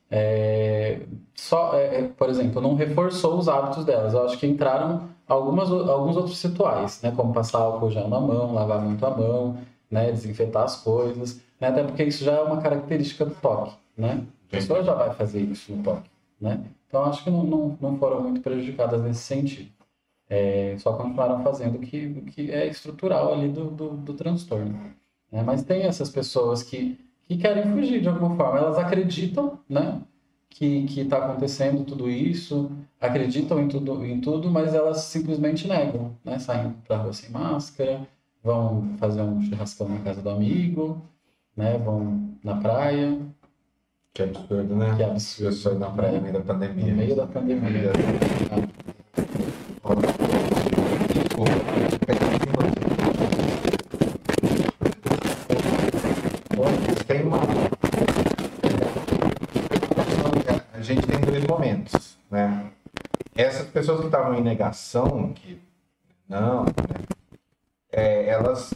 é, 0.09 0.99
só, 1.35 1.75
é, 1.75 2.07
por 2.17 2.29
exemplo, 2.29 2.59
não 2.59 2.75
reforçou 2.75 3.37
os 3.37 3.47
hábitos 3.47 3.85
delas. 3.85 4.13
Eu 4.13 4.25
acho 4.25 4.37
que 4.37 4.47
entraram 4.47 5.09
algumas, 5.27 5.69
alguns 5.69 6.17
outros 6.17 6.41
rituais, 6.43 7.01
né? 7.03 7.13
Como 7.15 7.31
passar 7.31 7.59
álcool 7.59 7.91
gel 7.91 8.09
na 8.09 8.19
mão, 8.19 8.53
lavar 8.53 8.81
muito 8.81 9.05
a 9.05 9.15
mão, 9.15 9.57
né? 9.89 10.11
Desinfetar 10.11 10.63
as 10.63 10.77
coisas, 10.77 11.39
né? 11.59 11.67
Até 11.67 11.83
porque 11.83 12.03
isso 12.03 12.23
já 12.23 12.33
é 12.33 12.41
uma 12.41 12.59
característica 12.61 13.23
do 13.25 13.35
toque, 13.35 13.73
né? 13.95 14.25
A 14.49 14.51
pessoa 14.51 14.83
já 14.83 14.93
vai 14.95 15.13
fazer 15.13 15.41
isso 15.41 15.71
no 15.71 15.83
toque, 15.83 16.09
né? 16.39 16.61
Então, 16.87 17.05
acho 17.05 17.23
que 17.23 17.29
não, 17.29 17.43
não, 17.43 17.77
não 17.79 17.97
foram 17.97 18.21
muito 18.21 18.41
prejudicadas 18.41 19.01
nesse 19.01 19.21
sentido. 19.21 19.71
É, 20.29 20.75
só 20.77 20.93
continuaram 20.93 21.43
fazendo 21.43 21.75
o 21.75 21.79
que, 21.79 22.07
o 22.07 22.25
que 22.25 22.51
é 22.51 22.67
estrutural 22.67 23.33
ali 23.33 23.49
do, 23.49 23.65
do, 23.69 23.89
do 23.91 24.13
transtorno. 24.13 24.93
Né? 25.31 25.43
Mas 25.43 25.63
tem 25.63 25.83
essas 25.83 26.09
pessoas 26.09 26.61
que, 26.61 26.99
que 27.27 27.37
querem 27.37 27.71
fugir 27.71 28.01
de 28.01 28.09
alguma 28.09 28.35
forma. 28.35 28.59
Elas 28.59 28.77
acreditam, 28.77 29.59
né? 29.69 30.01
que 30.49 30.85
está 30.99 31.17
acontecendo 31.17 31.85
tudo 31.85 32.09
isso, 32.09 32.69
acreditam 32.99 33.59
em 33.59 33.69
tudo, 33.69 34.05
em 34.05 34.19
tudo, 34.19 34.51
mas 34.51 34.75
elas 34.75 34.97
simplesmente 35.03 35.65
negam, 35.65 36.11
né? 36.25 36.37
Saem 36.39 36.75
para 36.85 36.97
rua 36.97 37.13
sem 37.13 37.31
máscara, 37.31 38.05
vão 38.43 38.95
fazer 38.97 39.21
um 39.21 39.41
churrascão 39.41 39.87
na 39.87 39.99
casa 39.99 40.21
do 40.21 40.29
amigo, 40.29 41.01
né? 41.55 41.77
Vão 41.77 42.29
na 42.43 42.57
praia. 42.57 43.17
Que 44.13 44.23
absurdo, 44.23 44.75
né? 44.75 44.93
Que 44.97 45.03
absurdo. 45.03 45.47
Eu 45.47 45.53
sou 45.53 45.79
na 45.79 45.89
praia 45.89 46.17
no 46.17 46.21
meio 46.21 46.33
da 46.33 46.41
pandemia. 46.41 46.91
No 46.91 46.97
meio 46.97 47.15
da 47.15 47.25
pandemia 47.25 47.69
uma. 57.31 57.39
A 60.73 60.81
gente 60.81 61.07
tem 61.07 61.19
dois 61.21 61.45
momentos, 61.45 62.17
né? 62.29 62.71
Essas 63.35 63.60
pessoas 63.71 63.99
que 63.99 64.05
estavam 64.05 64.35
em 64.35 64.41
negação, 64.41 65.31
que 65.33 65.61
não, 66.27 66.63
né? 66.65 66.71
É, 67.91 68.29
elas 68.29 68.73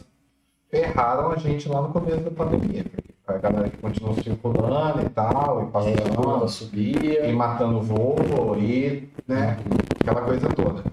ferraram 0.70 1.32
a 1.32 1.36
gente 1.36 1.68
lá 1.68 1.80
no 1.80 1.88
começo 1.88 2.20
da 2.20 2.30
pandemia. 2.30 2.84
A 3.26 3.38
galera 3.38 3.68
que 3.68 3.78
continuou 3.78 4.14
circulando 4.22 5.02
e 5.02 5.08
tal, 5.08 5.64
e 5.64 5.70
passando, 5.70 6.30
Ela 6.30 6.48
subia. 6.48 7.26
e 7.26 7.32
matando 7.32 7.80
voo, 7.80 8.56
e 8.56 9.08
né, 9.26 9.58
aquela 10.00 10.20
coisa 10.20 10.48
toda. 10.48 10.84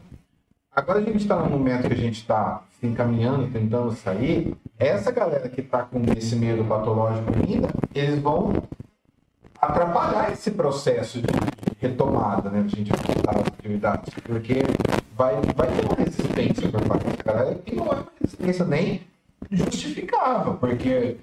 Agora 0.75 0.99
a 0.99 1.03
gente 1.03 1.17
está 1.17 1.35
num 1.35 1.51
momento 1.51 1.87
que 1.87 1.93
a 1.93 1.97
gente 1.97 2.19
está 2.21 2.63
se 2.79 2.87
encaminhando, 2.87 3.51
tentando 3.51 3.91
sair. 3.91 4.55
Essa 4.79 5.11
galera 5.11 5.47
que 5.47 5.61
está 5.61 5.83
com 5.83 6.01
esse 6.17 6.35
medo 6.35 6.63
patológico 6.63 7.31
ainda, 7.35 7.69
eles 7.93 8.19
vão 8.19 8.53
atrapalhar 9.61 10.31
esse 10.31 10.49
processo 10.49 11.21
de 11.21 11.27
retomada, 11.83 12.49
né? 12.49 12.63
A 12.65 12.75
gente 12.75 12.91
voltar 12.91 13.39
às 13.39 13.47
atividades. 13.47 14.13
Porque 14.23 14.63
vai, 15.15 15.35
vai 15.55 15.67
ter 15.67 15.85
uma 15.85 15.95
resistência 15.95 16.69
por 16.69 16.81
parte 16.87 17.05
dessa 17.05 17.23
galera 17.23 17.59
e 17.65 17.75
não 17.75 17.85
é 17.85 17.89
uma 17.91 18.07
resistência 18.19 18.65
nem 18.65 19.01
justificável, 19.51 20.55
porque 20.55 21.17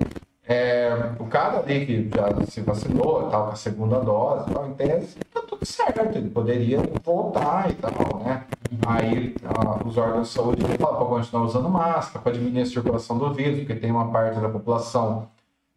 é, 0.45 0.93
o 1.19 1.27
cara 1.27 1.59
ali 1.61 1.87
que 1.87 2.11
já 2.15 2.47
se 2.47 2.61
vacinou, 2.61 3.29
tal, 3.31 3.47
com 3.47 3.53
a 3.53 3.57
segunda 3.57 4.01
dose, 4.01 4.53
tal, 4.53 4.69
em 4.69 4.75
tese, 4.75 5.17
tá 5.33 5.43
tudo 5.49 5.65
certo, 5.65 6.17
ele 6.17 6.29
poderia 6.29 6.79
voltar 7.03 7.71
e 7.71 7.75
tal, 7.75 8.23
né? 8.25 8.45
Aí 8.87 9.35
ah, 9.45 9.87
os 9.87 9.97
órgãos 9.97 10.29
de 10.29 10.35
saúde 10.35 10.63
falam 10.79 10.99
para 10.99 11.07
continuar 11.07 11.45
usando 11.45 11.69
máscara, 11.69 12.21
para 12.21 12.33
diminuir 12.33 12.63
a 12.63 12.67
circulação 12.67 13.19
do 13.19 13.33
vírus, 13.33 13.61
porque 13.61 13.75
tem 13.75 13.91
uma 13.91 14.11
parte 14.11 14.39
da 14.39 14.49
população 14.49 15.29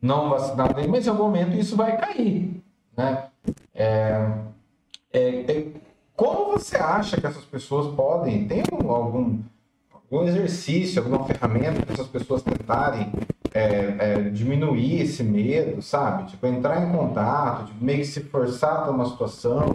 não 0.02 0.30
vacinada, 0.30 0.76
mas 0.88 1.08
em 1.08 1.10
algum 1.10 1.24
momento 1.24 1.56
isso 1.58 1.76
vai 1.76 1.98
cair, 1.98 2.62
né? 2.96 3.26
É, 3.74 4.28
é, 5.14 5.51
é, 5.51 5.68
como 6.16 6.53
você 6.53 6.76
acha 6.76 7.22
que 7.22 7.28
essas 7.28 7.45
pessoas 7.45 7.93
podem, 7.95 8.47
tem 8.47 8.64
algum, 8.72 8.91
algum, 8.91 10.28
exercício, 10.28 11.01
alguma 11.01 11.26
ferramenta 11.26 11.86
para 11.86 11.93
essas 11.93 12.07
pessoas 12.07 12.41
tentarem 12.43 13.11
é, 13.53 13.95
é, 13.99 14.16
diminuir 14.30 15.01
esse 15.01 15.24
medo, 15.24 15.82
sabe? 15.82 16.30
Tipo, 16.32 16.47
entrar 16.47 16.84
em 16.84 16.91
contato, 16.91 17.68
tipo, 17.68 17.84
meio 17.84 17.99
que 17.99 18.05
se 18.05 18.22
forçar 18.22 18.84
para 18.84 18.91
uma 18.91 19.05
situação, 19.05 19.66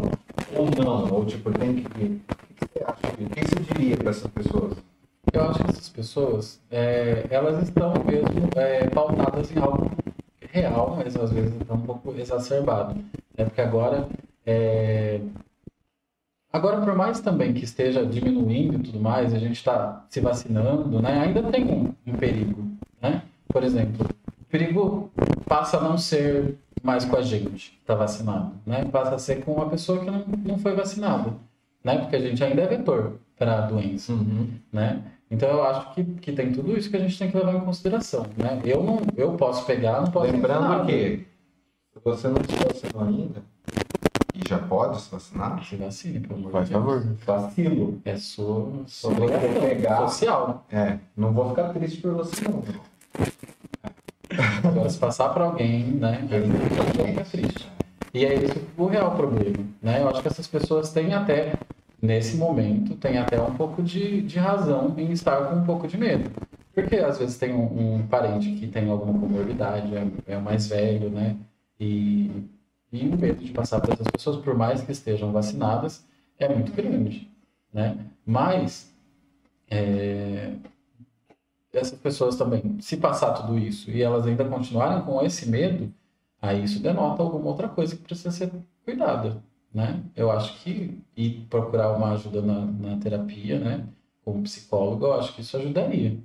ou 0.55 0.69
não, 0.85 1.13
ou 1.13 1.25
tipo, 1.25 1.51
tem 1.53 1.77
que. 1.77 2.05
O 2.05 2.55
que 2.55 2.67
você 2.73 2.85
acha? 2.85 3.15
O 3.21 3.31
que 3.31 3.41
você 3.41 3.75
diria 3.75 3.97
para 3.97 4.11
essas 4.11 4.31
pessoas? 4.31 4.77
Eu 5.33 5.43
acho 5.43 5.63
que 5.63 5.71
essas 5.71 5.89
pessoas, 5.89 6.61
é, 6.71 7.27
elas 7.31 7.63
estão 7.63 7.93
mesmo 8.05 8.49
é, 8.57 8.87
pautadas 8.89 9.51
em 9.55 9.59
algo 9.59 9.91
real, 10.53 10.97
mas 10.97 11.17
às 11.17 11.31
vezes 11.33 11.55
está 11.61 11.75
um 11.75 11.83
pouco 11.83 12.15
exacerbado. 12.19 12.95
Né? 13.37 13.45
Porque 13.45 13.61
agora, 13.61 14.09
é, 14.51 15.21
agora 16.51 16.81
por 16.81 16.95
mais 16.95 17.21
também 17.21 17.53
que 17.53 17.65
esteja 17.65 18.07
diminuindo 18.07 18.77
e 18.77 18.83
tudo 18.83 18.99
mais, 18.99 19.35
a 19.35 19.39
gente 19.39 19.57
está 19.57 20.07
se 20.09 20.21
vacinando, 20.21 21.03
né? 21.03 21.21
ainda 21.21 21.43
tem 21.43 21.67
um, 21.67 21.93
um 22.07 22.17
perigo. 22.17 22.67
Né? 23.03 23.23
Por 23.47 23.63
exemplo, 23.63 24.07
o 24.41 24.45
perigo 24.47 25.11
passa 25.45 25.77
a 25.77 25.83
não 25.83 25.99
ser 25.99 26.57
mais 26.83 27.05
com 27.05 27.17
a 27.17 27.21
gente 27.21 27.73
que 27.73 27.81
está 27.83 27.95
vacinado, 27.95 28.53
né? 28.65 28.87
passa 28.87 29.17
a 29.17 29.19
ser 29.19 29.45
com 29.45 29.53
uma 29.53 29.69
pessoa 29.69 30.03
que 30.03 30.11
não, 30.11 30.25
não 30.27 30.59
foi 30.59 30.75
vacinada, 30.75 31.35
né? 31.85 31.99
porque 31.99 32.17
a 32.17 32.21
gente 32.21 32.43
ainda 32.43 32.63
é 32.63 32.67
vetor 32.67 33.19
para 33.37 33.59
a 33.59 33.67
doença. 33.67 34.15
Né? 34.73 35.03
Então 35.31 35.47
eu 35.51 35.63
acho 35.63 35.93
que, 35.93 36.05
que 36.05 36.33
tem 36.33 36.53
tudo 36.53 36.75
isso 36.75 36.89
que 36.89 36.97
a 36.97 37.01
gente 37.01 37.19
tem 37.19 37.31
que 37.31 37.37
levar 37.37 37.55
em 37.55 37.61
consideração, 37.61 38.25
né? 38.35 38.63
Eu 38.65 38.83
não, 38.83 38.99
eu 39.15 39.35
posso 39.35 39.67
pegar, 39.67 40.01
não 40.01 40.11
posso 40.11 40.33
Lembrando 40.33 40.69
nada. 40.69 40.87
que 40.87 41.27
se 41.93 42.01
você 42.03 42.29
não 42.29 42.37
se 42.37 42.57
vacinou 42.65 43.05
ainda 43.07 43.43
já 44.49 44.59
pode 44.59 45.01
se 45.01 45.11
vacinar, 45.11 45.63
se 45.65 45.77
vacine, 45.77 46.21
pelo 46.21 46.41
amor 46.41 46.53
faz 46.53 46.69
de 46.69 46.75
Deus. 46.75 46.85
favor, 46.85 47.17
vacilo. 47.27 48.01
É 48.05 48.17
sua, 48.17 48.83
sua 48.87 49.13
obrigação 49.13 49.61
pegar. 49.61 50.09
social. 50.09 50.67
É, 50.71 50.99
não 51.17 51.33
vou 51.33 51.51
ficar 51.51 51.73
triste 51.73 52.01
por 52.01 52.15
você 52.15 52.49
não. 52.49 52.63
Agora 54.65 54.89
se 54.89 54.99
passar 54.99 55.29
para 55.31 55.45
alguém, 55.45 55.85
né? 55.85 56.27
Aí 56.31 57.07
fica 57.07 57.25
triste. 57.25 57.69
E 58.15 58.25
é 58.25 58.35
esse 58.35 58.61
o 58.77 58.87
real 58.87 59.15
problema, 59.17 59.65
né? 59.83 60.01
Eu 60.03 60.09
acho 60.09 60.23
que 60.23 60.29
essas 60.29 60.47
pessoas 60.47 60.93
têm 60.93 61.13
até 61.15 61.53
nesse 62.01 62.37
momento 62.37 62.95
tem 62.97 63.19
até 63.19 63.41
um 63.41 63.55
pouco 63.55 63.83
de, 63.83 64.23
de 64.23 64.39
razão 64.39 64.95
em 64.97 65.11
estar 65.11 65.47
com 65.47 65.57
um 65.57 65.65
pouco 65.65 65.87
de 65.87 65.99
medo. 65.99 66.31
Porque 66.75 66.97
às 66.97 67.19
vezes 67.19 67.37
tem 67.37 67.53
um, 67.53 67.97
um 67.97 68.07
parente 68.07 68.53
que 68.53 68.67
tem 68.69 68.89
alguma 68.89 69.19
comorbidade, 69.19 69.95
é, 69.95 70.07
é 70.35 70.37
o 70.37 70.43
mais 70.43 70.69
velho, 70.69 71.11
né? 71.11 71.37
E, 71.81 72.31
e 72.93 73.07
o 73.07 73.19
medo 73.19 73.45
de 73.45 73.53
passar 73.53 73.81
para 73.81 73.95
essas 73.95 74.07
pessoas, 74.07 74.37
por 74.43 74.55
mais 74.55 74.83
que 74.83 74.93
estejam 74.93 75.33
vacinadas, 75.33 76.07
é 76.39 76.49
muito 76.49 76.73
grande, 76.73 77.31
né? 77.73 77.99
Mas 78.25 78.95
é, 79.71 80.55
essas 81.73 81.99
pessoas 81.99 82.37
também, 82.37 82.79
se 82.81 82.97
passar 82.97 83.33
tudo 83.33 83.59
isso 83.59 83.91
e 83.91 84.03
elas 84.03 84.27
ainda 84.27 84.45
continuarem 84.45 85.05
com 85.05 85.23
esse 85.23 85.49
medo, 85.49 85.93
aí 86.41 86.65
isso 86.65 86.81
denota 86.81 87.23
alguma 87.23 87.47
outra 87.47 87.69
coisa 87.69 87.95
que 87.95 88.03
precisa 88.03 88.31
ser 88.31 88.51
cuidada, 88.85 89.43
né? 89.73 90.03
Eu 90.17 90.31
acho 90.31 90.63
que 90.63 90.99
ir 91.17 91.47
procurar 91.51 91.93
uma 91.93 92.13
ajuda 92.13 92.41
na, 92.41 92.67
na 92.67 92.97
terapia, 92.99 93.59
né? 93.59 93.87
Como 94.25 94.43
psicólogo, 94.43 95.07
eu 95.07 95.15
acho 95.15 95.35
que 95.35 95.43
isso 95.43 95.57
ajudaria, 95.57 96.19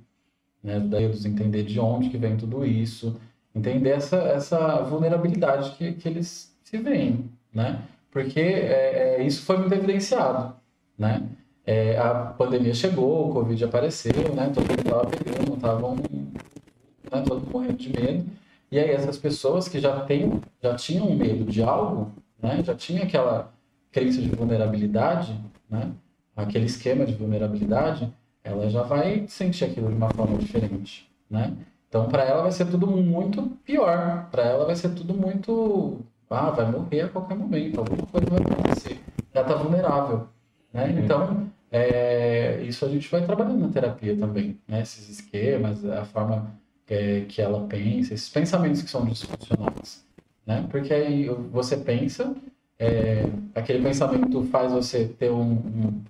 né? 0.62 0.76
Ajudaria 0.76 1.08
eles 1.08 1.26
a 1.26 1.28
entender 1.28 1.64
de 1.64 1.78
onde 1.78 2.08
que 2.08 2.16
vem 2.16 2.36
tudo 2.36 2.64
isso, 2.64 3.20
entender 3.54 3.90
essa, 3.90 4.16
essa 4.16 4.82
vulnerabilidade 4.82 5.72
que, 5.72 5.92
que 5.92 6.08
eles 6.08 6.53
se 6.74 6.82
veem, 6.82 7.30
né? 7.52 7.82
Porque 8.10 8.40
é, 8.40 9.18
é, 9.18 9.22
isso 9.24 9.42
foi 9.42 9.58
muito 9.58 9.74
evidenciado, 9.74 10.54
né? 10.98 11.22
É, 11.66 11.96
a 11.96 12.14
pandemia 12.36 12.74
chegou, 12.74 13.30
o 13.30 13.32
Covid 13.32 13.64
apareceu, 13.64 14.34
né? 14.34 14.50
Todo 14.52 14.68
mundo 14.68 14.80
estava 14.80 15.06
pegando, 15.06 15.54
estavam 15.54 15.96
né? 15.96 17.22
todo 17.24 17.40
mundo 17.40 17.52
morrendo 17.52 17.76
de 17.76 17.88
medo. 17.90 18.26
E 18.70 18.78
aí 18.78 18.90
essas 18.90 19.16
pessoas 19.16 19.68
que 19.68 19.78
já, 19.78 20.00
tem, 20.00 20.40
já 20.60 20.74
tinham 20.74 21.10
medo 21.14 21.44
de 21.44 21.62
algo, 21.62 22.12
né? 22.42 22.62
Já 22.64 22.74
tinha 22.74 23.04
aquela 23.04 23.52
crença 23.92 24.20
de 24.20 24.28
vulnerabilidade, 24.28 25.38
né? 25.70 25.92
Aquele 26.36 26.66
esquema 26.66 27.06
de 27.06 27.14
vulnerabilidade, 27.14 28.12
ela 28.42 28.68
já 28.68 28.82
vai 28.82 29.24
sentir 29.28 29.64
aquilo 29.64 29.88
de 29.88 29.94
uma 29.94 30.10
forma 30.10 30.36
diferente, 30.36 31.08
né? 31.30 31.56
Então, 31.94 32.08
para 32.08 32.24
ela 32.24 32.42
vai 32.42 32.50
ser 32.50 32.66
tudo 32.66 32.88
muito 32.88 33.42
pior. 33.64 34.28
Para 34.28 34.42
ela 34.42 34.64
vai 34.64 34.74
ser 34.74 34.88
tudo 34.96 35.14
muito. 35.14 36.00
Ah, 36.34 36.50
vai 36.50 36.70
morrer 36.70 37.02
a 37.02 37.08
qualquer 37.08 37.36
momento, 37.36 37.78
alguma 37.78 38.06
coisa 38.06 38.26
vai 38.28 38.40
acontecer. 38.40 39.00
Ela 39.32 39.46
está 39.46 39.62
vulnerável. 39.62 40.28
Né? 40.72 41.00
Então, 41.02 41.48
é, 41.70 42.62
isso 42.62 42.84
a 42.84 42.88
gente 42.88 43.10
vai 43.10 43.24
trabalhando 43.24 43.60
na 43.60 43.68
terapia 43.68 44.16
também. 44.16 44.58
Né? 44.66 44.82
Esses 44.82 45.08
esquemas, 45.08 45.84
a 45.84 46.04
forma 46.04 46.54
é, 46.88 47.22
que 47.28 47.40
ela 47.40 47.66
pensa, 47.66 48.14
esses 48.14 48.28
pensamentos 48.28 48.82
que 48.82 48.90
são 48.90 49.04
disfuncionais. 49.04 50.04
Né? 50.46 50.66
Porque 50.70 50.92
aí 50.92 51.28
você 51.50 51.76
pensa, 51.76 52.34
é, 52.78 53.26
aquele 53.54 53.82
pensamento 53.82 54.42
faz 54.44 54.72
você 54.72 55.06
ter 55.06 55.30
um, 55.30 55.52
um, 55.52 56.02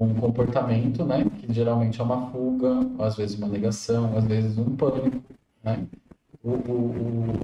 um 0.00 0.14
comportamento, 0.14 1.04
né? 1.04 1.24
que 1.38 1.52
geralmente 1.52 2.00
é 2.00 2.04
uma 2.04 2.30
fuga, 2.30 2.80
às 2.98 3.16
vezes 3.16 3.38
uma 3.38 3.48
negação, 3.48 4.16
às 4.16 4.24
vezes 4.24 4.58
um 4.58 4.76
pânico. 4.76 5.22
Né? 5.62 5.86
O, 6.42 6.50
o, 6.50 6.72
o, 6.72 7.40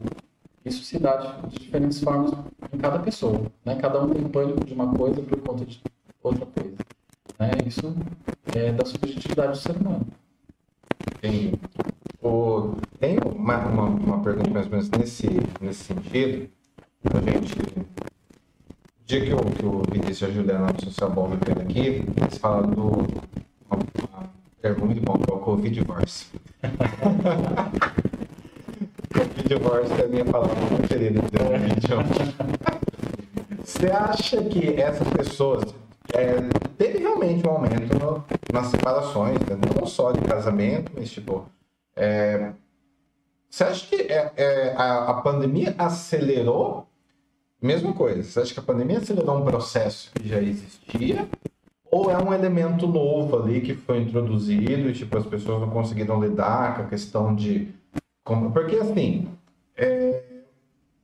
isso 0.69 0.85
se 0.85 0.99
dá 0.99 1.17
de, 1.17 1.49
de 1.49 1.59
diferentes 1.59 2.01
formas 2.01 2.33
em 2.73 2.79
cada 2.79 2.99
pessoa. 2.99 3.43
Né? 3.65 3.75
Cada 3.77 4.03
um 4.03 4.11
tem 4.11 4.23
pânico 4.29 4.65
de 4.65 4.75
uma 4.75 4.95
coisa 4.95 5.21
por 5.23 5.41
conta 5.41 5.65
de 5.65 5.81
outra 6.23 6.47
coisa. 6.47 6.77
Né? 7.39 7.51
Isso 7.67 7.95
é 8.55 8.73
da 8.73 8.85
subjetividade 8.85 9.53
do 9.53 9.59
ser 9.59 9.77
humano. 9.77 10.07
Entendi. 11.17 11.59
O, 12.23 12.75
tem 12.99 13.19
uma, 13.19 13.59
uma, 13.67 13.85
uma 13.85 14.23
pergunta 14.23 14.51
mais 14.51 14.67
ou 14.67 14.73
menos 14.73 14.91
nesse, 14.91 15.29
nesse 15.61 15.85
sentido. 15.85 16.51
A 17.05 17.31
gente. 17.31 17.55
O 17.55 19.05
dia 19.07 19.25
que 19.25 19.33
o, 19.33 19.39
que 19.39 19.65
o 19.65 19.83
Vinícius 19.91 20.21
e 20.21 20.25
a 20.27 20.31
Juliana 20.31 20.73
do 20.73 20.85
Social 20.85 21.11
Bom 21.11 21.29
veio 21.29 21.63
aqui, 21.63 22.05
eles 22.21 22.39
falaram 22.39 22.71
do. 22.71 22.89
Uma, 23.71 23.79
uma 23.99 24.31
termo 24.61 24.87
muito 24.87 25.01
bom, 25.01 25.15
que 25.15 25.31
é 25.31 25.35
o 25.35 25.39
Covid 25.39 25.75
Divorce. 25.75 26.27
Covid 29.13 29.49
Divorce 29.49 29.93
é 30.01 30.05
a 30.05 30.09
minha 30.09 30.25
palavra 30.25 30.55
preferida 30.77 31.21
dentro 31.21 31.39
do 31.39 31.59
vídeo. 31.59 31.99
Você 33.65 33.87
acha 33.91 34.43
que 34.45 34.81
essas 34.81 35.09
pessoas. 35.09 35.75
É, 36.15 36.37
teve 36.79 36.99
realmente 36.99 37.47
um 37.47 37.51
aumento 37.51 37.99
no- 37.99 38.25
nas 38.53 38.69
separações, 38.69 39.39
né? 39.41 39.59
não 39.79 39.87
só 39.87 40.11
de 40.13 40.21
casamento, 40.23 40.91
mas 40.97 41.11
tipo. 41.11 41.45
é, 41.95 42.53
você 43.51 43.65
acha 43.65 43.87
que 43.87 43.97
é, 44.11 44.33
é, 44.37 44.75
a, 44.77 45.05
a 45.11 45.15
pandemia 45.23 45.75
acelerou? 45.79 46.87
Mesma 47.61 47.93
coisa, 47.93 48.23
você 48.23 48.41
acha 48.41 48.55
que 48.55 48.61
a 48.61 48.63
pandemia 48.63 48.99
acelerou 48.99 49.37
um 49.39 49.45
processo 49.45 50.11
que 50.15 50.29
já 50.29 50.41
existia? 50.41 51.27
Ou 51.91 52.11
é 52.11 52.17
um 52.23 52.33
elemento 52.33 52.87
novo 52.87 53.43
ali 53.43 53.61
que 53.63 53.75
foi 53.75 54.01
introduzido 54.03 54.89
e 54.89 54.93
tipo, 54.93 55.17
as 55.17 55.27
pessoas 55.27 55.61
não 55.61 55.71
conseguiram 55.71 56.21
lidar 56.23 56.77
com 56.77 56.83
a 56.83 56.87
questão 56.87 57.35
de. 57.35 57.69
Porque 58.53 58.77
assim, 58.77 59.29
é, 59.77 60.23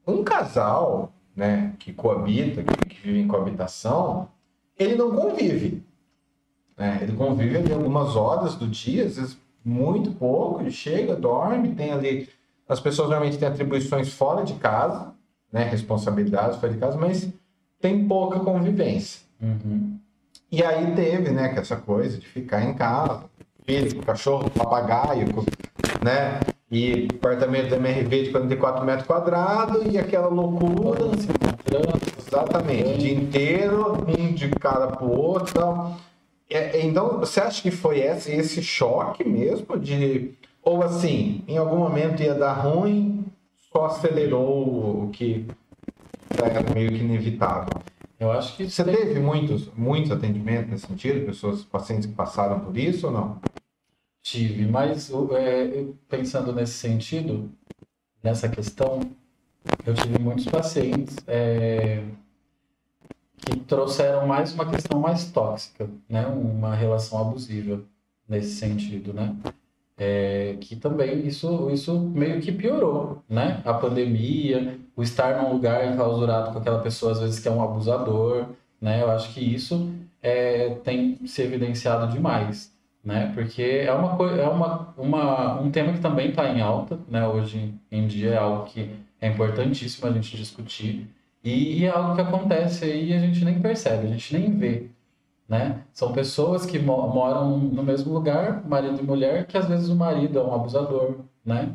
um 0.07 0.23
casal 0.23 1.13
né, 1.35 1.73
que 1.79 1.93
coabita, 1.93 2.63
que, 2.63 2.89
que 2.89 3.01
vive 3.01 3.21
em 3.21 3.29
coabitação, 3.29 4.29
ele 4.79 4.95
não 4.95 5.15
convive. 5.15 5.83
né? 6.77 7.01
Ele 7.03 7.13
convive 7.13 7.57
ali 7.57 7.73
algumas 7.73 8.17
horas 8.17 8.55
do 8.55 8.67
dia, 8.67 9.05
às 9.07 9.17
vezes 9.17 9.39
muito 9.65 10.13
pouco, 10.13 10.61
ele 10.61 10.71
chega, 10.71 11.17
dorme, 11.17 11.75
tem 11.75 11.91
ali. 11.93 12.29
As 12.69 12.81
pessoas 12.81 13.09
normalmente 13.09 13.39
têm 13.39 13.49
atribuições 13.49 14.13
fora 14.13 14.45
de 14.45 14.55
casa, 14.55 15.15
né? 15.51 15.65
responsabilidades 15.65 16.59
fora 16.59 16.73
de 16.73 16.79
casa, 16.79 16.99
mas 16.99 17.29
tem 17.81 18.07
pouca 18.07 18.41
convivência. 18.41 19.23
Uhum. 19.41 19.99
E 20.51 20.63
aí 20.63 20.95
teve, 20.95 21.31
né, 21.31 21.49
que 21.49 21.59
essa 21.59 21.77
coisa 21.77 22.17
de 22.17 22.27
ficar 22.27 22.63
em 22.63 22.75
casa, 22.75 23.25
filho, 23.65 24.03
cachorro, 24.03 24.49
papagaio, 24.51 25.27
né? 26.03 26.41
E 26.75 27.07
apartamento 27.15 27.71
da 27.71 27.77
MRV 27.77 28.25
de 28.25 28.31
44 28.31 28.85
metros 28.85 29.07
quadrados 29.07 29.87
e 29.89 29.97
aquela 29.97 30.27
loucura. 30.27 31.05
Encontrando, 31.05 32.01
Exatamente, 32.19 32.95
o 32.95 32.99
dia 32.99 33.15
inteiro, 33.15 34.05
um 34.09 34.35
de 34.35 34.49
cara 34.51 34.89
pro 34.89 35.09
outro 35.09 35.51
e 35.51 35.55
tal. 35.55 35.97
É, 36.51 36.79
é, 36.79 36.85
então, 36.85 37.21
você 37.21 37.41
acha 37.41 37.63
que 37.63 37.71
foi 37.71 38.01
esse, 38.01 38.33
esse 38.33 38.61
choque 38.61 39.23
mesmo 39.23 39.79
de. 39.79 40.35
Ou 40.65 40.83
assim, 40.83 41.45
em 41.47 41.57
algum 41.57 41.77
momento 41.77 42.25
ia 42.25 42.35
dar 42.35 42.55
ruim, 42.55 43.25
só 43.73 43.87
acelerou 43.87 45.05
o 45.05 45.11
que 45.13 45.47
era 46.37 46.75
meio 46.75 46.91
que 46.91 47.05
inevitável? 47.05 47.73
Eu 48.19 48.33
acho 48.33 48.57
que 48.57 48.69
Você 48.69 48.83
teve 48.83 49.21
muitos, 49.21 49.71
muitos 49.77 50.11
atendimentos 50.11 50.71
nesse 50.71 50.87
sentido? 50.89 51.25
Pessoas, 51.25 51.63
pacientes 51.63 52.07
que 52.07 52.15
passaram 52.15 52.59
por 52.59 52.77
isso 52.77 53.07
ou 53.07 53.13
não? 53.13 53.39
Tive, 54.25 54.67
mas 54.67 55.11
é, 55.33 55.85
pensando 56.09 56.53
nesse 56.53 56.73
sentido, 56.73 57.53
nessa 58.23 58.49
questão, 58.49 59.01
eu 59.87 59.95
tive 59.95 60.19
muitos 60.19 60.47
pacientes 60.47 61.19
é, 61.27 62.03
que 63.37 63.61
trouxeram 63.61 64.27
mais 64.27 64.55
uma 64.55 64.69
questão 64.71 64.99
mais 64.99 65.31
tóxica, 65.31 65.89
né? 66.09 66.27
Uma 66.27 66.75
relação 66.75 67.21
abusiva 67.21 67.83
nesse 68.27 68.57
sentido, 68.57 69.13
né? 69.13 69.37
É, 69.97 70.57
que 70.59 70.75
também 70.75 71.27
isso, 71.27 71.71
isso 71.71 72.01
meio 72.01 72.41
que 72.41 72.51
piorou, 72.51 73.23
né? 73.29 73.61
A 73.65 73.75
pandemia, 73.75 74.81
o 74.97 75.03
estar 75.03 75.43
num 75.43 75.53
lugar 75.53 75.87
enclausurado 75.93 76.51
com 76.53 76.59
aquela 76.59 76.81
pessoa 76.81 77.13
às 77.13 77.21
vezes 77.21 77.39
que 77.39 77.47
é 77.47 77.51
um 77.51 77.63
abusador, 77.63 78.47
né? 78.81 79.03
Eu 79.03 79.11
acho 79.11 79.35
que 79.35 79.41
isso 79.41 79.93
é, 80.23 80.71
tem 80.83 81.19
se 81.27 81.43
evidenciado 81.43 82.11
demais, 82.11 82.74
né? 83.05 83.33
Porque 83.35 83.63
é 83.63 83.93
uma 83.93 84.17
coisa, 84.17 84.37
é 84.43 84.49
uma, 84.49 84.95
uma, 84.97 85.61
um 85.61 85.71
tema 85.71 85.93
que 85.93 86.01
também 86.01 86.31
está 86.31 86.49
em 86.49 86.61
alta, 86.61 86.99
né? 87.09 87.27
Hoje 87.29 87.75
em 87.91 88.07
dia 88.07 88.31
é 88.31 88.37
algo 88.39 88.65
que 88.67 88.91
é 89.21 89.29
importantíssimo 89.29 90.09
a 90.09 90.13
gente 90.13 90.37
discutir 90.37 91.09
e 91.43 91.85
é 91.85 91.91
algo 91.91 92.15
que 92.15 92.21
acontece 92.23 92.85
aí 92.85 93.11
e 93.11 93.15
a 93.15 93.19
gente 93.19 93.45
nem 93.45 93.61
percebe, 93.61 94.07
a 94.07 94.11
gente 94.11 94.37
nem 94.37 94.51
vê, 94.57 94.89
né? 95.49 95.83
São 95.93 96.13
pessoas 96.13 96.67
que 96.67 96.79
mo- 96.79 97.09
moram 97.09 97.59
no 97.59 97.83
mesmo 97.83 98.13
lugar, 98.13 98.67
marido 98.67 99.01
e 99.01 99.05
mulher, 99.05 99.47
que 99.47 99.57
às 99.59 99.67
vezes 99.69 99.89
o 99.89 99.97
marido 99.97 100.39
é 100.39 100.43
um 100.45 100.55
abusador, 100.55 101.17
né? 101.45 101.75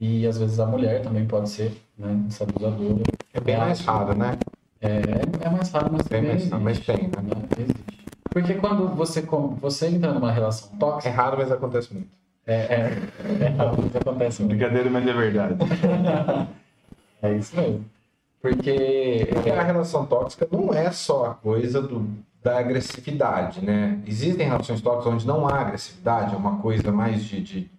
E 0.00 0.26
às 0.26 0.38
vezes 0.38 0.58
a 0.60 0.66
mulher 0.66 1.02
também 1.02 1.26
pode 1.26 1.48
ser, 1.50 1.72
né? 1.98 2.24
Essa 2.28 2.44
abusadora. 2.44 3.02
É 3.34 3.40
bem 3.40 3.56
mais 3.56 3.80
raro, 3.80 4.14
né? 4.16 4.38
É, 4.80 5.46
é 5.46 5.50
mais 5.50 5.70
raro, 5.70 5.90
mas 5.92 6.08
mais- 6.08 6.24
existe, 6.34 6.54
mas 6.56 6.80
tem, 6.80 7.08
né? 7.08 7.48
Existe. 7.58 8.01
Porque 8.32 8.54
quando 8.54 8.88
você, 8.94 9.20
você 9.60 9.86
entra 9.88 10.12
numa 10.12 10.32
relação 10.32 10.70
É 10.74 10.78
tóxica, 10.78 11.14
raro, 11.14 11.36
mas 11.38 11.52
acontece 11.52 11.92
muito. 11.92 12.08
é, 12.46 12.54
é, 12.56 12.98
é 13.44 13.48
raro, 13.48 13.86
isso 13.86 13.98
acontece 13.98 14.42
muito. 14.42 14.56
Brincadeira, 14.56 14.90
mas 14.90 15.06
é 15.06 15.12
verdade. 15.12 15.54
É 17.22 17.32
isso 17.36 17.54
mesmo. 17.54 17.84
Porque 18.40 19.28
Porque 19.32 19.50
a 19.50 19.62
relação 19.62 20.04
tóxica 20.04 20.48
não 20.50 20.74
é 20.74 20.90
só 20.90 21.26
a 21.26 21.34
coisa 21.34 21.80
do, 21.80 22.04
da 22.42 22.58
agressividade, 22.58 23.64
né? 23.64 24.00
Existem 24.04 24.44
relações 24.48 24.80
tóxicas 24.80 25.14
onde 25.14 25.26
não 25.26 25.46
há 25.46 25.60
agressividade, 25.60 26.34
é 26.34 26.36
uma 26.36 26.56
coisa 26.58 26.90
mais 26.90 27.22
de, 27.24 27.40
de, 27.40 27.70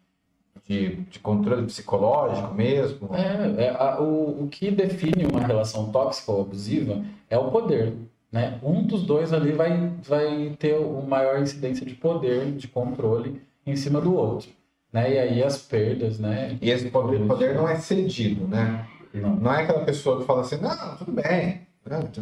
de, 0.66 0.96
de 0.96 1.20
controle 1.20 1.66
psicológico 1.66 2.54
mesmo. 2.54 3.10
É, 3.14 3.66
é, 3.66 3.70
a- 3.78 4.00
o, 4.00 4.44
o 4.44 4.48
que 4.48 4.72
define 4.72 5.26
uma 5.26 5.42
relação 5.46 5.92
tóxica 5.92 6.32
ou 6.32 6.42
abusiva 6.44 7.04
é 7.30 7.38
o 7.38 7.52
poder, 7.52 7.94
né? 8.34 8.58
Um 8.64 8.82
dos 8.82 9.04
dois 9.04 9.32
ali 9.32 9.52
vai, 9.52 9.92
vai 10.04 10.56
ter 10.58 10.74
o 10.74 11.04
maior 11.04 11.40
incidência 11.40 11.86
de 11.86 11.94
poder, 11.94 12.52
de 12.54 12.68
controle 12.68 13.40
em 13.66 13.76
cima 13.76 14.02
do 14.02 14.16
outro, 14.16 14.50
né? 14.92 15.14
E 15.14 15.20
aí 15.20 15.44
as 15.44 15.60
perdas, 15.60 16.20
né? 16.20 16.58
E 16.60 16.72
esse 16.72 16.90
poder, 16.90 17.26
poder 17.28 17.54
não 17.54 17.70
é 17.70 17.76
cedido, 17.76 18.48
né? 18.48 18.88
Não. 19.14 19.36
Não 19.36 19.54
é 19.54 19.62
aquela 19.62 19.86
pessoa 19.86 20.20
que 20.20 20.26
fala 20.26 20.42
assim, 20.42 20.58
não, 20.58 20.98
tudo 20.98 21.12
bem. 21.12 21.62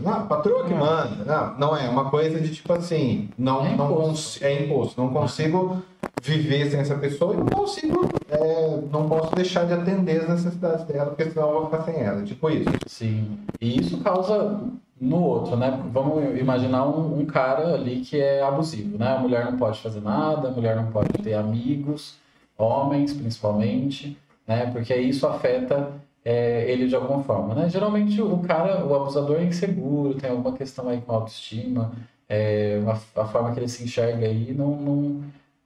Não, 0.03 0.27
patroa 0.27 0.65
que 0.65 0.73
manda. 0.73 1.23
Não, 1.23 1.57
não 1.57 1.77
é. 1.77 1.85
É 1.85 1.89
uma 1.89 2.09
coisa 2.09 2.41
de 2.41 2.53
tipo 2.53 2.73
assim, 2.73 3.29
não, 3.37 3.63
É 3.65 3.75
não 3.75 3.85
imposto. 3.91 4.43
é 4.43 4.63
imposto. 4.65 4.99
Não 5.01 5.13
consigo 5.13 5.81
viver 6.21 6.69
sem 6.69 6.79
essa 6.79 6.95
pessoa 6.95 7.33
e 7.35 7.37
não 7.37 7.45
consigo, 7.45 8.09
é, 8.29 8.81
não 8.91 9.07
posso 9.07 9.33
deixar 9.35 9.65
de 9.65 9.73
atender 9.73 10.21
as 10.21 10.29
necessidades 10.29 10.83
dela, 10.85 11.11
porque 11.11 11.29
senão 11.31 11.47
eu 11.47 11.53
vou 11.53 11.65
ficar 11.65 11.83
sem 11.83 11.95
ela. 12.01 12.23
Tipo 12.23 12.49
isso. 12.49 12.69
Sim. 12.87 13.37
E 13.61 13.79
isso 13.79 13.99
causa 14.01 14.59
no 15.01 15.21
outro, 15.23 15.55
né? 15.57 15.81
Vamos 15.91 16.39
imaginar 16.39 16.85
um, 16.87 17.19
um 17.19 17.25
cara 17.25 17.73
ali 17.73 18.01
que 18.01 18.19
é 18.21 18.41
abusivo, 18.43 18.97
né? 18.97 19.15
A 19.15 19.19
mulher 19.19 19.45
não 19.45 19.57
pode 19.57 19.79
fazer 19.81 19.99
nada, 20.01 20.49
a 20.49 20.51
mulher 20.51 20.75
não 20.75 20.91
pode 20.91 21.09
ter 21.23 21.33
amigos, 21.33 22.17
homens 22.57 23.13
principalmente, 23.13 24.17
né? 24.47 24.67
Porque 24.71 24.95
isso 24.95 25.25
afeta 25.27 25.91
é, 26.23 26.71
ele 26.71 26.87
de 26.87 26.95
alguma 26.95 27.23
forma, 27.23 27.55
né? 27.55 27.67
Geralmente 27.69 28.21
o 28.21 28.37
cara, 28.39 28.85
o 28.85 28.95
abusador 28.95 29.37
é 29.37 29.43
inseguro, 29.45 30.13
tem 30.15 30.29
alguma 30.29 30.55
questão 30.55 30.87
aí 30.87 31.01
com 31.01 31.11
a 31.13 31.15
autoestima, 31.15 31.91
é, 32.29 32.79
a, 33.15 33.21
a 33.21 33.25
forma 33.25 33.51
que 33.53 33.59
ele 33.59 33.67
se 33.67 33.83
enxerga 33.83 34.27
aí 34.27 34.53
não, 34.53 34.75
não 34.75 35.23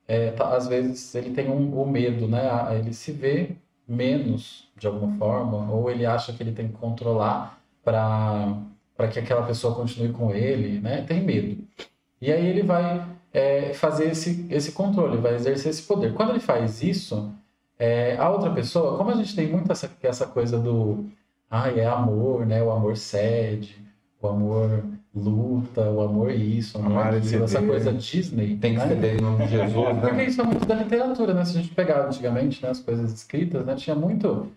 é, 0.07 0.31
tá- 0.31 0.55
às 0.55 0.67
vezes 0.67 1.13
ele 1.15 1.31
tem 1.31 1.49
um, 1.49 1.81
o 1.81 1.85
medo, 1.87 2.27
né? 2.27 2.49
A- 2.49 2.75
Ele 2.75 2.93
se 2.93 3.11
vê 3.11 3.51
menos 3.87 4.67
de 4.77 4.87
alguma 4.87 5.15
forma, 5.17 5.71
ou 5.71 5.89
ele 5.91 6.05
acha 6.05 6.31
que 6.33 6.41
ele 6.41 6.51
tem 6.53 6.67
que 6.67 6.73
controlar 6.73 7.59
para 7.83 8.55
para 8.95 9.07
que 9.07 9.19
aquela 9.19 9.43
pessoa 9.43 9.75
continue 9.75 10.11
com 10.11 10.31
ele, 10.31 10.79
né? 10.79 11.03
Tem 11.07 11.21
medo. 11.21 11.63
E 12.21 12.31
aí 12.31 12.47
ele 12.47 12.63
vai 12.63 13.05
é, 13.33 13.73
fazer 13.73 14.11
esse, 14.11 14.47
esse 14.49 14.71
controle, 14.71 15.17
vai 15.17 15.35
exercer 15.35 15.71
esse 15.71 15.83
poder. 15.83 16.13
Quando 16.13 16.29
ele 16.29 16.39
faz 16.39 16.81
isso, 16.81 17.33
é, 17.77 18.15
a 18.17 18.29
outra 18.29 18.51
pessoa, 18.51 18.97
como 18.97 19.11
a 19.11 19.15
gente 19.15 19.35
tem 19.35 19.51
muito 19.51 19.71
essa, 19.71 19.91
essa 20.01 20.25
coisa 20.25 20.57
do 20.57 21.05
ai, 21.49 21.79
é 21.79 21.85
amor, 21.85 22.45
né? 22.45 22.63
O 22.63 22.71
amor 22.71 22.95
cede, 22.97 23.75
o 24.21 24.27
amor 24.27 24.83
luta, 25.15 25.81
o 25.81 26.01
amor 26.01 26.31
isso, 26.31 26.77
o 26.77 26.81
amor 26.81 26.91
Amar 26.91 27.13
e 27.13 27.17
aquilo, 27.17 27.45
essa 27.45 27.61
coisa 27.61 27.93
Disney. 27.93 28.57
Tem 28.57 28.73
que 28.73 28.79
né? 28.79 28.87
ceder 28.87 29.15
em 29.15 29.21
nome 29.21 29.45
de 29.45 29.51
Jesus, 29.51 29.73
Porque 29.99 30.15
né? 30.15 30.25
isso 30.25 30.41
é 30.41 30.43
muito 30.43 30.65
da 30.65 30.75
literatura, 30.75 31.33
né? 31.33 31.45
Se 31.45 31.57
a 31.57 31.61
gente 31.61 31.73
pegar 31.73 32.05
antigamente 32.05 32.61
né, 32.61 32.69
as 32.69 32.79
coisas 32.79 33.13
escritas, 33.13 33.65
né, 33.65 33.75
tinha 33.75 33.95
muito. 33.95 34.47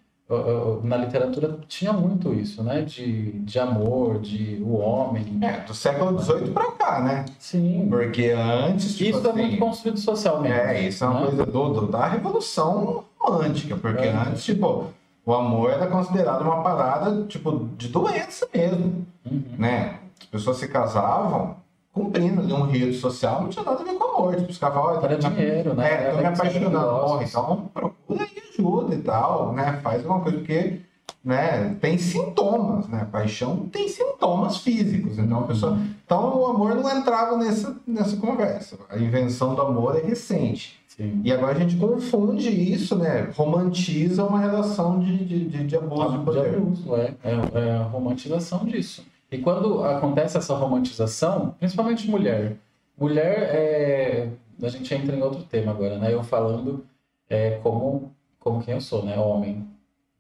Na 0.83 0.97
literatura 0.99 1.59
tinha 1.67 1.91
muito 1.93 2.35
isso, 2.35 2.63
né? 2.63 2.83
De, 2.83 3.33
de 3.33 3.59
amor, 3.59 4.19
de 4.21 4.63
o 4.63 4.77
homem. 4.77 5.39
É, 5.41 5.61
do 5.61 5.73
século 5.73 6.19
XVIII 6.23 6.51
pra 6.51 6.71
cá, 6.73 7.01
né? 7.01 7.25
Sim. 7.39 7.87
Porque 7.89 8.31
antes, 8.31 8.95
tipo 8.97 9.17
Isso 9.19 9.27
é 9.27 9.31
assim, 9.31 9.41
muito 9.41 9.59
construído 9.59 9.99
socialmente. 9.99 10.53
É, 10.55 10.87
isso 10.87 11.03
é 11.03 11.07
uma 11.09 11.21
né? 11.21 11.27
coisa 11.29 11.47
do, 11.47 11.69
do- 11.73 11.87
da 11.87 12.07
revolução 12.07 13.05
romântica, 13.19 13.75
porque 13.77 14.05
É. 14.05 14.11
antes, 14.13 14.45
tipo, 14.45 14.87
o 15.25 15.33
amor 15.35 15.71
era 15.71 15.87
considerado 15.87 16.43
uma 16.43 16.63
parada, 16.63 17.25
tipo, 17.25 17.67
de 17.79 17.89
doença 17.89 18.47
mesmo, 18.55 19.07
Uhum. 19.25 19.43
né? 19.59 19.99
As 20.21 20.27
pessoas 20.27 20.59
se 20.59 20.69
casavam 20.69 21.57
cumprindo 21.93 22.43
ali 22.43 22.53
um 22.53 22.65
rito 22.65 22.95
social, 22.99 23.43
não 23.43 23.49
tinha 23.49 23.65
nada 23.65 23.81
a 23.81 23.85
ver 23.85 23.95
com 23.95 24.05
amor. 24.05 24.37
Tipo, 24.37 24.51
os 24.51 24.59
falavam, 24.59 25.01
Para 25.01 25.09
"Olha, 25.09 25.19
tô 25.19 25.29
me- 25.31 25.37
dinheiro, 25.37 25.75
né? 25.75 26.09
É, 26.09 26.11
tô 26.11 26.19
me 26.19 26.25
apaixonando. 26.27 27.01
Porra, 27.01 27.25
então 27.25 27.71
procura 27.75 28.25
aí 28.25 28.48
ajuda 28.59 28.95
e 28.95 28.99
tal, 28.99 29.53
né? 29.53 29.79
Faz 29.83 30.03
alguma 30.03 30.21
coisa, 30.21 30.39
porque 30.39 30.81
né, 31.25 31.77
tem 31.81 31.99
sintomas, 31.99 32.89
né? 32.89 33.07
Paixão 33.11 33.69
tem 33.71 33.89
sintomas 33.89 34.59
físicos. 34.59 35.19
Então, 35.19 35.41
a 35.41 35.43
pessoa... 35.43 35.79
então 36.05 36.39
o 36.39 36.47
amor 36.47 36.75
não 36.75 36.91
entrava 36.91 37.37
nessa, 37.37 37.77
nessa 37.87 38.17
conversa. 38.17 38.79
A 38.89 38.99
invenção 38.99 39.55
do 39.55 39.63
amor 39.63 39.97
é 39.97 40.01
recente. 40.01 40.79
Sim. 40.89 41.21
E 41.25 41.33
agora 41.33 41.57
a 41.57 41.61
gente 41.61 41.77
confunde 41.77 42.49
isso, 42.49 42.97
né? 42.97 43.31
Romantiza 43.37 44.25
uma 44.25 44.41
relação 44.41 44.99
de, 44.99 45.25
de, 45.25 45.45
de, 45.47 45.65
de 45.65 45.77
abuso 45.77 46.11
de 46.11 46.19
de 46.19 46.25
poder. 46.25 46.55
abuso, 46.57 46.97
é, 46.97 47.15
é, 47.23 47.59
é 47.59 47.73
a 47.73 47.83
romantização 47.85 48.65
disso. 48.65 49.05
E 49.31 49.39
quando 49.39 49.85
acontece 49.85 50.39
essa 50.39 50.55
romantização, 50.55 51.55
principalmente 51.59 52.11
mulher, 52.11 52.57
mulher 52.99 53.51
é, 53.55 54.29
a 54.63 54.69
gente 54.69 54.93
entra 54.93 55.15
em 55.15 55.23
outro 55.23 55.43
tema 55.45 55.71
agora, 55.71 55.99
né? 55.99 56.13
Eu 56.13 56.25
falando 56.25 56.85
é, 57.29 57.61
como 57.63 58.11
como 58.39 58.63
quem 58.63 58.75
eu 58.75 58.81
sou, 58.81 59.05
né? 59.05 59.19
Homem, 59.19 59.67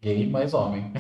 gay, 0.01 0.29
mas 0.29 0.55
homem. 0.55 0.93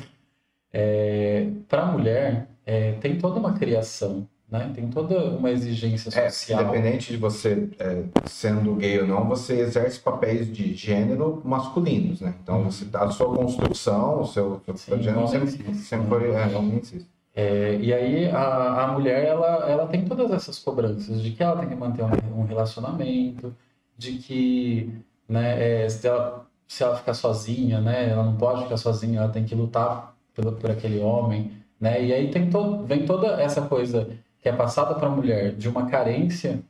É, 0.73 1.47
para 1.69 1.87
mulher 1.87 2.49
é, 2.67 2.93
tem 2.95 3.19
toda 3.19 3.39
uma 3.41 3.55
criação, 3.55 4.29
né? 4.51 4.71
Tem 4.75 4.89
toda 4.91 5.31
uma 5.37 5.51
exigência 5.51 6.11
É, 6.19 6.29
social. 6.31 6.63
independente 6.63 7.13
de 7.13 7.17
você 7.19 7.71
é, 7.79 8.05
sendo 8.29 8.75
gay 8.77 9.01
ou 9.01 9.07
não, 9.07 9.27
você 9.29 9.61
exerce 9.61 9.99
papéis 10.01 10.53
de 10.53 10.75
gênero 10.75 11.41
masculinos, 11.45 12.21
né? 12.21 12.35
Então, 12.43 12.65
você, 12.65 12.87
a 12.95 13.11
sua 13.11 13.35
construção, 13.35 14.21
o 14.21 14.27
seu, 14.27 14.61
seu 14.77 14.77
Sim, 14.99 15.03
gênero 15.03 15.27
sempre, 15.27 15.75
sempre 15.75 16.07
né? 16.07 16.09
foi 16.09 16.35
é. 16.35 17.09
É, 17.35 17.77
e 17.81 17.93
aí 17.95 18.27
a, 18.31 18.85
a 18.85 18.93
mulher 18.93 19.25
ela, 19.25 19.69
ela 19.71 19.87
tem 19.87 20.05
todas 20.05 20.31
essas 20.33 20.59
cobranças 20.59 21.23
de 21.23 21.31
que 21.31 21.43
ela 21.43 21.57
tem 21.61 21.69
que 21.69 21.75
manter 21.77 22.03
um, 22.03 22.41
um 22.41 22.45
relacionamento, 22.45 23.55
de 23.97 24.19
que 24.19 24.93
né, 25.29 25.85
é, 25.85 25.89
se, 25.89 26.07
ela, 26.09 26.48
se 26.69 26.83
ela 26.85 26.97
ficar 26.99 27.15
sozinha, 27.15 27.81
né, 27.81 28.11
ela 28.11 28.25
não 28.25 28.37
pode 28.37 28.65
ficar 28.65 28.77
sozinha, 28.79 29.21
ela 29.21 29.31
tem 29.33 29.45
que 29.47 29.55
lutar 29.57 30.17
pelo, 30.35 30.53
por 30.55 30.71
aquele 30.71 31.01
homem, 31.01 31.53
né? 31.81 32.05
E 32.05 32.13
aí 32.13 32.31
tem 32.31 32.51
to, 32.51 32.85
vem 32.85 33.07
toda 33.07 33.41
essa 33.43 33.63
coisa 33.63 34.11
que 34.41 34.49
é 34.49 34.53
passada 34.53 34.95
para 34.95 35.09
a 35.09 35.11
mulher 35.11 35.55
de 35.57 35.69
uma 35.69 35.87
carência 35.91 36.63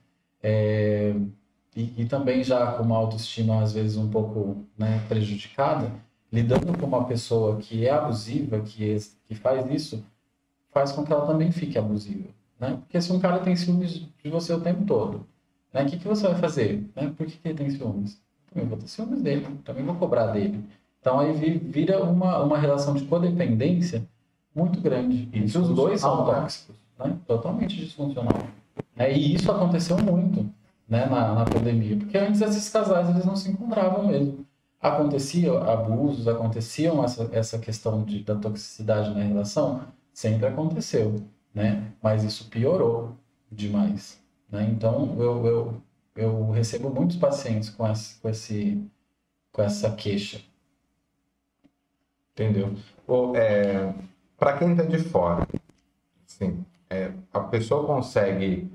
é, 0.43 1.15
e, 1.77 2.03
e 2.03 2.07
também 2.07 2.43
já 2.45 2.73
com 2.73 2.83
uma 2.85 2.97
autoestima 2.97 3.63
às 3.63 3.73
vezes 3.73 3.97
um 3.97 4.11
pouco 4.11 4.65
né, 4.79 5.01
prejudicada, 5.09 5.93
lidando 6.33 6.77
com 6.79 6.87
uma 6.87 7.05
pessoa 7.07 7.57
que 7.59 7.87
é 7.87 7.91
abusiva, 7.91 8.61
que, 8.61 8.95
é- 8.95 8.99
que 9.27 9.35
faz 9.35 9.71
isso, 9.71 10.05
faz 10.71 10.93
com 10.93 11.05
que 11.05 11.13
ela 11.13 11.27
também 11.27 11.53
fique 11.53 11.79
abusiva, 11.79 12.29
né? 12.61 12.77
Porque 12.77 13.01
se 13.01 13.13
um 13.13 13.21
cara 13.21 13.41
tem 13.41 13.57
ciúmes 13.57 13.95
de 14.23 14.31
você 14.31 14.53
o 14.53 14.61
tempo 14.61 14.85
todo, 14.87 15.27
né? 15.73 15.83
O 15.85 15.87
que, 15.87 15.99
que 15.99 16.09
você 16.09 16.27
vai 16.29 16.39
fazer? 16.41 16.91
Né? 16.97 17.13
Por 17.17 17.27
que, 17.27 17.37
que 17.39 17.49
ele 17.49 17.59
tem 17.59 17.71
ciúmes? 17.71 18.21
Também 18.59 18.67
vou 18.69 18.79
ter 18.79 18.89
ciúmes 18.89 19.23
dele, 19.23 19.47
também 19.65 19.85
vou 19.85 19.95
cobrar 19.95 20.27
dele. 20.29 20.65
Então 21.01 21.21
aí 21.21 21.33
vi- 21.33 21.59
vira 21.59 22.03
uma, 22.03 22.43
uma 22.43 22.59
relação 22.59 22.95
de 22.95 23.05
codependência 23.05 24.05
muito 24.55 24.81
grande. 24.81 25.29
E 25.33 25.45
os 25.45 25.69
dois 25.77 26.01
são 26.01 26.11
tóxicos, 26.43 26.77
né? 26.99 27.17
Totalmente 27.27 27.77
disfuncional. 27.77 28.35
É, 28.97 29.17
e 29.17 29.35
isso 29.35 29.51
aconteceu 29.53 29.97
muito, 29.99 30.45
né? 30.89 31.07
Na, 31.07 31.35
na 31.35 31.45
pandemia, 31.45 31.97
porque 31.97 32.19
antes 32.19 32.41
esses 32.41 32.69
casais 32.69 33.09
eles 33.11 33.25
não 33.25 33.37
se 33.37 33.49
encontravam 33.51 34.09
mesmo. 34.09 34.45
Acontecia 34.81 35.53
abusos, 35.61 36.27
aconteciam 36.29 37.03
essa, 37.05 37.29
essa 37.33 37.59
questão 37.59 38.03
de, 38.05 38.23
da 38.25 38.35
toxicidade 38.37 39.11
na 39.11 39.23
relação, 39.23 39.83
sempre 40.13 40.47
aconteceu, 40.47 41.21
né? 41.55 41.93
Mas 42.03 42.25
isso 42.25 42.49
piorou 42.49 43.13
demais, 43.51 44.21
né? 44.51 44.69
Então 44.71 45.15
eu, 45.19 45.47
eu, 45.47 45.75
eu 46.19 46.51
recebo 46.51 46.91
muitos 46.91 47.17
pacientes 47.17 47.71
com, 47.71 47.89
esse, 47.89 48.19
com, 48.21 48.29
esse, 48.29 48.85
com 49.53 49.63
essa 49.63 49.93
queixa. 49.93 50.41
Entendeu? 52.33 52.75
É, 53.37 53.95
para 54.37 54.59
quem 54.59 54.75
tá 54.75 54.83
de 54.83 54.99
fora, 54.99 55.47
assim, 56.27 56.65
é, 56.91 57.13
a 57.33 57.41
pessoa 57.41 57.87
consegue 57.87 58.69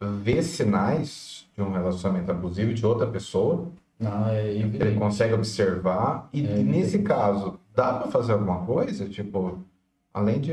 ver 0.00 0.42
sinais 0.42 1.48
de 1.54 1.62
um 1.62 1.72
relacionamento 1.72 2.30
abusivo 2.30 2.72
de 2.72 2.86
outra 2.86 3.06
pessoa, 3.06 3.68
Ah, 4.00 4.32
é 4.32 4.52
ele 4.52 4.96
consegue 4.96 5.34
observar, 5.34 6.28
e 6.32 6.46
É 6.46 6.56
nesse 6.58 7.02
caso, 7.02 7.58
dá 7.74 7.94
para 7.94 8.10
fazer 8.10 8.32
alguma 8.32 8.64
coisa? 8.64 9.08
Tipo, 9.08 9.58
além 10.12 10.40
de 10.40 10.52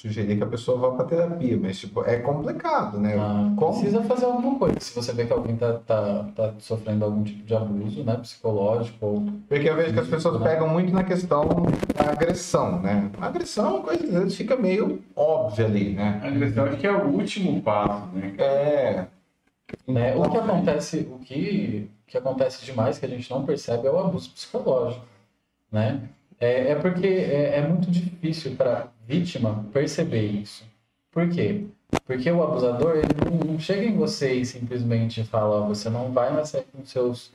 sugerir 0.00 0.38
que 0.38 0.42
a 0.42 0.46
pessoa 0.46 0.78
vá 0.78 0.90
para 0.92 1.04
terapia, 1.04 1.58
mas 1.60 1.78
tipo, 1.78 2.02
é 2.04 2.16
complicado, 2.16 2.98
né? 2.98 3.16
Ah, 3.18 3.52
Como? 3.56 3.72
precisa 3.72 4.02
fazer 4.02 4.24
alguma 4.24 4.58
coisa. 4.58 4.80
Se 4.80 4.94
você 4.94 5.12
vê 5.12 5.26
que 5.26 5.32
alguém 5.32 5.56
tá, 5.56 5.74
tá, 5.86 6.24
tá 6.34 6.54
sofrendo 6.58 7.04
algum 7.04 7.22
tipo 7.22 7.44
de 7.44 7.54
abuso, 7.54 8.02
né, 8.02 8.16
psicológico 8.16 9.04
ou 9.04 9.24
Porque 9.46 9.68
eu 9.68 9.76
vejo 9.76 9.92
que 9.92 10.00
as 10.00 10.08
pessoas 10.08 10.42
pegam 10.42 10.68
muito 10.68 10.92
na 10.92 11.04
questão 11.04 11.46
da 11.94 12.12
agressão, 12.12 12.80
né? 12.80 13.10
A 13.20 13.26
agressão 13.26 13.66
é 13.66 13.70
uma 13.70 13.82
coisa 13.82 13.98
que 13.98 14.08
às 14.08 14.22
vezes 14.22 14.36
fica 14.36 14.56
meio 14.56 15.02
óbvia 15.14 15.66
ali, 15.66 15.92
né? 15.92 16.20
A 16.24 16.28
agressão 16.28 16.64
acho 16.64 16.76
que 16.78 16.86
é 16.86 16.92
o 16.92 17.08
último 17.08 17.60
passo, 17.60 18.06
né? 18.14 18.34
É. 18.38 19.06
né? 19.86 20.16
O 20.16 20.30
que 20.30 20.38
acontece, 20.38 21.08
o 21.12 21.18
que, 21.18 21.90
que 22.06 22.16
acontece 22.16 22.64
demais 22.64 22.98
que 22.98 23.04
a 23.04 23.08
gente 23.08 23.30
não 23.30 23.44
percebe 23.44 23.86
é 23.86 23.90
o 23.90 23.98
abuso 23.98 24.30
psicológico, 24.30 25.04
né? 25.70 26.08
É, 26.40 26.70
é 26.70 26.74
porque 26.74 27.06
é, 27.06 27.58
é 27.58 27.68
muito 27.68 27.90
difícil 27.90 28.56
para 28.56 28.88
vítima 29.06 29.66
perceber 29.72 30.26
isso. 30.26 30.64
Por 31.12 31.28
quê? 31.28 31.66
Porque 32.06 32.30
o 32.30 32.42
abusador 32.42 32.96
ele 32.96 33.14
não, 33.24 33.52
não 33.52 33.58
chega 33.60 33.84
em 33.84 33.96
você 33.96 34.34
e 34.34 34.46
simplesmente 34.46 35.22
fala, 35.24 35.56
ó, 35.62 35.66
você 35.66 35.90
não 35.90 36.12
vai 36.12 36.32
mais 36.32 36.48
sair 36.48 36.64
com 36.72 36.84
seus, 36.84 37.30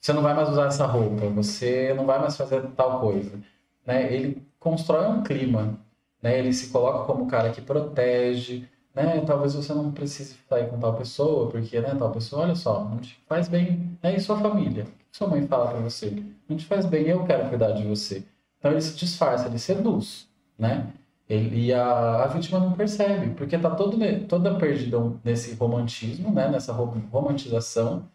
você 0.00 0.12
não 0.12 0.22
vai 0.22 0.34
mais 0.34 0.48
usar 0.50 0.66
essa 0.66 0.86
roupa, 0.86 1.26
você 1.28 1.94
não 1.94 2.04
vai 2.04 2.18
mais 2.20 2.36
fazer 2.36 2.62
tal 2.76 3.00
coisa, 3.00 3.40
né? 3.86 4.12
Ele 4.12 4.42
constrói 4.60 5.06
um 5.06 5.22
clima, 5.22 5.78
né? 6.22 6.38
Ele 6.38 6.52
se 6.52 6.70
coloca 6.70 7.06
como 7.06 7.24
o 7.24 7.28
cara 7.28 7.50
que 7.50 7.60
protege, 7.60 8.68
né? 8.94 9.20
Talvez 9.26 9.54
você 9.54 9.72
não 9.72 9.92
precise 9.92 10.36
sair 10.48 10.68
com 10.68 10.78
tal 10.78 10.94
pessoa, 10.94 11.48
porque, 11.50 11.80
né, 11.80 11.94
tal 11.98 12.10
pessoa, 12.10 12.42
olha 12.42 12.54
só, 12.54 12.84
não 12.84 12.98
te 12.98 13.18
faz 13.26 13.48
bem, 13.48 13.96
né? 14.02 14.14
E 14.16 14.20
sua 14.20 14.38
família? 14.38 14.84
O 14.84 14.86
que 14.86 15.16
sua 15.16 15.28
mãe 15.28 15.46
fala 15.46 15.70
pra 15.70 15.80
você? 15.80 16.22
Não 16.48 16.56
te 16.56 16.66
faz 16.66 16.84
bem, 16.86 17.06
eu 17.08 17.24
quero 17.24 17.48
cuidar 17.48 17.72
de 17.72 17.86
você. 17.86 18.24
Então 18.62 18.70
ele 18.70 18.80
se 18.80 18.94
disfarça, 18.96 19.48
ele 19.48 19.58
seduz, 19.58 20.28
né? 20.56 20.92
Ele, 21.28 21.66
e 21.66 21.74
a, 21.74 22.22
a 22.24 22.26
vítima 22.28 22.60
não 22.60 22.72
percebe, 22.74 23.34
porque 23.34 23.58
tá 23.58 23.74
ne- 23.96 24.20
toda 24.20 24.56
perdida 24.56 24.98
nesse 25.24 25.54
romantismo, 25.54 26.32
né? 26.32 26.48
Nessa 26.48 26.72
ro- 26.72 26.94
romantização 27.10 28.08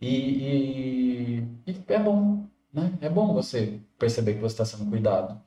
e, 0.00 0.08
e, 0.08 1.48
e 1.66 1.84
é 1.88 1.98
bom, 1.98 2.44
né? 2.72 2.92
É 3.00 3.08
bom 3.08 3.32
você 3.32 3.80
perceber 3.98 4.34
que 4.34 4.40
você 4.40 4.62
está 4.62 4.64
sendo 4.66 4.90
cuidado. 4.90 5.40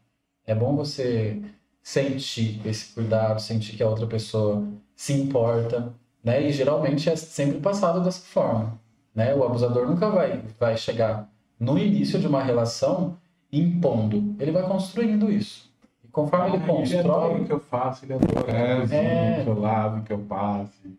É 0.46 0.56
bom 0.56 0.76
você 0.76 1.42
sentir 1.84 2.62
esse 2.66 2.94
cuidado, 2.94 3.40
sentir 3.42 3.76
que 3.78 3.84
a 3.84 3.90
outra 3.90 4.08
pessoa 4.08 4.68
se 4.96 5.14
importa, 5.14 5.94
né? 6.24 6.42
E 6.48 6.52
geralmente 6.52 7.10
é 7.10 7.16
sempre 7.16 7.60
passado 7.62 8.04
dessa 8.04 8.22
forma, 8.22 8.80
né? 9.14 9.36
O 9.36 9.44
abusador 9.44 9.88
nunca 9.88 10.10
vai, 10.10 10.40
vai 10.60 10.78
chegar 10.78 11.30
no 11.60 11.78
início 11.78 12.20
de 12.20 12.28
uma 12.28 12.44
relação 12.44 13.18
impondo. 13.52 14.36
Ele 14.40 14.52
vai 14.52 14.64
construindo 14.64 15.32
isso. 15.32 15.72
E 16.03 16.07
conforme 16.07 16.48
ele 16.48 16.56
Ele 16.57 16.64
adora 16.64 16.78
constrói, 16.78 17.41
o 17.41 17.45
que 17.45 17.52
eu 17.53 17.60
faço, 17.60 18.06
ele 18.06 18.14
adora 18.14 18.52
É, 18.52 18.86
que 18.88 18.94
eu 18.94 18.98
é. 18.99 19.41
que 19.44 19.49
eu 19.49 19.60
lavo, 19.60 20.03
que 20.03 20.14
eu 20.14 20.19
passe. 20.19 20.98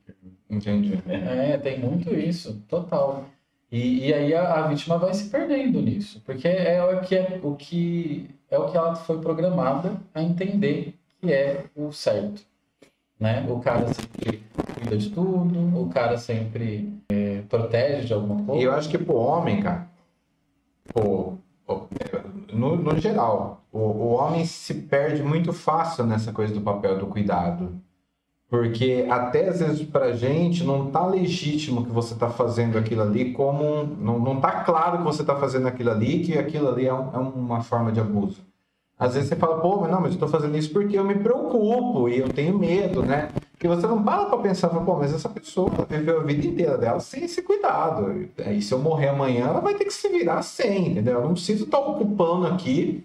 Entendi. 0.50 0.98
É, 1.06 1.56
tem 1.58 1.78
muito 1.78 2.14
isso, 2.14 2.62
total. 2.68 3.24
E, 3.70 4.06
e 4.08 4.14
aí 4.14 4.34
a, 4.34 4.64
a 4.64 4.66
vítima 4.68 4.96
vai 4.96 5.12
se 5.12 5.28
perdendo 5.28 5.82
nisso, 5.82 6.22
porque 6.24 6.48
é 6.48 6.82
o 6.82 7.00
que 7.02 7.14
é 7.14 7.38
o 7.42 7.54
que 7.54 8.30
é 8.50 8.58
o 8.58 8.66
que 8.70 8.76
ela 8.78 8.94
foi 8.96 9.20
programada 9.20 9.92
a 10.14 10.22
entender 10.22 10.94
que 11.20 11.30
é 11.30 11.64
o 11.76 11.92
certo, 11.92 12.46
né? 13.20 13.44
O 13.46 13.60
cara 13.60 13.86
sempre 13.92 14.42
cuida 14.74 14.96
de 14.96 15.10
tudo, 15.10 15.82
o 15.82 15.86
cara 15.90 16.16
sempre 16.16 16.90
é, 17.10 17.42
protege 17.46 18.06
de 18.06 18.14
alguma 18.14 18.40
E 18.40 18.44
coisa. 18.46 18.62
eu 18.62 18.72
acho 18.72 18.88
que 18.88 18.96
pro 18.96 19.16
homem, 19.16 19.60
cara, 19.62 19.86
o, 20.94 21.34
o- 21.66 21.86
no, 22.52 22.76
no 22.76 22.98
geral, 22.98 23.62
o, 23.72 23.78
o 23.78 24.08
homem 24.14 24.44
se 24.46 24.74
perde 24.74 25.22
muito 25.22 25.52
fácil 25.52 26.04
nessa 26.04 26.32
coisa 26.32 26.52
do 26.54 26.60
papel 26.60 26.98
do 26.98 27.06
cuidado. 27.06 27.80
Porque 28.50 29.06
até 29.10 29.48
às 29.48 29.60
vezes 29.60 29.82
pra 29.86 30.12
gente 30.12 30.64
não 30.64 30.90
tá 30.90 31.04
legítimo 31.06 31.84
que 31.84 31.90
você 31.90 32.14
tá 32.14 32.30
fazendo 32.30 32.78
aquilo 32.78 33.02
ali 33.02 33.32
como 33.32 33.84
não, 33.84 34.18
não 34.18 34.40
tá 34.40 34.62
claro 34.64 34.98
que 34.98 35.04
você 35.04 35.22
tá 35.22 35.36
fazendo 35.36 35.68
aquilo 35.68 35.90
ali, 35.90 36.20
que 36.20 36.38
aquilo 36.38 36.68
ali 36.68 36.86
é, 36.86 36.94
um- 36.94 37.10
é 37.14 37.18
uma 37.18 37.62
forma 37.62 37.92
de 37.92 38.00
abuso. 38.00 38.40
Às 38.98 39.14
vezes 39.14 39.28
você 39.28 39.36
fala, 39.36 39.60
pô, 39.60 39.80
mas 39.80 39.90
não, 39.90 40.00
mas 40.00 40.14
eu 40.14 40.18
tô 40.18 40.28
fazendo 40.28 40.56
isso 40.56 40.72
porque 40.72 40.98
eu 40.98 41.04
me 41.04 41.14
preocupo 41.16 42.08
e 42.08 42.18
eu 42.18 42.28
tenho 42.30 42.58
medo, 42.58 43.02
né? 43.02 43.28
Que 43.58 43.66
você 43.66 43.86
não 43.86 44.02
para 44.02 44.26
pra 44.26 44.38
pensar, 44.38 44.68
pô, 44.68 44.96
mas 44.96 45.12
essa 45.12 45.28
pessoa 45.28 45.70
viveu 45.88 46.20
a 46.20 46.22
vida 46.22 46.46
inteira 46.46 46.78
dela 46.78 47.00
sem 47.00 47.24
esse 47.24 47.42
cuidado. 47.42 48.28
Aí 48.44 48.62
se 48.62 48.72
eu 48.72 48.78
morrer 48.78 49.08
amanhã, 49.08 49.46
ela 49.46 49.60
vai 49.60 49.74
ter 49.74 49.84
que 49.84 49.92
se 49.92 50.08
virar 50.08 50.42
sem, 50.42 50.92
entendeu? 50.92 51.14
Eu 51.14 51.24
não 51.24 51.32
preciso 51.32 51.64
estar 51.64 51.80
ocupando 51.80 52.46
aqui 52.46 53.04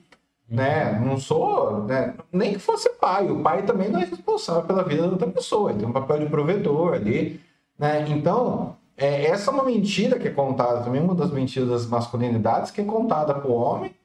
né? 0.54 1.00
Não 1.04 1.18
sou, 1.18 1.84
né? 1.86 2.14
nem 2.32 2.54
que 2.54 2.60
fosse 2.60 2.90
pai. 2.92 3.30
O 3.30 3.42
pai 3.42 3.64
também 3.64 3.90
não 3.90 4.00
é 4.00 4.06
responsável 4.06 4.64
pela 4.64 4.84
vida 4.84 5.04
da 5.04 5.10
outra 5.10 5.28
pessoa. 5.28 5.72
Ele 5.72 5.80
tem 5.80 5.88
um 5.88 5.92
papel 5.92 6.20
de 6.20 6.26
provedor 6.28 6.94
ali, 6.94 7.42
né? 7.78 8.06
Então, 8.08 8.76
é, 8.96 9.26
essa 9.26 9.50
é 9.50 9.54
uma 9.54 9.64
mentira 9.64 10.20
que 10.20 10.28
é 10.28 10.32
contada 10.32 10.84
também, 10.84 11.02
uma 11.02 11.16
das 11.16 11.32
mentiras 11.32 11.70
das 11.70 11.88
masculinidades 11.88 12.70
que 12.70 12.82
é 12.82 12.84
contada 12.84 13.34
pro 13.34 13.52
homem, 13.52 13.96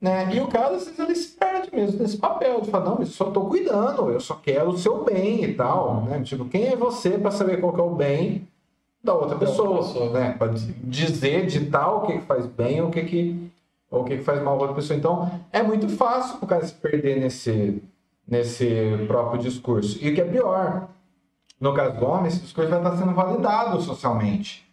né? 0.00 0.34
E 0.34 0.40
o 0.40 0.46
cara, 0.46 0.76
às 0.76 0.84
vezes, 0.84 0.98
ele 0.98 1.14
se 1.14 1.36
perde 1.36 1.74
mesmo 1.74 2.00
nesse 2.00 2.18
papel 2.18 2.60
de 2.60 2.70
falar, 2.70 2.84
não, 2.84 2.98
eu 2.98 3.06
só 3.06 3.30
tô 3.30 3.42
cuidando, 3.42 4.10
eu 4.10 4.20
só 4.20 4.34
quero 4.34 4.70
o 4.70 4.78
seu 4.78 5.02
bem 5.04 5.44
e 5.44 5.54
tal, 5.54 6.02
né? 6.02 6.22
Tipo, 6.22 6.44
quem 6.44 6.68
é 6.68 6.76
você 6.76 7.18
para 7.18 7.30
saber 7.30 7.60
qual 7.60 7.72
que 7.72 7.80
é 7.80 7.84
o 7.84 7.94
bem 7.94 8.46
da 9.02 9.14
outra 9.14 9.36
pessoa, 9.36 9.78
pessoa. 9.78 10.10
né? 10.10 10.34
Para 10.38 10.52
dizer, 10.84 11.46
ditar 11.46 11.94
o 11.94 12.02
que, 12.02 12.18
que 12.18 12.24
faz 12.26 12.46
bem 12.46 12.80
ou 12.80 12.88
o 12.88 12.90
que 12.90 13.04
que 13.04 13.52
ou 13.88 14.02
o 14.02 14.04
que, 14.04 14.16
que 14.16 14.24
faz 14.24 14.42
mal 14.42 14.54
a 14.54 14.60
outra 14.60 14.74
pessoa. 14.74 14.98
Então, 14.98 15.30
é 15.52 15.62
muito 15.62 15.88
fácil 15.88 16.38
o 16.42 16.46
cara 16.46 16.66
se 16.66 16.74
perder 16.74 17.20
nesse, 17.20 17.80
nesse 18.26 18.66
próprio 19.06 19.40
discurso. 19.40 19.96
E 20.02 20.10
o 20.10 20.14
que 20.14 20.20
é 20.20 20.24
pior, 20.24 20.88
no 21.60 21.72
caso 21.72 21.96
do 21.96 22.04
homem, 22.04 22.26
esse 22.26 22.40
discurso 22.40 22.68
vai 22.68 22.80
estar 22.80 22.96
sendo 22.96 23.14
validado 23.14 23.80
socialmente. 23.80 24.65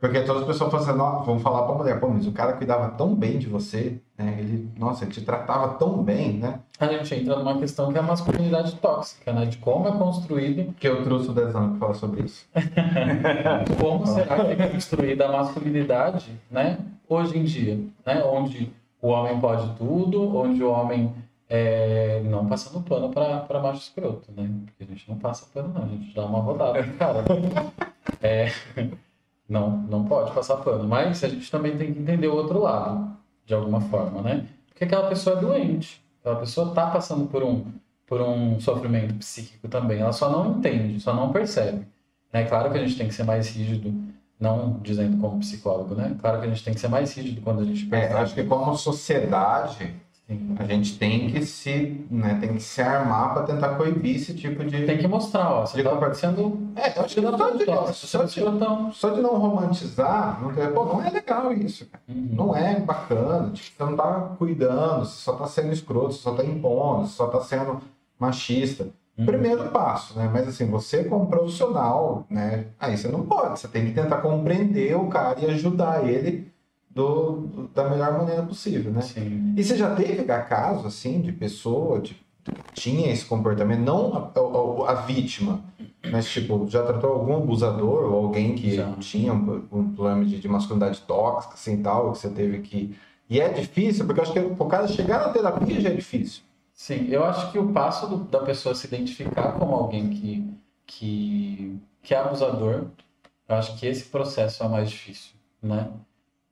Porque 0.00 0.20
todas 0.22 0.42
as 0.42 0.48
pessoas 0.48 0.70
falam 0.70 0.86
assim, 0.86 0.96
"Nó, 0.96 1.22
vão 1.22 1.38
falar 1.38 1.64
pra 1.64 1.74
mulher, 1.74 2.00
pô, 2.00 2.08
mas 2.08 2.26
o 2.26 2.32
cara 2.32 2.54
cuidava 2.54 2.88
tão 2.92 3.14
bem 3.14 3.38
de 3.38 3.46
você, 3.46 4.00
né? 4.16 4.36
Ele, 4.38 4.70
nossa, 4.78 5.04
ele 5.04 5.12
te 5.12 5.20
tratava 5.20 5.74
tão 5.74 6.02
bem, 6.02 6.38
né? 6.38 6.60
A 6.78 6.86
gente 6.86 7.14
entra 7.14 7.36
numa 7.36 7.58
questão 7.58 7.92
que 7.92 7.98
é 7.98 8.00
a 8.00 8.04
masculinidade 8.04 8.76
tóxica, 8.76 9.30
né? 9.32 9.44
De 9.44 9.58
como 9.58 9.86
é 9.88 9.92
construído, 9.92 10.72
Que 10.74 10.88
eu 10.88 11.04
trouxe 11.04 11.28
o 11.28 11.32
Dezão 11.34 11.74
que 11.74 11.78
fala 11.78 11.92
sobre 11.92 12.22
isso. 12.22 12.48
como 13.78 14.06
será 14.06 14.42
que 14.42 14.62
é 14.62 14.68
construída 14.68 15.26
a 15.26 15.32
masculinidade, 15.32 16.30
né? 16.50 16.78
Hoje 17.06 17.38
em 17.38 17.44
dia, 17.44 17.78
né? 18.06 18.24
Onde 18.24 18.72
o 19.02 19.08
homem 19.08 19.38
pode 19.38 19.68
tudo, 19.76 20.34
onde 20.34 20.62
o 20.62 20.70
homem 20.70 21.12
é, 21.48 22.22
não 22.24 22.46
passando 22.46 22.82
pano 22.82 23.10
para 23.10 23.60
macho 23.60 23.80
escroto, 23.80 24.30
né? 24.34 24.48
Porque 24.66 24.84
a 24.84 24.86
gente 24.86 25.10
não 25.10 25.18
passa 25.18 25.46
pano, 25.52 25.72
não, 25.74 25.82
a 25.82 25.88
gente 25.88 26.14
dá 26.14 26.24
uma 26.24 26.40
rodada 26.40 26.82
cara. 26.98 27.24
É, 28.22 28.50
não, 29.50 29.70
não 29.78 30.04
pode 30.04 30.32
passar 30.32 30.56
pano. 30.58 30.88
Mas 30.88 31.22
a 31.24 31.28
gente 31.28 31.50
também 31.50 31.76
tem 31.76 31.92
que 31.92 31.98
entender 32.00 32.28
o 32.28 32.34
outro 32.36 32.60
lado, 32.62 33.10
de 33.44 33.52
alguma 33.52 33.80
forma, 33.80 34.22
né? 34.22 34.46
Porque 34.68 34.84
aquela 34.84 35.08
pessoa 35.08 35.36
é 35.36 35.40
doente, 35.40 36.02
aquela 36.20 36.36
pessoa 36.36 36.68
está 36.68 36.86
passando 36.86 37.26
por 37.26 37.42
um, 37.42 37.66
por 38.06 38.20
um 38.22 38.58
sofrimento 38.60 39.14
psíquico 39.14 39.68
também. 39.68 40.00
Ela 40.00 40.12
só 40.12 40.30
não 40.30 40.56
entende, 40.58 41.00
só 41.00 41.12
não 41.14 41.30
percebe. 41.32 41.86
É 42.32 42.44
claro 42.44 42.70
que 42.70 42.78
a 42.78 42.82
gente 42.86 42.96
tem 42.96 43.08
que 43.08 43.14
ser 43.14 43.24
mais 43.24 43.54
rígido, 43.54 43.92
não 44.38 44.78
dizendo 44.82 45.20
como 45.20 45.40
psicólogo, 45.40 45.94
né? 45.94 46.16
Claro 46.20 46.40
que 46.40 46.46
a 46.46 46.48
gente 46.48 46.64
tem 46.64 46.72
que 46.72 46.80
ser 46.80 46.88
mais 46.88 47.12
rígido 47.12 47.42
quando 47.42 47.60
a 47.60 47.64
gente 47.64 47.86
É, 47.86 47.88
percebe. 47.90 48.14
acho 48.20 48.34
que 48.34 48.44
como 48.44 48.76
sociedade, 48.76 49.94
Sim. 50.30 50.54
a 50.60 50.64
gente 50.64 50.96
tem 50.96 51.28
que 51.28 51.44
se, 51.44 52.06
né, 52.08 52.38
tem 52.40 52.54
que 52.54 52.62
se 52.62 52.80
armar 52.80 53.34
para 53.34 53.42
tentar 53.42 53.70
coibir 53.70 54.14
esse 54.14 54.32
tipo 54.32 54.64
de... 54.64 54.86
Tem 54.86 54.96
que 54.96 55.08
mostrar, 55.08 55.52
ó, 55.52 55.66
você 55.66 55.78
De 55.78 55.82
tá 55.82 56.14
sendo 56.14 56.70
É, 56.76 56.96
eu 56.96 57.04
acho 57.04 57.16
que 57.16 57.20
só 57.20 57.50
de, 57.50 57.64
tóxico, 57.64 58.06
só 58.06 58.18
você 58.22 58.40
de, 58.40 58.94
só 58.94 59.10
de 59.10 59.20
não 59.20 59.36
romantizar, 59.36 60.40
não, 60.40 60.72
pô, 60.72 60.84
não 60.84 61.02
é 61.02 61.10
legal 61.10 61.52
isso. 61.52 61.90
Uhum. 62.08 62.28
Não 62.30 62.56
é 62.56 62.78
bacana. 62.78 63.50
Tipo, 63.50 63.76
você 63.76 63.90
não 63.90 63.96
tá 63.96 64.36
cuidando, 64.38 65.04
você 65.04 65.20
só 65.20 65.32
tá 65.32 65.48
sendo 65.48 65.72
escroto, 65.72 66.12
você 66.12 66.22
só 66.22 66.32
tá 66.32 66.44
impondo, 66.44 67.08
você 67.08 67.16
só 67.16 67.26
tá 67.26 67.40
sendo 67.40 67.80
machista. 68.16 68.86
Uhum. 69.18 69.26
Primeiro 69.26 69.68
passo, 69.70 70.16
né? 70.16 70.30
Mas 70.32 70.46
assim, 70.46 70.70
você 70.70 71.02
como 71.02 71.26
profissional, 71.26 72.24
né? 72.30 72.66
Aí 72.78 72.96
você 72.96 73.08
não 73.08 73.26
pode, 73.26 73.58
você 73.58 73.66
tem 73.66 73.86
que 73.86 73.94
tentar 73.94 74.18
compreender 74.18 74.94
o 74.96 75.08
cara 75.08 75.40
e 75.40 75.46
ajudar 75.46 76.08
ele 76.08 76.49
do, 77.00 77.32
do- 77.46 77.68
da 77.68 77.88
melhor 77.88 78.12
maneira 78.18 78.42
possível, 78.42 78.92
né? 78.92 79.00
Sim. 79.00 79.54
E 79.56 79.62
você 79.64 79.76
já 79.76 79.94
teve 79.94 80.24
caso, 80.24 80.86
assim, 80.86 81.20
de 81.20 81.32
pessoa 81.32 82.00
de, 82.00 82.14
que 82.44 82.52
tinha 82.74 83.10
esse 83.12 83.24
comportamento, 83.24 83.80
não 83.80 84.12
a, 84.14 84.88
a- 84.88 84.92
a 84.92 84.94
vítima, 85.02 85.62
mas, 86.10 86.28
tipo, 86.28 86.66
já 86.68 86.82
tratou 86.82 87.12
algum 87.12 87.36
abusador 87.36 88.10
ou 88.12 88.24
alguém 88.26 88.54
que 88.54 88.74
Já. 88.76 88.92
tinha 88.98 89.32
um, 89.32 89.66
um 89.70 89.92
problema 89.92 90.24
de, 90.24 90.38
de 90.40 90.48
masculinidade 90.48 91.00
tóxica, 91.02 91.54
assim, 91.54 91.82
tal, 91.82 92.12
que 92.12 92.18
você 92.18 92.30
teve 92.30 92.60
que... 92.60 92.94
E 93.28 93.40
é 93.40 93.48
difícil, 93.48 94.06
porque 94.06 94.18
eu 94.20 94.24
acho 94.24 94.32
que 94.32 94.40
o 94.40 94.64
cara 94.66 94.88
chegar 94.88 95.20
na 95.20 95.28
terapia 95.32 95.80
já 95.80 95.90
é 95.90 95.94
difícil. 95.94 96.42
Sim, 96.74 97.06
eu 97.10 97.22
acho 97.24 97.52
que 97.52 97.58
o 97.58 97.68
passo 97.72 98.08
do- 98.08 98.24
da 98.24 98.40
pessoa 98.40 98.74
se 98.74 98.86
identificar 98.86 99.52
como 99.52 99.74
alguém 99.74 100.08
que, 100.10 100.50
que, 100.86 101.78
que 102.02 102.14
é 102.14 102.18
abusador, 102.18 102.86
eu 103.48 103.54
acho 103.56 103.76
que 103.78 103.86
esse 103.86 104.04
processo 104.06 104.62
é 104.62 104.66
o 104.66 104.70
mais 104.70 104.88
difícil, 104.90 105.32
né? 105.62 105.88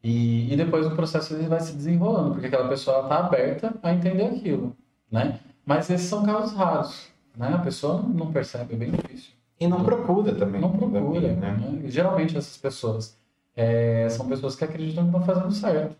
E, 0.02 0.52
e 0.52 0.56
depois 0.56 0.86
o 0.86 0.94
processo 0.94 1.34
ele 1.34 1.48
vai 1.48 1.60
se 1.60 1.74
desenrolando, 1.74 2.32
porque 2.32 2.46
aquela 2.46 2.68
pessoa 2.68 3.02
está 3.02 3.18
aberta 3.18 3.74
a 3.82 3.92
entender 3.92 4.24
aquilo, 4.24 4.76
né? 5.10 5.40
Mas 5.66 5.90
esses 5.90 6.06
são 6.06 6.24
casos 6.24 6.56
raros, 6.56 7.08
né? 7.36 7.52
A 7.54 7.58
pessoa 7.58 8.02
não 8.02 8.32
percebe, 8.32 8.74
é 8.74 8.76
bem 8.76 8.90
difícil. 8.92 9.32
E 9.60 9.66
não 9.66 9.82
procura 9.82 10.34
também. 10.34 10.60
Não 10.60 10.70
procura, 10.70 11.20
terapia, 11.20 11.34
né? 11.34 11.50
né? 11.50 11.90
Geralmente 11.90 12.36
essas 12.36 12.56
pessoas 12.56 13.18
é, 13.56 14.08
são 14.08 14.28
pessoas 14.28 14.54
que 14.54 14.64
acreditam 14.64 15.02
que 15.02 15.16
estão 15.16 15.24
fazendo 15.24 15.50
certo, 15.52 15.96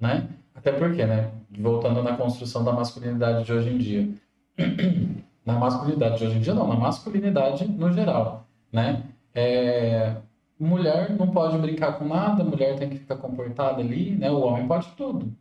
né? 0.00 0.28
Até 0.54 0.70
porque, 0.72 1.04
né? 1.04 1.32
Voltando 1.50 2.02
na 2.02 2.16
construção 2.16 2.64
da 2.64 2.72
masculinidade 2.72 3.44
de 3.44 3.52
hoje 3.52 3.70
em 3.70 3.78
dia. 3.78 4.08
Na 5.44 5.54
masculinidade 5.54 6.18
de 6.18 6.26
hoje 6.26 6.36
em 6.36 6.40
dia, 6.42 6.52
não, 6.52 6.68
na 6.68 6.76
masculinidade 6.76 7.66
no 7.66 7.90
geral, 7.90 8.46
né? 8.70 9.02
É, 9.34 10.14
mulher 10.58 11.10
não 11.16 11.28
pode 11.28 11.56
brincar 11.58 11.92
com 11.98 12.06
nada, 12.06 12.42
mulher 12.44 12.76
tem 12.78 12.88
que 12.88 12.98
ficar 12.98 13.16
comportada 13.16 13.80
ali, 13.80 14.12
né? 14.16 14.30
O 14.30 14.40
homem 14.40 14.66
pode 14.66 14.88
tudo. 14.96 15.32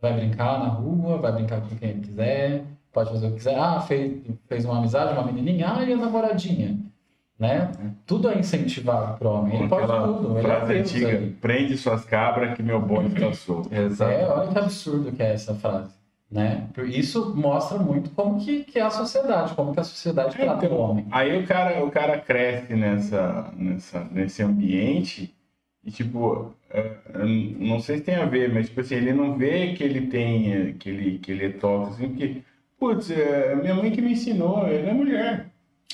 Vai 0.00 0.14
brincar 0.14 0.58
na 0.58 0.68
rua, 0.68 1.18
vai 1.18 1.32
brincar 1.32 1.60
com 1.60 1.76
quem 1.76 1.90
ele 1.90 2.00
quiser, 2.00 2.64
pode 2.92 3.10
fazer 3.10 3.26
o 3.26 3.30
que 3.30 3.36
quiser. 3.36 3.58
Ah, 3.58 3.80
fez, 3.80 4.20
fez 4.48 4.64
uma 4.64 4.78
amizade, 4.78 5.12
uma 5.12 5.24
menininha, 5.24 5.74
ah, 5.76 5.84
e 5.84 5.92
a 5.92 5.96
namoradinha, 5.96 6.78
né? 7.38 7.70
Tudo 8.06 8.28
é 8.30 8.38
incentivado 8.38 9.18
pro 9.18 9.28
homem, 9.30 9.58
ele 9.58 9.68
pode 9.68 9.84
Aquela 9.84 10.06
tudo, 10.06 10.38
ele 10.38 10.38
é 10.38 10.42
frase 10.42 10.72
Deus 10.72 10.90
antiga, 10.90 11.08
ali. 11.08 11.30
prende 11.32 11.76
suas 11.76 12.04
cabras 12.04 12.54
que 12.56 12.62
meu 12.62 12.80
boi 12.80 13.06
está 13.06 13.32
solto. 13.32 13.72
Exato. 13.74 14.10
É, 14.10 14.26
olha 14.28 14.48
que 14.48 14.58
absurdo 14.58 15.12
que 15.12 15.22
é 15.22 15.34
essa 15.34 15.54
frase, 15.54 15.94
né? 16.30 16.68
Isso 16.86 17.34
mostra 17.34 17.78
muito 17.78 18.10
como 18.10 18.38
que, 18.38 18.64
que 18.64 18.78
é 18.78 18.82
a 18.82 18.90
sociedade, 18.90 19.54
como 19.54 19.74
que 19.74 19.80
a 19.80 19.84
sociedade 19.84 20.36
trata 20.36 20.68
o 20.68 20.78
homem. 20.78 21.06
Aí 21.10 21.42
o 21.42 21.46
cara, 21.46 21.84
o 21.84 21.90
cara 21.90 22.18
cresce 22.18 22.74
nessa, 22.74 23.52
nessa, 23.56 24.06
nesse 24.12 24.42
ambiente 24.42 25.34
e, 25.84 25.90
tipo, 25.90 26.54
é, 26.70 26.90
não 27.58 27.80
sei 27.80 27.98
se 27.98 28.04
tem 28.04 28.14
a 28.14 28.26
ver, 28.26 28.52
mas, 28.52 28.68
tipo 28.68 28.80
assim, 28.80 28.96
ele 28.96 29.12
não 29.12 29.36
vê 29.36 29.72
que 29.72 29.82
ele 29.82 30.06
tem, 30.08 30.52
é, 30.52 30.72
que 30.78 30.88
ele, 30.88 31.18
que 31.18 31.32
ele 31.32 31.46
é 31.46 31.50
tóxico, 31.50 31.94
assim, 31.94 32.08
porque, 32.08 32.42
putz, 32.78 33.10
é, 33.10 33.56
minha 33.56 33.74
mãe 33.74 33.90
que 33.90 34.02
me 34.02 34.12
ensinou, 34.12 34.68
ele 34.68 34.88
é 34.88 34.92
mulher. 34.92 35.46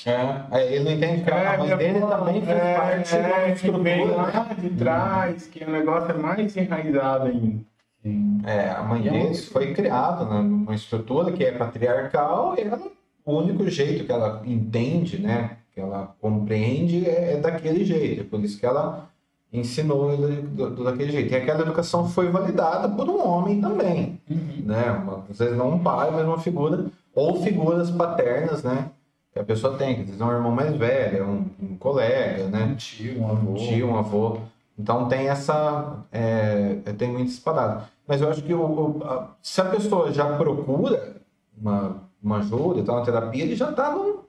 É, 0.05 0.73
ele 0.73 0.83
não 0.83 0.91
entende 0.91 1.23
que 1.23 1.31
a 1.31 1.57
mãe 1.57 1.75
dele 1.75 1.99
também 1.99 2.41
fez 2.41 2.57
é, 2.57 2.75
parte 2.75 3.11
da 3.11 3.39
é, 3.39 3.51
que 3.55 3.71
vem 3.71 4.03
estrutura. 4.03 4.15
lá 4.15 4.47
de 4.53 4.69
trás, 4.69 5.47
que 5.47 5.63
o 5.63 5.71
negócio 5.71 6.11
é 6.11 6.17
mais 6.17 6.55
enraizado 6.55 7.25
ainda. 7.27 7.65
Sim. 8.03 8.41
É, 8.45 8.69
a 8.71 8.83
mãe 8.83 9.07
é 9.07 9.11
dele 9.11 9.27
absurdo. 9.29 9.51
foi 9.51 9.73
criada 9.73 10.25
né, 10.25 10.41
numa 10.41 10.75
estrutura 10.75 11.31
que 11.31 11.43
é 11.43 11.51
patriarcal 11.51 12.55
e 12.57 12.61
ela, 12.61 12.79
o 13.25 13.33
único 13.37 13.67
jeito 13.69 14.05
que 14.05 14.11
ela 14.11 14.41
entende, 14.45 15.19
né, 15.21 15.57
que 15.73 15.79
ela 15.81 16.15
compreende 16.21 17.05
é, 17.07 17.33
é 17.33 17.37
daquele 17.37 17.83
jeito. 17.83 18.21
É 18.21 18.23
por 18.23 18.39
isso 18.39 18.59
que 18.59 18.65
ela 18.65 19.09
ensinou 19.51 20.11
ele 20.13 20.41
daquele 20.83 21.11
jeito. 21.11 21.33
E 21.33 21.35
aquela 21.37 21.61
educação 21.61 22.07
foi 22.07 22.29
validada 22.29 22.87
por 22.89 23.09
um 23.09 23.25
homem 23.25 23.61
também, 23.61 24.19
Uhum. 24.29 24.63
né? 24.65 25.03
Às 25.29 25.39
vezes 25.39 25.57
não 25.57 25.75
um 25.75 25.79
pai, 25.79 26.11
mas 26.11 26.25
uma 26.25 26.37
figura, 26.39 26.85
ou 27.15 27.41
figuras 27.41 27.89
paternas, 27.89 28.61
né? 28.63 28.89
Que 29.33 29.39
a 29.39 29.43
pessoa 29.43 29.77
tem, 29.77 29.95
que 29.95 30.01
às 30.01 30.07
vezes 30.07 30.21
é 30.21 30.25
um 30.25 30.31
irmão 30.31 30.51
mais 30.51 30.75
velho, 30.75 31.17
é 31.17 31.23
um, 31.23 31.45
um 31.61 31.75
colega, 31.77 32.47
né? 32.49 32.63
Um 32.65 32.75
tio, 32.75 33.21
um 33.21 33.29
avô. 33.29 33.51
um 33.51 33.53
tio, 33.55 33.87
um 33.87 33.97
avô. 33.97 34.37
Então 34.77 35.07
tem 35.07 35.27
essa. 35.27 36.05
É, 36.11 36.75
tem 36.97 37.11
muito 37.11 37.27
disparado. 37.27 37.85
Mas 38.07 38.21
eu 38.21 38.29
acho 38.29 38.43
que 38.43 38.53
o, 38.53 39.01
a- 39.03 39.35
se 39.41 39.59
a 39.61 39.65
pessoa 39.65 40.11
já 40.13 40.37
procura 40.37 41.17
uma, 41.59 41.97
uma 42.23 42.37
ajuda, 42.39 42.79
então, 42.79 42.95
uma 42.95 43.03
terapia, 43.05 43.43
ele 43.43 43.55
já 43.55 43.69
está 43.71 43.91
num, 43.91 44.19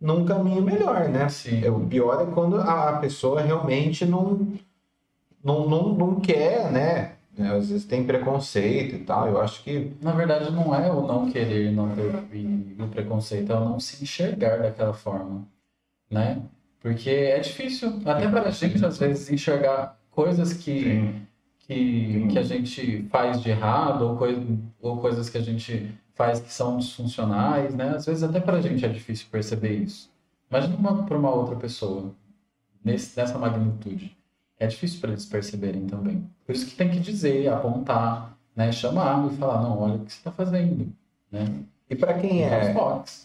num 0.00 0.24
caminho 0.24 0.62
melhor, 0.62 1.08
né? 1.08 1.28
Sim. 1.28 1.64
É, 1.64 1.70
o 1.70 1.80
pior 1.86 2.20
é 2.22 2.26
quando 2.32 2.56
a, 2.60 2.90
a 2.90 2.98
pessoa 2.98 3.40
realmente 3.40 4.04
não, 4.04 4.40
não, 5.42 5.68
não, 5.68 5.94
não 5.94 6.20
quer, 6.20 6.70
né? 6.70 7.12
É, 7.38 7.46
Às 7.48 7.70
vezes 7.70 7.84
tem 7.86 8.04
preconceito 8.04 8.94
e 8.96 9.04
tal. 9.04 9.28
Eu 9.28 9.40
acho 9.40 9.62
que. 9.64 9.92
Na 10.02 10.12
verdade, 10.12 10.50
não 10.52 10.74
é 10.74 10.90
o 10.92 11.06
não 11.06 11.30
querer, 11.30 11.72
não 11.72 11.88
ter 11.94 12.82
o 12.82 12.88
preconceito, 12.88 13.50
é 13.52 13.56
o 13.56 13.64
não 13.64 13.80
se 13.80 14.02
enxergar 14.02 14.58
daquela 14.58 14.92
forma, 14.92 15.46
né? 16.10 16.42
Porque 16.82 17.08
é 17.10 17.38
difícil, 17.38 18.00
até 18.04 18.28
para 18.28 18.42
a 18.48 18.50
gente, 18.50 18.84
às 18.84 18.98
vezes, 18.98 19.30
enxergar 19.30 19.96
coisas 20.10 20.52
que, 20.52 20.80
Sim. 20.82 21.22
que, 21.60 22.26
que 22.28 22.38
a 22.38 22.42
gente 22.42 23.06
faz 23.08 23.40
de 23.40 23.50
errado 23.50 24.02
ou, 24.02 24.16
coi 24.16 24.44
ou 24.80 24.96
coisas 24.98 25.30
que 25.30 25.38
a 25.38 25.42
gente 25.42 25.94
faz 26.14 26.40
que 26.40 26.52
são 26.52 26.76
disfuncionais, 26.78 27.74
né? 27.74 27.90
Às 27.90 28.04
vezes, 28.06 28.22
até 28.22 28.40
para 28.40 28.56
a 28.58 28.60
gente 28.60 28.84
é 28.84 28.88
difícil 28.88 29.26
perceber 29.30 29.74
isso. 29.74 30.10
Imagina 30.50 30.76
para 31.06 31.16
uma 31.16 31.30
outra 31.30 31.56
pessoa, 31.56 32.12
nesse, 32.84 33.16
nessa 33.18 33.38
magnitude. 33.38 34.16
É 34.58 34.66
difícil 34.66 35.00
para 35.00 35.10
eles 35.10 35.24
perceberem 35.24 35.86
também. 35.86 36.28
Por 36.44 36.54
isso 36.54 36.66
que 36.66 36.74
tem 36.76 36.90
que 36.90 37.00
dizer, 37.00 37.48
apontar, 37.48 38.36
né? 38.56 38.70
Chamar 38.72 39.32
e 39.32 39.36
falar, 39.36 39.62
não, 39.62 39.78
olha 39.80 39.94
o 39.94 39.98
que 40.00 40.12
você 40.12 40.18
está 40.18 40.30
fazendo, 40.32 40.92
né? 41.30 41.46
E 41.88 41.94
para 41.96 42.14
quem 42.14 42.42
é, 42.42 42.74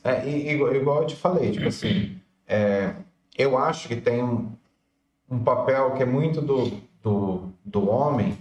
é 0.03 0.29
i- 0.29 0.49
igual, 0.51 0.75
igual 0.75 1.01
eu 1.01 1.07
te 1.07 1.15
falei, 1.15 1.51
tipo 1.51 1.67
assim, 1.67 2.17
é, 2.47 2.93
eu 3.37 3.57
acho 3.57 3.87
que 3.87 3.95
tem 3.95 4.23
um, 4.23 4.51
um 5.29 5.39
papel 5.39 5.91
que 5.91 6.03
é 6.03 6.05
muito 6.05 6.41
do, 6.41 6.71
do, 7.01 7.53
do 7.63 7.89
homem 7.89 8.37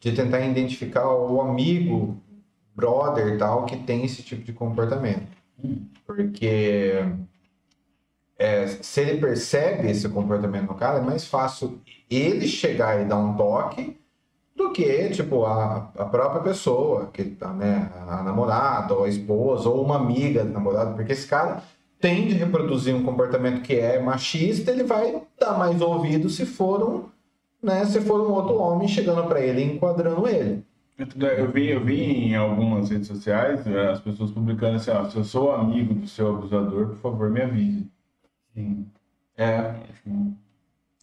de 0.00 0.12
tentar 0.12 0.40
identificar 0.40 1.08
o 1.08 1.40
amigo, 1.40 2.20
brother 2.74 3.38
tal, 3.38 3.64
que 3.64 3.76
tem 3.76 4.04
esse 4.04 4.22
tipo 4.22 4.42
de 4.42 4.52
comportamento. 4.52 5.28
Porque 6.04 7.04
é, 8.36 8.66
se 8.66 9.00
ele 9.00 9.20
percebe 9.20 9.88
esse 9.88 10.08
comportamento 10.08 10.66
no 10.66 10.74
cara, 10.74 10.98
é 10.98 11.02
mais 11.02 11.24
fácil 11.24 11.80
ele 12.10 12.48
chegar 12.48 13.00
e 13.00 13.04
dar 13.04 13.18
um 13.18 13.36
toque 13.36 13.96
do 14.56 14.72
que, 14.72 15.10
tipo, 15.10 15.44
a, 15.44 15.90
a 15.96 16.04
própria 16.04 16.42
pessoa, 16.42 17.06
que 17.12 17.24
tá, 17.24 17.52
né, 17.52 17.90
a 18.08 18.22
namorada, 18.22 18.94
ou 18.94 19.04
a 19.04 19.08
esposa, 19.08 19.68
ou 19.68 19.84
uma 19.84 19.96
amiga 19.96 20.44
do 20.44 20.52
namorado, 20.52 20.94
porque 20.94 21.12
esse 21.12 21.26
cara 21.26 21.62
tende 22.02 22.34
a 22.34 22.38
reproduzir 22.38 22.94
um 22.94 23.04
comportamento 23.04 23.62
que 23.62 23.76
é 23.76 24.02
machista, 24.02 24.72
ele 24.72 24.82
vai 24.82 25.22
dar 25.38 25.56
mais 25.56 25.80
ouvido 25.80 26.28
se 26.28 26.44
for 26.44 26.82
um, 26.82 27.04
né, 27.64 27.84
se 27.84 28.00
for 28.00 28.20
um 28.20 28.32
outro 28.32 28.58
homem 28.58 28.88
chegando 28.88 29.22
para 29.28 29.40
ele 29.40 29.62
e 29.62 29.64
enquadrando 29.64 30.28
ele. 30.28 30.64
Eu 30.98 31.50
vi, 31.50 31.70
eu 31.70 31.82
vi 31.82 32.02
em 32.02 32.34
algumas 32.34 32.90
redes 32.90 33.06
sociais 33.06 33.66
eh, 33.66 33.90
as 33.90 34.00
pessoas 34.00 34.32
publicando 34.32 34.76
assim, 34.76 34.90
ó, 34.90 35.08
se 35.08 35.16
eu 35.16 35.24
sou 35.24 35.52
amigo 35.52 35.94
do 35.94 36.06
seu 36.06 36.36
abusador, 36.36 36.88
por 36.88 36.96
favor, 36.96 37.30
me 37.30 37.40
avise. 37.40 37.86
Sim. 38.52 38.86
É. 39.36 39.74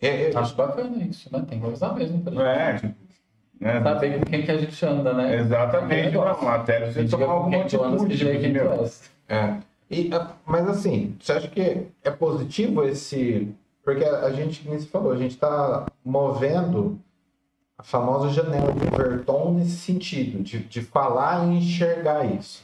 É, 0.02 0.32
é, 0.32 0.38
Acho 0.38 0.56
bacana 0.56 1.04
isso, 1.04 1.30
né? 1.32 1.44
Tem 1.50 1.60
que 1.60 1.66
avisar 1.66 1.96
mesmo 1.96 2.22
pra 2.22 2.32
gente. 2.32 2.42
É, 2.44 2.74
tipo, 2.76 2.96
né? 3.60 3.84
Saber 3.84 4.20
com 4.20 4.26
quem 4.26 4.44
que 4.44 4.52
a 4.52 4.58
gente 4.58 4.86
anda, 4.86 5.14
né? 5.14 5.38
Exatamente, 5.38 6.14
não, 6.14 6.48
até 6.50 6.92
você 6.92 7.08
tomar 7.08 7.26
alguma 7.26 7.62
atitude, 7.64 8.18
tipo, 8.18 8.50
meu, 8.50 8.90
é. 9.28 9.69
É. 9.90 9.96
E, 9.96 10.14
ah, 10.14 10.36
mas 10.46 10.68
assim, 10.68 11.16
você 11.20 11.34
acha 11.34 11.48
que 11.48 11.88
é 12.04 12.12
positivo 12.12 12.84
esse. 12.84 13.54
Porque 13.84 14.04
a, 14.04 14.32
gente, 14.32 14.64
como 14.64 14.80
você 14.80 14.86
falou, 14.86 15.12
a 15.12 15.18
gente 15.18 15.32
está 15.32 15.86
movendo 16.06 17.00
a 17.78 17.84
famosa 17.84 18.30
janela 18.30 18.74
de 18.74 18.86
Verton 18.86 19.54
nesse 19.54 19.78
sentido, 19.78 20.44
de, 20.44 20.60
de 20.60 20.82
falar 20.82 21.46
e 21.46 21.58
enxergar 21.58 22.26
isso. 22.26 22.64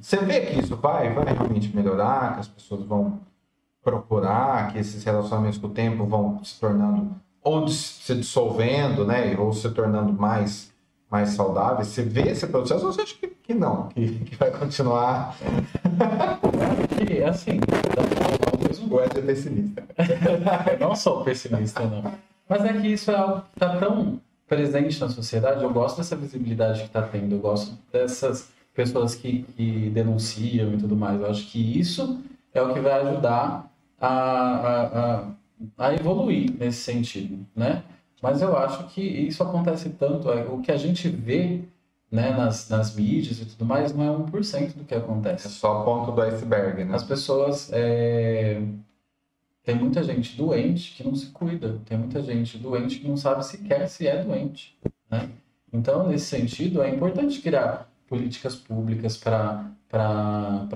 Você 0.00 0.18
vê 0.18 0.40
que 0.42 0.60
isso 0.60 0.76
vai, 0.76 1.12
vai 1.12 1.32
realmente 1.32 1.74
melhorar, 1.74 2.34
que 2.34 2.40
as 2.40 2.48
pessoas 2.48 2.84
vão 2.84 3.20
procurar, 3.82 4.72
que 4.72 4.78
esses 4.78 5.02
relacionamentos 5.02 5.58
com 5.58 5.66
o 5.66 5.70
tempo 5.70 6.04
vão 6.04 6.42
se 6.44 6.58
tornando, 6.60 7.14
ou 7.42 7.66
se 7.68 8.14
dissolvendo, 8.14 9.04
né? 9.04 9.34
Ou 9.38 9.52
se 9.52 9.70
tornando 9.70 10.12
mais, 10.12 10.69
mais 11.10 11.30
saudáveis. 11.30 11.88
Você 11.88 12.02
vê 12.02 12.30
esse 12.30 12.46
processo 12.46 12.86
ou 12.86 12.92
você 12.92 13.02
acha 13.02 13.14
que, 13.16 13.28
que 13.28 13.54
não? 13.54 13.88
Que, 13.88 14.20
que 14.20 14.36
vai 14.36 14.50
continuar 14.50 15.36
E 17.10 17.22
assim, 17.24 17.58
pra 17.60 18.02
falar 18.04 18.40
o 18.90 19.00
Ed 19.00 19.18
é 19.18 19.22
pessimista. 19.22 19.82
Eu 20.72 20.78
não 20.78 20.94
sou 20.94 21.24
pessimista, 21.24 21.84
não. 21.84 22.12
Mas 22.48 22.64
é 22.64 22.72
que 22.72 22.88
isso 22.88 23.10
é 23.10 23.16
algo 23.16 23.42
que 23.42 23.48
está 23.54 23.76
tão 23.78 24.20
presente 24.48 25.00
na 25.00 25.08
sociedade. 25.08 25.62
Eu 25.62 25.72
gosto 25.72 25.98
dessa 25.98 26.16
visibilidade 26.16 26.80
que 26.80 26.86
está 26.86 27.02
tendo. 27.02 27.36
Eu 27.36 27.38
gosto 27.38 27.78
dessas 27.92 28.50
pessoas 28.74 29.14
que, 29.14 29.44
que 29.56 29.90
denunciam 29.90 30.74
e 30.74 30.78
tudo 30.78 30.96
mais. 30.96 31.20
Eu 31.20 31.30
acho 31.30 31.46
que 31.46 31.78
isso 31.78 32.20
é 32.52 32.60
o 32.60 32.72
que 32.74 32.80
vai 32.80 32.92
ajudar 33.00 33.70
a, 34.00 34.08
a, 34.08 34.84
a, 34.86 35.24
a 35.78 35.94
evoluir 35.94 36.52
nesse 36.58 36.82
sentido, 36.82 37.46
né? 37.54 37.82
Mas 38.22 38.42
eu 38.42 38.56
acho 38.56 38.86
que 38.88 39.00
isso 39.02 39.42
acontece 39.42 39.90
tanto. 39.90 40.30
é, 40.30 40.44
O 40.46 40.60
que 40.60 40.70
a 40.72 40.76
gente 40.76 41.08
vê 41.08 41.62
né, 42.10 42.30
nas, 42.36 42.68
nas 42.68 42.94
mídias 42.94 43.40
e 43.40 43.44
tudo 43.46 43.64
mais 43.64 43.94
não 43.94 44.04
é 44.04 44.08
1% 44.30 44.74
do 44.74 44.84
que 44.84 44.94
É 44.94 44.98
acontece. 44.98 45.48
só 45.48 45.80
a 45.80 45.84
ponta 45.84 46.12
do 46.12 46.20
iceberg, 46.22 46.84
né? 46.84 46.94
As 46.94 47.04
pessoas. 47.04 47.70
é, 47.72 48.60
Tem 49.62 49.74
muita 49.74 50.02
gente 50.02 50.36
doente 50.36 50.94
que 50.96 51.04
não 51.04 51.14
se 51.14 51.26
cuida. 51.26 51.78
Tem 51.86 51.96
muita 51.98 52.22
gente 52.22 52.58
doente 52.58 52.98
que 52.98 53.08
não 53.08 53.16
sabe 53.16 53.44
sequer 53.46 53.88
se 53.88 54.06
é 54.06 54.22
doente. 54.22 54.76
Né? 55.10 55.30
Então, 55.72 56.08
nesse 56.08 56.26
sentido, 56.26 56.82
é 56.82 56.90
importante 56.90 57.40
criar 57.40 57.88
políticas 58.08 58.56
públicas 58.56 59.16
para 59.16 59.70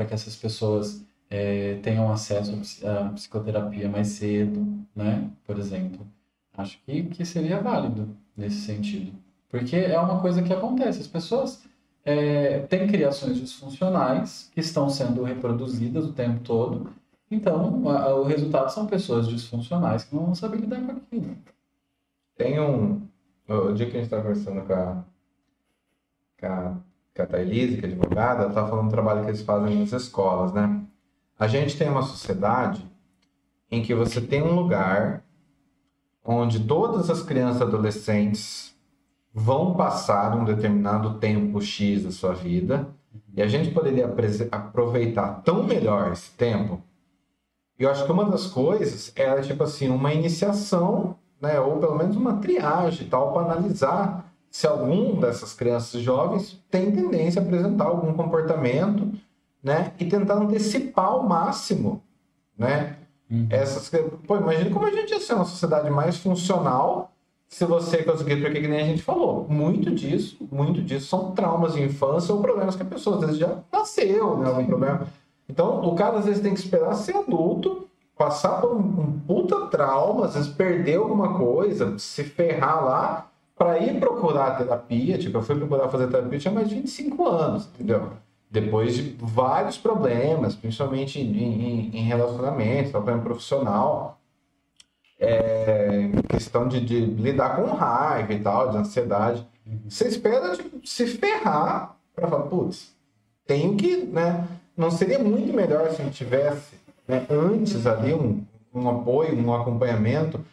que 0.06 0.14
essas 0.14 0.36
pessoas 0.36 1.02
é, 1.28 1.76
tenham 1.82 2.10
acesso 2.12 2.52
à 2.86 3.08
psicoterapia 3.10 3.88
mais 3.88 4.08
cedo, 4.08 4.64
né? 4.94 5.28
por 5.44 5.58
exemplo. 5.58 6.06
Acho 6.56 6.78
que, 6.84 7.04
que 7.04 7.24
seria 7.24 7.60
válido 7.60 8.16
nesse 8.36 8.60
sentido. 8.62 9.12
Porque 9.48 9.76
é 9.76 9.98
uma 9.98 10.20
coisa 10.20 10.42
que 10.42 10.52
acontece. 10.52 11.00
As 11.00 11.06
pessoas 11.06 11.64
é, 12.04 12.60
têm 12.60 12.86
criações 12.86 13.36
disfuncionais 13.38 14.50
que 14.52 14.60
estão 14.60 14.88
sendo 14.88 15.22
reproduzidas 15.22 16.04
o 16.06 16.12
tempo 16.12 16.40
todo. 16.40 16.90
Então, 17.30 17.88
a- 17.88 18.14
o 18.14 18.24
resultado 18.24 18.70
são 18.70 18.86
pessoas 18.86 19.26
disfuncionais 19.28 20.04
que 20.04 20.14
não 20.14 20.26
vão 20.26 20.34
saber 20.34 20.58
lidar 20.58 20.80
com 20.82 20.92
aquilo. 20.92 21.36
Tem 22.36 22.60
um. 22.60 23.02
O 23.48 23.72
dia 23.72 23.86
que 23.86 23.92
a 23.92 24.00
gente 24.00 24.04
estava 24.04 24.22
conversando 24.22 24.62
com 24.66 24.72
a, 24.72 25.04
com 26.40 26.46
a, 26.46 26.76
com 27.14 27.22
a 27.22 27.26
Thailise, 27.26 27.76
que 27.78 27.86
é 27.86 27.88
advogada, 27.88 28.40
ela 28.42 28.48
estava 28.50 28.68
falando 28.68 28.86
do 28.86 28.90
trabalho 28.90 29.22
que 29.22 29.30
eles 29.30 29.42
fazem 29.42 29.78
nas 29.80 29.92
escolas, 29.92 30.52
né? 30.52 30.82
A 31.38 31.46
gente 31.46 31.76
tem 31.76 31.88
uma 31.88 32.02
sociedade 32.02 32.84
em 33.70 33.82
que 33.82 33.94
você 33.94 34.20
tem 34.20 34.42
um 34.42 34.54
lugar 34.54 35.22
onde 36.24 36.60
todas 36.60 37.10
as 37.10 37.22
crianças 37.22 37.60
e 37.60 37.64
adolescentes 37.64 38.74
vão 39.32 39.74
passar 39.74 40.36
um 40.36 40.44
determinado 40.44 41.18
tempo 41.18 41.60
X 41.60 42.04
da 42.04 42.10
sua 42.10 42.32
vida 42.32 42.88
e 43.34 43.42
a 43.42 43.46
gente 43.46 43.70
poderia 43.72 44.12
aproveitar 44.50 45.42
tão 45.44 45.64
melhor 45.64 46.12
esse 46.12 46.30
tempo. 46.30 46.80
Eu 47.78 47.90
acho 47.90 48.06
que 48.06 48.12
uma 48.12 48.24
das 48.24 48.46
coisas 48.46 49.12
era 49.16 49.42
tipo 49.42 49.64
assim, 49.64 49.88
uma 49.88 50.14
iniciação, 50.14 51.16
né, 51.40 51.58
ou 51.60 51.78
pelo 51.78 51.96
menos 51.96 52.16
uma 52.16 52.36
triagem 52.36 53.08
tal 53.08 53.32
para 53.32 53.52
analisar 53.52 54.32
se 54.48 54.68
algum 54.68 55.18
dessas 55.18 55.52
crianças 55.52 56.00
jovens 56.00 56.62
tem 56.70 56.92
tendência 56.92 57.42
a 57.42 57.44
apresentar 57.44 57.86
algum 57.86 58.14
comportamento, 58.14 59.12
né, 59.60 59.92
e 59.98 60.04
tentar 60.04 60.34
antecipar 60.34 61.06
ao 61.06 61.24
máximo, 61.24 62.00
né, 62.56 62.98
essas 63.50 63.90
pô, 64.26 64.36
imagina 64.36 64.70
como 64.70 64.86
a 64.86 64.90
gente 64.90 65.10
ia 65.10 65.20
ser 65.20 65.34
uma 65.34 65.44
sociedade 65.44 65.90
mais 65.90 66.16
funcional 66.18 67.10
se 67.48 67.64
você 67.64 68.02
conseguir, 68.02 68.40
porque 68.40 68.60
que 68.60 68.68
nem 68.68 68.80
a 68.80 68.84
gente 68.84 69.02
falou, 69.02 69.46
muito 69.48 69.90
disso, 69.90 70.36
muito 70.50 70.82
disso 70.82 71.06
são 71.06 71.30
traumas 71.32 71.74
de 71.74 71.82
infância 71.82 72.34
ou 72.34 72.42
problemas 72.42 72.74
que 72.74 72.82
a 72.82 72.86
pessoa 72.86 73.16
às 73.16 73.22
vezes 73.22 73.38
já 73.38 73.58
nasceu, 73.72 74.38
né, 74.38 74.48
algum 74.48 74.66
problema. 74.66 75.06
Então, 75.48 75.84
o 75.84 75.94
cara 75.94 76.18
às 76.18 76.24
vezes 76.24 76.42
tem 76.42 76.52
que 76.52 76.58
esperar 76.60 76.94
ser 76.94 77.16
adulto, 77.16 77.86
passar 78.16 78.60
por 78.60 78.72
um, 78.72 78.78
um 78.78 79.20
puta 79.26 79.66
trauma, 79.66 80.26
às 80.26 80.34
vezes 80.34 80.48
perder 80.48 80.96
alguma 80.96 81.38
coisa, 81.38 81.96
se 81.98 82.24
ferrar 82.24 82.84
lá, 82.84 83.30
para 83.56 83.78
ir 83.78 84.00
procurar 84.00 84.56
terapia. 84.58 85.16
Tipo, 85.18 85.38
eu 85.38 85.42
fui 85.42 85.54
procurar 85.54 85.88
fazer 85.88 86.08
terapia, 86.08 86.38
tinha 86.38 86.54
mais 86.54 86.68
de 86.68 86.74
25 86.74 87.28
anos, 87.28 87.68
entendeu? 87.74 88.10
Depois 88.50 88.94
de 88.94 89.16
vários 89.18 89.76
problemas, 89.76 90.54
principalmente 90.54 91.20
em, 91.20 91.36
em, 91.36 91.96
em 91.96 92.02
relacionamento, 92.04 92.90
problema 92.90 93.20
profissional, 93.20 94.20
é, 95.18 96.10
questão 96.28 96.68
de, 96.68 96.80
de 96.80 97.00
lidar 97.00 97.56
com 97.56 97.72
raiva 97.74 98.32
e 98.32 98.40
tal, 98.40 98.70
de 98.70 98.76
ansiedade. 98.76 99.46
Você 99.88 100.08
espera 100.08 100.56
tipo, 100.56 100.86
se 100.86 101.06
ferrar 101.06 101.96
para 102.14 102.28
falar, 102.28 102.44
putz, 102.44 102.94
tenho 103.46 103.76
que, 103.76 103.96
né? 103.96 104.46
Não 104.76 104.90
seria 104.90 105.18
muito 105.18 105.52
melhor 105.52 105.90
se 105.90 106.02
a 106.02 106.04
gente 106.04 106.16
tivesse 106.16 106.74
né, 107.06 107.26
antes 107.30 107.86
ali 107.86 108.12
um, 108.12 108.44
um 108.74 108.88
apoio, 108.88 109.38
um 109.38 109.54
acompanhamento? 109.54 110.44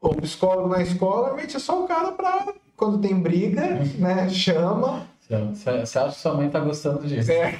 O 0.00 0.14
psicólogo 0.16 0.68
na 0.68 0.82
escola 0.82 1.26
realmente 1.26 1.56
é 1.56 1.60
só 1.60 1.82
o 1.82 1.88
cara 1.88 2.12
para 2.12 2.52
quando 2.76 3.00
tem 3.00 3.18
briga, 3.18 3.80
né? 3.98 4.28
Chama. 4.28 5.06
Você 5.38 5.98
acha 5.98 6.08
que 6.10 6.20
sua 6.20 6.34
mãe 6.34 6.50
tá 6.50 6.60
gostando 6.60 7.06
disso? 7.06 7.30
É. 7.32 7.52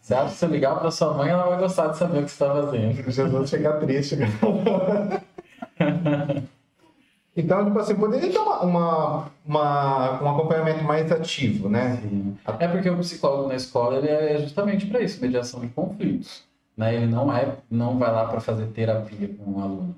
Você 0.00 0.14
acha 0.14 0.30
que 0.32 0.38
se 0.38 0.46
ligar 0.46 0.78
pra 0.78 0.90
sua 0.90 1.12
mãe, 1.12 1.28
ela 1.28 1.46
vai 1.48 1.58
gostar 1.58 1.88
de 1.88 1.98
saber 1.98 2.20
o 2.20 2.24
que 2.24 2.30
você 2.30 2.38
tá 2.42 2.54
fazendo? 2.54 3.10
Jesus 3.10 3.50
chegar 3.50 3.74
triste. 3.78 4.16
Então, 7.36 7.64
tipo 7.64 7.78
assim, 7.78 7.94
poderia 7.94 8.32
ter 8.32 8.38
uma, 8.38 8.60
uma, 8.62 9.26
uma- 9.46 10.22
um 10.24 10.28
acompanhamento 10.30 10.82
mais 10.82 11.10
ativo, 11.12 11.68
né? 11.68 12.00
É 12.58 12.66
porque 12.66 12.90
o 12.90 12.98
psicólogo 12.98 13.48
na 13.48 13.54
escola 13.54 13.98
ele 13.98 14.08
é 14.08 14.38
justamente 14.38 14.86
para 14.86 15.00
isso, 15.00 15.20
mediação 15.20 15.60
de 15.60 15.68
conflitos. 15.68 16.42
Né? 16.76 16.96
Ele 16.96 17.06
não 17.06 17.32
é, 17.32 17.56
não 17.70 17.96
vai 17.96 18.10
lá 18.10 18.24
para 18.24 18.40
fazer 18.40 18.66
terapia 18.68 19.28
com 19.38 19.52
o 19.52 19.62
aluno, 19.62 19.94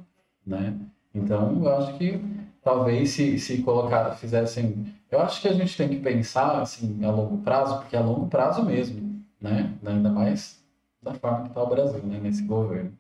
né? 0.47 0.75
Então, 1.15 1.59
eu 1.65 1.77
acho 1.79 1.95
que 1.97 2.21
talvez 2.63 3.11
se, 3.11 3.39
se 3.39 3.63
colocar, 3.63 4.15
fizessem, 4.17 4.95
eu 5.11 5.21
acho 5.21 5.41
que 5.41 5.49
a 5.49 5.53
gente 5.53 5.77
tem 5.77 5.89
que 5.89 5.97
pensar 6.01 6.61
assim 6.61 7.05
a 7.05 7.11
longo 7.11 7.39
prazo, 7.39 7.79
porque 7.81 7.97
é 7.97 7.99
a 7.99 8.03
longo 8.03 8.27
prazo 8.29 8.65
mesmo, 8.65 9.23
né? 9.41 9.75
Ainda 9.85 10.11
mais 10.11 10.63
da 11.03 11.15
forma 11.15 11.43
que 11.43 11.49
está 11.49 11.63
o 11.63 11.69
Brasil, 11.69 12.03
né? 12.05 12.21
Nesse 12.23 12.43
governo, 12.45 12.93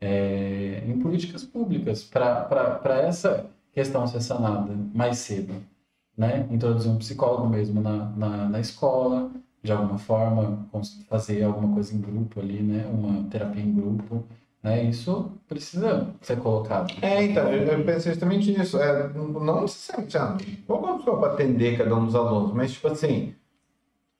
É, 0.00 0.82
em 0.86 0.98
políticas 1.00 1.44
públicas 1.44 2.04
para 2.04 3.00
essa 3.02 3.46
questão 3.72 4.06
ser 4.06 4.20
sanada 4.20 4.74
mais 4.94 5.18
cedo, 5.18 5.54
né? 6.16 6.46
Introduzir 6.50 6.90
um 6.90 6.98
psicólogo 6.98 7.48
mesmo 7.48 7.80
na, 7.80 8.06
na, 8.10 8.48
na 8.48 8.60
escola, 8.60 9.30
de 9.62 9.72
alguma 9.72 9.98
forma, 9.98 10.66
fazer 11.08 11.42
alguma 11.42 11.72
coisa 11.74 11.94
em 11.94 12.00
grupo 12.00 12.40
ali, 12.40 12.62
né? 12.62 12.86
Uma 12.86 13.24
terapia 13.30 13.62
em 13.62 13.72
grupo, 13.74 14.24
né? 14.66 14.82
Isso 14.84 15.30
precisa 15.48 16.08
ser 16.20 16.38
colocado. 16.40 16.92
É, 17.00 17.22
então, 17.22 17.52
eu, 17.52 17.62
eu 17.62 17.84
pensei 17.84 18.12
justamente 18.12 18.50
nisso. 18.50 18.78
É, 18.78 19.08
não 19.14 19.62
necessariamente, 19.62 20.18
ah, 20.18 20.36
vamos 20.66 21.04
para 21.04 21.32
atender 21.32 21.78
cada 21.78 21.94
um 21.94 22.04
dos 22.04 22.16
alunos, 22.16 22.52
mas 22.52 22.72
tipo 22.72 22.88
assim, 22.88 23.32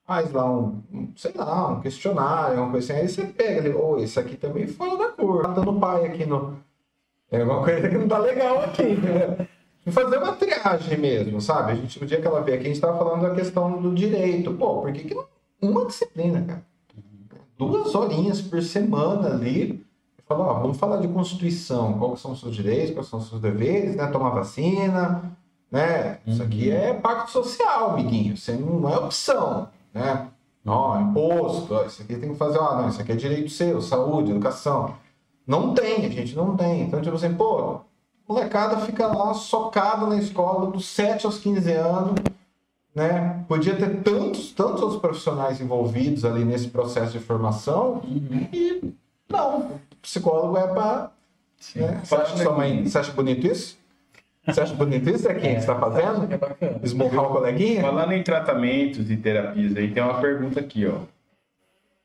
faz 0.07 0.33
lá 0.33 0.49
um, 0.49 0.81
sei 1.17 1.33
lá, 1.35 1.69
um 1.73 1.81
questionário, 1.81 2.63
uma 2.63 2.71
coisa 2.71 2.93
assim, 2.93 3.03
aí 3.03 3.09
você 3.09 3.25
pega 3.25 3.61
ali, 3.61 3.71
ô, 3.71 3.99
esse 3.99 4.21
aqui 4.21 4.37
também 4.37 4.69
fora 4.69 4.97
da 4.97 5.09
curva, 5.09 5.43
tá 5.43 5.55
dando 5.55 5.81
pai 5.81 6.07
aqui 6.07 6.25
no. 6.25 6.57
É 7.29 7.43
uma 7.43 7.65
coisa 7.65 7.89
que 7.89 7.99
não 7.99 8.07
tá 8.07 8.19
legal 8.19 8.63
aqui, 8.63 8.85
né? 8.85 9.49
Fazer 9.89 10.17
uma 10.17 10.33
triagem 10.33 10.99
mesmo, 10.99 11.41
sabe? 11.41 11.73
A 11.73 11.75
gente, 11.75 12.01
no 12.01 12.07
dia 12.07 12.21
que 12.21 12.27
ela 12.27 12.41
veio 12.41 12.57
aqui, 12.57 12.67
a 12.67 12.69
gente 12.69 12.81
tava 12.81 12.99
falando 12.99 13.23
da 13.23 13.35
questão 13.35 13.81
do 13.81 13.93
direito. 13.93 14.53
Pô, 14.55 14.81
por 14.81 14.93
que, 14.93 15.05
que 15.05 15.15
não. 15.15 15.25
Uma 15.61 15.87
disciplina, 15.87 16.43
cara. 16.43 16.65
Duas 17.57 17.95
horinhas 17.95 18.41
por 18.41 18.63
semana 18.63 19.29
ali. 19.29 19.86
Falou, 20.27 20.47
ó, 20.47 20.55
vamos 20.55 20.77
falar 20.77 20.97
de 20.97 21.07
Constituição, 21.07 21.99
quais 21.99 22.21
são 22.21 22.33
os 22.33 22.41
seus 22.41 22.55
direitos, 22.55 22.93
quais 22.93 23.07
são 23.07 23.21
os 23.21 23.29
seus 23.29 23.41
deveres, 23.41 23.95
né? 23.95 24.07
Tomar 24.09 24.31
vacina, 24.31 25.23
né? 25.71 26.19
Isso 26.27 26.43
aqui 26.43 26.71
é 26.71 26.95
pacto 26.95 27.31
social, 27.31 27.91
amiguinho. 27.91 28.35
Isso 28.35 28.51
aí 28.51 28.59
não 28.59 28.89
é 28.89 28.99
opção, 28.99 29.69
né? 29.95 30.29
Ó, 30.67 30.99
imposto, 30.99 31.73
ó, 31.75 31.85
isso 31.85 32.03
aqui 32.03 32.17
tem 32.17 32.31
que 32.31 32.37
fazer, 32.37 32.59
ó, 32.59 32.77
não, 32.77 32.89
isso 32.89 33.01
aqui 33.01 33.13
é 33.13 33.17
direito 33.17 33.51
seu, 33.51 33.81
saúde, 33.81 34.33
educação. 34.33 34.97
Não 35.47 35.73
tem, 35.75 36.05
a 36.05 36.09
gente 36.09 36.35
não 36.35 36.57
tem. 36.57 36.83
Então, 36.83 37.01
tipo 37.01 37.15
assim, 37.15 37.33
pô, 37.33 37.83
molecada 38.29 38.79
fica 38.79 39.07
lá 39.07 39.33
socada 39.33 40.07
na 40.07 40.17
escola 40.17 40.69
dos 40.73 40.87
7 40.89 41.25
aos 41.25 41.39
15 41.39 41.71
anos, 41.71 42.21
né? 42.93 43.45
Podia 43.47 43.77
ter 43.77 44.03
tantos, 44.03 44.51
tantos 44.51 44.83
outros 44.83 45.01
profissionais 45.01 45.61
envolvidos 45.61 46.25
ali 46.25 46.45
nesse 46.45 46.67
processo 46.67 47.13
de 47.13 47.21
formação 47.21 48.03
e 48.05 48.93
não, 49.31 49.71
psicólogo 50.07 50.57
é 50.57 50.67
para. 50.69 51.11
Né? 51.75 52.01
Você, 52.03 52.15
acha, 52.15 52.37
sua 52.37 52.57
mãe, 52.57 52.85
você 52.85 52.99
acha 52.99 53.13
bonito 53.13 53.47
isso? 53.47 53.77
Você 54.47 54.61
acha 54.61 54.75
bonito 54.75 55.09
isso, 55.11 55.25
Zequinha, 55.25 55.57
que 55.57 55.63
você 55.63 55.73
está 55.73 55.79
fazendo? 55.79 56.33
É 56.33 56.39
bacana. 56.39 56.81
Esmurrar 56.83 57.25
o 57.25 57.31
coleguinha? 57.31 57.81
Falando 57.81 58.13
em 58.13 58.23
tratamentos 58.23 59.11
e 59.11 59.17
terapias, 59.17 59.77
aí 59.77 59.93
tem 59.93 60.03
uma 60.03 60.21
pergunta 60.21 60.61
aqui, 60.61 60.87
ó. 60.87 61.01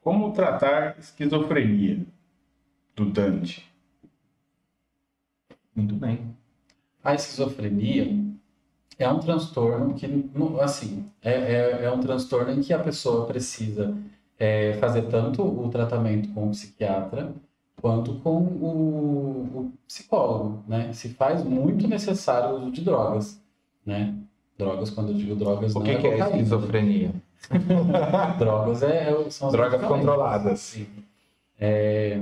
Como 0.02 0.34
tratar 0.34 0.98
esquizofrenia 0.98 2.00
do 2.96 3.06
Dante? 3.06 3.72
Muito 5.76 5.94
bem. 5.94 6.36
A 7.04 7.14
esquizofrenia 7.14 8.12
é 8.98 9.08
um 9.08 9.20
transtorno 9.20 9.94
que, 9.94 10.08
assim, 10.60 11.06
é, 11.22 11.32
é, 11.32 11.84
é 11.84 11.92
um 11.92 12.00
transtorno 12.00 12.52
em 12.52 12.62
que 12.62 12.74
a 12.74 12.80
pessoa 12.80 13.28
precisa 13.28 13.96
é, 14.40 14.74
fazer 14.74 15.04
tanto 15.04 15.44
o 15.44 15.70
tratamento 15.70 16.34
com 16.34 16.48
o 16.48 16.50
psiquiatra 16.50 17.32
quanto 17.82 18.16
com 18.16 18.38
o, 18.38 19.52
o 19.56 19.72
psicólogo, 19.88 20.64
né? 20.68 20.94
Se 20.94 21.10
faz 21.10 21.44
muito 21.44 21.88
necessário 21.88 22.56
o 22.56 22.58
uso 22.62 22.72
de 22.72 22.82
drogas, 22.82 23.42
né? 23.86 24.14
Drogas, 24.58 24.90
quando 24.92 25.10
eu 25.10 25.16
digo 25.16 25.36
drogas, 25.36 25.76
O 25.76 25.82
que, 25.82 25.96
que 25.98 26.08
é 26.08 26.12
cocaína. 26.12 26.38
esquizofrenia? 26.38 27.12
Drogas 28.38 28.84
é, 28.84 29.10
é- 29.12 29.30
são 29.30 29.48
as 29.48 29.54
Drogas 29.54 29.82
controladas. 29.82 30.60
Sim. 30.60 30.88
É, 31.60 32.22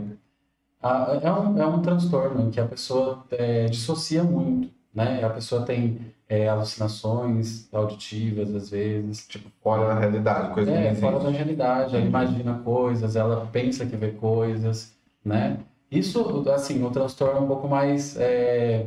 é, 0.82 1.32
um, 1.32 1.62
é 1.62 1.68
um 1.68 1.82
transtorno 1.82 2.48
em 2.48 2.52
que 2.52 2.60
a 2.60 2.66
pessoa 2.66 3.26
é, 3.32 3.66
dissocia 3.66 4.24
muito, 4.24 4.70
né? 4.94 5.24
A 5.24 5.30
pessoa 5.30 5.64
tem 5.66 6.00
é, 6.28 6.48
alucinações 6.48 7.68
auditivas, 7.74 8.54
às 8.56 8.70
vezes. 8.70 9.28
Tipo, 9.28 9.50
fora 9.62 9.88
da 9.94 10.00
realidade, 10.00 10.54
coisa 10.54 10.72
É, 10.72 10.96
fora 10.96 11.20
da 11.20 11.30
realidade, 11.30 11.96
ela 11.96 12.06
imagina 12.06 12.54
coisas, 12.60 13.16
ela 13.16 13.46
pensa 13.52 13.86
que 13.86 13.98
vê 13.98 14.12
coisas, 14.12 14.96
né? 15.24 15.60
Isso, 15.92 16.48
assim, 16.50 16.84
um 16.84 16.92
transtorno 16.92 17.42
um 17.42 17.48
pouco 17.48 17.68
mais, 17.68 18.16
é, 18.18 18.86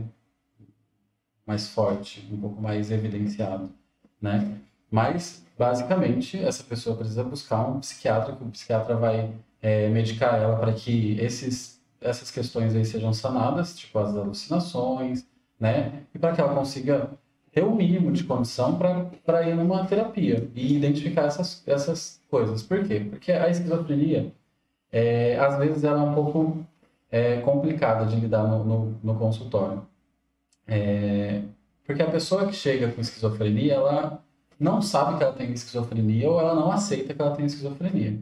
mais 1.46 1.68
forte, 1.68 2.28
um 2.32 2.40
pouco 2.40 2.60
mais 2.60 2.90
evidenciado, 2.90 3.70
né? 4.20 4.58
Mas, 4.90 5.44
basicamente, 5.58 6.38
essa 6.38 6.62
pessoa 6.62 6.96
precisa 6.96 7.24
buscar 7.24 7.66
um 7.66 7.80
psiquiatra, 7.80 8.36
que 8.36 8.44
o 8.44 8.50
psiquiatra 8.50 8.94
vai 8.96 9.32
é, 9.60 9.88
medicar 9.88 10.34
ela 10.40 10.56
para 10.56 10.72
que 10.72 11.18
esses, 11.20 11.80
essas 12.00 12.30
questões 12.30 12.74
aí 12.74 12.84
sejam 12.84 13.12
sanadas, 13.12 13.76
tipo 13.76 13.98
as 13.98 14.14
alucinações, 14.16 15.26
né? 15.58 16.04
E 16.14 16.18
para 16.18 16.34
que 16.34 16.40
ela 16.40 16.54
consiga 16.54 17.10
ter 17.52 17.62
o 17.62 17.74
mínimo 17.74 18.10
de 18.12 18.24
condição 18.24 18.78
para 19.24 19.48
ir 19.48 19.54
numa 19.54 19.84
terapia 19.86 20.48
e 20.54 20.74
identificar 20.74 21.24
essas, 21.26 21.62
essas 21.66 22.20
coisas. 22.30 22.62
Por 22.62 22.86
quê? 22.86 23.06
Porque 23.08 23.30
a 23.30 23.48
esquizofrenia, 23.48 24.32
é, 24.92 25.38
às 25.38 25.58
vezes, 25.58 25.82
ela 25.82 26.00
é 26.00 26.04
um 26.04 26.14
pouco 26.14 26.64
é, 27.10 27.40
complicada 27.40 28.06
de 28.06 28.16
lidar 28.16 28.44
no, 28.44 28.64
no, 28.64 29.00
no 29.02 29.14
consultório. 29.18 29.82
É, 30.66 31.42
porque 31.84 32.02
a 32.02 32.10
pessoa 32.10 32.46
que 32.46 32.54
chega 32.54 32.92
com 32.92 33.00
esquizofrenia, 33.00 33.74
ela 33.74 34.22
não 34.58 34.80
sabe 34.80 35.18
que 35.18 35.24
ela 35.24 35.32
tem 35.32 35.52
esquizofrenia 35.52 36.30
ou 36.30 36.40
ela 36.40 36.54
não 36.54 36.70
aceita 36.70 37.12
que 37.12 37.20
ela 37.20 37.34
tem 37.34 37.44
esquizofrenia, 37.44 38.20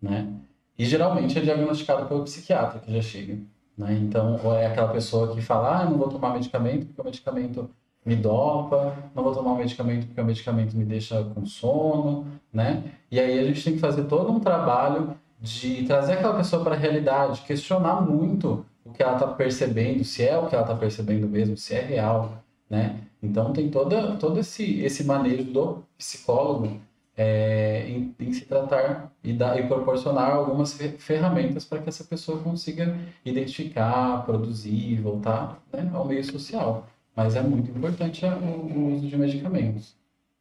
né? 0.00 0.32
E 0.78 0.84
geralmente 0.84 1.38
é 1.38 1.42
diagnosticado 1.42 2.06
pelo 2.06 2.24
psiquiatra 2.24 2.80
que 2.80 2.92
já 2.92 3.00
chega, 3.00 3.38
né? 3.76 3.94
Então, 3.94 4.38
ou 4.44 4.54
é 4.54 4.66
aquela 4.66 4.92
pessoa 4.92 5.34
que 5.34 5.40
fala, 5.40 5.80
ah, 5.80 5.84
não 5.84 5.96
vou 5.96 6.08
tomar 6.08 6.34
medicamento 6.34 6.86
porque 6.86 7.00
o 7.00 7.04
medicamento 7.04 7.70
me 8.04 8.16
dopa, 8.16 8.96
não 9.14 9.22
vou 9.22 9.34
tomar 9.34 9.52
o 9.52 9.56
medicamento 9.56 10.06
porque 10.06 10.20
o 10.20 10.24
medicamento 10.24 10.76
me 10.76 10.84
deixa 10.84 11.24
com 11.24 11.46
sono, 11.46 12.26
né? 12.52 12.84
E 13.10 13.18
aí 13.18 13.38
a 13.38 13.44
gente 13.44 13.64
tem 13.64 13.74
que 13.74 13.80
fazer 13.80 14.04
todo 14.04 14.30
um 14.30 14.40
trabalho 14.40 15.16
de 15.42 15.84
trazer 15.86 16.14
aquela 16.14 16.36
pessoa 16.36 16.62
para 16.64 16.74
a 16.76 16.78
realidade, 16.78 17.42
questionar 17.42 18.00
muito 18.00 18.64
o 18.84 18.92
que 18.92 19.02
ela 19.02 19.14
está 19.14 19.26
percebendo, 19.26 20.04
se 20.04 20.22
é 20.24 20.38
o 20.38 20.46
que 20.48 20.54
ela 20.54 20.64
está 20.64 20.76
percebendo 20.76 21.28
mesmo, 21.28 21.56
se 21.56 21.74
é 21.74 21.80
real, 21.80 22.44
né? 22.70 23.00
Então 23.22 23.52
tem 23.52 23.70
toda, 23.70 24.16
todo 24.16 24.40
esse, 24.40 24.80
esse 24.80 25.04
manejo 25.04 25.44
do 25.44 25.84
psicólogo 25.98 26.80
é, 27.16 27.86
em, 27.88 28.14
em 28.18 28.32
se 28.32 28.44
tratar 28.46 29.12
e, 29.22 29.32
dar, 29.32 29.58
e 29.58 29.66
proporcionar 29.68 30.30
algumas 30.32 30.72
fe- 30.74 30.96
ferramentas 30.98 31.64
para 31.64 31.80
que 31.80 31.88
essa 31.88 32.04
pessoa 32.04 32.40
consiga 32.42 32.96
identificar, 33.24 34.24
produzir, 34.24 35.00
voltar 35.00 35.60
né, 35.72 35.90
ao 35.92 36.06
meio 36.06 36.24
social. 36.24 36.86
Mas 37.14 37.36
é 37.36 37.42
muito 37.42 37.70
importante 37.70 38.24
o, 38.24 38.28
o 38.28 38.94
uso 38.94 39.06
de 39.08 39.16
medicamentos. 39.16 39.94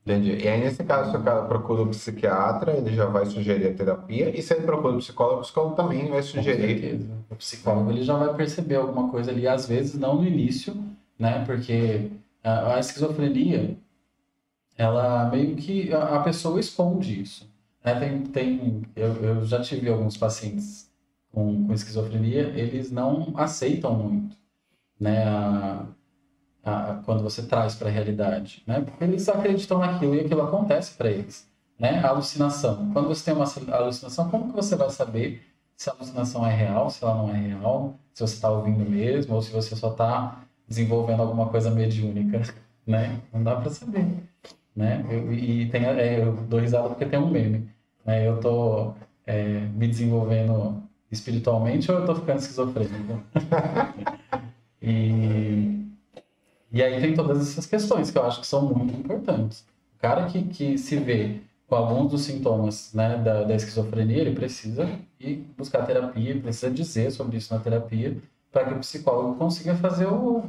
Entendi. 0.03 0.31
E 0.31 0.47
aí, 0.47 0.59
nesse 0.59 0.83
caso, 0.83 1.11
se 1.11 1.17
o 1.17 1.21
cara 1.21 1.43
procura 1.43 1.83
o 1.83 1.87
psiquiatra, 1.87 2.75
ele 2.75 2.95
já 2.95 3.05
vai 3.05 3.25
sugerir 3.25 3.67
a 3.67 3.73
terapia. 3.73 4.35
E 4.35 4.41
se 4.41 4.53
ele 4.53 4.65
procura 4.65 4.95
o 4.95 4.97
psicólogo, 4.97 5.39
o 5.39 5.41
psicólogo 5.41 5.75
também 5.75 6.09
vai 6.09 6.23
sugerir. 6.23 7.07
O 7.29 7.35
psicólogo 7.35 7.91
ele 7.91 8.03
já 8.03 8.17
vai 8.17 8.33
perceber 8.33 8.75
alguma 8.75 9.09
coisa 9.09 9.31
ali, 9.31 9.47
às 9.47 9.67
vezes 9.67 9.93
não 9.99 10.15
no 10.15 10.27
início, 10.27 10.75
né? 11.19 11.45
Porque 11.45 12.09
a, 12.43 12.75
a 12.75 12.79
esquizofrenia, 12.79 13.77
ela 14.75 15.29
meio 15.29 15.55
que 15.55 15.93
a, 15.93 16.15
a 16.15 16.23
pessoa 16.23 16.59
esconde 16.59 17.21
isso. 17.21 17.47
Né? 17.85 17.99
Tem, 17.99 18.21
tem, 18.23 18.81
eu, 18.95 19.13
eu 19.23 19.45
já 19.45 19.61
tive 19.61 19.87
alguns 19.87 20.17
pacientes 20.17 20.89
com, 21.31 21.67
com 21.67 21.73
esquizofrenia, 21.73 22.53
eles 22.55 22.91
não 22.91 23.33
aceitam 23.35 23.93
muito, 23.93 24.35
né? 24.99 25.25
A, 25.25 25.85
a, 26.63 26.99
quando 27.05 27.23
você 27.23 27.43
traz 27.43 27.75
para 27.75 27.87
a 27.89 27.91
realidade, 27.91 28.63
né? 28.67 28.81
Porque 28.81 29.03
eles 29.03 29.27
acreditam 29.29 29.79
naquilo 29.79 30.15
e 30.15 30.21
aquilo 30.21 30.41
acontece 30.43 30.95
para 30.95 31.09
eles, 31.09 31.47
né? 31.79 31.99
A 32.03 32.09
alucinação. 32.09 32.91
Quando 32.93 33.07
você 33.07 33.25
tem 33.25 33.33
uma 33.33 33.45
alucinação, 33.75 34.29
como 34.29 34.49
que 34.49 34.55
você 34.55 34.75
vai 34.75 34.89
saber 34.89 35.43
se 35.75 35.89
a 35.89 35.93
alucinação 35.93 36.45
é 36.45 36.53
real, 36.53 36.89
se 36.89 37.03
ela 37.03 37.15
não 37.15 37.29
é 37.29 37.37
real, 37.37 37.95
se 38.13 38.21
você 38.25 38.35
está 38.35 38.49
ouvindo 38.49 38.87
mesmo 38.89 39.35
ou 39.35 39.41
se 39.41 39.51
você 39.51 39.75
só 39.75 39.91
está 39.91 40.43
desenvolvendo 40.67 41.21
alguma 41.21 41.47
coisa 41.47 41.71
mediúnica, 41.71 42.41
né? 42.85 43.19
Não 43.33 43.43
dá 43.43 43.55
para 43.55 43.69
saber, 43.71 44.05
né? 44.75 45.03
Eu- 45.09 45.33
e 45.33 45.69
tem, 45.69 45.85
é, 45.85 46.21
eu 46.21 46.33
dou 46.47 46.59
risada 46.59 46.89
porque 46.89 47.05
tem 47.05 47.19
um 47.19 47.29
meme, 47.29 47.69
né? 48.05 48.27
Eu 48.27 48.39
tô 48.39 48.93
é, 49.25 49.59
me 49.75 49.87
desenvolvendo 49.87 50.83
espiritualmente 51.11 51.91
ou 51.91 51.99
eu 51.99 52.05
tô 52.05 52.15
ficando 52.15 52.39
esquizofrênico? 52.39 53.21
e, 54.81 55.70
e 56.71 56.81
aí 56.81 56.99
tem 57.01 57.13
todas 57.13 57.41
essas 57.41 57.65
questões 57.65 58.09
que 58.09 58.17
eu 58.17 58.25
acho 58.25 58.39
que 58.39 58.47
são 58.47 58.61
muito 58.73 58.95
importantes. 58.95 59.65
O 59.97 60.01
cara 60.01 60.25
que, 60.25 60.43
que 60.43 60.77
se 60.77 60.95
vê 60.97 61.41
com 61.67 61.75
alguns 61.75 62.11
dos 62.11 62.21
sintomas 62.23 62.93
né, 62.93 63.17
da, 63.17 63.43
da 63.43 63.55
esquizofrenia, 63.55 64.17
ele 64.17 64.35
precisa 64.35 64.89
ir 65.19 65.45
buscar 65.57 65.85
terapia, 65.85 66.39
precisa 66.39 66.71
dizer 66.71 67.11
sobre 67.11 67.37
isso 67.37 67.53
na 67.53 67.59
terapia, 67.59 68.17
para 68.51 68.65
que 68.65 68.73
o 68.73 68.79
psicólogo 68.79 69.35
consiga 69.35 69.75
fazer 69.75 70.05
o, 70.05 70.43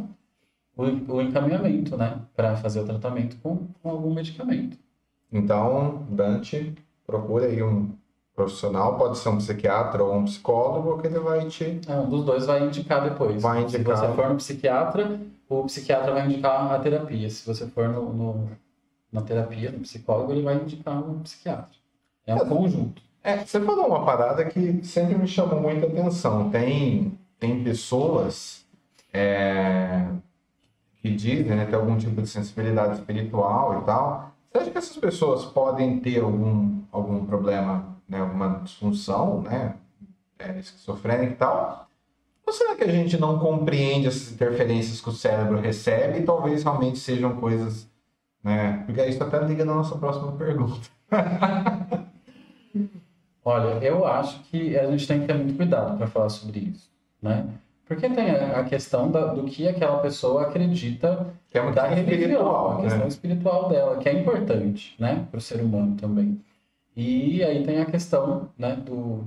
o, 0.77 0.83
o 0.83 1.23
encaminhamento, 1.23 1.97
né, 1.97 2.19
para 2.35 2.57
fazer 2.57 2.81
o 2.81 2.85
tratamento 2.85 3.37
com, 3.43 3.69
com 3.83 3.91
algum 3.91 4.13
medicamento. 4.13 4.77
Então, 5.33 6.05
Dante, 6.11 6.75
procura 7.07 7.47
aí 7.47 7.63
um 7.63 7.91
profissional, 8.35 8.97
pode 8.97 9.19
ser 9.19 9.29
um 9.29 9.37
psiquiatra 9.37 10.03
ou 10.03 10.17
um 10.17 10.25
psicólogo, 10.25 11.01
que 11.01 11.07
ele 11.07 11.19
vai 11.19 11.47
te. 11.47 11.81
É, 11.87 11.95
um 11.95 12.09
dos 12.09 12.25
dois 12.25 12.47
vai 12.47 12.67
indicar 12.67 13.09
depois. 13.09 13.41
Vai 13.41 13.63
indicar. 13.63 13.97
Se 13.97 14.07
você 14.07 14.13
for 14.15 14.29
no 14.29 14.37
psiquiatra, 14.37 15.21
o 15.61 15.65
psiquiatra 15.65 16.13
vai 16.13 16.27
indicar 16.27 16.73
a 16.73 16.79
terapia. 16.79 17.29
Se 17.29 17.47
você 17.47 17.67
for 17.67 17.89
no, 17.89 18.13
no, 18.13 18.51
na 19.13 19.23
terapia, 19.23 19.71
no 19.71 19.81
psicólogo, 19.81 20.33
ele 20.33 20.43
vai 20.43 20.57
indicar 20.57 20.99
um 20.99 21.21
psiquiatra. 21.21 21.77
É 22.27 22.35
um 22.35 22.49
conjunto. 22.49 23.03
É, 23.23 23.39
você 23.39 23.61
falou 23.61 23.87
uma 23.87 24.05
parada 24.05 24.45
que 24.45 24.85
sempre 24.85 25.17
me 25.17 25.29
chamou 25.29 25.61
muita 25.61 25.87
atenção. 25.87 26.51
Tem, 26.51 27.17
tem 27.39 27.63
pessoas 27.63 28.65
é, 29.13 30.07
que 31.01 31.11
dizem 31.15 31.57
né, 31.57 31.67
ter 31.67 31.77
algum 31.77 31.97
tipo 31.97 32.21
de 32.21 32.29
sensibilidade 32.29 32.95
espiritual 32.95 33.81
e 33.81 33.85
tal. 33.85 34.33
Você 34.51 34.59
acha 34.59 34.71
que 34.71 34.79
essas 34.79 34.97
pessoas 34.97 35.45
podem 35.45 36.01
ter 36.01 36.21
algum, 36.21 36.81
algum 36.91 37.25
problema, 37.25 37.97
né, 38.09 38.21
alguma 38.21 38.61
disfunção, 38.61 39.43
né, 39.43 39.77
é, 40.39 40.59
esquizofrênica 40.59 41.33
e 41.33 41.37
tal? 41.37 41.89
Ou 42.47 42.53
será 42.53 42.75
que 42.77 42.85
a 42.85 42.91
gente 42.93 43.19
não 43.19 43.39
compreende 43.39 44.09
essas 44.09 44.33
interferências 44.33 45.01
que 45.01 45.09
o 45.09 45.13
cérebro 45.13 45.61
recebe 45.61 46.19
e 46.21 46.23
talvez 46.25 46.63
realmente 46.63 46.99
sejam 46.99 47.37
coisas, 47.37 47.89
né? 48.43 48.83
Porque 48.87 49.05
isso 49.07 49.23
até 49.23 49.39
liga 49.45 49.65
na 49.65 49.75
nossa 49.75 49.97
próxima 49.97 50.33
pergunta. 50.33 50.89
Olha, 53.45 53.85
eu 53.85 54.07
acho 54.07 54.41
que 54.45 54.77
a 54.79 54.89
gente 54.91 55.07
tem 55.07 55.21
que 55.21 55.27
ter 55.27 55.35
muito 55.35 55.57
cuidado 55.57 55.99
para 55.99 56.07
falar 56.07 56.29
sobre 56.29 56.61
isso, 56.61 56.89
né? 57.21 57.47
Porque 57.87 58.09
tem 58.09 58.31
a 58.31 58.65
questão 58.65 59.11
da- 59.11 59.35
do 59.35 59.45
que 59.45 59.67
aquela 59.69 59.99
pessoa 59.99 60.43
acredita 60.43 61.27
Que 61.51 61.59
é 61.59 61.61
uma 61.61 61.73
da 61.73 61.87
religião, 61.89 62.15
espiritual, 62.21 62.71
a 62.71 62.77
né? 62.77 62.83
questão 62.89 63.09
espiritual 63.09 63.69
dela, 63.69 63.97
que 63.99 64.09
é 64.09 64.21
importante, 64.21 64.95
né, 64.99 65.27
para 65.31 65.39
o 65.39 65.41
ser 65.41 65.61
humano 65.61 65.97
também. 65.97 66.41
E 66.97 67.43
aí 67.43 67.65
tem 67.65 67.81
a 67.81 67.87
questão, 67.87 68.49
né, 68.57 68.77
do, 68.77 69.25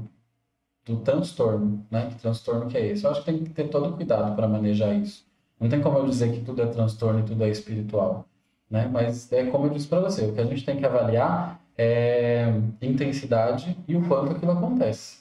do 0.85 0.97
transtorno, 0.97 1.83
né, 1.89 2.07
que 2.09 2.15
transtorno 2.15 2.67
que 2.67 2.77
é 2.77 2.85
esse? 2.87 3.03
Eu 3.03 3.11
acho 3.11 3.21
que 3.21 3.25
tem 3.25 3.43
que 3.43 3.49
ter 3.49 3.69
todo 3.69 3.95
cuidado 3.95 4.35
para 4.35 4.47
manejar 4.47 4.93
isso. 4.93 5.25
Não 5.59 5.67
tem 5.67 5.81
como 5.81 5.97
eu 5.97 6.05
dizer 6.05 6.31
que 6.31 6.41
tudo 6.41 6.61
é 6.61 6.67
transtorno 6.67 7.21
e 7.21 7.23
tudo 7.23 7.43
é 7.43 7.49
espiritual, 7.49 8.25
né? 8.69 8.87
Mas 8.91 9.31
é 9.31 9.45
como 9.45 9.65
eu 9.65 9.69
disse 9.71 9.87
para 9.87 10.01
você, 10.01 10.25
o 10.25 10.33
que 10.33 10.41
a 10.41 10.45
gente 10.45 10.65
tem 10.65 10.77
que 10.77 10.85
avaliar 10.85 11.59
é 11.77 12.53
intensidade 12.81 13.75
e 13.87 13.95
o 13.95 14.07
quanto 14.07 14.33
aquilo 14.33 14.51
acontece, 14.51 15.19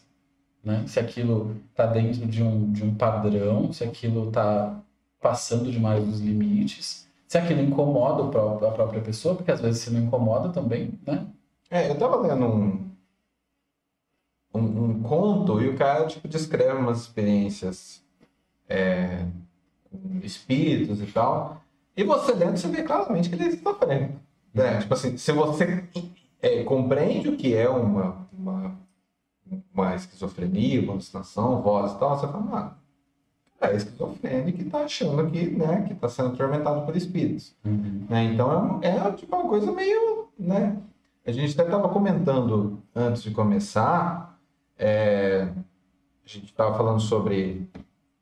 né? 0.63 0.85
Se 0.87 1.01
aquilo 1.01 1.57
está 1.71 1.87
dentro 1.87 2.27
de 2.27 2.43
um, 2.43 2.73
de 2.73 2.85
um 2.85 2.95
padrão, 2.95 3.73
se 3.73 3.85
aquilo 3.85 4.29
está 4.29 4.81
passando 5.21 5.71
demais 5.71 6.05
dos 6.05 6.21
limites, 6.21 7.09
se 7.27 7.39
aquilo 7.39 7.63
incomoda 7.63 8.25
a 8.25 8.71
própria 8.71 9.01
pessoa, 9.01 9.35
porque 9.35 9.51
às 9.51 9.61
vezes 9.61 9.83
se 9.83 9.91
não 9.91 10.01
incomoda 10.01 10.51
também, 10.51 10.99
né? 11.07 11.27
É, 11.71 11.91
eu 11.91 11.97
tava 11.97 12.17
lendo 12.19 12.45
um, 12.45 12.84
um, 14.55 14.61
um 14.61 15.03
conto 15.03 15.61
e 15.61 15.69
o 15.69 15.77
cara, 15.77 16.07
tipo, 16.07 16.29
descreve 16.29 16.79
umas 16.79 17.01
experiências 17.01 18.03
é, 18.69 19.27
espíritos 20.23 21.03
e 21.03 21.07
tal. 21.07 21.61
E 21.97 22.05
você 22.05 22.33
lendo, 22.33 22.57
você 22.57 22.69
vê 22.69 22.83
claramente 22.83 23.29
que 23.29 23.35
ele 23.35 23.45
é 23.45 23.49
esquizofrênico. 23.49 24.21
Né? 24.53 24.79
Tipo 24.81 24.95
assim, 24.95 25.17
se 25.17 25.33
você 25.33 25.85
é, 26.41 26.63
compreende 26.63 27.29
o 27.29 27.37
que 27.37 27.55
é 27.55 27.69
uma, 27.69 28.27
uma, 28.33 28.77
uma 29.73 29.95
esquizofrenia, 29.95 30.83
uma 30.83 30.93
alucinação, 30.93 31.61
voz 31.61 31.93
e 31.93 31.99
tal, 31.99 32.19
você 32.19 32.27
fala, 32.27 32.41
mano, 32.41 32.75
é 33.61 33.77
esquizofrênico 33.77 34.61
e 34.61 34.65
tá 34.65 34.81
achando 34.81 35.31
que, 35.31 35.51
né, 35.51 35.85
que 35.89 35.95
tá 35.95 36.09
sendo 36.09 36.35
atormentado 36.35 36.85
por 36.85 36.97
espíritos 36.97 37.55
né? 37.65 38.25
Então 38.25 38.81
é, 38.83 38.97
é 38.97 39.13
tipo 39.13 39.35
uma 39.35 39.49
coisa 39.49 39.73
meio, 39.73 40.29
né? 40.39 40.77
A 41.27 41.33
gente 41.33 41.59
até 41.59 41.65
estava 41.65 41.89
comentando 41.89 42.83
antes 42.95 43.23
de 43.23 43.31
começar, 43.31 44.34
é, 44.85 45.49
a 46.25 46.29
gente 46.29 46.45
estava 46.47 46.77
falando 46.77 47.01
sobre 47.01 47.67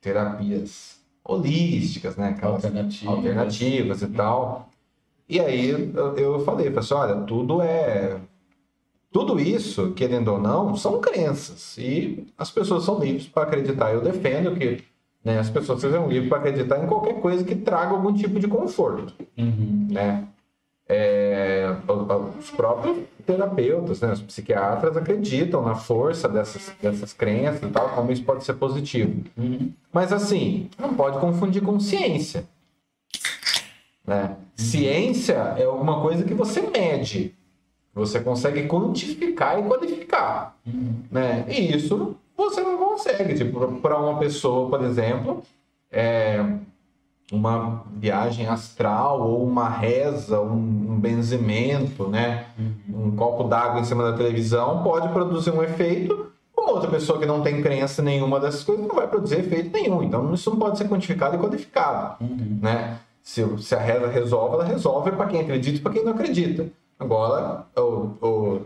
terapias 0.00 1.00
holísticas, 1.24 2.16
né? 2.16 2.28
Aquelas 2.30 2.64
Alternativas. 2.64 3.14
alternativas 3.16 4.02
e 4.02 4.06
tal. 4.08 4.68
E 5.28 5.40
aí 5.40 5.68
eu, 5.70 6.16
eu 6.16 6.44
falei, 6.44 6.70
pessoal, 6.70 7.02
olha, 7.08 7.20
tudo 7.22 7.62
é 7.62 8.18
tudo 9.10 9.38
isso, 9.38 9.92
querendo 9.92 10.28
ou 10.32 10.40
não, 10.40 10.74
são 10.74 10.98
crenças 11.00 11.76
e 11.76 12.26
as 12.38 12.50
pessoas 12.50 12.84
são 12.84 12.98
livres 12.98 13.26
para 13.26 13.42
acreditar. 13.42 13.92
Eu 13.92 14.00
defendo 14.00 14.56
que 14.56 14.82
né, 15.24 15.38
as 15.38 15.50
pessoas 15.50 15.80
sejam 15.80 16.08
livres 16.08 16.28
para 16.28 16.38
acreditar 16.38 16.82
em 16.82 16.86
qualquer 16.86 17.20
coisa 17.20 17.44
que 17.44 17.54
traga 17.54 17.90
algum 17.92 18.12
tipo 18.14 18.40
de 18.40 18.48
conforto 18.48 19.12
Uhum. 19.36 19.88
né? 19.90 20.26
É, 20.88 21.74
os 22.38 22.50
próprios 22.50 22.98
terapeutas, 23.24 24.00
né, 24.00 24.12
os 24.12 24.20
psiquiatras 24.20 24.96
acreditam 24.96 25.62
na 25.62 25.74
força 25.74 26.28
dessas, 26.28 26.72
dessas 26.82 27.12
crenças 27.12 27.62
e 27.62 27.72
tal, 27.72 27.90
como 27.90 28.10
isso 28.12 28.24
pode 28.24 28.44
ser 28.44 28.54
positivo. 28.54 29.22
Uhum. 29.36 29.72
Mas 29.92 30.12
assim, 30.12 30.68
não 30.78 30.94
pode 30.94 31.18
confundir 31.18 31.62
com 31.62 31.78
ciência. 31.78 32.44
Né? 34.06 34.36
Ciência 34.56 35.54
é 35.56 35.64
alguma 35.64 36.00
coisa 36.02 36.24
que 36.24 36.34
você 36.34 36.60
mede, 36.60 37.34
você 37.94 38.20
consegue 38.20 38.66
quantificar 38.66 39.58
e 39.58 39.62
qualificar. 39.62 40.56
Uhum. 40.66 40.94
Né? 41.10 41.44
E 41.48 41.76
isso 41.76 42.16
você 42.36 42.60
não 42.60 42.76
consegue. 42.76 43.34
Tipo, 43.34 43.80
para 43.80 43.98
uma 43.98 44.18
pessoa, 44.18 44.68
por 44.68 44.84
exemplo, 44.84 45.42
é, 45.90 46.44
uma 47.32 47.82
viagem 47.96 48.46
astral 48.46 49.22
ou 49.22 49.42
uma 49.42 49.68
reza, 49.68 50.38
um, 50.40 50.54
um 50.92 51.00
benzimento, 51.00 52.06
né? 52.08 52.46
um 52.88 53.10
copo 53.16 53.44
d'água 53.44 53.80
em 53.80 53.84
cima 53.84 54.04
da 54.10 54.16
televisão 54.16 54.82
pode 54.82 55.08
produzir 55.08 55.50
um 55.50 55.62
efeito. 55.62 56.26
Uma 56.56 56.72
outra 56.72 56.90
pessoa 56.90 57.18
que 57.18 57.26
não 57.26 57.40
tem 57.42 57.62
crença 57.62 58.02
nenhuma 58.02 58.38
dessas 58.38 58.62
coisas 58.62 58.86
não 58.86 58.94
vai 58.94 59.08
produzir 59.08 59.40
efeito 59.40 59.70
nenhum. 59.72 60.02
Então 60.02 60.32
isso 60.34 60.50
não 60.50 60.58
pode 60.58 60.76
ser 60.78 60.88
quantificado 60.88 61.34
e 61.34 61.38
qualificado. 61.38 62.22
Uhum. 62.22 62.58
Né? 62.60 62.98
Se, 63.22 63.44
se 63.62 63.74
a 63.74 63.78
reza 63.80 64.08
resolve, 64.08 64.54
ela 64.56 64.64
resolve 64.64 65.10
para 65.12 65.26
quem 65.26 65.40
acredita 65.40 65.78
e 65.78 65.80
para 65.80 65.92
quem 65.92 66.04
não 66.04 66.12
acredita. 66.12 66.66
Agora, 67.00 67.64
o, 67.76 67.80
o 68.24 68.60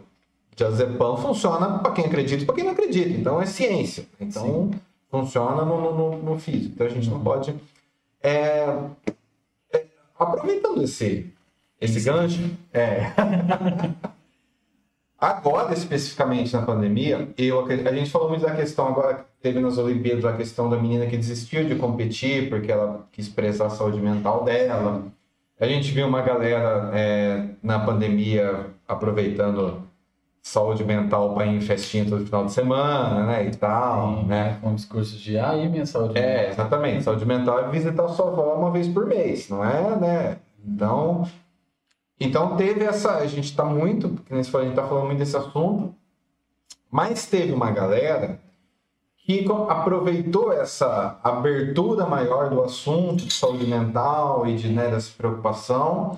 diazepam 0.57 1.17
funciona 1.19 1.79
para 1.79 1.93
quem 1.93 2.05
acredita 2.07 2.43
e 2.43 2.47
para 2.47 2.55
quem 2.55 2.65
não 2.65 2.73
acredita. 2.73 3.11
Então 3.11 3.41
é 3.41 3.47
ciência. 3.47 4.07
Então 4.21 4.71
funciona 5.11 5.65
no, 5.65 5.81
no- 5.81 5.95
no, 6.11 6.23
no 6.33 6.39
físico. 6.39 6.73
Então 6.75 6.87
a 6.87 6.91
gente 6.91 7.09
não 7.09 7.21
pode. 7.21 7.55
É, 8.23 8.67
é, 9.73 9.85
aproveitando 10.19 10.83
esse, 10.83 11.33
esse 11.81 12.01
gancho, 12.01 12.51
é. 12.73 13.13
agora 15.19 15.73
especificamente 15.73 16.53
na 16.53 16.63
pandemia, 16.63 17.29
eu, 17.39 17.65
a 17.65 17.93
gente 17.93 18.11
falou 18.11 18.29
muito 18.29 18.45
da 18.45 18.55
questão 18.55 18.89
agora 18.89 19.15
que 19.15 19.25
teve 19.41 19.61
nas 19.61 19.79
Olimpíadas 19.79 20.25
a 20.25 20.37
questão 20.37 20.69
da 20.69 20.77
menina 20.77 21.07
que 21.07 21.17
desistiu 21.17 21.65
de 21.65 21.75
competir 21.77 22.49
porque 22.49 22.71
ela 22.71 23.07
quis 23.13 23.29
prezar 23.29 23.69
a 23.69 23.71
saúde 23.71 24.01
mental 24.01 24.45
dela. 24.45 25.05
A 25.59 25.67
gente 25.67 25.91
viu 25.91 26.07
uma 26.07 26.21
galera 26.21 26.91
é, 26.95 27.49
na 27.63 27.79
pandemia 27.79 28.67
aproveitando 28.87 29.86
saúde 30.47 30.85
mental 30.85 31.35
para 31.35 31.45
ir 31.47 31.57
em 31.57 31.61
festinha 31.61 32.09
todo 32.09 32.25
final 32.25 32.45
de 32.45 32.53
semana, 32.53 33.27
né, 33.27 33.47
e 33.47 33.51
tal, 33.51 34.23
né? 34.27 34.57
Com 34.63 34.77
discursos 34.77 35.19
de 35.19 35.37
aí, 35.37 35.69
minha 35.69 35.85
saúde. 35.85 36.17
É, 36.17 36.51
exatamente. 36.51 37.03
Saúde 37.03 37.27
mental 37.27 37.59
é 37.59 37.69
visitar 37.69 38.07
sua 38.07 38.29
avó 38.29 38.55
uma 38.55 38.71
vez 38.71 38.87
por 38.87 39.07
mês, 39.07 39.49
não 39.49 39.65
é, 39.65 39.97
né? 39.97 40.37
Então, 40.65 41.29
então 42.21 42.57
teve 42.57 42.85
essa. 42.85 43.17
A 43.17 43.27
gente 43.27 43.47
está 43.47 43.65
muito, 43.65 44.09
que 44.25 44.33
nem 44.33 44.45
você 44.45 44.49
falou, 44.49 44.65
a 44.65 44.69
gente 44.69 44.79
está 44.79 44.89
falando 44.89 45.07
muito 45.07 45.19
desse 45.19 45.37
assunto, 45.37 45.93
mas 46.93 47.27
teve 47.27 47.53
uma 47.53 47.73
galera 47.73 48.39
que 49.17 49.45
aproveitou 49.69 50.53
essa 50.53 51.19
abertura 51.25 52.07
maior 52.07 52.51
do 52.51 52.63
assunto 52.63 53.25
de 53.25 53.33
saúde 53.33 53.67
mental 53.67 54.47
e 54.47 54.55
de 54.55 54.69
né, 54.69 54.93
dessa 54.93 55.11
preocupação 55.19 56.17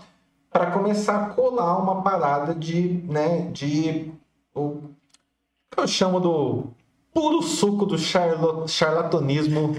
para 0.53 0.71
começar 0.71 1.17
a 1.17 1.29
colar 1.31 1.79
uma 1.79 2.03
parada 2.03 2.55
de, 2.55 3.03
né, 3.09 3.51
de 3.53 4.18
que 5.71 5.81
eu 5.81 5.87
chamo 5.87 6.21
do 6.21 6.65
puro 7.13 7.43
suco 7.43 7.85
do 7.87 7.97
charlatanismo 8.69 9.77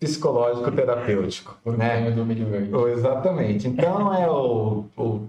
psicológico 0.00 0.70
terapêutico, 0.72 1.56
Por 1.62 1.76
né? 1.78 2.10
do 2.10 2.24
Milho 2.24 2.46
Verde. 2.46 2.70
Exatamente. 2.92 3.68
Então 3.68 4.12
é 4.14 4.28
o, 4.28 4.84
o 4.96 5.28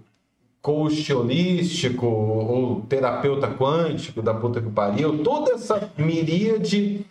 coach 0.61 1.13
holístico, 1.13 2.05
o 2.07 2.81
terapeuta 2.89 3.47
quântico 3.49 4.21
da 4.21 4.33
puta 4.33 4.61
que 4.61 4.69
pariu, 4.69 5.21
toda 5.23 5.53
essa 5.53 5.89
miríade 5.97 7.05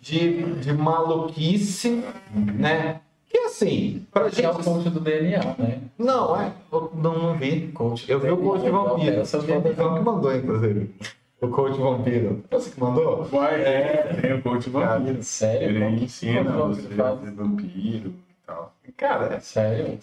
de, 0.00 0.42
de 0.60 0.72
maluquice, 0.72 2.04
né? 2.34 3.00
Que 3.30 3.38
assim, 3.40 4.06
pra 4.12 4.30
Que 4.30 4.42
é 4.42 4.48
o 4.50 4.54
gente. 4.54 4.64
coach 4.64 4.88
do 4.90 5.00
DNA, 5.00 5.40
né? 5.58 5.80
Não, 5.98 6.40
é. 6.40 6.52
eu 6.72 6.90
Não, 6.94 7.18
não 7.18 7.34
vi. 7.34 7.68
Coach 7.72 8.10
Eu 8.10 8.20
vi 8.20 8.30
o 8.30 8.36
coach 8.38 8.70
vampiro. 8.70 9.26
seu 9.26 9.42
Foi 9.42 9.58
o 9.58 9.62
pessoal 9.62 9.94
que 9.96 10.00
mandou, 10.00 10.34
inclusive. 10.34 10.94
O 11.40 11.48
coach 11.48 11.78
vampiro. 11.78 12.42
Você 12.50 12.70
que 12.70 12.80
mandou? 12.80 13.24
Vai, 13.24 13.62
é, 13.62 14.18
tem 14.20 14.32
o 14.34 14.42
coach 14.42 14.68
vampiro. 14.70 15.22
Sério? 15.22 15.68
Ele 15.68 16.04
ensina 16.04 16.42
você 16.52 17.00
a 17.00 17.16
ser 17.16 17.30
vampiro 17.32 18.08
e 18.08 18.46
tal. 18.46 18.74
Cara, 18.96 19.34
é 19.36 19.40
Sério? 19.40 19.98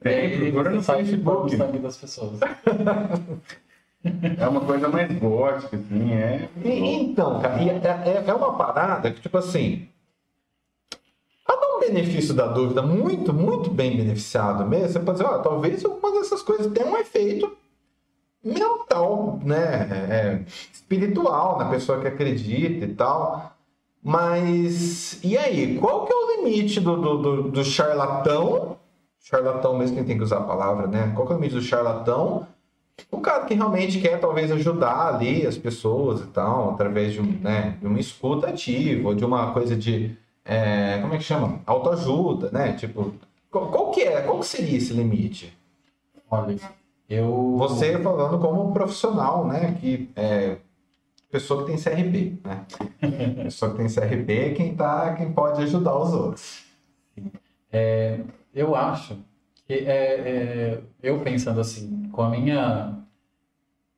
Tem, 0.00 0.38
procura 0.38 0.70
no 0.70 0.82
sabe 0.82 1.04
Facebook. 1.04 1.56
sangue 1.56 1.78
das 1.78 1.96
pessoas. 1.96 2.38
É 4.38 4.46
uma 4.46 4.60
coisa 4.60 4.88
mais 4.88 5.12
gótica, 5.18 5.76
assim, 5.76 6.12
é. 6.14 6.48
Então, 6.64 7.40
cara, 7.40 7.60
é, 7.60 7.66
é- 7.66 8.24
é 8.28 8.32
uma 8.32 8.56
parada 8.56 9.10
que, 9.10 9.20
tipo 9.20 9.36
assim. 9.36 9.88
dar 11.46 11.76
um 11.76 11.80
benefício 11.80 12.32
da 12.32 12.46
dúvida 12.46 12.80
muito, 12.80 13.34
muito 13.34 13.70
bem 13.70 13.96
beneficiado 13.96 14.64
mesmo, 14.64 14.88
você 14.90 15.00
pode 15.00 15.18
dizer, 15.18 15.28
ó, 15.28 15.38
talvez 15.40 15.84
alguma 15.84 16.12
dessas 16.12 16.42
coisas 16.42 16.72
tenha 16.72 16.86
um 16.86 16.96
efeito 16.96 17.57
mental, 18.44 19.38
né? 19.44 19.88
É, 19.90 20.14
é, 20.14 20.44
espiritual 20.72 21.58
na 21.58 21.68
pessoa 21.68 22.00
que 22.00 22.08
acredita 22.08 22.84
e 22.84 22.94
tal. 22.94 23.52
Mas 24.02 25.22
e 25.24 25.36
aí, 25.36 25.78
qual 25.78 26.06
que 26.06 26.12
é 26.12 26.16
o 26.16 26.36
limite 26.36 26.80
do, 26.80 26.96
do, 26.96 27.18
do, 27.18 27.42
do 27.50 27.64
charlatão? 27.64 28.78
Charlatão 29.20 29.76
mesmo 29.76 29.96
quem 29.96 30.04
tem 30.04 30.16
que 30.16 30.22
usar 30.22 30.38
a 30.38 30.44
palavra, 30.44 30.86
né? 30.86 31.12
Qual 31.14 31.26
que 31.26 31.32
é 31.32 31.36
o 31.36 31.38
limite 31.38 31.56
do 31.56 31.62
charlatão? 31.62 32.46
O 33.10 33.20
cara 33.20 33.44
que 33.44 33.54
realmente 33.54 34.00
quer 34.00 34.18
talvez 34.18 34.50
ajudar 34.50 35.14
ali 35.14 35.46
as 35.46 35.56
pessoas 35.56 36.20
e 36.20 36.26
tal, 36.26 36.70
através 36.70 37.12
de, 37.12 37.20
um, 37.20 37.38
né, 37.40 37.76
de 37.80 37.86
uma 37.86 38.00
escuta 38.00 38.48
ativa, 38.48 39.08
ou 39.08 39.14
de 39.14 39.24
uma 39.24 39.52
coisa 39.52 39.76
de. 39.76 40.16
é, 40.44 40.98
como 41.00 41.14
é 41.14 41.18
que 41.18 41.24
chama? 41.24 41.60
Autoajuda, 41.66 42.50
né? 42.50 42.72
Tipo, 42.72 43.14
qual, 43.50 43.70
qual 43.70 43.90
que 43.90 44.02
é? 44.02 44.20
Qual 44.22 44.40
que 44.40 44.46
seria 44.46 44.76
esse 44.78 44.92
limite? 44.92 45.56
Olha, 46.30 46.56
eu. 47.08 47.56
Você 47.58 47.98
falando 48.00 48.38
como 48.38 48.72
profissional, 48.72 49.46
né? 49.46 49.76
Que 49.80 50.10
é 50.14 50.58
pessoa 51.30 51.64
que 51.64 51.72
tem 51.72 51.82
CRB, 51.82 52.38
né? 52.44 52.64
pessoa 53.44 53.70
que 53.72 53.78
tem 53.78 53.88
CRB 53.88 54.38
é 54.38 54.54
quem 54.54 54.74
tá, 54.74 55.14
quem 55.14 55.32
pode 55.32 55.62
ajudar 55.62 55.96
os 55.96 56.12
outros. 56.12 56.64
É, 57.70 58.20
eu 58.54 58.74
acho 58.74 59.18
que 59.66 59.74
é, 59.74 59.80
é, 59.86 60.80
eu 61.02 61.20
pensando 61.20 61.60
assim, 61.60 62.08
com 62.10 62.22
a 62.22 62.30
minha 62.30 62.98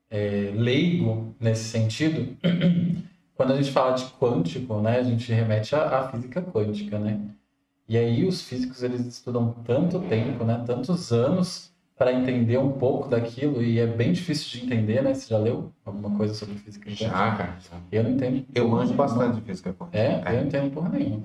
é, 0.09 0.51
leigo 0.53 1.33
nesse 1.39 1.65
sentido, 1.65 2.35
quando 3.35 3.53
a 3.53 3.55
gente 3.55 3.71
fala 3.71 3.93
de 3.93 4.05
quântico, 4.19 4.81
né, 4.81 4.99
a 4.99 5.03
gente 5.03 5.31
remete 5.31 5.73
à, 5.73 5.99
à 5.99 6.09
física 6.09 6.41
quântica, 6.41 6.99
né? 6.99 7.21
E 7.87 7.97
aí 7.97 8.25
os 8.25 8.41
físicos 8.41 8.83
eles 8.83 9.05
estudam 9.05 9.53
tanto 9.65 9.99
tempo, 10.01 10.43
né, 10.43 10.63
tantos 10.65 11.11
anos 11.11 11.70
para 12.01 12.11
entender 12.13 12.57
um 12.57 12.71
pouco 12.71 13.07
daquilo 13.07 13.61
e 13.61 13.77
é 13.79 13.85
bem 13.85 14.11
difícil 14.11 14.49
de 14.59 14.65
entender, 14.65 15.03
né? 15.03 15.13
Você 15.13 15.29
já 15.29 15.37
leu 15.37 15.71
alguma 15.85 16.17
coisa 16.17 16.33
sobre 16.33 16.55
física 16.55 16.89
quântica? 16.89 17.11
cara. 17.11 17.57
Eu 17.91 18.03
não 18.03 18.09
entendo. 18.09 18.43
Eu 18.55 18.67
manjo 18.67 18.95
bastante 18.95 19.35
de 19.35 19.41
física 19.41 19.71
quântica. 19.71 19.99
É, 19.99 20.23
eu 20.25 20.33
não 20.39 20.43
entendo 20.47 20.71
porra 20.73 20.89
nenhuma. 20.89 21.21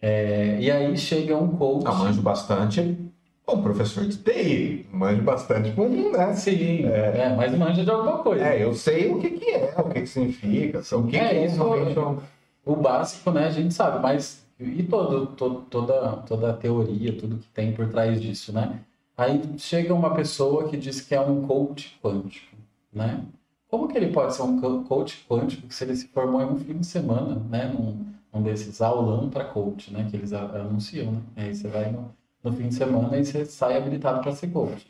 É, 0.00 0.58
e 0.60 0.70
aí 0.70 0.96
chega 0.96 1.36
um 1.36 1.48
coach. 1.48 1.86
Eu 1.86 1.94
manjo 1.96 2.22
bastante 2.22 2.96
com 3.44 3.62
professor 3.62 4.06
de 4.06 4.16
TI. 4.18 4.86
Manjo 4.92 5.22
bastante 5.22 5.72
com, 5.72 5.88
né? 5.88 6.32
Sim, 6.34 6.84
é. 6.86 7.34
mas 7.36 7.52
manja 7.58 7.82
de 7.82 7.90
alguma 7.90 8.18
coisa. 8.18 8.44
É, 8.44 8.62
eu 8.62 8.72
sei 8.74 9.10
o 9.10 9.18
que, 9.18 9.28
que 9.28 9.50
é, 9.50 9.74
o 9.76 9.88
que, 9.88 10.02
que 10.02 10.06
significa, 10.06 10.78
o 10.96 11.06
que, 11.08 11.16
É, 11.16 11.28
que 11.30 11.34
é 11.34 11.44
isso- 11.46 11.56
realmente 11.56 11.98
um- 11.98 12.18
O 12.64 12.76
básico, 12.76 13.28
né, 13.32 13.46
a 13.48 13.50
gente 13.50 13.74
sabe, 13.74 14.00
mas 14.00 14.46
e 14.60 14.84
todo, 14.84 15.26
todo, 15.26 15.62
toda, 15.62 16.10
toda 16.18 16.50
a 16.50 16.52
teoria, 16.52 17.12
tudo 17.18 17.38
que 17.38 17.48
tem 17.48 17.72
por 17.72 17.88
trás 17.88 18.22
disso, 18.22 18.52
né? 18.52 18.78
Aí 19.16 19.40
chega 19.58 19.92
uma 19.94 20.14
pessoa 20.14 20.68
que 20.68 20.76
diz 20.76 21.00
que 21.00 21.14
é 21.14 21.20
um 21.20 21.46
coach 21.46 21.98
quântico, 22.02 22.56
né? 22.92 23.22
Como 23.68 23.88
que 23.88 23.96
ele 23.96 24.12
pode 24.12 24.34
ser 24.34 24.42
um 24.42 24.60
co- 24.60 24.82
coach 24.84 25.24
quântico 25.28 25.72
se 25.72 25.84
ele 25.84 25.96
se 25.96 26.08
formou 26.08 26.40
em 26.42 26.46
um 26.46 26.56
fim 26.56 26.78
de 26.78 26.86
semana, 26.86 27.36
né? 27.48 27.66
Num, 27.66 28.42
desses 28.42 28.80
aulão 28.80 29.28
para 29.28 29.44
coach, 29.44 29.92
né? 29.92 30.06
Que 30.10 30.16
eles 30.16 30.32
anunciam, 30.32 31.12
né? 31.12 31.20
Aí 31.36 31.54
você 31.54 31.68
vai 31.68 31.90
no, 31.92 32.10
no 32.42 32.52
fim 32.52 32.68
de 32.68 32.74
semana 32.74 33.16
e 33.18 33.24
você 33.24 33.44
sai 33.44 33.76
habilitado 33.76 34.20
para 34.22 34.32
ser 34.32 34.48
coach. 34.48 34.86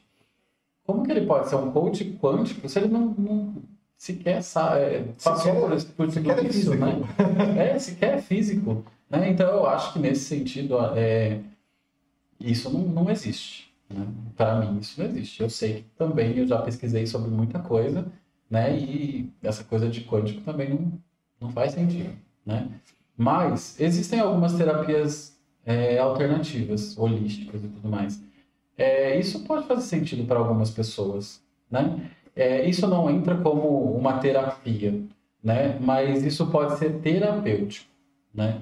Como 0.86 1.05
que 1.05 1.11
ele 1.12 1.27
pode 1.27 1.49
ser 1.49 1.57
um 1.57 1.70
coach 1.73 2.05
quântico 2.20 2.69
se 2.69 2.78
ele 2.78 2.89
não, 2.89 3.07
não 3.19 3.55
sequer 3.97 4.43
sabe, 4.43 5.12
passou 5.23 5.53
Sequer- 5.53 5.61
por, 5.61 5.69
por 5.70 6.07
tudo 6.07 6.12
sequer 6.12 6.39
é 6.39 6.43
isso, 6.43 6.53
físico. 6.73 6.77
né? 6.77 6.94
É, 7.74 7.78
sequer 7.78 8.15
é 8.15 8.23
físico. 8.23 8.85
Né? 9.11 9.31
Então 9.31 9.49
eu 9.49 9.66
acho 9.66 9.93
que 9.93 9.99
nesse 9.99 10.24
sentido 10.24 10.77
é, 10.97 11.39
isso 12.40 12.70
não, 12.70 12.81
não 12.81 13.11
existe. 13.11 13.62
Né? 13.93 14.06
Para 14.36 14.60
mim 14.60 14.78
isso 14.78 15.01
não 15.01 15.09
existe. 15.09 15.43
Eu 15.43 15.51
sei 15.51 15.74
que 15.74 15.85
também 15.97 16.36
eu 16.36 16.47
já 16.47 16.60
pesquisei 16.60 17.06
sobre 17.06 17.31
muita 17.31 17.59
coisa, 17.59 18.06
né? 18.51 18.77
E 18.77 19.31
essa 19.43 19.64
coisa 19.64 19.89
de 19.89 20.02
quântico 20.02 20.40
também 20.43 20.70
não, 20.70 20.93
não 21.40 21.51
faz 21.51 21.73
sentido, 21.73 22.12
né? 22.44 22.69
Mas 23.16 23.78
existem 23.81 24.20
algumas 24.20 24.55
terapias 24.55 25.39
é, 25.64 25.98
alternativas, 25.98 26.97
holísticas 26.98 27.62
e 27.62 27.69
tudo 27.69 27.89
mais. 27.89 28.23
É, 28.77 29.19
isso 29.19 29.44
pode 29.44 29.66
fazer 29.66 29.82
sentido 29.82 30.27
para 30.27 30.39
algumas 30.39 30.70
pessoas, 30.70 31.43
né? 31.70 32.10
É, 32.35 32.69
isso 32.69 32.86
não 32.86 33.10
entra 33.10 33.36
como 33.36 33.94
uma 33.94 34.19
terapia, 34.19 35.02
né? 35.43 35.78
Mas 35.81 36.24
isso 36.24 36.47
pode 36.47 36.78
ser 36.78 37.01
terapêutico, 37.01 37.89
né? 38.35 38.60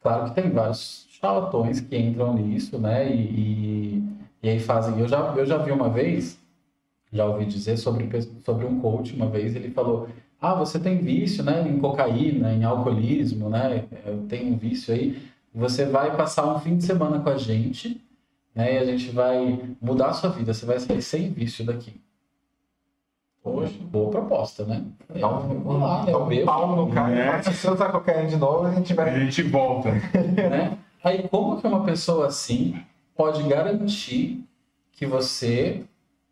Claro 0.00 0.26
que 0.26 0.40
tem 0.40 0.50
vários 0.50 1.06
charlatões 1.10 1.80
que 1.80 1.96
entram 1.96 2.34
nisso, 2.34 2.78
né? 2.78 3.10
E, 3.12 3.20
e, 3.20 4.15
e 4.46 4.48
aí 4.48 4.60
fazem. 4.60 4.96
Eu 5.00 5.08
já, 5.08 5.18
eu 5.36 5.44
já 5.44 5.58
vi 5.58 5.72
uma 5.72 5.90
vez, 5.90 6.38
já 7.12 7.26
ouvi 7.26 7.44
dizer 7.46 7.76
sobre, 7.76 8.08
sobre 8.44 8.64
um 8.64 8.80
coach 8.80 9.12
uma 9.12 9.26
vez, 9.28 9.56
ele 9.56 9.72
falou: 9.72 10.08
Ah, 10.40 10.54
você 10.54 10.78
tem 10.78 10.98
vício, 10.98 11.42
né? 11.42 11.66
Em 11.68 11.80
cocaína, 11.80 12.52
em 12.52 12.62
alcoolismo, 12.62 13.50
né? 13.50 13.84
Eu 14.06 14.18
tenho 14.28 14.54
um 14.54 14.56
vício 14.56 14.94
aí. 14.94 15.20
Você 15.52 15.84
vai 15.84 16.16
passar 16.16 16.46
um 16.46 16.60
fim 16.60 16.76
de 16.76 16.84
semana 16.84 17.18
com 17.18 17.28
a 17.28 17.36
gente, 17.36 18.00
né? 18.54 18.74
E 18.74 18.78
a 18.78 18.84
gente 18.84 19.10
vai 19.10 19.58
mudar 19.82 20.10
a 20.10 20.12
sua 20.12 20.30
vida. 20.30 20.54
Você 20.54 20.64
vai 20.64 20.78
sair 20.78 21.02
sem 21.02 21.32
vício 21.32 21.66
daqui. 21.66 22.00
Poxa, 23.42 23.74
boa 23.80 24.10
proposta, 24.12 24.64
né? 24.64 24.84
Dá 25.18 25.28
um, 25.28 25.40
Vamos 25.60 25.82
lá, 25.82 26.00
né? 26.04 26.06
dá 26.06 26.12
Eu 26.12 26.22
um 26.22 26.28
bebo, 26.28 26.46
pau 26.46 26.76
no 26.76 26.92
cara. 26.92 27.18
É. 27.18 27.42
Se 27.42 27.52
você 27.52 27.68
usar 27.68 27.90
cocaína 27.90 28.28
de 28.28 28.36
novo, 28.36 28.64
a 28.66 28.70
gente 28.74 28.92
A 28.92 28.96
vai. 28.96 29.20
gente 29.20 29.42
volta. 29.42 29.90
né? 30.14 30.78
Aí 31.02 31.26
como 31.28 31.60
que 31.60 31.66
uma 31.66 31.82
pessoa 31.82 32.28
assim 32.28 32.76
pode 33.16 33.42
garantir 33.44 34.44
que 34.92 35.06
você, 35.06 35.84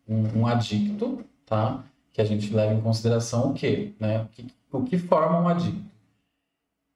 um, 0.09 0.41
um 0.41 0.47
adicto, 0.47 1.25
tá? 1.47 1.85
Que 2.13 2.21
a 2.21 2.25
gente 2.25 2.53
leva 2.53 2.75
em 2.75 2.81
consideração 2.81 3.51
o 3.51 3.55
quê? 3.55 3.93
Né? 3.99 4.23
O, 4.23 4.29
que, 4.29 4.47
o 4.73 4.83
que 4.85 4.99
forma 4.99 5.41
um 5.41 5.49
adicto? 5.49 5.83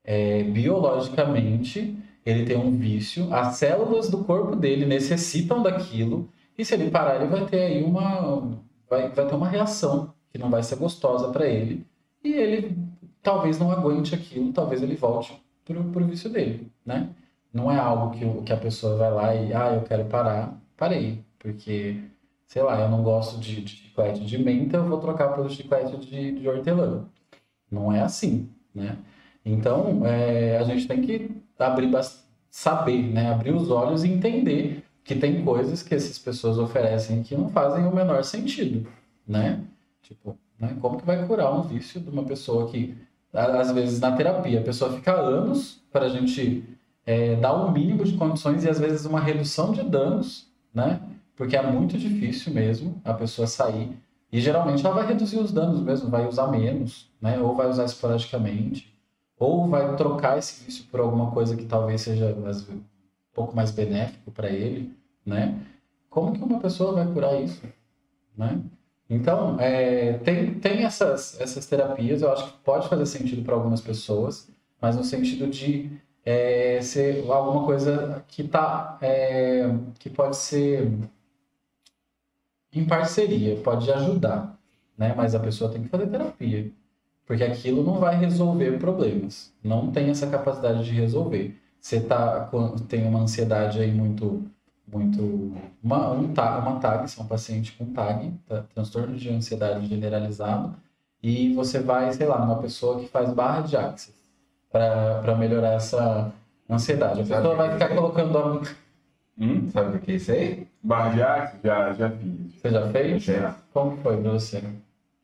É, 0.04 0.42
biologicamente, 0.44 1.96
ele 2.24 2.44
tem 2.44 2.56
um 2.56 2.76
vício, 2.76 3.32
as 3.32 3.56
células 3.56 4.08
do 4.08 4.24
corpo 4.24 4.56
dele 4.56 4.86
necessitam 4.86 5.62
daquilo, 5.62 6.28
e 6.56 6.64
se 6.64 6.74
ele 6.74 6.90
parar, 6.90 7.16
ele 7.16 7.26
vai 7.26 7.46
ter 7.46 7.62
aí 7.62 7.82
uma. 7.82 8.58
Vai, 8.88 9.10
vai 9.10 9.26
ter 9.26 9.34
uma 9.34 9.48
reação 9.48 10.14
que 10.30 10.38
não 10.38 10.50
vai 10.50 10.62
ser 10.62 10.76
gostosa 10.76 11.30
para 11.30 11.46
ele, 11.46 11.86
e 12.24 12.32
ele 12.32 12.76
talvez 13.22 13.58
não 13.58 13.70
aguente 13.70 14.14
aquilo, 14.14 14.52
talvez 14.52 14.82
ele 14.82 14.96
volte 14.96 15.38
pro, 15.64 15.84
pro 15.84 16.06
vício 16.06 16.30
dele, 16.30 16.70
né? 16.84 17.10
Não 17.52 17.70
é 17.70 17.78
algo 17.78 18.16
que, 18.16 18.42
que 18.42 18.52
a 18.52 18.56
pessoa 18.56 18.96
vai 18.96 19.10
lá 19.10 19.34
e, 19.34 19.54
ah, 19.54 19.74
eu 19.74 19.82
quero 19.82 20.04
parar, 20.04 20.60
parei, 20.76 21.24
porque, 21.38 22.00
sei 22.46 22.62
lá, 22.62 22.80
eu 22.80 22.88
não 22.88 23.02
gosto 23.02 23.40
de, 23.40 23.62
de 23.62 23.70
chiclete 23.70 24.24
de 24.24 24.38
menta, 24.38 24.76
eu 24.76 24.84
vou 24.84 25.00
trocar 25.00 25.34
pelo 25.34 25.48
chiclete 25.48 25.96
de, 25.98 26.40
de 26.40 26.48
hortelã. 26.48 27.06
Não 27.70 27.92
é 27.92 28.00
assim, 28.00 28.50
né? 28.74 28.98
Então, 29.44 30.06
é, 30.06 30.58
a 30.58 30.64
gente 30.64 30.86
tem 30.86 31.00
que 31.00 31.30
abrir, 31.58 31.90
saber, 32.50 33.02
né? 33.12 33.30
Abrir 33.30 33.54
os 33.54 33.70
olhos 33.70 34.04
e 34.04 34.08
entender 34.08 34.84
que 35.04 35.14
tem 35.14 35.42
coisas 35.42 35.82
que 35.82 35.94
essas 35.94 36.18
pessoas 36.18 36.58
oferecem 36.58 37.22
que 37.22 37.34
não 37.34 37.48
fazem 37.48 37.86
o 37.86 37.94
menor 37.94 38.22
sentido, 38.24 38.86
né? 39.26 39.64
Tipo, 40.02 40.36
né? 40.58 40.76
Como 40.80 40.98
que 40.98 41.06
vai 41.06 41.26
curar 41.26 41.52
um 41.52 41.62
vício 41.62 42.00
de 42.00 42.10
uma 42.10 42.24
pessoa 42.24 42.70
que, 42.70 42.96
às 43.32 43.72
vezes, 43.72 44.00
na 44.00 44.12
terapia, 44.12 44.60
a 44.60 44.64
pessoa 44.64 44.92
fica 44.92 45.12
anos 45.12 45.82
para 45.90 46.06
a 46.06 46.08
gente 46.08 46.64
é, 47.08 47.36
dar 47.36 47.54
um 47.54 47.72
mínimo 47.72 48.04
de 48.04 48.18
condições 48.18 48.64
e, 48.64 48.68
às 48.68 48.78
vezes, 48.78 49.06
uma 49.06 49.18
redução 49.18 49.72
de 49.72 49.82
danos, 49.82 50.46
né? 50.74 51.00
Porque 51.34 51.56
é 51.56 51.62
muito 51.62 51.96
difícil 51.96 52.52
mesmo 52.52 53.00
a 53.02 53.14
pessoa 53.14 53.48
sair. 53.48 53.96
E, 54.30 54.38
geralmente, 54.38 54.84
ela 54.84 54.94
vai 54.94 55.06
reduzir 55.06 55.38
os 55.38 55.50
danos 55.50 55.80
mesmo, 55.80 56.10
vai 56.10 56.28
usar 56.28 56.48
menos, 56.48 57.10
né? 57.18 57.40
Ou 57.40 57.54
vai 57.54 57.66
usar 57.66 57.86
esporadicamente, 57.86 58.94
ou 59.38 59.66
vai 59.66 59.96
trocar 59.96 60.36
esse 60.36 60.62
vício 60.62 60.84
por 60.90 61.00
alguma 61.00 61.30
coisa 61.30 61.56
que 61.56 61.64
talvez 61.64 62.02
seja 62.02 62.30
vezes, 62.30 62.68
um 62.68 62.82
pouco 63.32 63.56
mais 63.56 63.70
benéfico 63.70 64.30
para 64.30 64.50
ele, 64.50 64.94
né? 65.24 65.58
Como 66.10 66.34
que 66.34 66.44
uma 66.44 66.60
pessoa 66.60 66.92
vai 66.92 67.06
curar 67.06 67.40
isso, 67.40 67.62
né? 68.36 68.60
Então, 69.08 69.58
é, 69.58 70.18
tem, 70.18 70.60
tem 70.60 70.84
essas, 70.84 71.40
essas 71.40 71.64
terapias, 71.64 72.20
eu 72.20 72.30
acho 72.30 72.52
que 72.52 72.58
pode 72.62 72.86
fazer 72.86 73.06
sentido 73.06 73.42
para 73.42 73.54
algumas 73.54 73.80
pessoas, 73.80 74.50
mas 74.78 74.94
no 74.94 75.02
sentido 75.02 75.46
de 75.46 75.90
é, 76.28 76.80
ser 76.82 77.30
alguma 77.30 77.64
coisa 77.64 78.24
que 78.28 78.44
tá, 78.46 78.98
é, 79.00 79.64
que 79.98 80.10
pode 80.10 80.36
ser 80.36 80.90
em 82.72 82.84
parceria, 82.86 83.56
pode 83.62 83.90
ajudar, 83.90 84.58
né? 84.96 85.14
Mas 85.16 85.34
a 85.34 85.40
pessoa 85.40 85.70
tem 85.70 85.82
que 85.82 85.88
fazer 85.88 86.06
terapia, 86.08 86.70
porque 87.26 87.44
aquilo 87.44 87.82
não 87.84 87.98
vai 88.00 88.16
resolver 88.18 88.78
problemas, 88.78 89.52
não 89.62 89.90
tem 89.90 90.10
essa 90.10 90.26
capacidade 90.28 90.84
de 90.84 90.92
resolver. 90.92 91.58
Você 91.80 92.00
tá, 92.00 92.50
tem 92.88 93.06
uma 93.06 93.20
ansiedade 93.20 93.80
aí 93.80 93.92
muito 93.92 94.44
muito 94.90 95.52
uma, 95.82 96.10
um 96.12 96.32
ta- 96.32 96.58
uma 96.60 96.80
TAG, 96.80 97.08
você 97.10 97.20
é 97.20 97.22
um 97.24 97.26
paciente 97.26 97.72
com 97.72 97.92
TAG, 97.92 98.32
tá? 98.46 98.62
transtorno 98.74 99.16
de 99.16 99.28
ansiedade 99.30 99.86
generalizado, 99.86 100.76
e 101.22 101.52
você 101.54 101.78
vai, 101.80 102.12
sei 102.14 102.26
lá, 102.26 102.38
numa 102.40 102.58
pessoa 102.58 102.98
que 103.00 103.06
faz 103.08 103.30
barra 103.34 103.60
de 103.62 103.76
axis 103.76 104.17
para 104.70 105.34
melhorar 105.36 105.74
essa 105.74 106.32
Ansiedade. 106.70 107.20
A 107.22 107.24
pessoa 107.24 107.54
vai 107.54 107.68
é 107.68 107.72
ficar 107.72 107.88
colocando 107.94 108.38
a... 108.38 108.60
Hum? 109.40 109.70
Sabe 109.70 109.96
o 109.96 110.00
que 110.00 110.12
é 110.12 110.14
isso 110.16 110.32
aí? 110.32 110.66
Barra 110.82 111.10
de 111.10 111.22
Axis? 111.22 111.60
Já, 111.64 111.92
já 111.94 112.10
fiz. 112.10 112.54
Você 112.54 112.70
já 112.70 112.88
fez? 112.88 113.22
Já. 113.22 113.56
Como 113.72 113.96
foi 113.98 114.20
pra 114.20 114.32
você? 114.32 114.62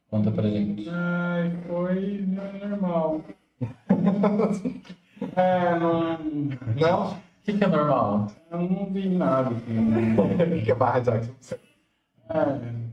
Conta 0.09 0.31
pra 0.31 0.49
gente. 0.49 0.89
Ai, 0.89 1.53
foi 1.67 2.25
normal. 2.27 3.21
é, 5.37 5.79
não, 5.79 6.19
Não? 6.81 7.11
O 7.11 7.17
que, 7.45 7.53
que 7.53 7.65
é 7.65 7.67
normal? 7.67 8.29
eu 8.51 8.59
não 8.59 8.87
vi 8.87 9.09
nada. 9.09 9.51
Assim. 9.51 10.15
O 10.61 10.65
que 10.65 10.71
é 10.71 10.75
barra 10.75 11.01
de? 11.01 11.11
É, 11.11 12.85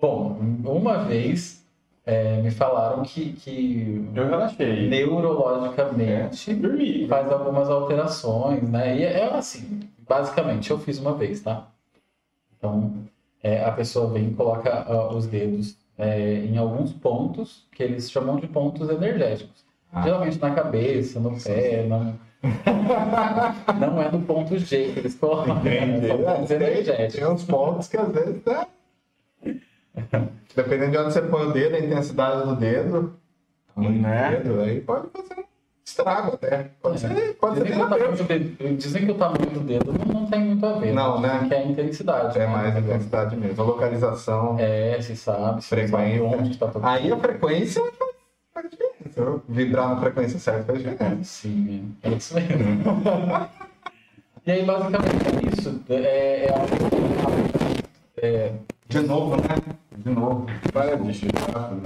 Bom, 0.00 0.38
uma 0.64 1.04
vez 1.04 1.61
é, 2.04 2.40
me 2.42 2.50
falaram 2.50 3.02
que, 3.02 3.32
que 3.34 4.10
eu 4.14 4.28
relaxei. 4.28 4.88
neurologicamente 4.88 6.54
Dormi. 6.54 7.06
faz 7.08 7.30
algumas 7.30 7.68
alterações, 7.70 8.68
né? 8.68 8.96
E 8.98 9.04
é 9.04 9.24
assim, 9.32 9.80
basicamente, 10.08 10.70
eu 10.70 10.78
fiz 10.78 10.98
uma 10.98 11.14
vez, 11.14 11.40
tá? 11.42 11.68
Então, 12.58 12.94
é, 13.42 13.64
a 13.64 13.72
pessoa 13.72 14.08
vem 14.12 14.28
e 14.30 14.34
coloca 14.34 14.84
ah, 14.88 15.08
os 15.14 15.26
dedos 15.26 15.76
é, 15.98 16.44
em 16.44 16.56
alguns 16.58 16.92
pontos 16.92 17.66
que 17.72 17.82
eles 17.82 18.10
chamam 18.10 18.36
de 18.36 18.46
pontos 18.46 18.88
energéticos. 18.88 19.64
Ah. 19.92 20.02
Geralmente 20.02 20.38
na 20.40 20.50
cabeça, 20.54 21.20
no 21.20 21.38
pé, 21.40 21.84
não... 21.88 22.14
não 23.80 24.02
é 24.02 24.10
no 24.10 24.20
ponto 24.22 24.58
G 24.58 24.92
que 24.92 24.98
eles 24.98 25.14
colocam. 25.14 25.58
Entendi. 25.58 26.08
São 26.08 26.18
pontos 26.18 26.50
É, 26.50 26.54
energéticos. 26.56 27.14
Tem 27.14 27.26
uns 27.26 27.44
pontos 27.44 27.88
que 27.88 27.96
às 27.96 28.08
vezes, 28.12 28.44
né? 28.44 28.66
Dependendo 30.56 30.90
de 30.92 30.98
onde 30.98 31.12
você 31.12 31.22
põe 31.22 31.46
o 31.46 31.52
dedo, 31.52 31.76
a 31.76 31.78
intensidade 31.80 32.46
do 32.46 32.56
dedo, 32.56 33.14
tamanho 33.74 34.00
Né? 34.02 34.36
do 34.36 34.42
dedo, 34.48 34.60
aí 34.62 34.80
pode 34.80 35.08
fazer 35.08 35.40
um 35.40 35.44
estrago 35.84 36.34
até. 36.34 36.70
Pode 36.82 37.00
ser, 37.00 37.34
pode 37.34 37.56
ser 37.58 37.64
Dizem 37.64 37.78
que, 37.78 37.84
o 37.84 37.88
tamanho 37.88 38.16
terapêutico. 38.16 38.22
do 38.22 38.28
dedo, 38.58 38.76
dizem 38.76 39.04
que 39.06 39.10
o 39.10 39.14
tamanho 39.14 39.46
do 39.50 39.60
dedo 39.60 39.92
não, 39.92 40.20
não 40.20 40.26
tem 40.26 40.40
muito 40.44 40.64
a 40.66 40.72
ver. 40.78 40.92
Não, 40.92 41.20
né? 41.20 41.28
Dizem 41.34 41.48
Que 41.48 41.54
é 41.54 41.58
a 41.58 41.64
intensidade. 41.64 42.38
É 42.38 42.46
né, 42.46 42.52
mais 42.52 42.76
a 42.76 42.80
intensidade 42.80 43.36
mesmo. 43.36 43.62
A 43.62 43.66
localização, 43.66 44.56
É, 44.58 45.00
se 45.00 45.16
sabe, 45.16 45.62
se 45.62 45.68
frequência. 45.68 46.20
sabe 46.20 46.20
onde 46.36 46.50
está 46.50 46.66
tocando. 46.66 46.86
Aí 46.86 47.10
a 47.12 47.16
frequência 47.16 47.82
faz- 48.54 48.70
diferença. 48.70 49.42
Vibrar 49.48 49.88
na 49.94 50.00
frequência 50.00 50.38
certa 50.38 50.64
faz 50.64 50.78
diferença. 50.82 51.24
Sim, 51.24 51.94
é 52.02 52.08
isso 52.10 52.34
mesmo. 52.34 53.02
e 54.46 54.52
aí, 54.52 54.64
basicamente, 54.64 55.26
é 55.26 55.58
isso. 55.58 55.80
É, 55.88 56.44
é 56.46 56.52
que- 58.16 58.26
é, 58.26 58.52
De 58.88 59.00
novo, 59.00 59.36
né? 59.36 59.42
De 59.98 60.10
novo. 60.10 60.46
Para 60.72 60.96
de 60.96 61.14
chutar. 61.14 61.76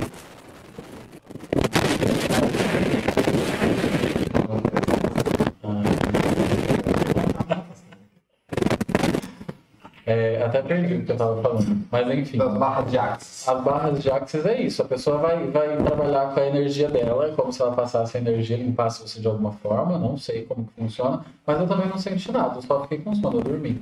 é, 10.06 10.42
até 10.42 10.62
perdi 10.62 10.94
o 10.94 11.04
que 11.04 11.10
eu 11.10 11.14
estava 11.14 11.42
falando. 11.42 11.84
Mas, 11.90 12.18
enfim. 12.18 12.38
Das 12.38 12.54
barras 12.56 12.90
de 12.90 12.98
Axis. 12.98 13.48
As 13.48 13.64
barras 13.64 14.02
de 14.02 14.10
Axis 14.10 14.46
é 14.46 14.60
isso. 14.60 14.82
A 14.82 14.84
pessoa 14.84 15.18
vai, 15.18 15.46
vai 15.50 15.76
trabalhar 15.76 16.32
com 16.32 16.40
a 16.40 16.46
energia 16.46 16.88
dela, 16.88 17.26
é 17.26 17.32
como 17.32 17.52
se 17.52 17.60
ela 17.60 17.72
passasse 17.72 18.16
a 18.16 18.20
energia, 18.20 18.56
limpasse 18.56 19.02
você 19.02 19.20
de 19.20 19.26
alguma 19.26 19.52
forma. 19.52 19.98
Não 19.98 20.16
sei 20.16 20.44
como 20.44 20.64
que 20.64 20.72
funciona, 20.80 21.24
mas 21.46 21.60
eu 21.60 21.66
também 21.66 21.88
não 21.88 21.98
senti 21.98 22.30
nada. 22.30 22.56
Eu 22.56 22.62
só 22.62 22.82
fiquei 22.82 22.98
com 22.98 23.14
sono, 23.14 23.38
eu 23.38 23.42
dormi. 23.42 23.80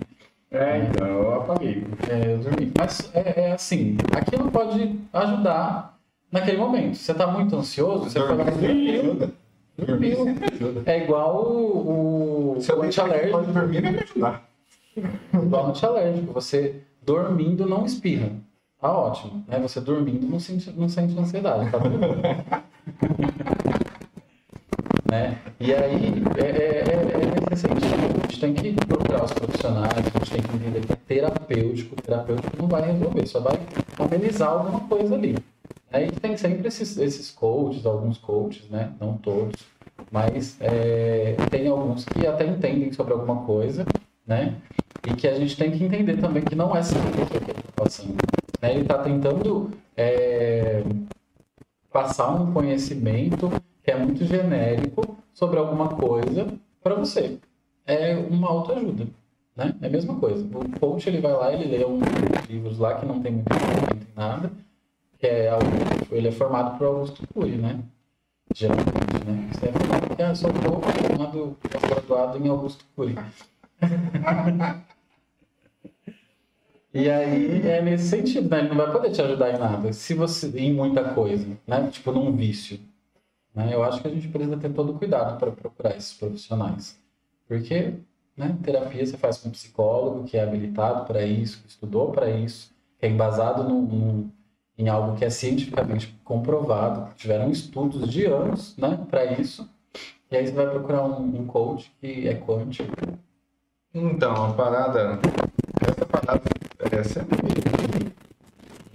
É, 0.55 0.79
então, 0.79 1.07
eu 1.07 1.35
apaguei. 1.35 1.85
É, 2.09 2.33
eu 2.33 2.39
dormi. 2.39 2.73
Mas 2.79 3.11
é, 3.15 3.41
é 3.49 3.53
assim, 3.53 3.97
aquilo 4.17 4.51
pode 4.53 4.99
ajudar 5.13 5.99
naquele 6.31 6.59
momento. 6.59 6.95
Você 6.97 7.11
está 7.13 7.27
muito 7.27 7.57
ansioso, 7.57 8.05
você 8.09 8.19
Dormir 8.21 8.45
pode 8.45 8.59
dormir. 8.59 9.01
ajuda. 9.01 9.31
Dormir 9.77 10.15
Dormiu. 10.15 10.25
sempre 10.25 10.55
ajuda. 10.55 10.83
É 10.87 11.03
igual 11.03 11.45
o, 11.45 12.57
o 12.57 12.61
Se 12.61 12.73
que 12.73 12.81
antialérgico. 12.81 13.33
pode 13.33 13.53
dormir, 13.53 13.83
vai 13.83 13.93
me 13.93 13.99
ajudar. 13.99 14.49
Igual 15.35 15.67
antialérgico. 15.71 16.33
Você 16.33 16.77
dormindo 17.03 17.67
não 17.67 17.85
espirra. 17.85 18.31
Tá 18.81 18.93
ótimo. 18.97 19.45
Né? 19.49 19.59
Você 19.59 19.81
dormindo 19.81 20.27
não 20.29 20.39
sente, 20.39 20.71
não 20.71 20.89
sente 20.89 21.19
ansiedade. 21.19 21.69
Tá 21.73 21.79
né? 25.11 25.39
E 25.59 25.75
aí, 25.75 26.23
é, 26.37 26.47
é, 26.47 26.85
é 26.93 27.51
nesse 27.51 27.63
sentido. 27.63 27.95
A 28.23 28.27
gente 28.27 28.41
tem 28.41 28.55
que 28.55 28.73
os 29.23 29.33
profissionais, 29.33 29.93
a 29.93 30.19
gente 30.19 30.31
tem 30.31 30.43
que 30.43 30.57
entender 30.57 30.87
que 30.87 30.93
é 30.93 30.97
terapêutico. 30.97 31.97
Terapêutico 31.97 32.57
não 32.59 32.67
vai 32.67 32.83
resolver, 32.93 33.27
só 33.27 33.41
vai 33.41 33.59
amenizar 33.99 34.49
alguma 34.49 34.81
coisa 34.81 35.15
ali. 35.15 35.37
Aí 35.93 36.11
tem 36.11 36.37
sempre 36.37 36.67
esses, 36.67 36.97
esses 36.97 37.31
coaches, 37.31 37.87
alguns 37.87 38.19
coaches, 38.19 38.69
né? 38.69 38.93
Não 39.01 39.17
todos, 39.17 39.55
mas 40.11 40.57
é, 40.61 41.37
tem 41.51 41.69
alguns 41.69 42.05
que 42.05 42.27
até 42.27 42.47
entendem 42.47 42.93
sobre 42.93 43.13
alguma 43.13 43.43
coisa, 43.45 43.87
né? 44.27 44.57
E 45.07 45.15
que 45.15 45.29
a 45.29 45.35
gente 45.35 45.57
tem 45.57 45.71
que 45.71 45.85
entender 45.85 46.17
também 46.17 46.43
que 46.43 46.55
não 46.55 46.75
é 46.75 46.83
simples 46.83 47.15
o 47.15 47.27
que 47.27 47.37
ele 47.37 47.51
está 47.51 47.73
passando. 47.77 48.17
Né? 48.61 48.73
Ele 48.73 48.83
está 48.83 48.99
tentando 48.99 49.71
é, 49.97 50.83
passar 51.93 52.31
um 52.31 52.53
conhecimento 52.53 53.51
que 53.83 53.91
é 53.91 53.97
muito 53.97 54.25
genérico 54.25 55.17
sobre 55.33 55.59
alguma 55.59 55.91
coisa 55.91 56.47
para 56.83 56.95
você. 56.95 57.39
É 57.87 58.17
uma 58.17 58.49
autoajuda, 58.49 59.07
né? 59.57 59.75
É 59.81 59.87
a 59.87 59.91
mesma 59.91 60.19
coisa. 60.19 60.45
O 60.45 60.79
coach 60.79 61.09
ele 61.09 61.21
vai 61.21 61.33
lá, 61.33 61.53
ele 61.53 61.77
lê 61.77 61.85
um 61.85 62.01
livros 62.49 62.79
lá 62.79 62.95
que 62.95 63.07
não 63.07 63.21
tem 63.21 63.33
muito 63.33 63.49
conhecimento 63.49 64.07
em 64.11 64.17
nada, 64.17 64.53
que 65.19 65.27
é 65.27 65.49
algo, 65.49 65.67
ele 66.11 66.29
é 66.29 66.33
formado 66.33 66.79
por 66.79 66.87
Augusto 66.87 67.27
Cury, 67.33 67.57
né? 67.57 67.81
Geralmente, 68.55 69.25
né? 69.27 69.51
Você 69.53 69.67
é 69.67 69.73
formado 69.73 70.07
porque 70.07 70.23
ah, 70.23 70.35
sou 70.35 70.51
coach 70.53 71.09
formado 71.09 71.57
graduado 71.87 72.39
em 72.39 72.49
Augusto 72.49 72.85
Cury. 72.95 73.17
E 76.95 77.11
aí 77.11 77.67
é 77.67 77.83
nesse 77.83 78.07
sentido, 78.07 78.49
né? 78.49 78.61
Ele 78.61 78.69
não 78.69 78.77
vai 78.77 78.93
poder 78.93 79.11
te 79.11 79.21
ajudar 79.21 79.53
em 79.53 79.59
nada, 79.59 79.93
se 79.93 80.15
você 80.15 80.49
em 80.57 80.73
muita 80.73 81.13
coisa, 81.13 81.45
né? 81.67 81.89
Tipo 81.91 82.13
num 82.13 82.31
vício. 82.31 82.79
Né? 83.53 83.75
Eu 83.75 83.83
acho 83.83 84.01
que 84.01 84.07
a 84.07 84.11
gente 84.13 84.29
precisa 84.29 84.57
ter 84.57 84.73
todo 84.73 84.95
cuidado 84.95 85.37
para 85.37 85.51
procurar 85.51 85.97
esses 85.97 86.13
profissionais. 86.13 86.97
Porque, 87.49 87.95
né, 88.37 88.57
terapia 88.63 89.05
você 89.07 89.17
faz 89.17 89.39
com 89.39 89.49
um 89.49 89.53
psicólogo 89.53 90.25
que 90.25 90.37
é 90.37 90.43
habilitado 90.43 91.05
para 91.07 91.25
isso, 91.25 91.63
que 91.63 91.69
estudou 91.69 92.11
para 92.13 92.31
isso, 92.31 92.73
que 92.99 93.07
é 93.07 93.09
embasado 93.11 93.65
num, 93.65 93.83
num- 93.83 94.31
em 94.77 94.89
algo 94.89 95.17
que 95.17 95.25
é 95.25 95.31
cientificamente 95.31 96.09
comprovado, 96.25 97.11
que 97.11 97.17
tiveram 97.17 97.51
estudos 97.51 98.09
de 98.11 98.27
anos, 98.27 98.77
né, 98.77 98.99
para 99.09 99.25
isso. 99.41 99.69
E 100.31 100.37
aí 100.37 100.47
você 100.47 100.53
vai 100.53 100.69
procurar 100.69 101.05
um, 101.05 101.41
um 101.43 101.47
coach 101.47 101.93
que 102.01 102.29
é 102.29 102.35
quântico. 102.35 102.91
Então, 103.95 104.51
a 104.51 104.53
parada. 104.53 105.19
Essa 105.89 106.07
parada 106.07 106.43
é 106.93 107.03
sempre 107.05 107.39
me 107.43 107.51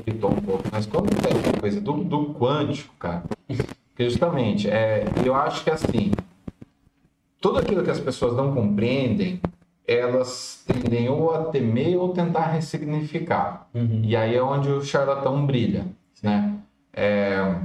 irritou 0.07 0.31
um 0.31 0.41
pouco, 0.41 0.63
mas 0.71 0.85
quando 0.85 1.09
tem 1.21 1.37
essa 1.37 1.59
coisa 1.59 1.81
do, 1.81 1.93
do 2.03 2.33
quântico, 2.33 2.93
cara, 2.97 3.23
porque 3.89 4.09
justamente, 4.09 4.69
é, 4.69 5.05
eu 5.25 5.35
acho 5.35 5.63
que 5.63 5.69
assim, 5.69 6.11
tudo 7.39 7.59
aquilo 7.59 7.83
que 7.83 7.89
as 7.89 7.99
pessoas 7.99 8.35
não 8.35 8.53
compreendem, 8.53 9.39
elas 9.87 10.63
tendem 10.67 11.09
ou 11.09 11.33
a 11.33 11.45
temer 11.45 11.97
ou 11.97 12.09
tentar 12.09 12.47
ressignificar. 12.47 13.67
E 14.03 14.15
aí 14.15 14.35
é 14.35 14.41
onde 14.41 14.69
o 14.69 14.83
charlatão 14.83 15.45
brilha, 15.45 15.87
né? 16.21 16.59
É, 16.93 17.55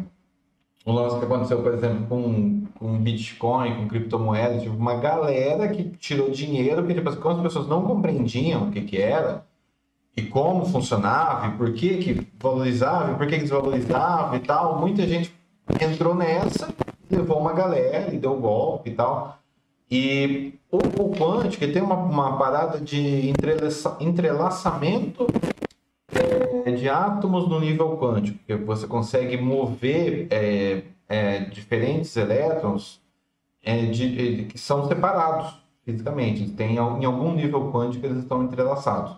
o 0.87 0.93
lance 0.93 1.19
que 1.19 1.25
aconteceu, 1.25 1.63
por 1.63 1.75
exemplo, 1.75 2.07
com, 2.07 2.67
com 2.79 2.99
Bitcoin, 2.99 3.75
com 3.77 3.89
criptomoedas, 3.89 4.63
tipo, 4.63 4.77
uma 4.77 4.97
galera 4.97 5.69
que 5.69 5.85
tirou 5.99 6.31
dinheiro, 6.31 6.83
porque 6.83 6.95
tipo, 6.95 7.17
como 7.17 7.37
as 7.37 7.43
pessoas 7.43 7.69
não 7.69 7.85
compreendiam 7.85 8.69
o 8.69 8.71
que, 8.71 8.83
que 8.83 8.99
era, 8.99 9.45
e 10.17 10.23
como 10.23 10.65
funcionava, 10.65 11.49
e 11.49 11.51
por 11.57 11.73
que, 11.73 11.99
que 11.99 12.29
valorizava, 12.39 13.13
e 13.13 13.15
por 13.17 13.27
que, 13.27 13.35
que 13.35 13.43
desvalorizava 13.43 14.37
e 14.37 14.41
tal, 14.41 14.79
muita 14.79 15.07
gente 15.07 15.35
entrou 15.81 16.15
nessa, 16.15 16.73
levou 17.11 17.39
uma 17.39 17.53
galera 17.53 18.15
e 18.15 18.19
deu 18.19 18.37
golpe 18.37 18.91
e 18.91 18.95
tal. 18.95 19.39
E 19.97 20.55
o, 20.73 20.79
quântico 21.15 21.62
ele 21.62 21.73
tem 21.73 21.81
uma, 21.81 21.95
uma 21.95 22.37
parada 22.37 22.81
de 22.81 23.29
entrelaça- 23.29 23.97
entrelaçamento 24.01 25.25
é, 26.12 26.73
de 26.73 26.89
átomos 26.89 27.49
no 27.49 27.61
nível 27.61 27.97
quântico, 27.97 28.37
que 28.45 28.57
você 28.57 28.89
consegue 28.89 29.37
mover 29.37 30.27
é, 30.31 30.83
é, 31.09 31.39
diferentes 31.45 32.16
elétrons 32.16 33.01
de- 33.65 33.93
de- 33.93 34.45
que 34.47 34.59
são 34.59 34.89
separados 34.89 35.62
fisicamente. 35.85 36.51
Tem, 36.51 36.75
em 36.75 37.05
algum 37.05 37.33
nível 37.33 37.71
quântico 37.71 38.05
eles 38.05 38.19
estão 38.19 38.43
entrelaçados. 38.43 39.16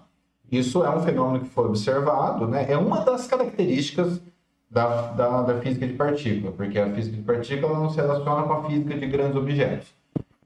Isso 0.53 0.85
é 0.85 0.91
um 0.95 1.01
fenômeno 1.01 1.43
que 1.43 1.51
foi 1.51 1.65
observado, 1.65 2.47
né? 2.47 2.67
é 2.71 2.77
uma 2.77 3.01
das 3.01 3.27
características 3.27 4.21
da, 4.71 5.13
da, 5.13 5.41
da 5.41 5.61
física 5.63 5.87
de 5.87 5.95
partícula, 5.95 6.53
porque 6.53 6.79
a 6.79 6.93
física 6.93 7.17
de 7.17 7.23
partícula 7.23 7.79
não 7.79 7.89
se 7.89 7.97
relaciona 7.97 8.43
com 8.43 8.53
a 8.53 8.65
física 8.65 8.95
de 8.95 9.07
grandes 9.07 9.37
objetos. 9.37 9.97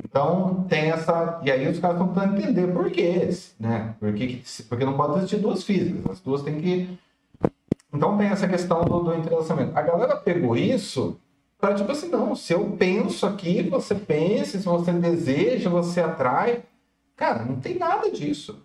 Então 0.05 0.65
tem 0.69 0.91
essa. 0.91 1.41
E 1.45 1.51
aí 1.51 1.69
os 1.69 1.79
caras 1.79 1.97
estão 2.01 2.13
tentando 2.13 2.39
entender 2.39 2.73
por 2.73 2.91
quê, 2.91 3.29
né? 3.59 3.95
Por 4.01 4.13
que 4.15 4.27
que- 4.27 4.63
porque 4.65 4.85
não 4.85 4.97
pode 4.97 5.19
existir 5.19 5.37
duas 5.39 5.63
físicas, 5.63 6.11
as 6.11 6.21
duas 6.21 6.43
têm 6.43 6.61
que. 6.61 6.99
Então 7.93 8.17
tem 8.17 8.29
essa 8.29 8.47
questão 8.49 8.85
do, 8.85 9.01
do 9.01 9.15
entrelaçamento. 9.15 9.77
A 9.77 9.83
galera 9.83 10.17
pegou 10.17 10.57
isso 10.57 11.19
Para 11.61 11.75
tipo 11.75 11.93
assim, 11.93 12.09
não, 12.09 12.35
se 12.35 12.55
eu 12.55 12.71
penso 12.79 13.27
aqui, 13.27 13.63
você 13.63 13.95
pensa, 13.95 14.59
se 14.59 14.65
você 14.65 14.93
deseja, 14.93 15.69
você 15.69 16.01
atrai. 16.01 16.63
Cara, 17.15 17.45
não 17.45 17.57
tem 17.57 17.79
nada 17.79 18.11
disso. 18.11 18.63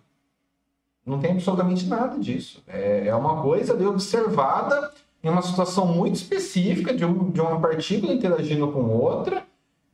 Não 1.04 1.20
tem 1.20 1.32
absolutamente 1.32 1.86
nada 1.86 2.18
disso. 2.18 2.62
É, 2.66 3.08
é 3.08 3.14
uma 3.14 3.42
coisa 3.42 3.74
ali 3.74 3.84
observada 3.84 4.90
em 5.22 5.28
uma 5.28 5.42
situação 5.42 5.86
muito 5.86 6.14
específica 6.14 6.94
de, 6.94 7.04
um, 7.04 7.30
de 7.30 7.38
uma 7.40 7.60
partícula 7.60 8.14
interagindo 8.14 8.72
com 8.72 8.84
outra, 8.88 9.44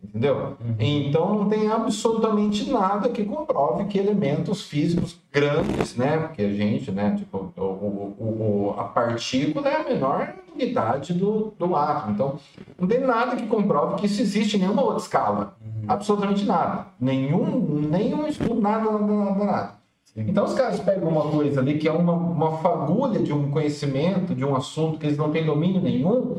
entendeu? 0.02 0.56
Então 0.78 1.34
não 1.34 1.48
tem 1.48 1.68
absolutamente 1.70 2.70
nada 2.70 3.08
que 3.08 3.24
comprove 3.24 3.84
que 3.84 3.98
elementos 3.98 4.62
físicos 4.62 5.18
grandes, 5.32 5.96
né? 5.96 6.18
Porque 6.18 6.42
a 6.42 6.52
gente, 6.52 6.90
né? 6.90 7.14
Tipo, 7.16 7.52
o, 7.56 7.60
o- 7.62 8.16
o- 8.18 8.74
a 8.80 8.84
partícula 8.84 9.68
é 9.68 9.80
a 9.80 9.84
menor 9.84 10.34
unidade 10.54 11.14
do, 11.14 11.52
do 11.58 11.74
átomo. 11.76 12.12
Então 12.12 12.38
não 12.78 12.86
tem 12.86 13.00
nada 13.00 13.36
que 13.36 13.46
comprove 13.46 13.96
que 13.96 14.06
isso 14.06 14.20
existe 14.20 14.56
em 14.56 14.60
nenhuma 14.60 14.82
outra 14.82 14.98
escala. 14.98 15.56
Absolutamente 15.88 16.44
nada. 16.44 16.86
Nenhum, 17.00 17.88
nenhum 17.90 18.26
estudo, 18.26 18.60
nada, 18.60 18.90
nada, 18.90 19.06
nada, 19.06 19.44
nada. 19.44 19.74
Sim. 20.04 20.26
Então 20.28 20.44
os 20.44 20.52
caras 20.52 20.78
pegam 20.80 21.08
uma 21.08 21.22
coisa 21.22 21.60
ali 21.60 21.78
que 21.78 21.88
é 21.88 21.92
uma, 21.92 22.12
uma 22.12 22.58
fagulha 22.58 23.18
de 23.20 23.32
um 23.32 23.50
conhecimento, 23.50 24.34
de 24.34 24.44
um 24.44 24.54
assunto 24.54 24.98
que 24.98 25.06
eles 25.06 25.16
não 25.16 25.30
têm 25.30 25.44
domínio 25.46 25.80
nenhum, 25.80 26.36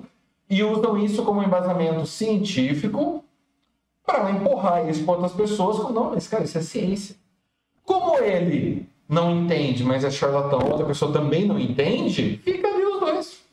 e 0.47 0.63
usam 0.63 0.95
isso 0.97 1.23
como 1.23 1.41
embasamento 1.41 2.05
científico 2.05 3.22
para 4.05 4.31
empurrar 4.31 4.89
isso 4.89 5.03
para 5.03 5.13
outras 5.13 5.33
pessoas. 5.33 5.77
Como, 5.77 5.93
não, 5.93 6.11
mas 6.11 6.27
cara, 6.27 6.43
isso 6.43 6.57
é 6.57 6.61
ciência. 6.61 7.15
Como 7.85 8.17
ele 8.19 8.87
não 9.09 9.31
entende, 9.31 9.83
mas 9.83 10.03
é 10.03 10.09
charlatão, 10.11 10.59
outra 10.69 10.85
pessoa 10.85 11.11
também 11.11 11.45
não 11.45 11.59
entende, 11.59 12.37
fica 12.43 12.67
ali 12.67 12.83
os 12.85 12.99
dois. 12.99 13.43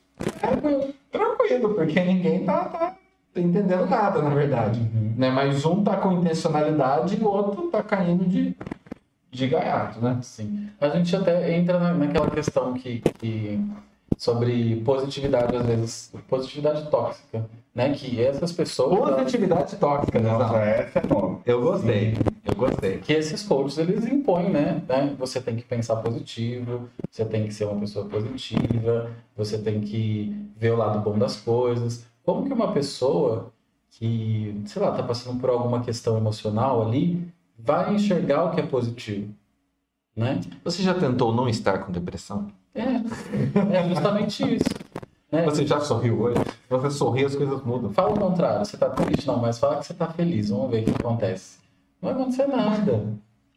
Tranquilo, 1.10 1.74
porque 1.74 2.00
ninguém 2.00 2.44
tá, 2.44 2.64
tá 2.66 2.96
entendendo 3.34 3.86
nada, 3.86 4.22
na 4.22 4.30
verdade. 4.30 4.80
Né? 5.16 5.30
Mas 5.30 5.64
um 5.64 5.82
tá 5.82 5.96
com 5.96 6.12
intencionalidade 6.12 7.16
e 7.20 7.24
o 7.24 7.28
outro 7.28 7.62
tá 7.68 7.82
caindo 7.82 8.24
de, 8.24 8.56
de 9.30 9.46
gaiato, 9.48 10.00
né? 10.00 10.18
Sim. 10.22 10.68
A 10.80 10.88
gente 10.90 11.14
até 11.16 11.56
entra 11.56 11.78
na- 11.78 11.94
naquela 11.94 12.30
questão 12.30 12.74
que, 12.74 13.00
que- 13.18 13.60
sobre 14.16 14.76
positividade, 14.84 15.56
às 15.56 15.66
vezes, 15.66 16.12
positividade 16.28 16.90
tóxica, 16.90 17.48
né? 17.74 17.92
Que 17.94 18.20
essas 18.22 18.52
pessoas. 18.52 19.14
Positividade 19.14 19.76
tóxica, 19.76 20.20
né? 20.20 20.30
Nossa, 20.30 20.56
essa 20.58 20.98
é 20.98 21.06
nova. 21.06 21.40
Eu 21.46 21.60
gostei, 21.62 22.14
eu 22.44 22.54
gostei. 22.54 22.98
que 22.98 23.12
esses 23.12 23.42
coaches 23.42 23.78
eles 23.78 24.04
impõem, 24.06 24.50
né? 24.50 24.82
né? 24.88 25.14
Você 25.18 25.40
tem 25.40 25.56
que 25.56 25.64
pensar 25.64 25.96
positivo, 25.96 26.88
você 27.10 27.24
tem 27.24 27.46
que 27.46 27.54
ser 27.54 27.64
uma 27.64 27.80
pessoa 27.80 28.06
positiva, 28.06 29.10
você 29.36 29.58
tem 29.58 29.80
que 29.80 30.36
ver 30.56 30.72
o 30.72 30.76
lado 30.76 31.00
bom 31.00 31.18
das 31.18 31.36
coisas. 31.36 32.04
Como 32.24 32.44
que 32.46 32.52
uma 32.52 32.72
pessoa 32.72 33.52
que, 33.90 34.62
sei 34.66 34.80
lá, 34.80 34.92
tá 34.92 35.02
passando 35.02 35.40
por 35.40 35.50
alguma 35.50 35.82
questão 35.82 36.16
emocional 36.16 36.86
ali, 36.86 37.26
vai 37.58 37.94
enxergar 37.94 38.44
o 38.44 38.50
que 38.54 38.60
é 38.60 38.66
positivo, 38.66 39.34
né? 40.20 40.40
Você 40.64 40.82
já 40.82 40.94
tentou 40.94 41.34
não 41.34 41.48
estar 41.48 41.78
com 41.78 41.90
depressão? 41.92 42.48
É, 42.74 42.82
é 43.76 43.88
justamente 43.88 44.56
isso. 44.56 44.64
né? 45.32 45.44
Você 45.44 45.66
já 45.66 45.80
sorriu 45.80 46.20
hoje? 46.20 46.38
Se 46.44 46.68
você 46.68 46.90
sorrir, 46.90 47.24
as 47.24 47.34
coisas 47.34 47.62
mudam. 47.64 47.90
Fala 47.92 48.10
o 48.12 48.18
contrário, 48.18 48.64
você 48.64 48.76
tá 48.76 48.90
triste, 48.90 49.26
não, 49.26 49.38
mas 49.38 49.58
fala 49.58 49.76
que 49.78 49.86
você 49.86 49.94
tá 49.94 50.06
feliz, 50.08 50.50
vamos 50.50 50.70
ver 50.70 50.82
o 50.82 50.84
que 50.84 50.90
acontece. 50.90 51.58
Não 52.00 52.12
vai 52.12 52.20
acontecer 52.20 52.46
nada. 52.46 53.04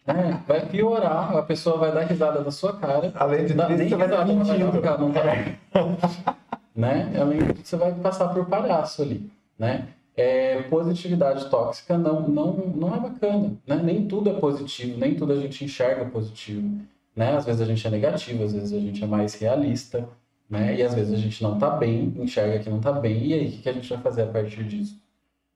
né? 0.07 0.41
Vai 0.47 0.65
piorar, 0.65 1.35
a 1.37 1.41
pessoa 1.43 1.77
vai 1.77 1.91
dar 1.91 2.01
risada 2.05 2.41
na 2.41 2.51
sua 2.51 2.73
cara. 2.73 3.11
Além 3.15 3.45
de 3.45 3.53
triste, 3.53 3.75
nem 3.77 3.89
você 3.89 3.95
vai 3.95 4.07
vai 4.07 4.25
mentindo. 4.25 4.81
dar, 4.81 4.97
não 4.97 5.11
tá. 5.11 5.23
né? 6.75 7.13
Além 7.19 7.39
disso, 7.39 7.61
você 7.63 7.77
vai 7.77 7.91
passar 7.93 8.29
por 8.29 8.45
palhaço 8.45 9.01
ali, 9.01 9.29
né? 9.59 9.87
É, 10.15 10.61
positividade 10.63 11.49
tóxica 11.49 11.97
não, 11.97 12.27
não, 12.27 12.53
não 12.53 12.95
é 12.95 12.99
bacana, 12.99 13.53
né? 13.65 13.81
Nem 13.83 14.07
tudo 14.07 14.29
é 14.29 14.33
positivo, 14.33 14.99
nem 14.99 15.15
tudo 15.15 15.33
a 15.33 15.37
gente 15.37 15.65
enxerga 15.65 16.05
positivo, 16.05 16.79
né? 17.15 17.35
Às 17.35 17.45
vezes 17.45 17.61
a 17.61 17.65
gente 17.65 17.87
é 17.87 17.89
negativo, 17.89 18.43
às 18.43 18.53
vezes 18.53 18.73
a 18.73 18.79
gente 18.79 19.03
é 19.03 19.07
mais 19.07 19.33
realista, 19.33 20.07
né? 20.47 20.75
E 20.75 20.83
às 20.83 20.93
vezes 20.93 21.13
a 21.13 21.17
gente 21.17 21.41
não 21.41 21.57
tá 21.57 21.71
bem, 21.71 22.13
enxerga 22.17 22.59
que 22.59 22.69
não 22.69 22.79
tá 22.79 22.91
bem, 22.91 23.25
e 23.25 23.33
aí 23.33 23.47
o 23.47 23.51
que 23.53 23.67
a 23.67 23.73
gente 23.73 23.89
vai 23.89 23.99
fazer 24.01 24.21
a 24.21 24.27
partir 24.27 24.63
disso, 24.63 25.01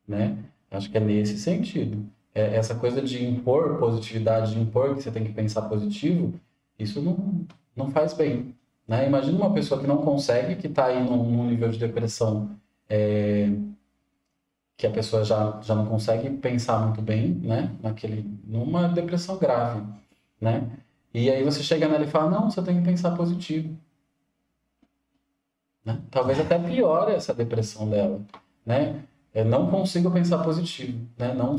né? 0.07 0.37
Acho 0.71 0.89
que 0.89 0.97
é 0.97 1.01
nesse 1.01 1.37
sentido. 1.37 2.03
É, 2.33 2.55
essa 2.55 2.73
coisa 2.73 2.99
de 3.01 3.23
impor 3.23 3.77
positividade, 3.77 4.55
de 4.55 4.59
impor 4.59 4.95
que 4.95 5.03
você 5.03 5.11
tem 5.11 5.23
que 5.23 5.33
pensar 5.33 5.63
positivo, 5.63 6.33
isso 6.79 6.99
não, 6.99 7.45
não 7.75 7.91
faz 7.91 8.13
bem, 8.13 8.55
né? 8.87 9.05
Imagina 9.05 9.37
uma 9.37 9.53
pessoa 9.53 9.79
que 9.79 9.87
não 9.87 9.97
consegue, 9.97 10.55
que 10.55 10.65
está 10.65 10.87
aí 10.87 11.03
num, 11.03 11.23
num 11.23 11.47
nível 11.47 11.69
de 11.69 11.77
depressão 11.77 12.57
é, 12.89 13.51
que 14.77 14.85
a 14.85 14.91
pessoa 14.91 15.25
já, 15.25 15.59
já 15.61 15.73
não 15.73 15.87
consegue 15.87 16.29
pensar 16.29 16.77
muito 16.85 17.01
bem, 17.01 17.29
né? 17.29 17.71
Naquele, 17.81 18.23
numa 18.45 18.87
depressão 18.87 19.35
grave, 19.37 19.81
né? 20.39 20.69
E 21.11 21.31
aí 21.31 21.43
você 21.43 21.63
chega 21.63 21.87
nela 21.87 22.05
e 22.05 22.07
fala, 22.07 22.29
não, 22.29 22.51
você 22.51 22.61
tem 22.61 22.77
que 22.77 22.85
pensar 22.85 23.15
positivo. 23.15 23.75
Né? 25.83 25.99
Talvez 26.11 26.39
até 26.39 26.59
piore 26.59 27.13
essa 27.13 27.33
depressão 27.33 27.89
dela, 27.89 28.21
né? 28.63 29.01
Eu 29.33 29.45
não 29.45 29.67
consigo 29.67 30.11
pensar 30.11 30.43
positivo, 30.43 30.99
né? 31.17 31.33
Não... 31.33 31.55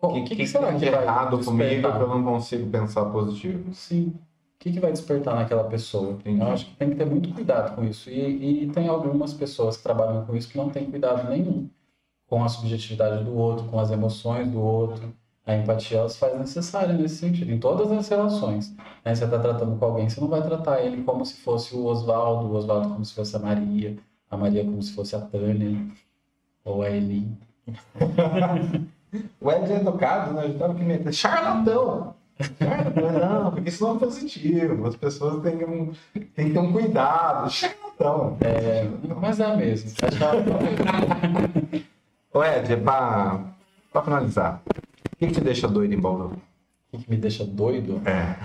O 0.00 0.24
que, 0.24 0.36
que, 0.36 0.46
será 0.46 0.74
que 0.74 0.86
é 0.86 0.90
vai 0.90 1.02
errado 1.02 1.44
comigo 1.44 1.92
que 1.92 2.02
eu 2.02 2.08
não 2.08 2.22
consigo 2.22 2.70
pensar 2.70 3.04
positivo? 3.06 3.74
Sim. 3.74 4.08
O 4.08 4.58
que, 4.58 4.72
que 4.72 4.80
vai 4.80 4.92
despertar 4.92 5.34
naquela 5.34 5.64
pessoa? 5.64 6.12
Entendi. 6.12 6.40
Eu 6.40 6.48
acho 6.48 6.66
que 6.66 6.76
tem 6.76 6.90
que 6.90 6.96
ter 6.96 7.06
muito 7.06 7.32
cuidado 7.32 7.74
com 7.74 7.84
isso. 7.84 8.08
E, 8.08 8.64
e 8.64 8.70
tem 8.70 8.88
algumas 8.88 9.32
pessoas 9.34 9.76
que 9.76 9.82
trabalham 9.82 10.24
com 10.24 10.36
isso 10.36 10.48
que 10.48 10.56
não 10.56 10.70
têm 10.70 10.90
cuidado 10.90 11.28
nenhum 11.30 11.68
com 12.28 12.42
a 12.44 12.48
subjetividade 12.48 13.24
do 13.24 13.34
outro, 13.36 13.66
com 13.68 13.78
as 13.78 13.90
emoções 13.90 14.48
do 14.50 14.60
outro. 14.60 15.12
A 15.46 15.54
empatia 15.54 15.98
ela 15.98 16.08
se 16.08 16.18
faz 16.18 16.36
necessária 16.36 16.92
nesse 16.92 17.16
sentido, 17.18 17.52
em 17.52 17.58
todas 17.60 17.90
as 17.92 18.08
relações. 18.08 18.74
Né? 19.04 19.14
Você 19.14 19.24
está 19.24 19.38
tratando 19.38 19.78
com 19.78 19.84
alguém, 19.84 20.08
você 20.08 20.20
não 20.20 20.26
vai 20.26 20.42
tratar 20.42 20.80
ele 20.82 21.04
como 21.04 21.24
se 21.24 21.34
fosse 21.36 21.74
o 21.76 21.84
Oswaldo, 21.84 22.46
o 22.46 22.54
Oswaldo 22.56 22.88
como 22.88 23.04
se 23.04 23.14
fosse 23.14 23.36
a 23.36 23.38
Maria, 23.38 23.96
a 24.28 24.36
Maria 24.36 24.64
como 24.64 24.82
se 24.82 24.92
fosse 24.92 25.14
a 25.14 25.20
Tânia 25.20 25.86
ou 26.64 26.82
a 26.82 26.90
Eli. 26.90 27.28
O 29.40 29.50
Ed 29.50 29.72
é 29.72 29.76
educado, 29.76 30.34
né? 30.34 30.42
A 30.42 30.46
gente 30.46 30.58
tava 30.58 30.72
aqui 30.74 30.82
meio... 30.82 31.10
Charlatão! 31.12 32.14
Charlatão, 32.58 33.12
não, 33.42 33.50
porque 33.52 33.70
isso 33.70 33.82
não 33.86 33.96
é 33.96 33.98
positivo. 33.98 34.86
As 34.86 34.96
pessoas 34.96 35.40
têm 35.42 35.56
que, 35.56 35.64
um- 35.64 35.92
têm 36.34 36.48
que 36.48 36.50
ter 36.52 36.58
um 36.58 36.70
cuidado. 36.72 37.48
Charlatão. 37.50 38.36
É, 38.40 38.84
mas 39.18 39.40
é 39.40 39.56
mesmo. 39.56 39.90
Achava- 40.02 40.42
Ô 42.36 42.44
Ed, 42.44 42.70
é 42.70 42.76
pra, 42.76 43.40
pra 43.90 44.02
finalizar. 44.02 44.60
O 44.66 45.16
que, 45.16 45.26
que 45.28 45.32
te 45.32 45.40
deixa 45.40 45.66
doido 45.66 45.94
em 45.94 45.98
Bauru? 45.98 46.36
O 46.92 46.98
que 46.98 47.04
que 47.04 47.10
me 47.10 47.16
deixa 47.16 47.46
doido? 47.46 48.02
É. 48.04 48.36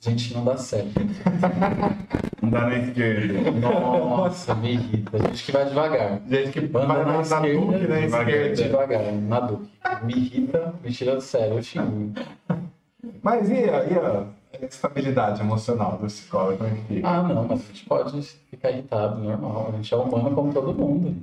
Gente, 0.00 0.34
não 0.34 0.44
dá 0.44 0.56
certo. 0.56 0.90
Não 2.42 2.50
dá 2.50 2.66
nem 2.68 2.84
esquerda. 2.88 3.50
Nossa, 3.52 4.54
me 4.54 4.72
irrita. 4.72 5.18
Gente 5.18 5.44
que 5.44 5.52
vai 5.52 5.64
devagar. 5.66 6.20
Gente 6.28 6.50
que 6.52 6.60
Banda 6.60 6.86
vai 6.86 6.98
na 6.98 7.04
na, 7.04 7.12
na 7.12 7.20
esquerda, 7.22 7.60
Duque, 7.60 7.86
né? 7.86 8.00
devagar. 8.00 8.52
Devagar, 8.52 9.12
na 9.12 9.40
Duque. 9.40 9.70
Me 10.04 10.14
irrita, 10.14 10.74
me 10.82 10.92
tira 10.92 11.14
do 11.16 11.20
sério, 11.20 11.54
eu 11.56 11.62
xingo. 11.62 12.12
Mas 13.22 13.48
e 13.50 13.54
a, 13.54 13.84
e 13.84 13.98
a 13.98 14.66
estabilidade 14.66 15.40
emocional 15.40 15.98
do 15.98 16.06
psicólogo? 16.06 16.58
Como 16.58 16.70
é 16.70 16.74
que 16.74 16.94
fica? 16.94 17.08
Ah, 17.08 17.22
não, 17.22 17.44
mas 17.46 17.60
a 17.60 17.64
gente 17.64 17.84
pode 17.86 18.22
ficar 18.22 18.70
irritado, 18.70 19.20
normal. 19.22 19.68
A 19.68 19.76
gente 19.76 19.92
é 19.92 19.96
humano 19.96 20.34
como 20.34 20.52
todo 20.52 20.74
mundo. 20.74 21.16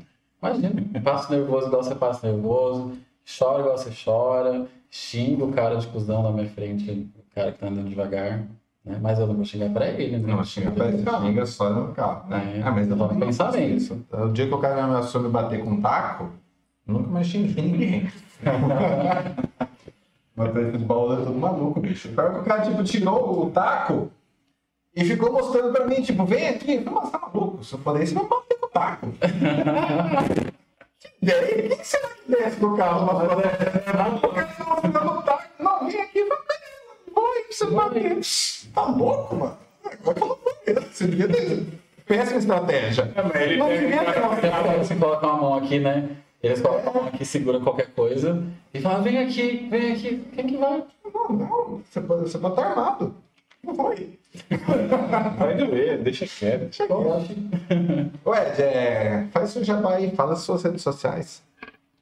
Imagina, 0.49 1.01
passo 1.03 1.31
nervoso 1.31 1.67
igual 1.67 1.83
você 1.83 1.95
passa 1.95 2.31
nervoso, 2.31 2.93
chora 3.39 3.59
igual 3.61 3.77
você 3.77 3.91
chora, 4.03 4.67
xinga 4.89 5.43
o 5.45 5.51
cara 5.51 5.75
de 5.75 5.87
cuzão 5.87 6.23
na 6.23 6.31
minha 6.31 6.49
frente, 6.49 6.91
o 6.91 7.35
cara 7.35 7.51
que 7.51 7.59
tá 7.59 7.67
andando 7.67 7.89
devagar. 7.89 8.45
Né? 8.85 8.99
Mas 9.01 9.17
eu 9.19 9.25
não 9.25 9.33
vou 9.35 9.43
xingar 9.43 9.71
pra 9.71 9.87
ele, 9.87 10.17
né? 10.17 10.33
Não, 10.33 10.43
xinga, 10.43 10.71
parece 10.71 11.03
que 11.03 11.09
xinga 11.09 11.45
só 11.45 11.69
no 11.71 11.93
carro. 11.93 12.29
Né? 12.29 12.59
É, 12.59 12.61
ah, 12.63 12.71
mas 12.71 12.87
eu 12.87 12.93
eu 12.93 12.97
tô 12.99 13.07
também 13.07 13.27
pensando 13.27 13.57
nisso. 13.57 13.93
isso. 13.95 14.05
O 14.23 14.31
dia 14.31 14.47
que 14.47 14.53
o 14.53 14.59
cara 14.59 14.75
me 14.75 14.81
ameaçou 14.81 15.21
me 15.21 15.29
bater 15.29 15.63
com 15.63 15.71
um 15.71 15.81
taco, 15.81 16.29
nunca 16.85 17.09
mais 17.09 17.25
xinguei 17.27 17.63
ninguém. 17.65 18.11
Mas 20.35 20.49
o 20.75 20.85
Paulo 20.85 21.13
é 21.13 21.25
todo 21.25 21.39
maluco, 21.39 21.79
bicho. 21.79 22.09
Pior 22.09 22.33
que 22.33 22.39
o 22.41 22.43
cara, 22.43 22.61
tipo, 22.61 22.83
tirou 22.83 23.45
o 23.45 23.49
taco 23.51 24.11
e 24.95 25.03
ficou 25.03 25.31
mostrando 25.31 25.71
pra 25.71 25.85
mim, 25.87 26.01
tipo, 26.01 26.25
vem 26.25 26.49
aqui. 26.49 26.75
Eu 26.75 26.83
falei, 26.83 26.99
mas 27.01 27.11
tá 27.11 27.19
maluco? 27.19 27.63
Se 27.63 27.73
eu 27.73 27.79
falei 27.79 28.03
isso, 28.03 28.13
vai 28.13 28.27
bater 28.27 28.54
taco. 28.75 29.07
E 31.21 31.31
aí, 31.31 31.69
quem 31.69 31.83
será 31.83 32.09
que 32.09 32.31
desce 32.31 32.59
do 32.59 32.75
carro 32.75 33.05
lá 33.05 33.25
fora? 33.25 34.17
O 34.21 34.27
cara 34.29 34.47
tá 34.47 34.65
mostrando 34.65 35.11
o 35.11 35.21
taco. 35.23 35.43
Não, 35.59 35.87
vem 35.87 36.01
aqui, 36.01 36.23
vai, 36.25 36.37
vai, 37.15 37.43
você 37.49 37.65
bater. 37.67 38.19
Tá 38.73 38.83
louco, 38.83 39.35
mano? 39.35 39.57
Agora 39.83 40.15
que 40.15 40.21
eu 40.21 40.27
não 40.27 40.35
vou 40.35 40.53
ver. 40.65 40.79
Você 40.91 41.07
devia 41.07 41.27
ter. 41.29 41.65
Péssima 42.05 42.37
estratégia. 42.37 43.11
É, 43.33 43.43
ele 43.43 43.57
Não 43.57 43.69
devia 43.69 44.03
ter 44.03 44.19
uma 44.19 44.33
Até 44.33 44.77
Você 44.77 44.95
coloca 44.95 45.25
uma 45.25 45.37
mão 45.37 45.55
aqui, 45.55 45.79
né? 45.79 46.09
Eles 46.43 46.61
colocam 46.61 46.91
a 46.91 46.93
mão 46.93 47.07
aqui, 47.07 47.25
segura 47.25 47.59
qualquer 47.59 47.87
coisa 47.87 48.43
e 48.71 48.79
fala, 48.79 49.01
vem 49.01 49.17
aqui, 49.17 49.67
vem 49.71 49.93
aqui. 49.93 50.23
Quem 50.35 50.45
que 50.45 50.57
vai? 50.57 50.83
Não, 51.11 51.29
não, 51.29 51.81
você 51.83 52.01
pode, 52.01 52.29
você 52.29 52.37
pode 52.37 52.53
estar 52.53 52.69
armado. 52.69 53.15
Não 53.65 53.75
foi. 53.75 54.19
Vai 55.37 55.55
doer, 55.55 56.01
deixa 56.01 56.25
quieto. 56.27 56.61
Deixa 56.61 56.85
quieto. 56.87 58.11
Ed, 58.27 58.61
é, 58.61 59.27
faz 59.31 59.49
seu 59.51 59.63
jabá 59.63 59.95
aí, 59.95 60.11
fala 60.11 60.33
as 60.33 60.39
suas 60.39 60.63
redes 60.63 60.81
sociais. 60.81 61.41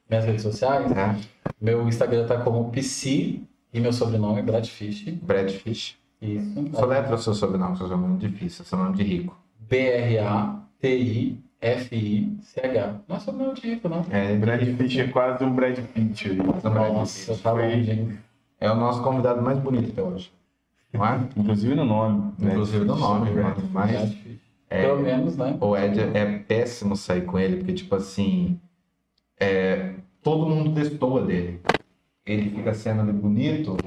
Minhas 0.09 0.25
redes 0.25 0.41
sociais, 0.41 0.91
É, 0.91 1.15
meu 1.61 1.87
Instagram 1.87 2.25
tá 2.27 2.37
como 2.41 2.69
PC 2.69 3.39
e 3.73 3.79
meu 3.79 3.93
sobrenome 3.93 4.39
é 4.39 4.43
Bradfish. 4.43 5.09
Brad 5.21 5.49
Fish. 5.49 5.97
Isso. 6.21 6.69
Soletra 6.73 7.15
o 7.15 7.17
seu 7.17 7.33
sobrenome, 7.33 7.75
seu 7.77 7.87
sobrenome 7.87 8.23
é 8.23 8.27
difícil, 8.27 8.63
seu 8.65 8.77
nome 8.77 8.95
de 8.95 9.03
rico. 9.03 9.35
B-R-A-T-I-F-I-C-H. 11.61 12.95
Não 13.07 13.15
é 13.15 13.19
sobrenome 13.19 13.55
de 13.59 13.69
rico, 13.69 13.89
não. 13.89 14.05
É, 14.09 14.35
Brad 14.35 14.61
Pitt 14.77 15.01
é 15.01 15.07
quase 15.07 15.43
um 15.43 15.53
Brad 15.53 15.79
Pitt 15.79 16.29
aí. 16.29 16.37
Nossa, 16.37 17.35
tá 17.37 17.51
longe, 17.51 17.91
hein? 17.91 18.17
é 18.59 18.71
o 18.71 18.75
nosso 18.75 19.01
convidado 19.03 19.41
mais 19.41 19.57
bonito 19.59 19.91
até 19.91 20.01
hoje. 20.01 20.31
Não 20.93 21.05
é? 21.05 21.19
Inclusive 21.35 21.75
no 21.75 21.85
nome. 21.85 22.33
Inclusive 22.39 22.85
no 22.85 22.95
nome, 22.95 23.31
mano. 23.31 23.55
Mas 23.71 23.91
Bradfish. 23.91 24.39
É. 24.69 24.81
Pelo 24.81 25.01
menos, 25.01 25.37
né? 25.37 25.55
o 25.61 25.77
Ed 25.77 25.99
é 25.99 26.39
péssimo 26.39 26.95
sair 26.95 27.21
com 27.21 27.37
ele, 27.37 27.57
porque, 27.57 27.73
tipo 27.73 27.95
assim, 27.95 28.59
é, 29.39 29.93
todo 30.21 30.49
mundo 30.49 30.71
destoa 30.71 31.21
dele. 31.21 31.61
Ele 32.25 32.49
fica 32.49 32.73
sendo 32.73 33.01
ali 33.01 33.11
bonito 33.11 33.77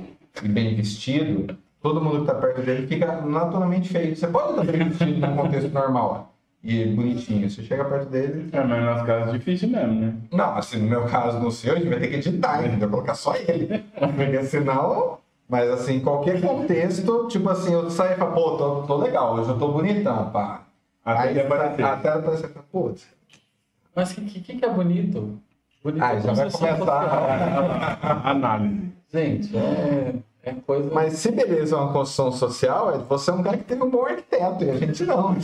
e 0.42 0.46
bem 0.46 0.76
vestido, 0.76 1.56
todo 1.82 2.00
mundo 2.00 2.20
que 2.20 2.26
tá 2.26 2.34
perto 2.34 2.62
dele 2.62 2.86
fica 2.86 3.20
naturalmente 3.22 3.88
feio. 3.88 4.14
Você 4.14 4.26
pode 4.28 4.50
estar 4.50 4.64
bem 4.64 4.88
vestido 4.88 5.18
num 5.18 5.36
contexto 5.36 5.72
normal 5.72 6.34
e 6.62 6.84
bonitinho. 6.86 7.48
Você 7.48 7.62
chega 7.62 7.84
perto 7.84 8.08
dele. 8.08 8.48
É, 8.52 8.62
mas 8.62 8.84
nas 8.84 9.06
casas 9.06 9.34
é 9.34 9.38
difícil 9.38 9.68
mesmo, 9.68 9.94
né? 9.94 10.14
Não, 10.32 10.56
assim, 10.56 10.78
no 10.78 10.88
meu 10.88 11.04
caso, 11.06 11.40
no 11.40 11.50
seu, 11.50 11.74
a 11.74 11.76
gente 11.78 11.88
vai 11.88 11.98
ter 11.98 12.08
que 12.08 12.16
editar, 12.16 12.64
entendeu? 12.64 12.90
Colocar 12.90 13.14
só 13.14 13.34
ele. 13.34 13.84
Porque 13.98 14.42
senão. 14.44 15.18
Mas 15.48 15.70
assim, 15.70 16.00
qualquer 16.00 16.40
contexto, 16.40 17.28
tipo 17.28 17.48
assim, 17.48 17.72
eu 17.72 17.88
saio 17.90 18.14
e 18.14 18.16
falo, 18.16 18.32
pô, 18.34 18.56
tô, 18.56 18.82
tô 18.82 18.96
legal, 18.96 19.34
hoje 19.34 19.50
eu 19.50 19.58
tô 19.58 19.68
bonitão, 19.68 20.30
pá. 20.30 20.62
Até 21.04 21.28
Aí, 21.28 21.40
aparecer. 21.40 21.84
Até 21.84 22.08
aparecer, 22.08 22.50
putz. 22.72 23.06
Mas 23.94 24.10
o 24.10 24.14
que, 24.16 24.40
que, 24.40 24.56
que 24.56 24.64
é 24.64 24.68
bonito? 24.68 25.38
Bonito 25.84 26.02
Ah, 26.02 26.14
é 26.14 26.20
já 26.20 26.32
vai 26.32 26.50
começar. 26.50 26.76
social. 26.78 27.26
Análise. 28.24 28.92
Gente, 29.12 29.56
é, 29.56 30.14
é 30.42 30.52
coisa. 30.52 30.90
Mas 30.92 31.12
se 31.14 31.30
beleza 31.30 31.76
é 31.76 31.78
uma 31.78 31.92
construção 31.92 32.32
social, 32.32 32.92
Ed, 32.96 33.04
você 33.08 33.30
é 33.30 33.34
um 33.34 33.42
cara 33.42 33.56
que 33.56 33.64
teve 33.64 33.84
um 33.84 33.88
bom 33.90 34.04
arquiteto 34.04 34.64
e 34.64 34.70
a 34.70 34.76
gente 34.76 35.04
não. 35.04 35.36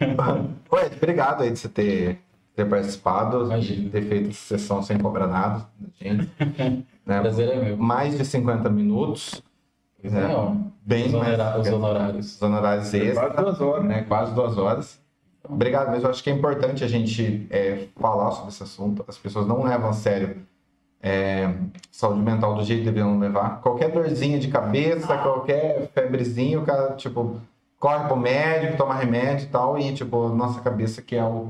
Ed, 0.00 0.96
obrigado 0.96 1.42
aí 1.42 1.50
de 1.50 1.58
você 1.58 1.68
ter, 1.68 2.18
ter 2.64 2.68
participado, 2.68 3.44
Imagina. 3.46 3.82
de 3.84 3.90
ter 3.90 4.02
feito 4.02 4.30
essa 4.30 4.58
sessão 4.58 4.82
sem 4.82 4.98
cobrar 4.98 5.26
nada 5.26 5.66
da 5.78 5.88
gente. 6.00 6.30
né? 7.06 7.20
Prazer 7.20 7.48
é 7.48 7.56
meu. 7.64 7.76
Mais 7.76 8.16
de 8.16 8.24
50 8.24 8.68
minutos. 8.68 9.42
Pois 10.00 10.14
é, 10.14 10.26
ó. 10.34 10.52
Bem 10.82 11.06
os, 11.06 11.12
mais- 11.12 11.34
honora- 11.34 11.58
os 11.60 11.68
honorários. 11.68 12.34
Os 12.36 12.42
honorários 12.42 12.94
extra, 12.94 13.30
Quase 13.30 13.42
duas 13.44 13.60
horas. 13.60 13.84
né? 13.84 14.02
Quase 14.02 14.34
duas 14.34 14.58
horas. 14.58 15.00
Obrigado, 15.48 15.88
mas 15.90 16.04
eu 16.04 16.10
acho 16.10 16.22
que 16.22 16.30
é 16.30 16.32
importante 16.32 16.84
a 16.84 16.88
gente 16.88 17.46
é, 17.50 17.86
falar 17.98 18.30
sobre 18.32 18.48
esse 18.50 18.62
assunto. 18.62 19.04
As 19.08 19.16
pessoas 19.18 19.46
não 19.46 19.62
levam 19.62 19.90
a 19.90 19.92
sério 19.92 20.36
é, 21.02 21.52
saúde 21.90 22.20
mental 22.20 22.54
do 22.54 22.62
jeito 22.62 22.80
que 22.80 22.84
deveriam 22.86 23.18
levar. 23.18 23.60
Qualquer 23.62 23.90
dorzinha 23.90 24.38
de 24.38 24.48
cabeça, 24.48 25.16
qualquer 25.18 25.90
febrezinha, 25.94 26.58
o 26.60 26.64
cara, 26.64 26.92
tipo, 26.94 27.40
corre 27.78 28.06
pro 28.06 28.16
médico, 28.16 28.76
toma 28.76 28.94
remédio 28.94 29.46
e 29.46 29.48
tal, 29.48 29.78
e, 29.78 29.92
tipo, 29.94 30.28
nossa 30.28 30.60
cabeça 30.60 31.00
que 31.00 31.16
é 31.16 31.24
o, 31.24 31.48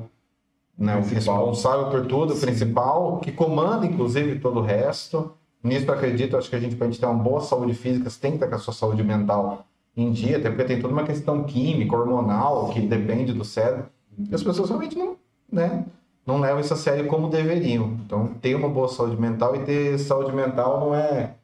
né, 0.80 0.96
o 0.96 1.02
responsável 1.02 1.90
por 1.90 2.06
tudo, 2.06 2.32
o 2.32 2.40
principal, 2.40 3.18
que 3.18 3.30
comanda, 3.30 3.84
inclusive, 3.84 4.38
todo 4.38 4.60
o 4.60 4.62
resto. 4.62 5.32
Nisso 5.62 5.84
eu 5.86 5.92
acredito, 5.92 6.38
acho 6.38 6.48
que 6.48 6.56
a 6.56 6.58
gente, 6.58 6.74
pra 6.74 6.86
gente 6.86 6.98
ter 6.98 7.04
uma 7.04 7.22
boa 7.22 7.42
saúde 7.42 7.74
física, 7.74 8.08
você 8.08 8.18
tem 8.18 8.30
que 8.30 8.36
estar 8.38 8.48
com 8.48 8.54
a 8.54 8.58
sua 8.58 8.72
saúde 8.72 9.04
mental 9.04 9.66
em 9.94 10.10
dia, 10.10 10.38
até 10.38 10.48
porque 10.48 10.64
tem 10.64 10.80
toda 10.80 10.94
uma 10.94 11.04
questão 11.04 11.44
química, 11.44 11.94
hormonal, 11.94 12.70
que 12.70 12.80
depende 12.80 13.34
do 13.34 13.44
cérebro. 13.44 13.90
E 14.30 14.34
as 14.34 14.42
pessoas 14.42 14.70
realmente 14.70 14.96
não, 14.96 15.16
né, 15.52 15.84
não 16.26 16.40
levam 16.40 16.60
isso 16.60 16.72
a 16.72 16.76
sério 16.78 17.06
como 17.06 17.28
deveriam. 17.28 17.98
Então, 18.06 18.28
ter 18.40 18.54
uma 18.54 18.68
boa 18.68 18.88
saúde 18.88 19.20
mental 19.20 19.54
e 19.56 19.58
ter 19.60 19.98
saúde 19.98 20.32
mental 20.32 20.80
não 20.80 20.94
é 20.94 21.34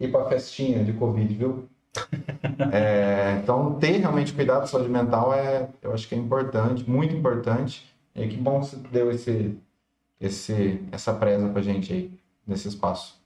ir 0.00 0.10
pra 0.10 0.24
festinha 0.24 0.82
de 0.82 0.94
Covid, 0.94 1.34
viu? 1.34 1.64
É, 2.72 3.40
então, 3.42 3.74
ter 3.74 3.98
realmente 3.98 4.32
cuidado 4.32 4.60
da 4.60 4.66
saúde 4.66 4.88
mental 4.88 5.32
é, 5.34 5.68
eu 5.82 5.92
acho 5.92 6.08
que 6.08 6.14
é 6.14 6.18
importante, 6.18 6.88
muito 6.88 7.14
importante. 7.14 7.84
E 8.16 8.26
que 8.28 8.36
bom 8.36 8.60
que 8.60 8.66
você 8.66 8.76
deu 8.90 9.10
esse, 9.10 9.56
esse, 10.20 10.80
essa 10.90 11.12
presa 11.14 11.48
pra 11.48 11.62
gente 11.62 11.92
aí, 11.92 12.10
nesse 12.46 12.68
espaço. 12.68 13.16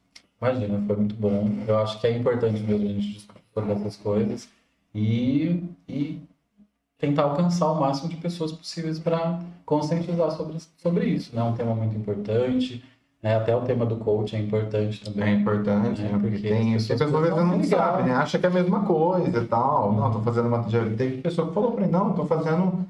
Imagina, 0.41 0.83
foi 0.87 0.97
muito 0.97 1.15
bom. 1.15 1.49
Eu 1.69 1.79
acho 1.79 2.01
que 2.01 2.07
é 2.07 2.17
importante 2.17 2.61
mesmo 2.63 2.85
a 2.87 2.93
gente 2.93 3.13
discutir 3.13 3.43
sobre 3.55 3.73
essas 3.73 3.97
coisas 3.97 4.49
e, 4.95 5.63
e 5.89 6.19
tentar 6.99 7.25
alcançar 7.25 7.71
o 7.73 7.81
máximo 7.81 8.09
de 8.09 8.17
pessoas 8.17 8.51
possíveis 8.53 8.99
para 8.99 9.39
conscientizar 9.67 10.31
sobre, 10.33 10.57
sobre 10.79 11.07
isso. 11.07 11.35
né? 11.37 11.43
É 11.43 11.45
um 11.45 11.53
tema 11.55 11.75
muito 11.75 11.97
importante. 11.97 12.83
Né? 13.23 13.37
Até 13.37 13.55
o 13.55 13.61
tema 13.61 13.85
do 13.85 13.97
coach 13.97 14.35
é 14.35 14.39
importante 14.39 15.03
É 15.07 15.11
também. 15.11 15.41
importante, 15.41 16.01
É, 16.01 16.05
né? 16.05 16.11
Porque 16.13 16.31
porque 16.31 16.49
tem 16.49 16.75
as 16.75 16.87
pessoas 16.87 17.03
as 17.03 17.07
pessoas 17.21 17.29
às 17.29 17.35
vezes 17.35 17.51
não 17.51 17.61
ligar. 17.61 17.77
sabem, 17.93 18.07
né? 18.07 18.13
Acha 18.15 18.39
que 18.39 18.47
é 18.47 18.49
a 18.49 18.53
mesma 18.53 18.85
coisa 18.87 19.43
e 19.43 19.47
tal. 19.47 19.93
Não, 19.93 20.11
tô 20.11 20.21
fazendo 20.23 20.49
uma. 20.49 20.67
Já 20.71 20.81
teve 20.97 21.21
pessoa 21.21 21.47
que 21.49 21.53
falou 21.55 21.73
pra 21.73 21.85
mim, 21.87 21.93
não, 21.93 22.15
tô 22.15 22.25
fazendo 22.25 22.87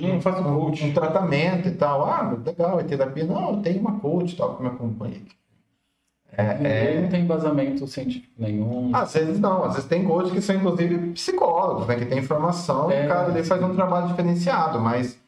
Não 0.00 0.20
faço 0.20 0.40
um, 0.40 0.60
coach. 0.60 0.84
um 0.84 0.92
tratamento 0.94 1.68
e 1.68 1.72
tal. 1.72 2.04
Ah, 2.04 2.34
legal, 2.44 2.80
é 2.80 2.82
terapia. 2.84 3.24
Não, 3.24 3.50
eu 3.50 3.56
tenho 3.62 3.80
uma 3.80 3.98
coach 4.00 4.32
e 4.32 4.36
tal 4.36 4.56
que 4.56 4.62
me 4.62 4.68
acompanha. 4.68 5.20
É, 6.34 6.54
Ninguém 6.54 6.72
é, 6.72 7.00
não 7.02 7.08
tem 7.10 7.20
embasamento 7.24 7.86
científico 7.86 8.32
nenhum. 8.38 8.90
Às 8.94 9.12
vezes 9.12 9.38
não, 9.38 9.64
às 9.64 9.74
vezes 9.74 9.88
tem 9.88 10.02
coach 10.04 10.30
que 10.30 10.40
são 10.40 10.56
inclusive 10.56 11.10
psicólogos, 11.12 11.86
né? 11.86 11.96
Que 11.96 12.06
tem 12.06 12.18
informação 12.18 12.90
e 12.90 12.94
É. 12.94 13.04
o 13.04 13.08
cara 13.08 13.28
ali 13.28 13.44
faz 13.44 13.62
um 13.62 13.74
trabalho 13.74 14.06
diferenciado, 14.08 14.80
mas, 14.80 15.20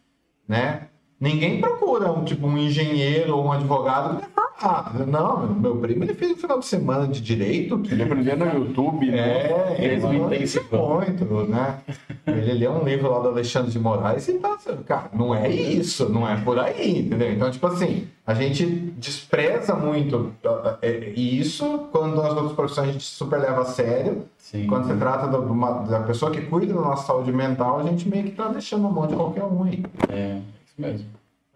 né? 0.49 0.89
Ninguém 1.21 1.61
procura 1.61 2.11
um 2.11 2.25
tipo 2.25 2.47
um 2.47 2.57
engenheiro 2.57 3.37
ou 3.37 3.45
um 3.45 3.53
advogado 3.53 4.17
que 4.19 4.27
é 4.57 4.61
formado. 4.61 5.07
Não, 5.07 5.47
meu 5.55 5.77
primo 5.77 6.05
ele 6.05 6.15
fez 6.15 6.33
um 6.33 6.37
final 6.37 6.59
de 6.59 6.67
semana 6.67 7.07
de 7.09 7.21
direito 7.21 7.79
que 7.81 7.93
Ele 7.93 8.03
aprendeu 8.03 8.37
no 8.37 8.47
YouTube, 8.47 9.11
né? 9.11 9.51
é, 9.51 9.75
Fez 9.77 10.05
um 10.05 10.13
ele 10.13 10.37
intensivão. 10.37 10.95
muito, 11.01 11.25
né? 11.49 11.79
Ele 12.27 12.53
lê 12.55 12.69
um 12.69 12.85
livro 12.85 13.11
lá 13.11 13.19
do 13.21 13.29
Alexandre 13.29 13.71
de 13.71 13.79
Moraes 13.79 14.27
e 14.29 14.35
tá, 14.39 14.57
cara, 14.87 15.11
não 15.13 15.35
é 15.35 15.49
isso, 15.49 16.09
não 16.09 16.29
é 16.29 16.37
por 16.41 16.59
aí, 16.59 17.01
entendeu? 17.01 17.33
Então, 17.33 17.51
tipo 17.51 17.67
assim, 17.67 18.09
a 18.27 18.33
gente 18.35 18.65
despreza 18.65 19.75
muito 19.75 20.33
uh, 20.45 20.79
é, 20.83 21.11
isso 21.11 21.89
quando 21.93 22.21
as 22.23 22.33
outras 22.35 22.53
profissões 22.53 22.89
a 22.89 22.93
gente 22.93 23.05
super 23.05 23.39
leva 23.41 23.63
a 23.63 23.65
sério. 23.67 24.25
Sim. 24.39 24.67
Quando 24.67 24.87
se 24.87 24.95
trata 24.99 25.27
da, 25.27 25.39
uma- 25.39 25.83
da 25.83 26.01
pessoa 26.01 26.31
que 26.31 26.41
cuida 26.43 26.73
da 26.75 26.81
nossa 26.81 27.07
saúde 27.07 27.33
mental, 27.33 27.81
a 27.81 27.83
gente 27.83 28.09
meio 28.09 28.25
que 28.25 28.31
tá 28.33 28.49
deixando 28.49 28.87
a 28.87 28.91
mão 28.91 29.07
de 29.07 29.15
qualquer 29.17 29.43
um 29.45 29.65
aí. 29.65 29.83
É, 30.09 30.39
isso 30.65 30.75
mesmo. 30.79 31.07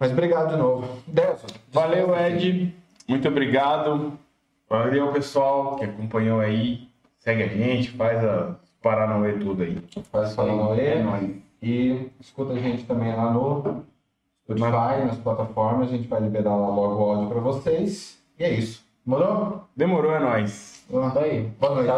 Mas 0.00 0.12
obrigado 0.12 0.50
de 0.50 0.56
novo. 0.56 0.86
Deso. 1.06 1.44
Valeu, 1.72 2.14
Ed. 2.16 2.72
Muito 3.08 3.26
obrigado. 3.26 4.18
Valeu, 4.68 5.10
pessoal 5.12 5.76
que 5.76 5.84
acompanhou 5.84 6.40
aí. 6.40 6.88
Segue 7.18 7.42
a 7.42 7.48
gente, 7.48 7.90
faz 7.92 8.22
a 8.22 8.56
Paranauê 8.82 9.32
tudo 9.32 9.62
aí. 9.62 9.78
Faz 10.12 10.30
sua 10.30 10.44
É 10.76 10.98
é. 10.98 11.30
E 11.62 12.10
escuta 12.20 12.52
a 12.52 12.58
gente 12.58 12.84
também 12.84 13.14
lá 13.16 13.32
no 13.32 13.82
Spotify, 14.44 15.06
nas 15.06 15.18
plataformas. 15.18 15.88
A 15.88 15.96
gente 15.96 16.06
vai 16.06 16.20
liberar 16.20 16.54
lá 16.54 16.68
logo 16.68 17.02
o 17.02 17.10
áudio 17.10 17.28
para 17.28 17.40
vocês. 17.40 18.22
E 18.38 18.44
é 18.44 18.52
isso. 18.52 18.84
Morou? 19.04 19.64
Demorou, 19.74 20.12
é 20.12 20.20
nóis. 20.20 20.84
Isso 20.88 21.18
aí. 21.18 21.50
Boa 21.58 21.74
noite. 21.74 21.90